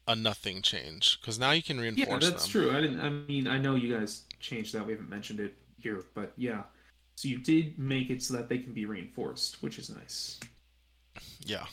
a 0.08 0.16
nothing 0.16 0.62
change 0.62 1.20
because 1.20 1.38
now 1.38 1.52
you 1.52 1.62
can 1.62 1.80
reinforce. 1.80 2.24
Yeah, 2.24 2.30
that's 2.30 2.44
them. 2.44 2.52
true. 2.52 2.76
I 2.76 2.82
didn't. 2.82 3.02
I 3.02 3.10
mean, 3.10 3.48
I 3.48 3.58
know 3.58 3.76
you 3.76 3.96
guys 3.96 4.24
changed 4.40 4.74
that. 4.74 4.86
We 4.86 4.94
haven't 4.94 5.10
mentioned 5.10 5.40
it 5.40 5.54
here, 5.78 6.06
but 6.16 6.32
yeah. 6.38 6.64
So 7.16 7.28
you 7.28 7.40
did 7.40 7.78
make 7.78 8.10
it 8.10 8.24
so 8.24 8.36
that 8.36 8.48
they 8.48 8.60
can 8.60 8.74
be 8.74 8.86
reinforced, 8.86 9.62
which 9.62 9.80
is 9.80 9.90
nice. 9.90 10.40
Yeah. 11.46 11.66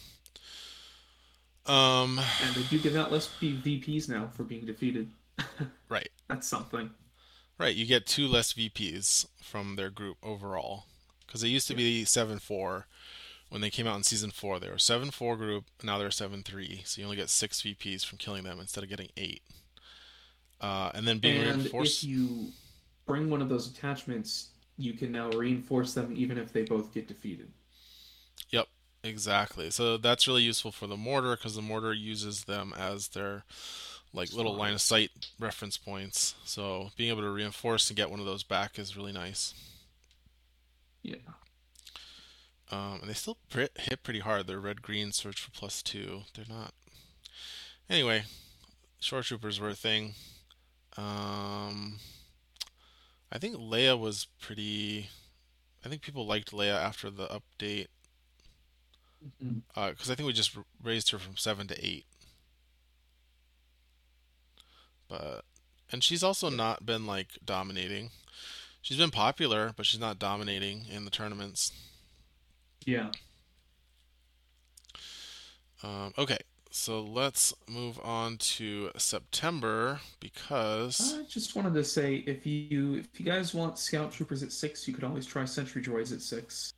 Um. 1.66 2.20
And 2.42 2.54
they 2.54 2.62
do 2.64 2.78
give 2.78 2.96
out 2.96 3.10
less 3.10 3.28
VPs 3.40 4.08
now 4.08 4.28
for 4.34 4.44
being 4.44 4.66
defeated. 4.66 5.10
Right. 5.88 6.08
That's 6.28 6.48
something. 6.48 6.90
Right. 7.58 7.76
You 7.76 7.86
get 7.86 8.06
two 8.06 8.26
less 8.26 8.52
VPs 8.52 9.26
from 9.40 9.76
their 9.76 9.90
group 9.90 10.16
overall 10.22 10.86
because 11.26 11.40
they 11.40 11.48
used 11.48 11.68
to 11.68 11.74
be 11.74 12.04
seven 12.04 12.38
four 12.40 12.86
when 13.48 13.60
they 13.60 13.70
came 13.70 13.86
out 13.86 13.96
in 13.96 14.02
season 14.02 14.30
four. 14.30 14.58
They 14.58 14.70
were 14.70 14.78
seven 14.78 15.10
four 15.10 15.36
group. 15.36 15.66
Now 15.82 15.98
they're 15.98 16.10
seven 16.10 16.42
three. 16.42 16.82
So 16.84 17.00
you 17.00 17.04
only 17.04 17.16
get 17.16 17.30
six 17.30 17.62
VPs 17.62 18.04
from 18.04 18.18
killing 18.18 18.42
them 18.42 18.58
instead 18.58 18.82
of 18.82 18.90
getting 18.90 19.10
eight. 19.16 19.42
Uh, 20.60 20.90
and 20.94 21.06
then 21.06 21.18
being 21.18 21.42
and 21.42 21.58
reinforced. 21.58 22.02
if 22.02 22.08
you 22.08 22.48
bring 23.06 23.30
one 23.30 23.42
of 23.42 23.48
those 23.48 23.70
attachments, 23.70 24.48
you 24.76 24.94
can 24.94 25.12
now 25.12 25.28
reinforce 25.30 25.94
them 25.94 26.12
even 26.16 26.38
if 26.38 26.52
they 26.52 26.62
both 26.62 26.92
get 26.92 27.06
defeated. 27.06 27.50
Yep, 28.50 28.66
exactly. 29.04 29.70
So 29.70 29.96
that's 29.96 30.26
really 30.26 30.42
useful 30.42 30.72
for 30.72 30.88
the 30.88 30.96
mortar 30.96 31.36
because 31.36 31.54
the 31.54 31.62
mortar 31.62 31.92
uses 31.92 32.44
them 32.44 32.74
as 32.76 33.08
their 33.08 33.44
like 34.12 34.32
little 34.32 34.54
line 34.54 34.74
of 34.74 34.80
sight 34.80 35.10
reference 35.38 35.76
points. 35.76 36.34
So 36.44 36.90
being 36.96 37.10
able 37.10 37.22
to 37.22 37.30
reinforce 37.30 37.90
and 37.90 37.96
get 37.96 38.10
one 38.10 38.20
of 38.20 38.26
those 38.26 38.42
back 38.42 38.78
is 38.78 38.96
really 38.96 39.12
nice. 39.12 39.54
Yeah. 41.02 41.16
Um, 42.70 43.00
and 43.02 43.10
they 43.10 43.14
still 43.14 43.36
pre- 43.50 43.68
hit 43.76 44.02
pretty 44.02 44.20
hard. 44.20 44.46
They're 44.46 44.58
red 44.58 44.82
green 44.82 45.12
search 45.12 45.40
for 45.40 45.50
plus 45.50 45.82
two. 45.82 46.22
They're 46.34 46.46
not. 46.48 46.72
Anyway, 47.90 48.24
shore 49.00 49.22
troopers 49.22 49.60
were 49.60 49.68
a 49.68 49.74
thing. 49.74 50.14
Um, 50.96 51.98
I 53.30 53.38
think 53.38 53.56
Leia 53.56 53.98
was 53.98 54.28
pretty. 54.40 55.10
I 55.84 55.88
think 55.88 56.00
people 56.00 56.26
liked 56.26 56.52
Leia 56.52 56.80
after 56.80 57.10
the 57.10 57.26
update 57.26 57.88
Because 59.74 60.10
I 60.10 60.14
think 60.14 60.26
we 60.26 60.32
just 60.32 60.56
raised 60.82 61.10
her 61.10 61.18
from 61.18 61.36
seven 61.36 61.66
to 61.68 61.86
eight. 61.86 62.06
But 65.08 65.44
and 65.90 66.02
she's 66.02 66.22
also 66.22 66.48
not 66.48 66.84
been 66.84 67.06
like 67.06 67.28
dominating. 67.44 68.10
She's 68.82 68.98
been 68.98 69.10
popular, 69.10 69.72
but 69.76 69.86
she's 69.86 70.00
not 70.00 70.18
dominating 70.18 70.86
in 70.90 71.04
the 71.04 71.10
tournaments. 71.10 71.72
Yeah. 72.84 73.10
Um, 75.82 76.12
okay, 76.18 76.38
so 76.70 77.02
let's 77.02 77.54
move 77.68 78.00
on 78.02 78.36
to 78.38 78.90
September 78.96 80.00
because 80.18 81.14
I 81.18 81.22
just 81.24 81.54
wanted 81.54 81.74
to 81.74 81.84
say 81.84 82.16
if 82.26 82.44
you 82.44 82.94
if 82.96 83.20
you 83.20 83.24
guys 83.24 83.54
want 83.54 83.78
scout 83.78 84.12
troopers 84.12 84.42
at 84.42 84.50
six, 84.50 84.88
you 84.88 84.94
could 84.94 85.04
always 85.04 85.24
try 85.26 85.44
sentry 85.44 85.82
droids 85.82 86.12
at 86.12 86.20
six. 86.20 86.74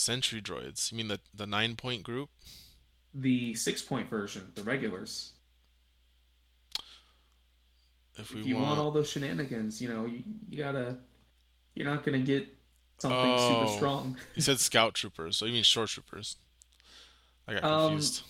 Sentry 0.00 0.42
Droids. 0.42 0.92
You 0.92 0.98
mean 0.98 1.08
the 1.08 1.18
the 1.34 1.46
nine 1.46 1.74
point 1.74 2.02
group? 2.02 2.28
The 3.14 3.54
six 3.54 3.80
point 3.80 4.10
version, 4.10 4.52
the 4.54 4.62
regulars. 4.62 5.32
if 8.16 8.34
we 8.34 8.40
if 8.42 8.46
you 8.46 8.56
want, 8.56 8.66
want 8.68 8.78
all 8.80 8.90
those 8.90 9.08
shenanigans, 9.10 9.80
you 9.80 9.88
know, 9.88 10.04
you, 10.04 10.22
you 10.50 10.58
gotta. 10.58 10.98
You're 11.74 11.86
not 11.86 12.04
gonna 12.04 12.18
get 12.20 12.46
something 12.98 13.18
Oh. 13.18 13.64
super 13.66 13.76
strong. 13.76 14.16
you 14.34 14.42
said 14.42 14.60
scout 14.60 14.94
troopers, 14.94 15.36
so 15.38 15.46
you 15.46 15.52
mean 15.54 15.62
shore 15.62 15.86
troopers? 15.86 16.36
I 17.48 17.54
got 17.54 17.64
Um, 17.64 17.88
confused. 17.92 18.22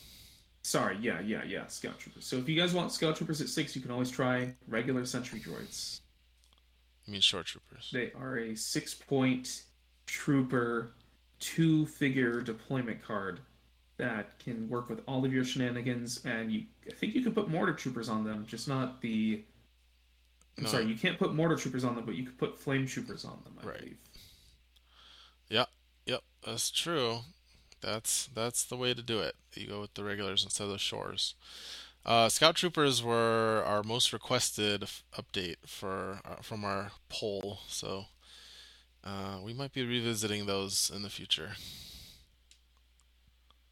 Sorry, 0.63 0.99
yeah, 1.01 1.21
yeah, 1.21 1.45
yeah, 1.45 1.67
scout 1.69 1.99
troopers. 1.99 2.27
So 2.27 2.37
if 2.39 2.49
you 2.49 2.57
guys 2.57 2.73
want 2.75 2.93
scout 2.93 3.17
troopers 3.17 3.41
at 3.41 3.49
six, 3.49 3.75
you 3.77 3.83
can 3.83 3.91
always 3.93 4.11
try 4.11 4.55
regular 4.69 5.05
sentry 5.07 5.41
droids. 5.41 6.01
you 7.07 7.13
mean 7.13 7.21
shore 7.21 7.45
troopers? 7.45 7.91
They 7.93 8.11
are 8.13 8.37
a 8.39 8.57
six-point 8.57 9.63
trooper, 10.07 10.93
two-figure 11.39 12.41
deployment 12.43 13.03
card 13.03 13.41
that 13.99 14.39
can 14.39 14.69
work 14.69 14.89
with 14.91 15.01
all 15.09 15.25
of 15.25 15.33
your 15.33 15.45
shenanigans, 15.45 16.21
and 16.25 16.53
you. 16.53 16.65
I 16.89 16.93
think 16.93 17.15
you 17.15 17.23
can 17.23 17.33
put 17.33 17.49
mortar 17.49 17.73
troopers 17.73 18.09
on 18.09 18.25
them, 18.25 18.45
just 18.47 18.69
not 18.69 19.01
the. 19.01 19.43
I'm 20.59 20.65
No. 20.65 20.71
sorry, 20.71 20.87
you 20.87 20.97
can't 20.97 21.19
put 21.19 21.35
mortar 21.35 21.57
troopers 21.57 21.85
on 21.85 21.95
them, 21.97 22.05
but 22.07 22.15
you 22.15 22.25
could 22.25 22.39
put 22.39 22.59
flame 22.59 22.87
troopers 22.87 23.25
on 23.25 23.39
them. 23.45 23.55
I 23.63 23.67
Right. 23.67 23.79
believe. 23.81 23.99
Yep, 25.49 25.71
yep, 26.07 26.23
that's 26.45 26.71
true. 26.71 27.21
That's 27.81 28.27
that's 28.35 28.65
the 28.65 28.77
way 28.77 28.95
to 28.95 29.03
do 29.03 29.21
it. 29.21 29.37
You 29.55 29.67
go 29.69 29.81
with 29.83 29.95
the 29.95 30.05
regulars 30.05 30.43
instead 30.45 30.65
of 30.65 30.71
the 30.71 30.79
shores. 30.79 31.35
Uh, 32.05 32.29
Scout 32.29 32.57
troopers 32.57 33.03
were 33.03 33.63
our 33.67 33.83
most 33.83 34.13
requested 34.13 34.85
f- 34.85 35.03
update 35.17 35.57
for 35.67 36.21
uh, 36.25 36.37
from 36.37 36.65
our 36.65 36.93
poll, 37.09 37.61
so 37.69 38.07
uh, 39.07 39.39
we 39.43 39.55
might 39.55 39.73
be 39.73 39.87
revisiting 39.87 40.47
those 40.47 40.91
in 40.95 41.03
the 41.03 41.11
future. 41.11 41.53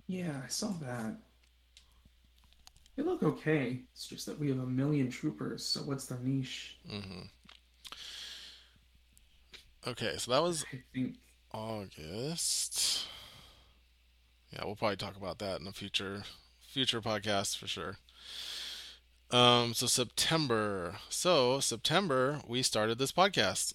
Yeah, 0.07 0.41
I 0.45 0.49
saw 0.49 0.69
that. 0.83 1.17
They 2.97 3.03
look 3.03 3.23
okay. 3.23 3.81
It's 3.93 4.07
just 4.07 4.27
that 4.27 4.39
we 4.39 4.49
have 4.51 4.61
a 4.61 4.67
million 4.67 5.11
troopers, 5.11 5.65
so 5.65 5.81
what's 5.81 6.07
their 6.07 6.21
niche? 6.21 6.77
Mm-hmm. 6.89 7.23
Okay, 9.87 10.15
so 10.17 10.31
that 10.31 10.43
was 10.43 10.65
I 10.73 10.83
think 10.95 11.17
August. 11.53 13.07
Yeah, 14.53 14.65
we'll 14.65 14.77
probably 14.77 14.97
talk 14.97 15.17
about 15.17 15.39
that 15.41 15.61
in 15.61 15.67
a 15.67 15.73
future 15.73 16.23
future 16.61 17.01
podcast 17.01 17.59
for 17.59 17.67
sure. 17.67 17.97
Um, 19.31 19.75
so 19.75 19.87
September. 19.87 20.97
So 21.09 21.59
September 21.59 22.41
we 22.47 22.63
started 22.63 22.99
this 22.99 23.13
podcast, 23.13 23.75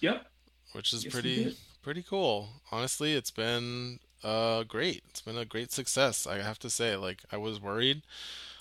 Yep. 0.00 0.26
which 0.72 0.92
is 0.92 1.04
Yes, 1.04 1.12
pretty 1.12 1.56
pretty 1.82 2.02
cool. 2.02 2.48
Honestly, 2.70 3.14
it's 3.14 3.30
been 3.30 4.00
uh 4.22 4.64
great. 4.64 5.02
It's 5.10 5.20
been 5.20 5.38
a 5.38 5.44
great 5.44 5.72
success. 5.72 6.26
I 6.26 6.38
have 6.42 6.58
to 6.60 6.70
say. 6.70 6.96
Like 6.96 7.22
I 7.32 7.36
was 7.36 7.60
worried. 7.60 8.02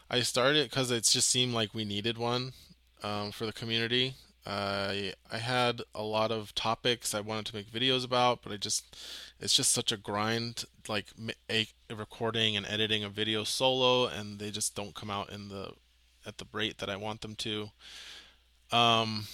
I 0.10 0.22
started 0.22 0.70
because 0.70 0.90
it 0.92 1.04
just 1.04 1.30
seemed 1.30 1.54
like 1.54 1.74
we 1.74 1.84
needed 1.84 2.18
one 2.18 2.54
um, 3.04 3.32
for 3.32 3.46
the 3.46 3.54
community. 3.54 4.16
I 4.46 5.14
I 5.30 5.40
had 5.40 5.82
a 5.94 6.04
lot 6.04 6.32
of 6.32 6.56
topics 6.56 7.14
I 7.14 7.20
wanted 7.20 7.48
to 7.48 7.56
make 7.56 7.70
videos 7.70 8.06
about, 8.06 8.42
but 8.42 8.54
I 8.54 8.58
just 8.58 8.96
it's 9.42 9.54
just 9.54 9.72
such 9.72 9.92
a 9.92 9.98
grind, 9.98 10.64
like 10.88 11.08
ma- 11.18 11.34
a, 11.52 11.68
recording 11.94 12.56
and 12.56 12.66
editing 12.66 13.04
a 13.04 13.10
video 13.10 13.44
solo, 13.44 14.08
and 14.08 14.40
they 14.40 14.50
just 14.50 14.74
don't 14.76 14.96
come 14.96 15.10
out 15.10 15.30
in 15.32 15.50
the 15.50 15.74
at 16.26 16.38
the 16.38 16.48
rate 16.54 16.78
that 16.78 16.90
I 16.90 16.96
want 16.96 17.22
them 17.22 17.36
to. 17.36 17.70
Um, 18.72 19.28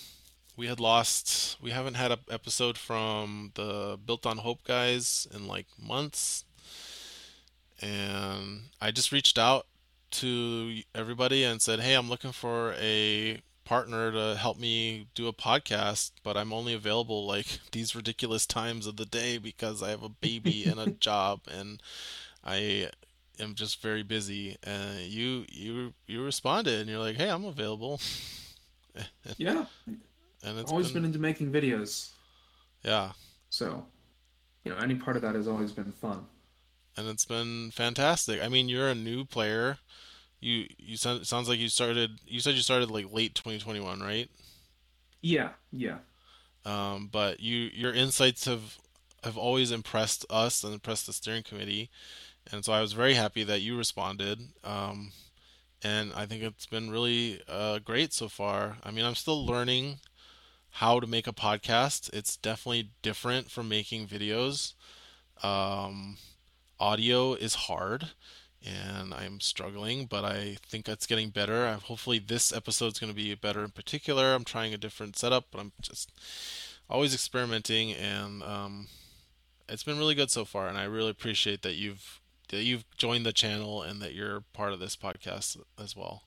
we 0.55 0.67
had 0.67 0.79
lost. 0.79 1.57
We 1.61 1.71
haven't 1.71 1.95
had 1.95 2.11
an 2.11 2.19
episode 2.29 2.77
from 2.77 3.51
the 3.55 3.97
Built 4.03 4.25
on 4.25 4.37
Hope 4.39 4.63
guys 4.63 5.27
in 5.33 5.47
like 5.47 5.67
months, 5.81 6.45
and 7.81 8.63
I 8.79 8.91
just 8.91 9.11
reached 9.11 9.37
out 9.37 9.65
to 10.11 10.81
everybody 10.93 11.43
and 11.43 11.61
said, 11.61 11.79
"Hey, 11.79 11.95
I'm 11.95 12.09
looking 12.09 12.31
for 12.31 12.73
a 12.79 13.41
partner 13.65 14.11
to 14.11 14.35
help 14.37 14.59
me 14.59 15.07
do 15.15 15.27
a 15.27 15.33
podcast, 15.33 16.11
but 16.21 16.37
I'm 16.37 16.53
only 16.53 16.73
available 16.73 17.25
like 17.25 17.59
these 17.71 17.95
ridiculous 17.95 18.45
times 18.45 18.85
of 18.85 18.97
the 18.97 19.05
day 19.05 19.37
because 19.37 19.81
I 19.81 19.89
have 19.89 20.03
a 20.03 20.09
baby 20.09 20.65
and 20.67 20.79
a 20.79 20.91
job 20.91 21.41
and 21.51 21.81
I 22.45 22.89
am 23.39 23.55
just 23.55 23.81
very 23.81 24.03
busy." 24.03 24.57
And 24.63 24.99
you 25.01 25.45
you 25.49 25.93
you 26.05 26.23
responded 26.23 26.79
and 26.79 26.89
you're 26.89 26.99
like, 26.99 27.17
"Hey, 27.17 27.29
I'm 27.29 27.45
available." 27.45 27.99
Yeah. 29.37 29.65
And 30.43 30.59
it's 30.59 30.71
always 30.71 30.91
been, 30.91 30.91
been 30.91 31.05
into 31.05 31.19
making 31.19 31.51
videos. 31.51 32.11
yeah, 32.83 33.13
So, 33.49 33.85
you 34.65 34.71
know, 34.71 34.77
any 34.79 34.95
part 34.95 35.15
of 35.17 35.23
that 35.23 35.35
has 35.35 35.47
always 35.47 35.71
been 35.73 35.91
fun. 35.93 36.27
and 36.97 37.07
it's 37.07 37.25
been 37.25 37.71
fantastic. 37.71 38.41
I 38.41 38.47
mean, 38.47 38.69
you're 38.69 38.89
a 38.89 38.95
new 38.95 39.25
player. 39.25 39.77
You 40.41 40.67
you 40.77 40.97
sound 40.97 41.27
sounds 41.27 41.49
like 41.49 41.59
you 41.59 41.69
started. 41.69 42.19
You 42.27 42.39
said 42.39 42.55
you 42.55 42.61
started 42.61 42.91
like 42.91 43.11
late 43.13 43.35
2021, 43.35 44.01
right? 44.01 44.29
Yeah, 45.21 45.53
yeah. 45.71 45.99
Um, 46.65 47.09
but 47.11 47.39
you 47.39 47.69
your 47.73 47.93
insights 47.93 48.45
have 48.45 48.77
have 49.23 49.37
always 49.37 49.71
impressed 49.71 50.25
us 50.29 50.63
and 50.63 50.73
impressed 50.73 51.07
the 51.07 51.13
steering 51.13 51.43
committee, 51.43 51.89
and 52.51 52.65
so 52.65 52.73
I 52.73 52.81
was 52.81 52.93
very 52.93 53.15
happy 53.15 53.43
that 53.43 53.61
you 53.61 53.77
responded. 53.77 54.41
Um, 54.63 55.13
and 55.83 56.13
I 56.15 56.25
think 56.27 56.43
it's 56.43 56.65
been 56.67 56.91
really 56.91 57.41
uh, 57.49 57.79
great 57.79 58.13
so 58.13 58.29
far. 58.29 58.77
I 58.83 58.91
mean, 58.91 59.05
I'm 59.05 59.15
still 59.15 59.45
learning 59.45 59.99
how 60.73 60.99
to 60.99 61.07
make 61.07 61.27
a 61.27 61.33
podcast. 61.33 62.11
It's 62.13 62.35
definitely 62.35 62.89
different 63.01 63.51
from 63.51 63.69
making 63.69 64.07
videos. 64.07 64.73
Um, 65.43 66.17
audio 66.79 67.33
is 67.33 67.55
hard 67.55 68.09
and 68.65 69.13
I'm 69.13 69.39
struggling, 69.39 70.05
but 70.05 70.23
I 70.23 70.57
think 70.67 70.87
it's 70.87 71.05
getting 71.05 71.29
better. 71.29 71.67
I, 71.67 71.73
hopefully, 71.73 72.19
this 72.19 72.53
episode's 72.53 72.99
going 72.99 73.11
to 73.11 73.15
be 73.15 73.35
better 73.35 73.63
in 73.63 73.71
particular. 73.71 74.33
I'm 74.33 74.45
trying 74.45 74.73
a 74.73 74.77
different 74.77 75.17
setup, 75.17 75.45
but 75.51 75.59
I'm 75.59 75.73
just 75.81 76.11
always 76.89 77.13
experimenting, 77.13 77.91
and 77.91 78.41
um, 78.41 78.87
it's 79.67 79.83
been 79.83 79.97
really 79.97 80.15
good 80.15 80.31
so 80.31 80.45
far. 80.45 80.67
And 80.67 80.77
I 80.77 80.85
really 80.85 81.09
appreciate 81.09 81.61
that 81.63 81.75
you've 81.75 82.21
that 82.49 82.63
you've 82.63 82.85
joined 82.97 83.25
the 83.25 83.33
channel 83.33 83.81
and 83.81 84.01
that 84.01 84.13
you're 84.13 84.43
part 84.53 84.73
of 84.73 84.79
this 84.79 84.95
podcast 84.95 85.57
as 85.81 85.95
well. 85.95 86.23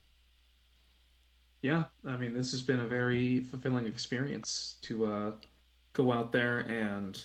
Yeah, 1.63 1.85
I 2.07 2.17
mean, 2.17 2.35
this 2.35 2.51
has 2.53 2.63
been 2.63 2.81
a 2.81 2.87
very 2.87 3.41
fulfilling 3.41 3.87
experience 3.87 4.77
to 4.83 5.07
uh, 5.07 5.33
go 5.93 6.13
out 6.13 6.33
there 6.33 6.61
and, 6.61 7.23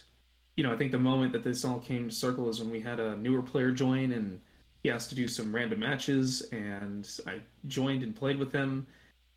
you 0.56 0.64
know, 0.64 0.74
I 0.74 0.78
think 0.78 0.91
the 0.91 0.99
moment 0.99 1.34
that 1.34 1.44
this 1.44 1.66
all 1.66 1.80
came 1.80 2.10
to 2.10 2.16
circle 2.16 2.49
is 2.49 2.60
when 2.60 2.72
we 2.72 2.80
had 2.80 2.99
a 2.99 3.16
newer 3.18 3.41
player 3.41 3.72
join 3.72 4.14
and 4.14 4.40
he 4.84 4.90
asked 4.90 5.10
to 5.10 5.16
do 5.16 5.28
some 5.28 5.53
random 5.53 5.80
matches 5.80 6.41
and 6.52 7.08
I 7.28 7.41
joined 7.68 8.03
and 8.03 8.16
played 8.16 8.38
with 8.38 8.52
him. 8.52 8.88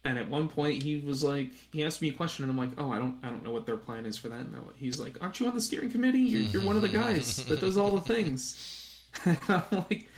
And 0.07 0.19
at 0.19 0.29
one 0.29 0.49
point 0.49 0.83
he 0.83 1.01
was 1.01 1.25
like, 1.25 1.51
he 1.73 1.85
asked 1.85 2.03
me 2.03 2.11
a 2.11 2.13
question 2.13 2.45
and 2.45 2.51
I'm 2.51 2.59
like, 2.59 2.79
oh, 2.79 2.91
I 2.91 2.99
don't, 2.99 3.17
I 3.23 3.29
don't 3.29 3.43
know 3.43 3.53
what 3.53 3.67
their 3.67 3.77
plan 3.77 4.07
is 4.07 4.17
for 4.17 4.29
that. 4.29 4.41
And 4.41 4.55
he's 4.77 4.99
like, 4.99 5.17
aren't 5.21 5.41
you 5.41 5.47
on 5.47 5.55
the 5.55 5.61
steering 5.61 5.91
committee? 5.91 6.21
You're, 6.21 6.43
you're 6.43 6.63
one 6.63 6.77
of 6.77 6.83
the 6.83 6.89
guys 6.89 7.37
that 7.45 7.61
does 7.61 7.77
all 7.77 7.91
the 7.91 8.01
things. 8.01 9.03
I'm 9.49 9.63
like, 9.71 10.09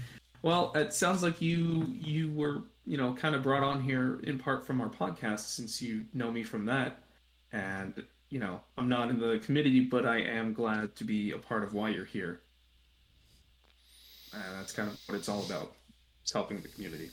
well, 0.42 0.72
it 0.74 0.92
sounds 0.92 1.22
like 1.22 1.40
you 1.40 1.86
you 1.88 2.32
were 2.32 2.62
you 2.86 2.96
know 2.96 3.12
kind 3.12 3.34
of 3.34 3.42
brought 3.42 3.62
on 3.62 3.82
here 3.82 4.20
in 4.22 4.38
part 4.38 4.66
from 4.66 4.80
our 4.80 4.88
podcast 4.88 5.40
since 5.40 5.82
you 5.82 6.04
know 6.14 6.30
me 6.30 6.42
from 6.42 6.66
that, 6.66 7.02
and 7.52 8.04
you 8.30 8.38
know 8.38 8.60
I'm 8.78 8.88
not 8.88 9.10
in 9.10 9.18
the 9.18 9.40
committee, 9.44 9.80
but 9.80 10.06
I 10.06 10.20
am 10.20 10.52
glad 10.52 10.94
to 10.96 11.04
be 11.04 11.32
a 11.32 11.38
part 11.38 11.64
of 11.64 11.74
why 11.74 11.90
you're 11.90 12.04
here. 12.04 12.40
And 14.32 14.58
that's 14.58 14.72
kind 14.72 14.88
of 14.90 14.98
what 15.06 15.16
it's 15.16 15.28
all 15.28 15.44
about. 15.44 15.72
It's 16.22 16.32
helping 16.32 16.60
the 16.60 16.68
community. 16.68 17.10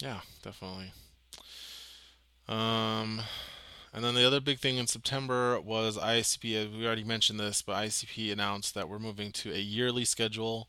Yeah, 0.00 0.20
definitely. 0.42 0.92
Um, 2.48 3.20
and 3.92 4.04
then 4.04 4.14
the 4.14 4.26
other 4.26 4.40
big 4.40 4.58
thing 4.58 4.78
in 4.78 4.86
September 4.86 5.60
was 5.60 5.98
ICP. 5.98 6.78
We 6.78 6.86
already 6.86 7.04
mentioned 7.04 7.40
this, 7.40 7.62
but 7.62 7.76
ICP 7.76 8.32
announced 8.32 8.74
that 8.74 8.88
we're 8.88 8.98
moving 8.98 9.32
to 9.32 9.52
a 9.52 9.58
yearly 9.58 10.04
schedule 10.04 10.68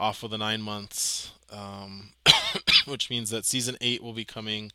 off 0.00 0.22
of 0.22 0.30
the 0.30 0.38
nine 0.38 0.62
months, 0.62 1.30
um, 1.52 2.10
which 2.86 3.10
means 3.10 3.30
that 3.30 3.44
season 3.44 3.76
eight 3.80 4.02
will 4.02 4.14
be 4.14 4.24
coming 4.24 4.72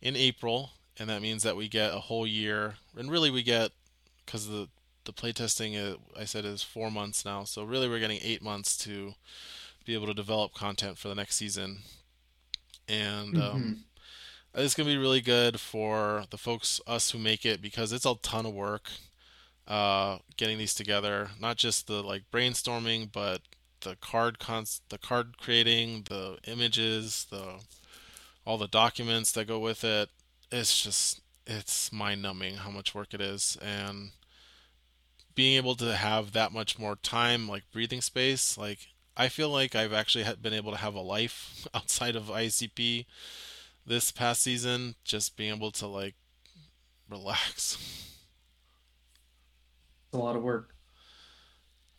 in 0.00 0.16
April, 0.16 0.70
and 0.98 1.08
that 1.10 1.22
means 1.22 1.42
that 1.42 1.56
we 1.56 1.68
get 1.68 1.92
a 1.94 2.00
whole 2.00 2.26
year. 2.26 2.76
And 2.96 3.10
really, 3.10 3.30
we 3.30 3.42
get 3.42 3.70
because 4.24 4.48
the 4.48 4.68
the 5.04 5.12
playtesting 5.12 5.76
uh, 5.78 5.98
I 6.18 6.24
said 6.24 6.44
is 6.44 6.62
four 6.62 6.90
months 6.90 7.24
now, 7.24 7.44
so 7.44 7.62
really 7.62 7.88
we're 7.88 8.00
getting 8.00 8.20
eight 8.22 8.42
months 8.42 8.76
to 8.78 9.14
be 9.84 9.94
able 9.94 10.06
to 10.06 10.14
develop 10.14 10.52
content 10.54 10.98
for 10.98 11.08
the 11.08 11.14
next 11.14 11.36
season. 11.36 11.78
And 12.88 13.40
um, 13.40 13.84
it's 14.54 14.74
gonna 14.74 14.88
be 14.88 14.96
really 14.96 15.20
good 15.20 15.60
for 15.60 16.24
the 16.30 16.38
folks 16.38 16.80
us 16.86 17.10
who 17.10 17.18
make 17.18 17.44
it 17.44 17.60
because 17.60 17.92
it's 17.92 18.06
a 18.06 18.14
ton 18.22 18.46
of 18.46 18.54
work 18.54 18.90
uh, 19.68 20.18
getting 20.36 20.58
these 20.58 20.74
together. 20.74 21.30
Not 21.40 21.56
just 21.56 21.86
the 21.86 22.02
like 22.02 22.22
brainstorming, 22.32 23.10
but 23.12 23.42
the 23.88 23.96
card 23.96 24.38
cons- 24.38 24.80
the 24.88 24.98
card 24.98 25.38
creating, 25.38 26.04
the 26.08 26.38
images, 26.46 27.26
the 27.30 27.60
all 28.44 28.58
the 28.58 28.68
documents 28.68 29.32
that 29.32 29.46
go 29.46 29.58
with 29.58 29.84
it. 29.84 30.08
It's 30.50 30.82
just 30.82 31.20
it's 31.46 31.92
mind 31.92 32.22
numbing 32.22 32.56
how 32.56 32.70
much 32.70 32.94
work 32.94 33.14
it 33.14 33.20
is 33.20 33.56
and 33.62 34.10
being 35.34 35.56
able 35.56 35.76
to 35.76 35.94
have 35.94 36.32
that 36.32 36.50
much 36.50 36.78
more 36.78 36.96
time 36.96 37.48
like 37.48 37.62
breathing 37.70 38.00
space 38.00 38.58
like 38.58 38.88
i 39.16 39.28
feel 39.28 39.48
like 39.48 39.76
i've 39.76 39.92
actually 39.92 40.24
been 40.42 40.52
able 40.54 40.72
to 40.72 40.78
have 40.78 40.94
a 40.94 41.00
life 41.00 41.68
outside 41.74 42.16
of 42.16 42.24
icp 42.24 43.06
this 43.86 44.10
past 44.10 44.42
season, 44.42 44.96
just 45.04 45.36
being 45.36 45.54
able 45.54 45.70
to 45.72 45.86
like 45.86 46.14
relax. 47.08 47.78
It's 50.08 50.14
a 50.14 50.18
lot 50.18 50.36
of 50.36 50.42
work. 50.42 50.74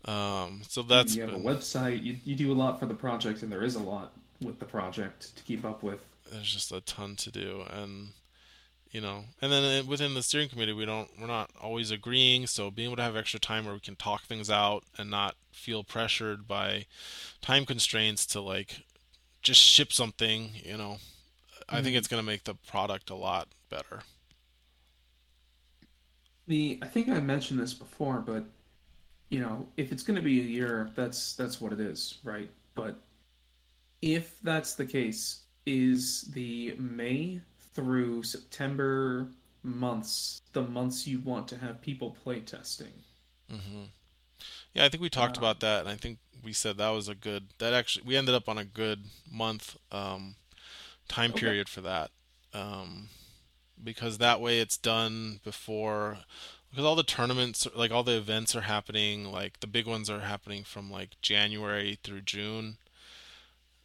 Um, 0.05 0.61
so 0.67 0.81
that's 0.83 1.15
you 1.15 1.23
have 1.23 1.33
a 1.33 1.37
website. 1.39 2.03
You, 2.03 2.17
you 2.23 2.35
do 2.35 2.51
a 2.51 2.55
lot 2.55 2.79
for 2.79 2.85
the 2.85 2.93
project, 2.93 3.43
and 3.43 3.51
there 3.51 3.63
is 3.63 3.75
a 3.75 3.79
lot 3.83 4.13
with 4.41 4.59
the 4.59 4.65
project 4.65 5.35
to 5.35 5.43
keep 5.43 5.65
up 5.65 5.83
with. 5.83 5.99
there's 6.31 6.51
just 6.53 6.71
a 6.71 6.81
ton 6.81 7.15
to 7.17 7.31
do, 7.31 7.63
and 7.69 8.09
you 8.91 9.01
know, 9.01 9.25
and 9.41 9.51
then 9.51 9.83
uh, 9.83 9.85
within 9.85 10.13
the 10.13 10.23
steering 10.23 10.47
committee, 10.49 10.73
we 10.73 10.85
don't 10.85 11.09
we're 11.19 11.27
not 11.27 11.49
always 11.61 11.91
agreeing, 11.91 12.47
so 12.47 12.71
being 12.71 12.87
able 12.87 12.95
to 12.97 13.01
have 13.03 13.15
extra 13.17 13.39
time 13.39 13.65
where 13.65 13.73
we 13.73 13.79
can 13.81 13.95
talk 13.95 14.23
things 14.23 14.49
out 14.49 14.83
and 14.97 15.09
not 15.11 15.35
feel 15.51 15.83
pressured 15.83 16.47
by 16.47 16.85
time 17.41 17.65
constraints 17.65 18.25
to 18.27 18.39
like 18.39 18.83
just 19.41 19.61
ship 19.61 19.91
something, 19.91 20.51
you 20.63 20.77
know, 20.77 20.97
I 21.67 21.81
think 21.81 21.95
Mhm. 21.95 21.99
it's 21.99 22.07
gonna 22.07 22.23
make 22.23 22.45
the 22.45 22.55
product 22.55 23.09
a 23.09 23.15
lot 23.15 23.49
better. 23.69 24.03
The 26.47 26.79
I 26.81 26.87
think 26.87 27.09
I 27.09 27.19
mentioned 27.19 27.59
this 27.59 27.73
before, 27.73 28.19
but 28.19 28.45
you 29.29 29.39
know, 29.39 29.67
if 29.77 29.91
it's 29.91 30.03
going 30.03 30.15
to 30.15 30.21
be 30.21 30.39
a 30.39 30.43
year, 30.43 30.91
that's 30.95 31.35
that's 31.35 31.59
what 31.61 31.73
it 31.73 31.79
is, 31.79 32.19
right? 32.23 32.49
But 32.75 32.99
if 34.01 34.39
that's 34.41 34.73
the 34.75 34.85
case, 34.85 35.43
is 35.65 36.23
the 36.33 36.75
May 36.79 37.41
through 37.73 38.23
September 38.23 39.29
months 39.63 40.41
the 40.53 40.63
months 40.63 41.05
you 41.07 41.19
want 41.19 41.47
to 41.49 41.57
have 41.57 41.81
people 41.81 42.11
play 42.23 42.39
testing? 42.41 42.93
hmm 43.49 43.83
Yeah, 44.73 44.85
I 44.85 44.89
think 44.89 45.01
we 45.01 45.09
talked 45.09 45.37
about 45.37 45.59
Um, 45.59 45.61
that, 45.61 45.81
and 45.81 45.89
I 45.89 45.95
think 45.95 46.19
we 46.43 46.53
said 46.53 46.77
that 46.77 46.89
was 46.89 47.07
a 47.09 47.15
good. 47.15 47.49
That 47.59 47.73
actually, 47.73 48.05
we 48.07 48.17
ended 48.17 48.35
up 48.35 48.49
on 48.49 48.57
a 48.57 48.65
good 48.65 49.05
month 49.31 49.77
um, 49.91 50.35
time 51.09 51.33
okay. 51.33 51.33
period 51.33 51.69
for 51.69 51.81
that, 51.81 52.11
um, 52.53 53.09
because 53.83 54.17
that 54.19 54.41
way 54.41 54.59
it's 54.59 54.77
done 54.77 55.41
before. 55.43 56.19
Because 56.77 56.85
all 56.85 56.95
the 56.95 57.01
tournaments, 57.01 57.65
like 57.75 57.89
all 57.89 58.03
the 58.03 58.15
events, 58.17 58.55
are 58.55 58.61
happening. 58.61 59.31
Like 59.31 59.61
the 59.61 59.65
big 59.67 59.87
ones 59.87 60.11
are 60.11 60.19
happening 60.19 60.63
from 60.63 60.91
like 60.91 61.19
January 61.23 61.97
through 62.03 62.21
June. 62.21 62.77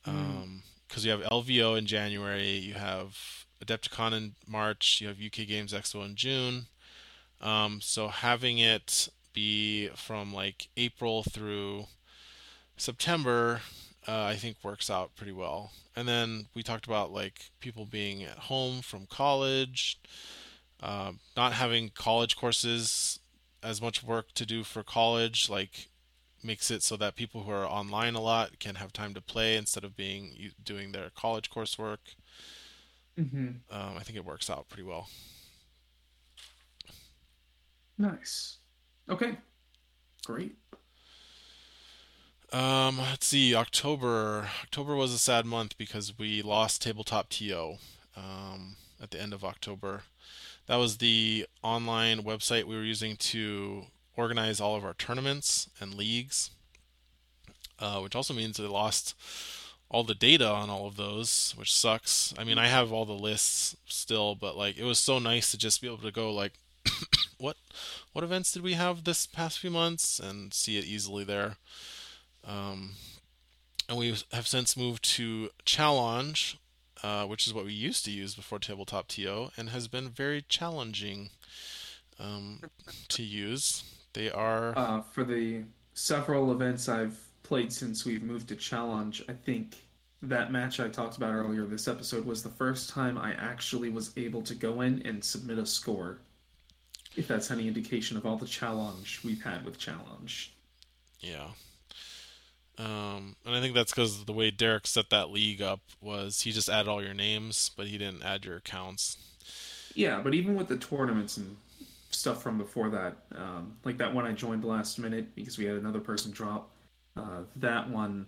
Mm, 0.07 0.11
Um, 0.13 0.63
because 0.87 1.03
you 1.07 1.11
have 1.11 1.23
LVO 1.23 1.75
in 1.79 1.87
January, 1.87 2.51
you 2.51 2.75
have 2.75 3.47
Adepticon 3.65 4.13
in 4.13 4.35
March, 4.47 5.01
you 5.01 5.09
have 5.09 5.19
UK 5.19 5.47
Games 5.49 5.73
Expo 5.73 6.05
in 6.05 6.17
June. 6.17 6.67
Um, 7.41 7.81
so 7.81 8.09
having 8.09 8.59
it 8.59 9.09
be 9.33 9.89
from 9.97 10.35
like 10.35 10.69
April 10.77 11.23
through 11.23 11.87
September, 12.77 13.63
uh, 14.07 14.25
I 14.25 14.37
think 14.37 14.59
works 14.63 14.91
out 14.91 15.17
pretty 15.17 15.33
well. 15.33 15.73
And 15.97 16.07
then 16.07 16.49
we 16.55 16.63
talked 16.63 16.85
about 16.87 17.11
like 17.11 17.53
people 17.59 17.87
being 17.87 18.23
at 18.23 18.39
home 18.39 18.83
from 18.83 19.07
college, 19.07 19.99
uh, 20.83 21.13
not 21.37 21.53
having 21.55 21.91
college 21.91 22.37
courses 22.37 23.21
as 23.63 23.81
much 23.81 24.03
work 24.03 24.33
to 24.35 24.45
do 24.45 24.65
for 24.65 24.83
college, 24.83 25.49
like 25.49 25.89
makes 26.43 26.71
it 26.71 26.83
so 26.83 26.97
that 26.97 27.15
people 27.15 27.45
who 27.45 27.53
are 27.53 27.67
online 27.67 28.15
a 28.15 28.21
lot 28.21 28.59
can 28.59 28.75
have 28.75 28.93
time 28.93 29.15
to 29.15 29.21
play 29.21 29.57
instead 29.57 29.85
of 29.85 29.97
being 29.97 30.53
doing 30.63 30.91
their 30.93 31.11
college 31.11 31.49
coursework. 31.51 32.17
hmm 33.17 33.49
Um, 33.71 33.97
I 33.97 34.01
think 34.01 34.17
it 34.17 34.25
works 34.25 34.51
out 34.51 34.69
pretty 34.69 34.83
well. 34.83 35.09
Nice. 37.99 38.59
Okay, 39.09 39.37
great. 40.25 40.57
Um, 42.53 42.99
let's 42.99 43.27
see. 43.27 43.55
October. 43.55 44.49
October 44.63 44.95
was 44.95 45.13
a 45.13 45.19
sad 45.19 45.47
month 45.47 45.79
because 45.79 46.19
we 46.19 46.43
lost 46.43 46.83
Tabletop 46.83 47.29
TO 47.31 47.77
um, 48.17 48.77
at 49.01 49.11
the 49.11 49.21
end 49.21 49.33
of 49.33 49.45
October. 49.45 50.03
That 50.67 50.77
was 50.77 50.99
the 50.99 51.47
online 51.63 52.23
website 52.23 52.65
we 52.65 52.77
were 52.77 52.85
using 52.85 53.17
to 53.17 53.87
organize 54.17 54.61
all 54.61 54.77
of 54.77 54.85
our 54.85 54.95
tournaments 54.95 55.69
and 55.81 55.95
leagues, 55.95 56.51
uh, 57.79 58.01
which 58.01 58.15
also 58.15 58.35
means 58.35 58.57
they 58.57 58.65
lost 58.65 59.15
all 59.93 60.05
the 60.05 60.15
data 60.15 60.49
on 60.49 60.71
all 60.71 60.87
of 60.87 60.97
those, 60.97 61.55
which 61.57 61.73
sucks. 61.73 62.33
I 62.39 62.45
mean, 62.45 62.59
I 62.59 62.69
have 62.69 62.93
all 62.93 63.05
the 63.05 63.13
lists 63.13 63.77
still, 63.87 64.35
but 64.35 64.57
like 64.57 64.79
it 64.79 64.85
was 64.85 64.99
so 64.99 65.19
nice 65.19 65.51
to 65.51 65.59
just 65.59 65.81
be 65.81 65.87
able 65.87 65.99
to 65.99 66.11
go 66.11 66.33
like, 66.33 66.55
what 67.39 67.57
what 68.13 68.25
events 68.25 68.53
did 68.53 68.63
we 68.63 68.73
have 68.75 69.05
this 69.05 69.27
past 69.27 69.59
few 69.59 69.71
months 69.71 70.19
and 70.19 70.55
see 70.55 70.79
it 70.79 70.85
easily 70.85 71.25
there. 71.25 71.57
Um, 72.45 72.93
and 73.89 73.99
we 73.99 74.17
have 74.33 74.49
since 74.49 74.77
moved 74.77 75.05
to 75.17 75.51
Challonge, 75.67 76.57
uh, 77.03 77.25
which 77.27 77.47
is 77.47 77.55
what 77.55 77.65
we 77.65 77.73
used 77.73 78.05
to 78.05 78.11
use 78.11 78.35
before 78.35 78.59
Tabletop 78.59 79.09
TO, 79.09 79.51
and 79.57 79.71
has 79.71 79.89
been 79.89 80.09
very 80.09 80.43
challenging 80.49 81.31
um, 82.21 82.61
to 83.09 83.23
use. 83.23 83.85
They 84.13 84.31
are, 84.31 84.77
Uh, 84.77 85.03
for 85.03 85.25
the 85.25 85.65
several 85.95 86.53
events 86.53 86.89
I've 86.89 87.19
played 87.43 87.73
since 87.73 88.05
we've 88.05 88.23
moved 88.23 88.49
to 88.49 88.57
Challonge, 88.57 89.23
I 89.29 89.33
think 89.33 89.77
that 90.23 90.53
match 90.53 90.79
I 90.79 90.89
talked 90.89 91.17
about 91.17 91.35
earlier 91.35 91.65
this 91.67 91.89
episode 91.89 92.25
was 92.25 92.43
the 92.43 92.49
first 92.49 92.91
time 92.91 93.19
I 93.19 93.33
actually 93.35 93.89
was 93.91 94.13
able 94.17 94.43
to 94.43 94.55
go 94.55 94.83
in 94.83 95.03
and 95.05 95.25
submit 95.25 95.59
a 95.59 95.67
score, 95.67 96.19
if 97.17 97.27
that's 97.27 97.51
any 97.51 97.67
indication 97.67 98.17
of 98.17 98.25
all 98.25 98.37
the 98.37 98.47
challenge 98.47 99.21
we've 99.25 99.43
had 99.43 99.65
with 99.65 99.79
Challonge. 99.79 100.51
yeah. 101.21 101.49
Um, 102.79 103.37
and 103.45 103.55
I 103.55 103.61
think 103.61 103.75
that's 103.75 103.93
because 103.93 104.25
the 104.25 104.33
way 104.33 104.51
Derek 104.51 104.87
set 104.87 105.11
that 105.11 105.31
league 105.31 105.61
up 105.61 105.81
was 106.01 106.43
he 106.43 106.53
just 106.53 106.69
added 106.69 106.89
all 106.89 107.03
your 107.03 107.15
names, 107.15 107.71
but 107.77 107.87
he 107.87 107.99
didn't 107.99 108.23
add 108.23 108.45
your 108.45 108.57
accounts. 108.57 109.19
Yeah, 109.95 110.21
but 110.21 110.35
even 110.35 110.55
with 110.55 110.69
the 110.69 110.79
tournaments 110.79 111.37
and 111.37 111.57
stuff 112.11 112.43
from 112.43 112.57
before 112.59 112.89
that, 112.91 113.17
um, 113.37 113.77
like 113.85 113.99
that 113.99 114.15
one 114.15 114.25
I 114.25 114.33
joined 114.33 114.65
last 114.65 114.99
minute 114.99 115.35
because 115.35 115.59
we 115.59 115.67
had 115.67 115.77
another 115.77 116.01
person 116.01 116.31
drop, 116.31 116.71
uh, 117.17 117.43
that 117.57 117.89
one 117.91 118.27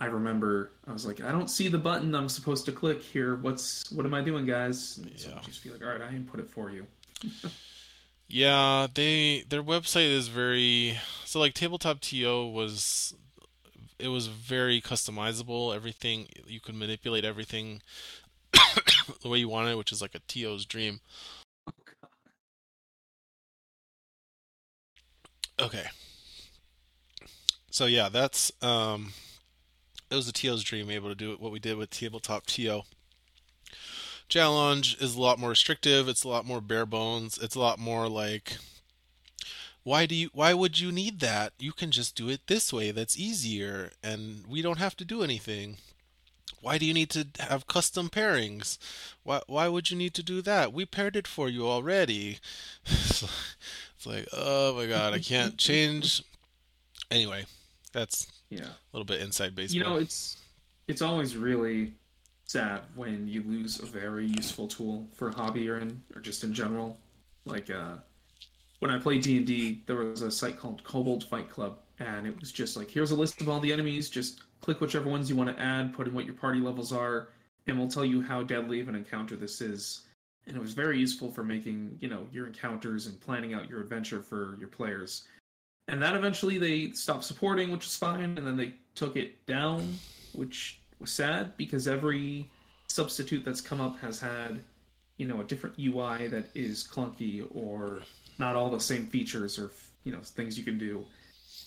I 0.00 0.06
remember 0.06 0.72
I 0.86 0.92
was 0.92 1.06
like, 1.06 1.22
I 1.22 1.30
don't 1.30 1.48
see 1.48 1.68
the 1.68 1.78
button 1.78 2.14
I'm 2.14 2.28
supposed 2.28 2.64
to 2.66 2.72
click 2.72 3.02
here. 3.02 3.36
What's 3.36 3.90
what 3.92 4.06
am 4.06 4.14
I 4.14 4.22
doing, 4.22 4.46
guys? 4.46 4.98
And 4.98 5.12
so 5.18 5.28
Yeah. 5.30 5.40
just 5.44 5.62
be 5.62 5.70
like, 5.70 5.82
all 5.82 5.88
right, 5.88 6.02
I 6.02 6.08
input 6.14 6.40
it 6.40 6.50
for 6.50 6.70
you. 6.70 6.86
Yeah, 8.26 8.86
they 8.92 9.44
their 9.48 9.62
website 9.62 10.10
is 10.10 10.28
very 10.28 10.98
so 11.26 11.38
like 11.38 11.52
Tabletop 11.54 12.00
TO 12.00 12.46
was 12.46 13.14
it 14.04 14.08
was 14.08 14.26
very 14.26 14.80
customizable. 14.80 15.74
Everything 15.74 16.28
you 16.46 16.60
could 16.60 16.74
manipulate 16.74 17.24
everything 17.24 17.80
the 19.22 19.28
way 19.28 19.38
you 19.38 19.48
wanted, 19.48 19.76
which 19.76 19.92
is 19.92 20.02
like 20.02 20.14
a 20.14 20.20
TO's 20.20 20.66
dream. 20.66 21.00
Okay. 25.60 25.86
So 27.70 27.86
yeah, 27.86 28.08
that's 28.08 28.52
um 28.62 29.12
it 30.10 30.14
was 30.14 30.26
the 30.26 30.32
TO's 30.32 30.62
dream 30.62 30.90
able 30.90 31.08
to 31.08 31.14
do 31.14 31.36
what 31.38 31.52
we 31.52 31.58
did 31.58 31.76
with 31.76 31.90
Tabletop 31.90 32.46
TO. 32.46 32.82
Challonge 34.28 35.00
is 35.02 35.16
a 35.16 35.20
lot 35.20 35.38
more 35.38 35.50
restrictive, 35.50 36.08
it's 36.08 36.24
a 36.24 36.28
lot 36.28 36.46
more 36.46 36.60
bare 36.60 36.86
bones, 36.86 37.38
it's 37.38 37.54
a 37.54 37.60
lot 37.60 37.78
more 37.78 38.08
like 38.08 38.58
why 39.84 40.06
do 40.06 40.14
you 40.14 40.30
why 40.32 40.52
would 40.54 40.80
you 40.80 40.90
need 40.90 41.20
that? 41.20 41.52
You 41.58 41.72
can 41.72 41.90
just 41.92 42.16
do 42.16 42.28
it 42.28 42.46
this 42.48 42.72
way, 42.72 42.90
that's 42.90 43.18
easier 43.18 43.92
and 44.02 44.44
we 44.46 44.60
don't 44.62 44.78
have 44.78 44.96
to 44.96 45.04
do 45.04 45.22
anything. 45.22 45.76
Why 46.60 46.78
do 46.78 46.86
you 46.86 46.94
need 46.94 47.10
to 47.10 47.26
have 47.40 47.66
custom 47.66 48.08
pairings? 48.08 48.78
Why 49.22 49.40
why 49.46 49.68
would 49.68 49.90
you 49.90 49.96
need 49.96 50.14
to 50.14 50.22
do 50.22 50.40
that? 50.42 50.72
We 50.72 50.86
paired 50.86 51.14
it 51.16 51.28
for 51.28 51.48
you 51.48 51.66
already. 51.68 52.38
It's 53.96 54.06
like, 54.06 54.28
oh 54.32 54.74
my 54.74 54.86
god, 54.86 55.14
I 55.14 55.18
can't 55.18 55.56
change. 55.68 56.22
Anyway, 57.10 57.44
that's 57.92 58.26
Yeah. 58.50 58.60
a 58.66 58.90
little 58.92 59.04
bit 59.06 59.20
inside 59.20 59.54
baseball 59.54 59.78
You 59.78 59.84
know, 59.84 59.96
it's 59.96 60.36
it's 60.88 61.00
always 61.02 61.36
really 61.36 61.94
sad 62.46 62.82
when 62.94 63.26
you 63.26 63.42
lose 63.42 63.80
a 63.80 63.86
very 63.86 64.26
useful 64.26 64.68
tool 64.68 65.08
for 65.14 65.28
a 65.28 65.34
hobby 65.34 65.62
you're 65.62 65.78
in, 65.78 66.02
or 66.14 66.20
just 66.20 66.44
in 66.44 66.52
general. 66.54 66.98
Like 67.46 67.70
uh 67.70 67.96
when 68.84 68.92
I 68.92 68.98
played 68.98 69.22
D&D, 69.22 69.80
there 69.86 69.96
was 69.96 70.20
a 70.20 70.30
site 70.30 70.58
called 70.58 70.84
Kobold 70.84 71.24
Fight 71.24 71.48
Club, 71.48 71.78
and 72.00 72.26
it 72.26 72.38
was 72.38 72.52
just 72.52 72.76
like, 72.76 72.90
here's 72.90 73.12
a 73.12 73.16
list 73.16 73.40
of 73.40 73.48
all 73.48 73.58
the 73.58 73.72
enemies, 73.72 74.10
just 74.10 74.42
click 74.60 74.82
whichever 74.82 75.08
ones 75.08 75.30
you 75.30 75.34
want 75.34 75.48
to 75.48 75.62
add, 75.62 75.94
put 75.94 76.06
in 76.06 76.12
what 76.12 76.26
your 76.26 76.34
party 76.34 76.60
levels 76.60 76.92
are, 76.92 77.28
and 77.66 77.78
we'll 77.78 77.88
tell 77.88 78.04
you 78.04 78.20
how 78.20 78.42
deadly 78.42 78.80
of 78.80 78.88
an 78.90 78.94
encounter 78.94 79.36
this 79.36 79.62
is. 79.62 80.02
And 80.46 80.54
it 80.54 80.60
was 80.60 80.74
very 80.74 80.98
useful 80.98 81.30
for 81.30 81.42
making, 81.42 81.96
you 82.02 82.10
know, 82.10 82.26
your 82.30 82.46
encounters 82.46 83.06
and 83.06 83.18
planning 83.22 83.54
out 83.54 83.70
your 83.70 83.80
adventure 83.80 84.20
for 84.20 84.54
your 84.58 84.68
players. 84.68 85.22
And 85.88 86.02
that 86.02 86.14
eventually 86.14 86.58
they 86.58 86.90
stopped 86.90 87.24
supporting, 87.24 87.70
which 87.70 87.86
was 87.86 87.96
fine, 87.96 88.36
and 88.36 88.46
then 88.46 88.58
they 88.58 88.74
took 88.94 89.16
it 89.16 89.46
down, 89.46 89.98
which 90.34 90.78
was 91.00 91.10
sad 91.10 91.56
because 91.56 91.88
every 91.88 92.50
substitute 92.88 93.46
that's 93.46 93.62
come 93.62 93.80
up 93.80 93.98
has 94.00 94.20
had, 94.20 94.62
you 95.16 95.26
know, 95.26 95.40
a 95.40 95.44
different 95.44 95.74
UI 95.78 96.26
that 96.26 96.50
is 96.54 96.86
clunky 96.86 97.48
or 97.54 98.02
not 98.38 98.56
all 98.56 98.70
the 98.70 98.80
same 98.80 99.06
features 99.06 99.58
or 99.58 99.70
you 100.04 100.12
know 100.12 100.20
things 100.20 100.58
you 100.58 100.64
can 100.64 100.78
do. 100.78 101.04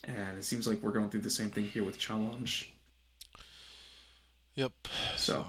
And 0.04 0.38
it 0.38 0.46
seems 0.46 0.68
like 0.68 0.82
we're 0.82 0.92
going 0.92 1.10
through 1.10 1.22
the 1.22 1.30
same 1.30 1.50
thing 1.50 1.66
here 1.66 1.84
with 1.84 1.98
Challonge. 1.98 2.68
Yep. 4.56 4.72
So, 5.16 5.46
So 5.46 5.48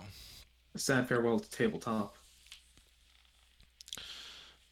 sad 0.77 1.09
farewell 1.09 1.41
to 1.41 1.51
tabletop. 1.51 2.17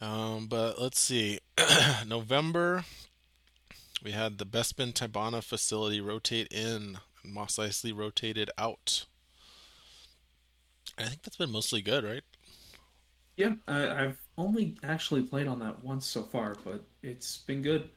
Um, 0.01 0.47
but 0.47 0.81
let's 0.81 1.01
see. 1.01 1.40
November, 2.06 2.85
we 4.05 4.12
had 4.12 4.39
the 4.39 4.47
Bespin 4.47 4.93
Tibanna 4.93 5.43
facility 5.43 6.01
rotate 6.01 6.48
in, 6.51 6.98
and 7.24 7.35
Mos 7.35 7.56
Eisley 7.56 7.97
rotated 7.97 8.51
out. 8.59 9.06
I 10.98 11.05
think 11.05 11.23
that's 11.23 11.36
been 11.36 11.51
mostly 11.51 11.82
good, 11.82 12.05
right? 12.05 12.23
Yeah, 13.36 13.55
I, 13.66 14.05
I've 14.05 14.18
only 14.39 14.77
actually 14.83 15.23
played 15.23 15.47
on 15.47 15.59
that 15.61 15.83
once 15.83 16.07
so 16.07 16.23
far, 16.23 16.57
but 16.65 16.85
it's 17.03 17.39
been 17.39 17.63
good. 17.63 17.89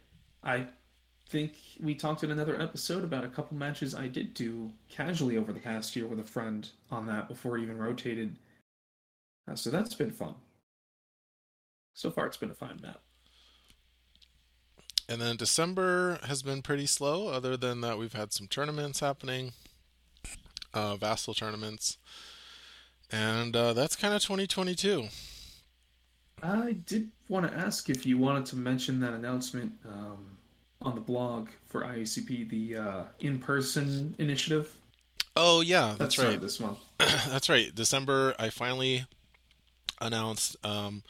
I 0.44 0.68
think 1.30 1.54
we 1.80 1.94
talked 1.94 2.24
in 2.24 2.32
another 2.32 2.60
episode 2.60 3.04
about 3.04 3.24
a 3.24 3.30
couple 3.30 3.58
matches 3.58 3.94
I 3.94 4.08
did 4.08 4.34
do 4.34 4.72
casually 4.90 5.38
over 5.38 5.54
the 5.54 5.60
past 5.60 5.96
year 5.96 6.08
with 6.08 6.20
a 6.20 6.24
friend 6.24 6.68
on 6.92 7.06
that 7.08 7.28
before 7.28 7.58
it 7.58 7.64
even 7.64 7.78
rotated. 7.78 8.36
Uh, 9.50 9.56
so 9.56 9.70
that's 9.70 9.94
been 9.94 10.12
fun. 10.12 10.36
So 11.94 12.10
far, 12.10 12.28
it's 12.28 12.38
been 12.38 12.52
a 12.52 12.56
fine 12.56 12.80
map. 12.82 13.02
And 15.08 15.20
then 15.22 15.36
December 15.38 16.20
has 16.24 16.44
been 16.44 16.62
pretty 16.62 16.86
slow, 16.86 17.28
other 17.28 17.58
than 17.58 17.82
that, 17.82 17.98
we've 17.98 18.14
had 18.14 18.32
some 18.32 18.48
tournaments 18.48 19.00
happening, 19.00 19.54
uh, 20.74 20.96
Vassal 20.98 21.34
tournaments. 21.34 21.98
And 23.12 23.56
uh, 23.56 23.74
that's 23.74 23.96
kind 23.96 24.14
of 24.14 24.22
2022. 24.22 25.08
I 26.44 26.74
did 26.86 27.10
want 27.28 27.50
to 27.50 27.58
ask 27.58 27.90
if 27.90 28.06
you 28.06 28.18
wanted 28.18 28.46
to 28.48 28.56
mention 28.56 29.00
that 29.02 29.14
announcement 29.14 29.72
um, 29.86 30.38
on 30.82 30.96
the 30.96 31.02
blog 31.02 31.50
for 31.68 31.84
IACP, 31.84 32.50
the 32.50 32.78
uh, 32.78 33.04
in-person 33.20 34.16
initiative. 34.18 34.76
Oh 35.36 35.62
yeah, 35.62 35.96
that's, 35.98 35.98
That 35.98 36.12
started 36.12 36.32
right. 36.32 36.42
This 36.42 36.60
month. 36.60 36.80
that's 36.98 37.50
right. 37.50 37.74
December, 37.74 38.36
I 38.40 38.50
finally 38.50 39.06
announced 40.02 40.58
um, 40.66 41.04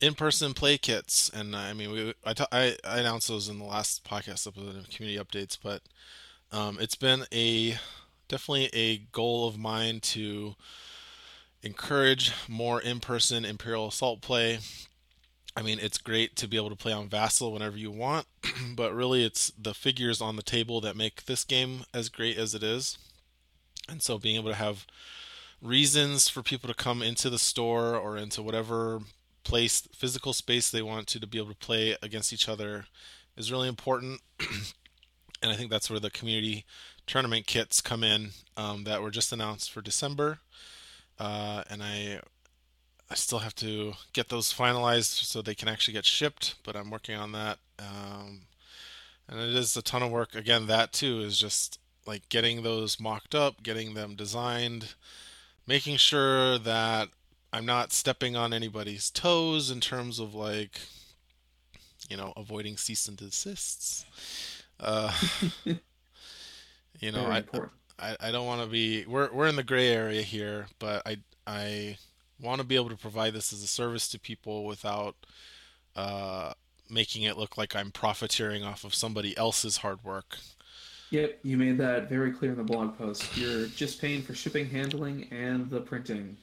in-person 0.00 0.54
play 0.54 0.78
kits, 0.78 1.30
and 1.32 1.56
I 1.56 1.72
mean, 1.72 1.90
we 1.90 2.14
I, 2.24 2.34
ta- 2.34 2.48
I 2.52 2.76
I 2.84 2.98
announced 3.00 3.28
those 3.28 3.48
in 3.48 3.58
the 3.58 3.64
last 3.64 4.04
podcast 4.04 4.46
episode 4.46 4.76
of 4.76 4.90
community 4.90 5.18
updates, 5.18 5.58
but 5.60 5.82
um, 6.52 6.78
it's 6.80 6.94
been 6.94 7.24
a 7.32 7.78
definitely 8.28 8.70
a 8.72 8.98
goal 9.12 9.48
of 9.48 9.58
mine 9.58 10.00
to 10.00 10.54
encourage 11.64 12.32
more 12.46 12.80
in-person 12.80 13.44
Imperial 13.44 13.88
Assault 13.88 14.20
play. 14.20 14.58
I 15.56 15.62
mean, 15.62 15.78
it's 15.80 15.98
great 15.98 16.36
to 16.36 16.46
be 16.46 16.56
able 16.56 16.70
to 16.70 16.76
play 16.76 16.92
on 16.92 17.08
Vassal 17.08 17.52
whenever 17.52 17.76
you 17.76 17.90
want, 17.90 18.26
but 18.76 18.94
really 18.94 19.24
it's 19.24 19.50
the 19.58 19.72
figures 19.72 20.20
on 20.20 20.36
the 20.36 20.42
table 20.42 20.80
that 20.82 20.96
make 20.96 21.24
this 21.24 21.42
game 21.42 21.84
as 21.94 22.08
great 22.08 22.36
as 22.36 22.54
it 22.54 22.62
is. 22.62 22.98
And 23.88 24.02
so 24.02 24.18
being 24.18 24.36
able 24.36 24.50
to 24.50 24.56
have 24.56 24.86
reasons 25.62 26.28
for 26.28 26.42
people 26.42 26.68
to 26.68 26.74
come 26.74 27.02
into 27.02 27.30
the 27.30 27.38
store 27.38 27.96
or 27.96 28.16
into 28.18 28.42
whatever 28.42 29.00
place, 29.42 29.88
physical 29.94 30.32
space 30.32 30.70
they 30.70 30.82
want 30.82 31.06
to, 31.08 31.20
to 31.20 31.26
be 31.26 31.38
able 31.38 31.50
to 31.50 31.56
play 31.56 31.96
against 32.02 32.32
each 32.32 32.48
other 32.48 32.86
is 33.36 33.52
really 33.52 33.68
important. 33.68 34.20
and 35.42 35.50
I 35.50 35.54
think 35.54 35.70
that's 35.70 35.88
where 35.88 36.00
the 36.00 36.10
community 36.10 36.64
tournament 37.06 37.46
kits 37.46 37.80
come 37.80 38.02
in 38.02 38.30
um, 38.56 38.84
that 38.84 39.02
were 39.02 39.10
just 39.10 39.32
announced 39.32 39.70
for 39.70 39.80
December. 39.80 40.40
Uh, 41.18 41.62
and 41.70 41.82
I 41.82 42.20
I 43.10 43.14
still 43.14 43.40
have 43.40 43.54
to 43.56 43.94
get 44.12 44.28
those 44.28 44.52
finalized 44.52 45.24
so 45.24 45.42
they 45.42 45.54
can 45.54 45.68
actually 45.68 45.94
get 45.94 46.04
shipped, 46.04 46.56
but 46.64 46.74
I'm 46.74 46.90
working 46.90 47.16
on 47.16 47.32
that. 47.32 47.58
Um, 47.78 48.42
and 49.28 49.38
it 49.40 49.54
is 49.54 49.76
a 49.76 49.82
ton 49.82 50.02
of 50.02 50.10
work. 50.10 50.34
Again, 50.34 50.66
that 50.66 50.92
too 50.92 51.20
is 51.20 51.38
just 51.38 51.78
like 52.06 52.28
getting 52.28 52.62
those 52.62 52.98
mocked 52.98 53.34
up, 53.34 53.62
getting 53.62 53.94
them 53.94 54.14
designed, 54.14 54.94
making 55.66 55.96
sure 55.96 56.58
that 56.58 57.08
I'm 57.52 57.66
not 57.66 57.92
stepping 57.92 58.36
on 58.36 58.52
anybody's 58.52 59.10
toes 59.10 59.70
in 59.70 59.80
terms 59.80 60.18
of 60.18 60.34
like, 60.34 60.80
you 62.08 62.16
know, 62.16 62.32
avoiding 62.36 62.76
cease 62.76 63.06
and 63.06 63.16
desists. 63.16 64.04
Uh, 64.80 65.12
you 65.64 67.12
know, 67.12 67.22
Very 67.22 67.32
I, 67.32 67.38
important. 67.38 67.72
I, 67.98 68.16
I 68.20 68.30
don't 68.30 68.46
want 68.46 68.62
to 68.62 68.66
be 68.66 69.04
we're 69.06 69.32
we're 69.32 69.46
in 69.46 69.56
the 69.56 69.62
gray 69.62 69.88
area 69.88 70.22
here, 70.22 70.66
but 70.78 71.02
I 71.06 71.18
I 71.46 71.98
want 72.40 72.60
to 72.60 72.66
be 72.66 72.76
able 72.76 72.90
to 72.90 72.96
provide 72.96 73.34
this 73.34 73.52
as 73.52 73.62
a 73.62 73.66
service 73.66 74.08
to 74.08 74.18
people 74.18 74.64
without 74.64 75.14
uh, 75.96 76.52
making 76.90 77.22
it 77.22 77.36
look 77.36 77.56
like 77.56 77.76
I'm 77.76 77.90
profiteering 77.90 78.64
off 78.64 78.84
of 78.84 78.94
somebody 78.94 79.36
else's 79.36 79.78
hard 79.78 80.02
work. 80.04 80.38
Yep, 81.10 81.38
you 81.44 81.56
made 81.56 81.78
that 81.78 82.08
very 82.08 82.32
clear 82.32 82.52
in 82.52 82.56
the 82.56 82.64
blog 82.64 82.98
post. 82.98 83.36
You're 83.36 83.66
just 83.66 84.00
paying 84.00 84.22
for 84.22 84.34
shipping, 84.34 84.68
handling, 84.68 85.28
and 85.30 85.70
the 85.70 85.80
printing. 85.80 86.36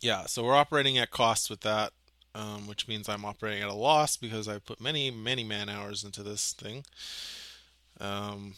Yeah, 0.00 0.26
so 0.26 0.44
we're 0.44 0.54
operating 0.54 0.98
at 0.98 1.10
cost 1.10 1.48
with 1.48 1.60
that, 1.60 1.92
um, 2.34 2.66
which 2.66 2.86
means 2.86 3.08
I'm 3.08 3.24
operating 3.24 3.62
at 3.62 3.68
a 3.68 3.74
loss 3.74 4.16
because 4.16 4.48
I 4.48 4.58
put 4.58 4.80
many 4.80 5.10
many 5.10 5.44
man 5.44 5.68
hours 5.68 6.04
into 6.04 6.22
this 6.22 6.52
thing, 6.52 6.84
um, 8.00 8.54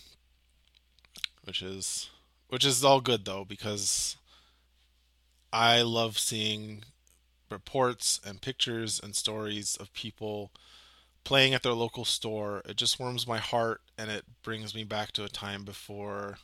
which 1.45 1.63
is 1.63 2.11
which 2.49 2.65
is 2.65 2.85
all 2.85 3.01
good 3.01 3.25
though 3.25 3.45
because 3.45 4.17
I 5.53 5.83
love 5.83 6.19
seeing 6.19 6.85
reports 7.51 8.21
and 8.25 8.41
pictures 8.41 9.01
and 9.03 9.15
stories 9.15 9.77
of 9.77 9.93
people 9.93 10.51
playing 11.25 11.55
at 11.55 11.63
their 11.63 11.73
local 11.75 12.05
store. 12.05 12.63
It 12.65 12.77
just 12.77 12.99
warms 12.99 13.27
my 13.27 13.39
heart 13.39 13.83
and 13.99 14.11
it 14.11 14.25
brings 14.43 14.75
me 14.75 14.85
back 14.85 15.13
to 15.13 15.25
a 15.25 15.29
time 15.29 15.65
before 15.65 16.39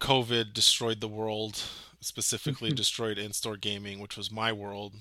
COVID 0.00 0.52
destroyed 0.52 1.00
the 1.00 1.08
world, 1.08 1.62
specifically 2.00 2.70
destroyed 2.70 3.18
in 3.18 3.32
store 3.32 3.56
gaming, 3.56 4.00
which 4.00 4.16
was 4.16 4.32
my 4.32 4.52
world. 4.52 4.94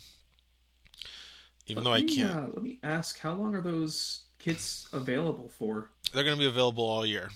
Even 1.68 1.84
though 1.84 1.94
I 1.94 2.04
can't, 2.04 2.32
uh, 2.32 2.48
let 2.54 2.62
me 2.64 2.80
ask, 2.84 3.20
how 3.20 3.34
long 3.34 3.56
are 3.56 3.62
those 3.62 4.24
kits 4.40 4.88
available 4.92 5.50
for? 5.58 5.90
they're 6.14 6.24
going 6.24 6.36
to 6.36 6.40
be 6.42 6.48
available 6.48 6.84
all 6.84 7.06
year. 7.06 7.30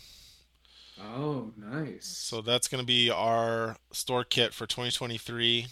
Oh, 1.02 1.52
nice. 1.58 2.06
So 2.06 2.42
that's 2.42 2.68
going 2.68 2.82
to 2.82 2.86
be 2.86 3.10
our 3.10 3.78
store 3.92 4.24
kit 4.24 4.54
for 4.54 4.66
2023. 4.66 5.68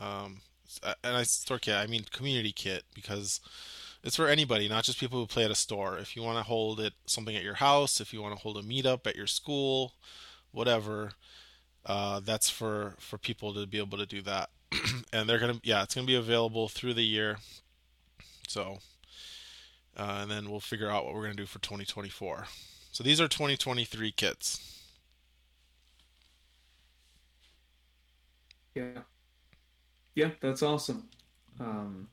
Um, 0.00 0.40
and 1.02 1.16
I 1.16 1.22
store 1.22 1.58
kit, 1.58 1.74
I 1.74 1.86
mean 1.86 2.04
community 2.12 2.52
kit 2.52 2.84
because 2.94 3.40
it's 4.04 4.16
for 4.16 4.28
anybody, 4.28 4.68
not 4.68 4.84
just 4.84 5.00
people 5.00 5.18
who 5.18 5.26
play 5.26 5.44
at 5.44 5.50
a 5.50 5.56
store. 5.56 5.98
If 5.98 6.14
you 6.14 6.22
want 6.22 6.38
to 6.38 6.44
hold 6.44 6.80
it 6.80 6.92
something 7.06 7.34
at 7.34 7.42
your 7.42 7.54
house, 7.54 8.00
if 8.00 8.12
you 8.12 8.22
want 8.22 8.34
to 8.36 8.40
hold 8.40 8.58
a 8.58 8.62
meetup 8.62 9.06
at 9.06 9.16
your 9.16 9.26
school, 9.26 9.94
whatever, 10.52 11.12
uh, 11.86 12.20
that's 12.20 12.50
for 12.50 12.94
for 12.98 13.18
people 13.18 13.54
to 13.54 13.66
be 13.66 13.78
able 13.78 13.98
to 13.98 14.06
do 14.06 14.22
that. 14.22 14.50
and 15.12 15.28
they're 15.28 15.38
gonna, 15.38 15.60
yeah, 15.64 15.82
it's 15.82 15.94
gonna 15.94 16.06
be 16.06 16.14
available 16.14 16.68
through 16.68 16.94
the 16.94 17.04
year. 17.04 17.38
So, 18.46 18.78
uh, 19.96 20.18
and 20.22 20.30
then 20.30 20.50
we'll 20.50 20.60
figure 20.60 20.90
out 20.90 21.04
what 21.04 21.14
we're 21.14 21.22
gonna 21.22 21.34
do 21.34 21.46
for 21.46 21.58
2024. 21.58 22.46
So 22.98 23.04
these 23.04 23.20
are 23.20 23.28
2023 23.28 24.10
kits. 24.10 24.82
Yeah. 28.74 29.02
Yeah, 30.16 30.30
that's 30.40 30.64
awesome. 30.64 31.08
Um, 31.60 32.08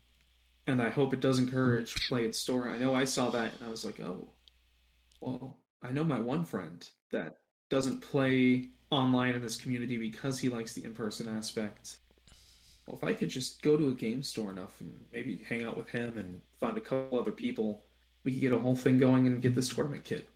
and 0.67 0.79
I 0.79 0.91
hope 0.91 1.11
it 1.11 1.21
does 1.21 1.39
encourage 1.39 2.07
play 2.07 2.25
at 2.25 2.35
store. 2.35 2.69
I 2.69 2.77
know 2.77 2.93
I 2.93 3.03
saw 3.03 3.31
that 3.31 3.53
and 3.53 3.67
I 3.67 3.71
was 3.71 3.83
like, 3.83 3.99
oh, 3.99 4.27
well, 5.21 5.57
I 5.81 5.89
know 5.89 6.03
my 6.03 6.19
one 6.19 6.45
friend 6.45 6.87
that 7.11 7.37
doesn't 7.71 8.01
play 8.01 8.67
online 8.91 9.33
in 9.33 9.41
this 9.41 9.57
community 9.57 9.97
because 9.97 10.37
he 10.37 10.49
likes 10.49 10.73
the 10.73 10.83
in-person 10.83 11.35
aspect. 11.35 11.97
Well, 12.85 12.99
if 13.01 13.03
I 13.03 13.15
could 13.15 13.29
just 13.29 13.63
go 13.63 13.75
to 13.75 13.87
a 13.87 13.93
game 13.95 14.21
store 14.21 14.51
enough 14.51 14.79
and 14.81 14.93
maybe 15.11 15.41
hang 15.49 15.65
out 15.65 15.77
with 15.77 15.89
him 15.89 16.19
and 16.19 16.39
find 16.59 16.77
a 16.77 16.81
couple 16.81 17.19
other 17.19 17.31
people, 17.31 17.81
we 18.23 18.33
could 18.33 18.41
get 18.41 18.53
a 18.53 18.59
whole 18.59 18.75
thing 18.75 18.99
going 18.99 19.25
and 19.25 19.41
get 19.41 19.55
this 19.55 19.69
tournament 19.69 20.03
kit. 20.03 20.29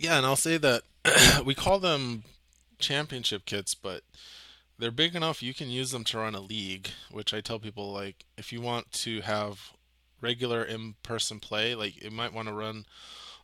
Yeah, 0.00 0.16
and 0.16 0.24
I'll 0.24 0.34
say 0.34 0.56
that 0.56 0.82
we 1.44 1.54
call 1.54 1.78
them 1.78 2.24
championship 2.78 3.44
kits, 3.44 3.74
but 3.74 4.02
they're 4.78 4.90
big 4.90 5.14
enough 5.14 5.42
you 5.42 5.52
can 5.52 5.68
use 5.68 5.90
them 5.90 6.04
to 6.04 6.16
run 6.16 6.34
a 6.34 6.40
league, 6.40 6.88
which 7.10 7.34
I 7.34 7.42
tell 7.42 7.58
people 7.58 7.92
like 7.92 8.24
if 8.38 8.50
you 8.50 8.62
want 8.62 8.90
to 8.92 9.20
have 9.20 9.72
regular 10.22 10.64
in-person 10.64 11.38
play, 11.40 11.74
like 11.74 12.02
you 12.02 12.10
might 12.10 12.32
want 12.32 12.48
to 12.48 12.54
run 12.54 12.86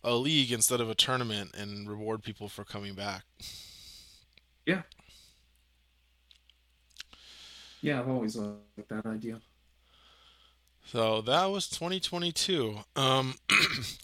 a 0.03 0.15
league 0.15 0.51
instead 0.51 0.81
of 0.81 0.89
a 0.89 0.95
tournament 0.95 1.55
and 1.55 1.91
reward 1.91 2.23
people 2.23 2.49
for 2.49 2.65
coming 2.65 2.95
back. 2.95 3.24
Yeah. 4.65 4.81
Yeah, 7.83 8.01
I've 8.01 8.09
always 8.09 8.35
liked 8.35 8.89
that 8.89 9.05
idea. 9.05 9.43
So 10.87 11.21
that 11.23 11.47
was 11.47 11.69
2022. 11.69 12.79
Um, 12.95 13.35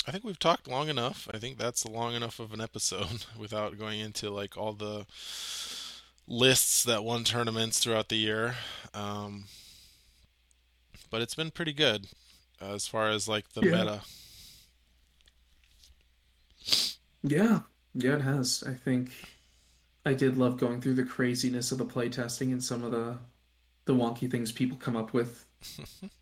I 0.07 0.11
think 0.11 0.25
we've 0.25 0.39
talked 0.39 0.67
long 0.69 0.89
enough. 0.89 1.29
I 1.33 1.39
think 1.39 1.57
that's 1.57 1.87
long 1.87 2.15
enough 2.15 2.41
of 2.41 2.53
an 2.53 2.61
episode 2.61 3.25
without 3.39 3.79
going 3.79 4.01
into 4.01 4.31
like 4.31 4.57
all 4.57 4.73
the 4.73 5.07
lists 6.27 6.85
that 6.85 7.05
won 7.05 7.25
tournaments 7.25 7.79
throughout 7.81 8.09
the 8.09 8.17
year. 8.17 8.57
Um, 8.95 9.45
but 11.11 11.23
it's 11.23 11.35
been 11.35 11.51
pretty 11.51 11.73
good 11.73 12.09
as 12.61 12.87
far 12.87 13.11
as 13.11 13.29
like 13.29 13.53
the 13.55 13.63
Yeah. 13.63 13.71
meta. 13.79 14.01
Yeah, 17.23 17.61
yeah, 17.95 18.15
it 18.17 18.23
has. 18.23 18.65
I 18.67 18.75
think 18.75 19.11
I 20.05 20.15
did 20.15 20.37
love 20.37 20.59
going 20.59 20.81
through 20.81 20.95
the 20.95 21.05
craziness 21.05 21.71
of 21.71 21.79
the 21.79 21.87
playtesting 21.87 22.51
and 22.51 22.63
some 22.63 22.83
of 22.83 22.91
the 22.91 23.19
the 23.85 23.95
wonky 23.95 24.31
things 24.31 24.53
people 24.53 24.77
come 24.77 24.97
up 24.97 25.13
with, 25.13 25.45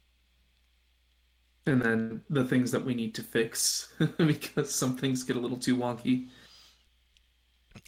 and 1.67 1.81
then 1.83 2.23
the 2.31 2.45
things 2.45 2.71
that 2.73 2.85
we 2.85 2.95
need 2.95 3.15
to 3.15 3.23
fix 3.23 3.93
because 4.19 4.75
some 4.75 4.97
things 4.97 5.23
get 5.23 5.37
a 5.37 5.41
little 5.41 5.59
too 5.59 5.77
wonky. 5.77 6.29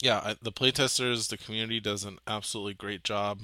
Yeah, 0.01 0.35
the 0.43 0.53
playtesters, 0.53 1.29
the 1.29 1.37
community 1.39 1.81
does 1.81 2.05
an 2.05 2.19
absolutely 2.27 2.75
great 2.75 3.05
job 3.05 3.43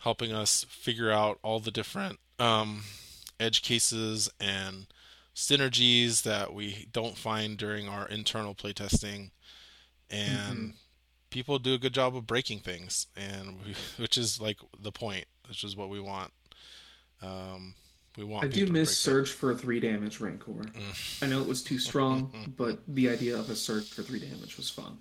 helping 0.00 0.32
us 0.32 0.64
figure 0.68 1.10
out 1.10 1.38
all 1.42 1.60
the 1.60 1.70
different 1.72 2.18
um, 2.38 2.84
edge 3.40 3.62
cases 3.62 4.30
and 4.40 4.86
synergies 5.34 6.22
that 6.24 6.54
we 6.54 6.88
don't 6.92 7.18
find 7.18 7.58
during 7.58 7.88
our 7.88 8.08
internal 8.08 8.54
playtesting. 8.54 9.30
And 10.10 10.70
hmm 10.70 10.76
people 11.30 11.58
do 11.58 11.74
a 11.74 11.78
good 11.78 11.94
job 11.94 12.16
of 12.16 12.26
breaking 12.26 12.60
things, 12.60 13.08
and 13.16 13.60
we, 13.64 13.74
which 13.98 14.18
is 14.18 14.40
like 14.40 14.58
the 14.80 14.92
point, 14.92 15.26
which 15.48 15.64
is 15.64 15.76
what 15.76 15.90
we 15.90 16.00
want. 16.00 16.32
Um, 17.22 17.74
we 18.16 18.34
I 18.34 18.46
do 18.46 18.66
miss. 18.66 18.96
Surge 18.96 19.30
for 19.30 19.54
three 19.54 19.80
damage 19.80 20.20
Rancor. 20.20 20.66
I 21.22 21.26
know 21.26 21.40
it 21.40 21.48
was 21.48 21.62
too 21.62 21.78
strong, 21.78 22.54
but 22.56 22.80
the 22.88 23.08
idea 23.10 23.36
of 23.36 23.50
a 23.50 23.56
Surge 23.56 23.90
for 23.90 24.02
three 24.02 24.20
damage 24.20 24.56
was 24.56 24.70
fun. 24.70 24.98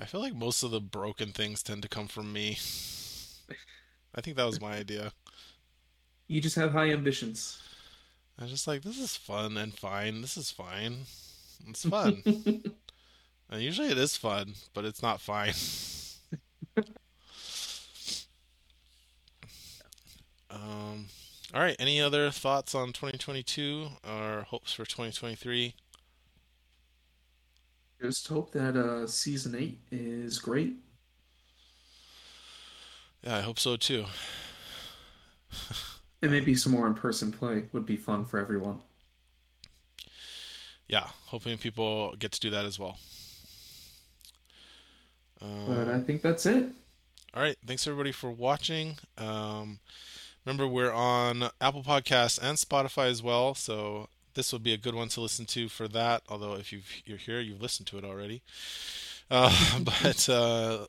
I 0.00 0.06
feel 0.06 0.20
like 0.20 0.34
most 0.34 0.62
of 0.62 0.70
the 0.70 0.80
broken 0.80 1.32
things 1.32 1.62
tend 1.62 1.82
to 1.82 1.88
come 1.88 2.08
from 2.08 2.32
me. 2.32 2.58
I 4.14 4.20
think 4.20 4.36
that 4.36 4.46
was 4.46 4.60
my 4.60 4.72
idea. 4.76 5.12
You 6.26 6.40
just 6.40 6.56
have 6.56 6.72
high 6.72 6.90
ambitions. 6.90 7.58
I 8.38 8.44
was 8.44 8.52
just 8.52 8.66
like, 8.66 8.82
this 8.82 8.98
is 8.98 9.16
fun 9.16 9.56
and 9.56 9.74
fine. 9.74 10.22
This 10.22 10.36
is 10.36 10.50
fine. 10.50 11.00
It's 11.68 11.84
fun. 11.84 12.22
And 12.24 13.62
usually 13.62 13.88
it 13.88 13.98
is 13.98 14.16
fun, 14.16 14.54
but 14.72 14.84
it's 14.84 15.02
not 15.02 15.20
fine. 15.20 15.52
Um, 20.52 21.06
all 21.54 21.60
right. 21.62 21.76
Any 21.78 22.00
other 22.00 22.30
thoughts 22.30 22.74
on 22.74 22.88
2022 22.92 23.88
or 24.08 24.42
hopes 24.48 24.72
for 24.72 24.84
2023? 24.84 25.74
Just 28.00 28.28
hope 28.28 28.52
that 28.52 28.76
uh, 28.76 29.06
season 29.06 29.54
eight 29.54 29.80
is 29.90 30.38
great. 30.38 30.76
Yeah, 33.22 33.36
I 33.36 33.40
hope 33.42 33.58
so 33.58 33.76
too. 33.76 34.06
And 36.22 36.30
maybe 36.32 36.54
some 36.54 36.72
more 36.72 36.86
in-person 36.86 37.32
play 37.32 37.64
would 37.72 37.86
be 37.86 37.96
fun 37.96 38.24
for 38.24 38.38
everyone. 38.38 38.80
Yeah, 40.88 41.08
hoping 41.26 41.56
people 41.58 42.14
get 42.18 42.32
to 42.32 42.40
do 42.40 42.50
that 42.50 42.64
as 42.64 42.78
well. 42.78 42.98
But 45.64 45.88
Um, 45.88 45.88
I 45.88 46.00
think 46.00 46.22
that's 46.22 46.46
it. 46.46 46.72
all 47.34 47.42
right. 47.42 47.56
Thanks 47.66 47.86
everybody 47.86 48.12
for 48.12 48.30
watching. 48.30 48.98
Um, 49.16 49.80
remember, 50.44 50.66
we're 50.66 50.92
on 50.92 51.50
Apple 51.60 51.82
Podcasts 51.82 52.38
and 52.42 52.56
Spotify 52.56 53.08
as 53.08 53.22
well, 53.22 53.54
so 53.54 54.08
this 54.34 54.52
would 54.52 54.62
be 54.62 54.72
a 54.72 54.78
good 54.78 54.94
one 54.94 55.08
to 55.08 55.20
listen 55.20 55.46
to 55.46 55.68
for 55.68 55.88
that. 55.88 56.22
Although 56.28 56.54
if 56.54 56.72
you've, 56.72 57.02
you're 57.04 57.18
here, 57.18 57.40
you've 57.40 57.62
listened 57.62 57.86
to 57.88 57.98
it 57.98 58.04
already. 58.04 58.42
Uh, 59.30 59.80
but 59.84 60.28
uh, 60.28 60.86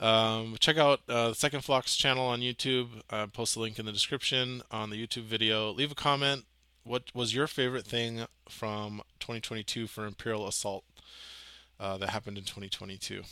um, 0.00 0.56
check 0.60 0.78
out 0.78 1.00
uh, 1.08 1.30
the 1.30 1.34
Second 1.34 1.62
Flocks 1.62 1.96
channel 1.96 2.26
on 2.26 2.40
YouTube. 2.40 2.88
Uh, 3.10 3.26
post 3.26 3.56
a 3.56 3.60
link 3.60 3.78
in 3.78 3.86
the 3.86 3.92
description 3.92 4.62
on 4.70 4.90
the 4.90 5.06
YouTube 5.06 5.24
video. 5.24 5.70
Leave 5.70 5.92
a 5.92 5.96
comment. 5.96 6.44
What 6.84 7.04
was 7.14 7.34
your 7.34 7.46
favorite 7.46 7.86
thing 7.86 8.24
from 8.48 9.02
2022 9.20 9.86
for 9.86 10.06
Imperial 10.06 10.48
Assault 10.48 10.84
uh, 11.78 11.98
that 11.98 12.08
happened 12.08 12.38
in 12.38 12.44
2022? 12.44 13.22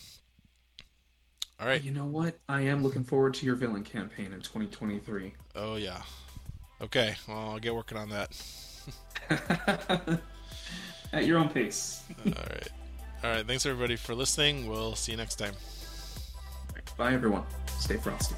All 1.61 1.67
right. 1.67 1.83
You 1.83 1.91
know 1.91 2.05
what? 2.05 2.39
I 2.49 2.63
am 2.63 2.83
looking 2.83 3.03
forward 3.05 3.35
to 3.35 3.47
your 3.47 3.57
villain 3.57 3.83
campaign 3.83 4.33
in 4.33 4.41
2023. 4.41 5.35
Oh 5.57 5.77
yeah. 5.77 6.03
Okay. 6.81 7.17
Well, 7.27 7.39
I'll 7.39 7.59
get 7.59 7.75
working 7.75 7.99
on 7.99 8.11
that. 8.11 8.31
At 11.13 11.27
your 11.27 11.39
own 11.39 11.49
pace. 11.49 12.03
All 12.25 12.33
right. 12.33 12.69
All 13.25 13.31
right. 13.31 13.47
Thanks 13.47 13.67
everybody 13.67 13.97
for 13.97 14.15
listening. 14.15 14.69
We'll 14.69 14.95
see 14.95 15.13
you 15.13 15.19
next 15.19 15.37
time. 15.37 15.55
Bye, 16.97 17.13
everyone. 17.13 17.45
Stay 17.79 17.97
frosty. 17.97 18.35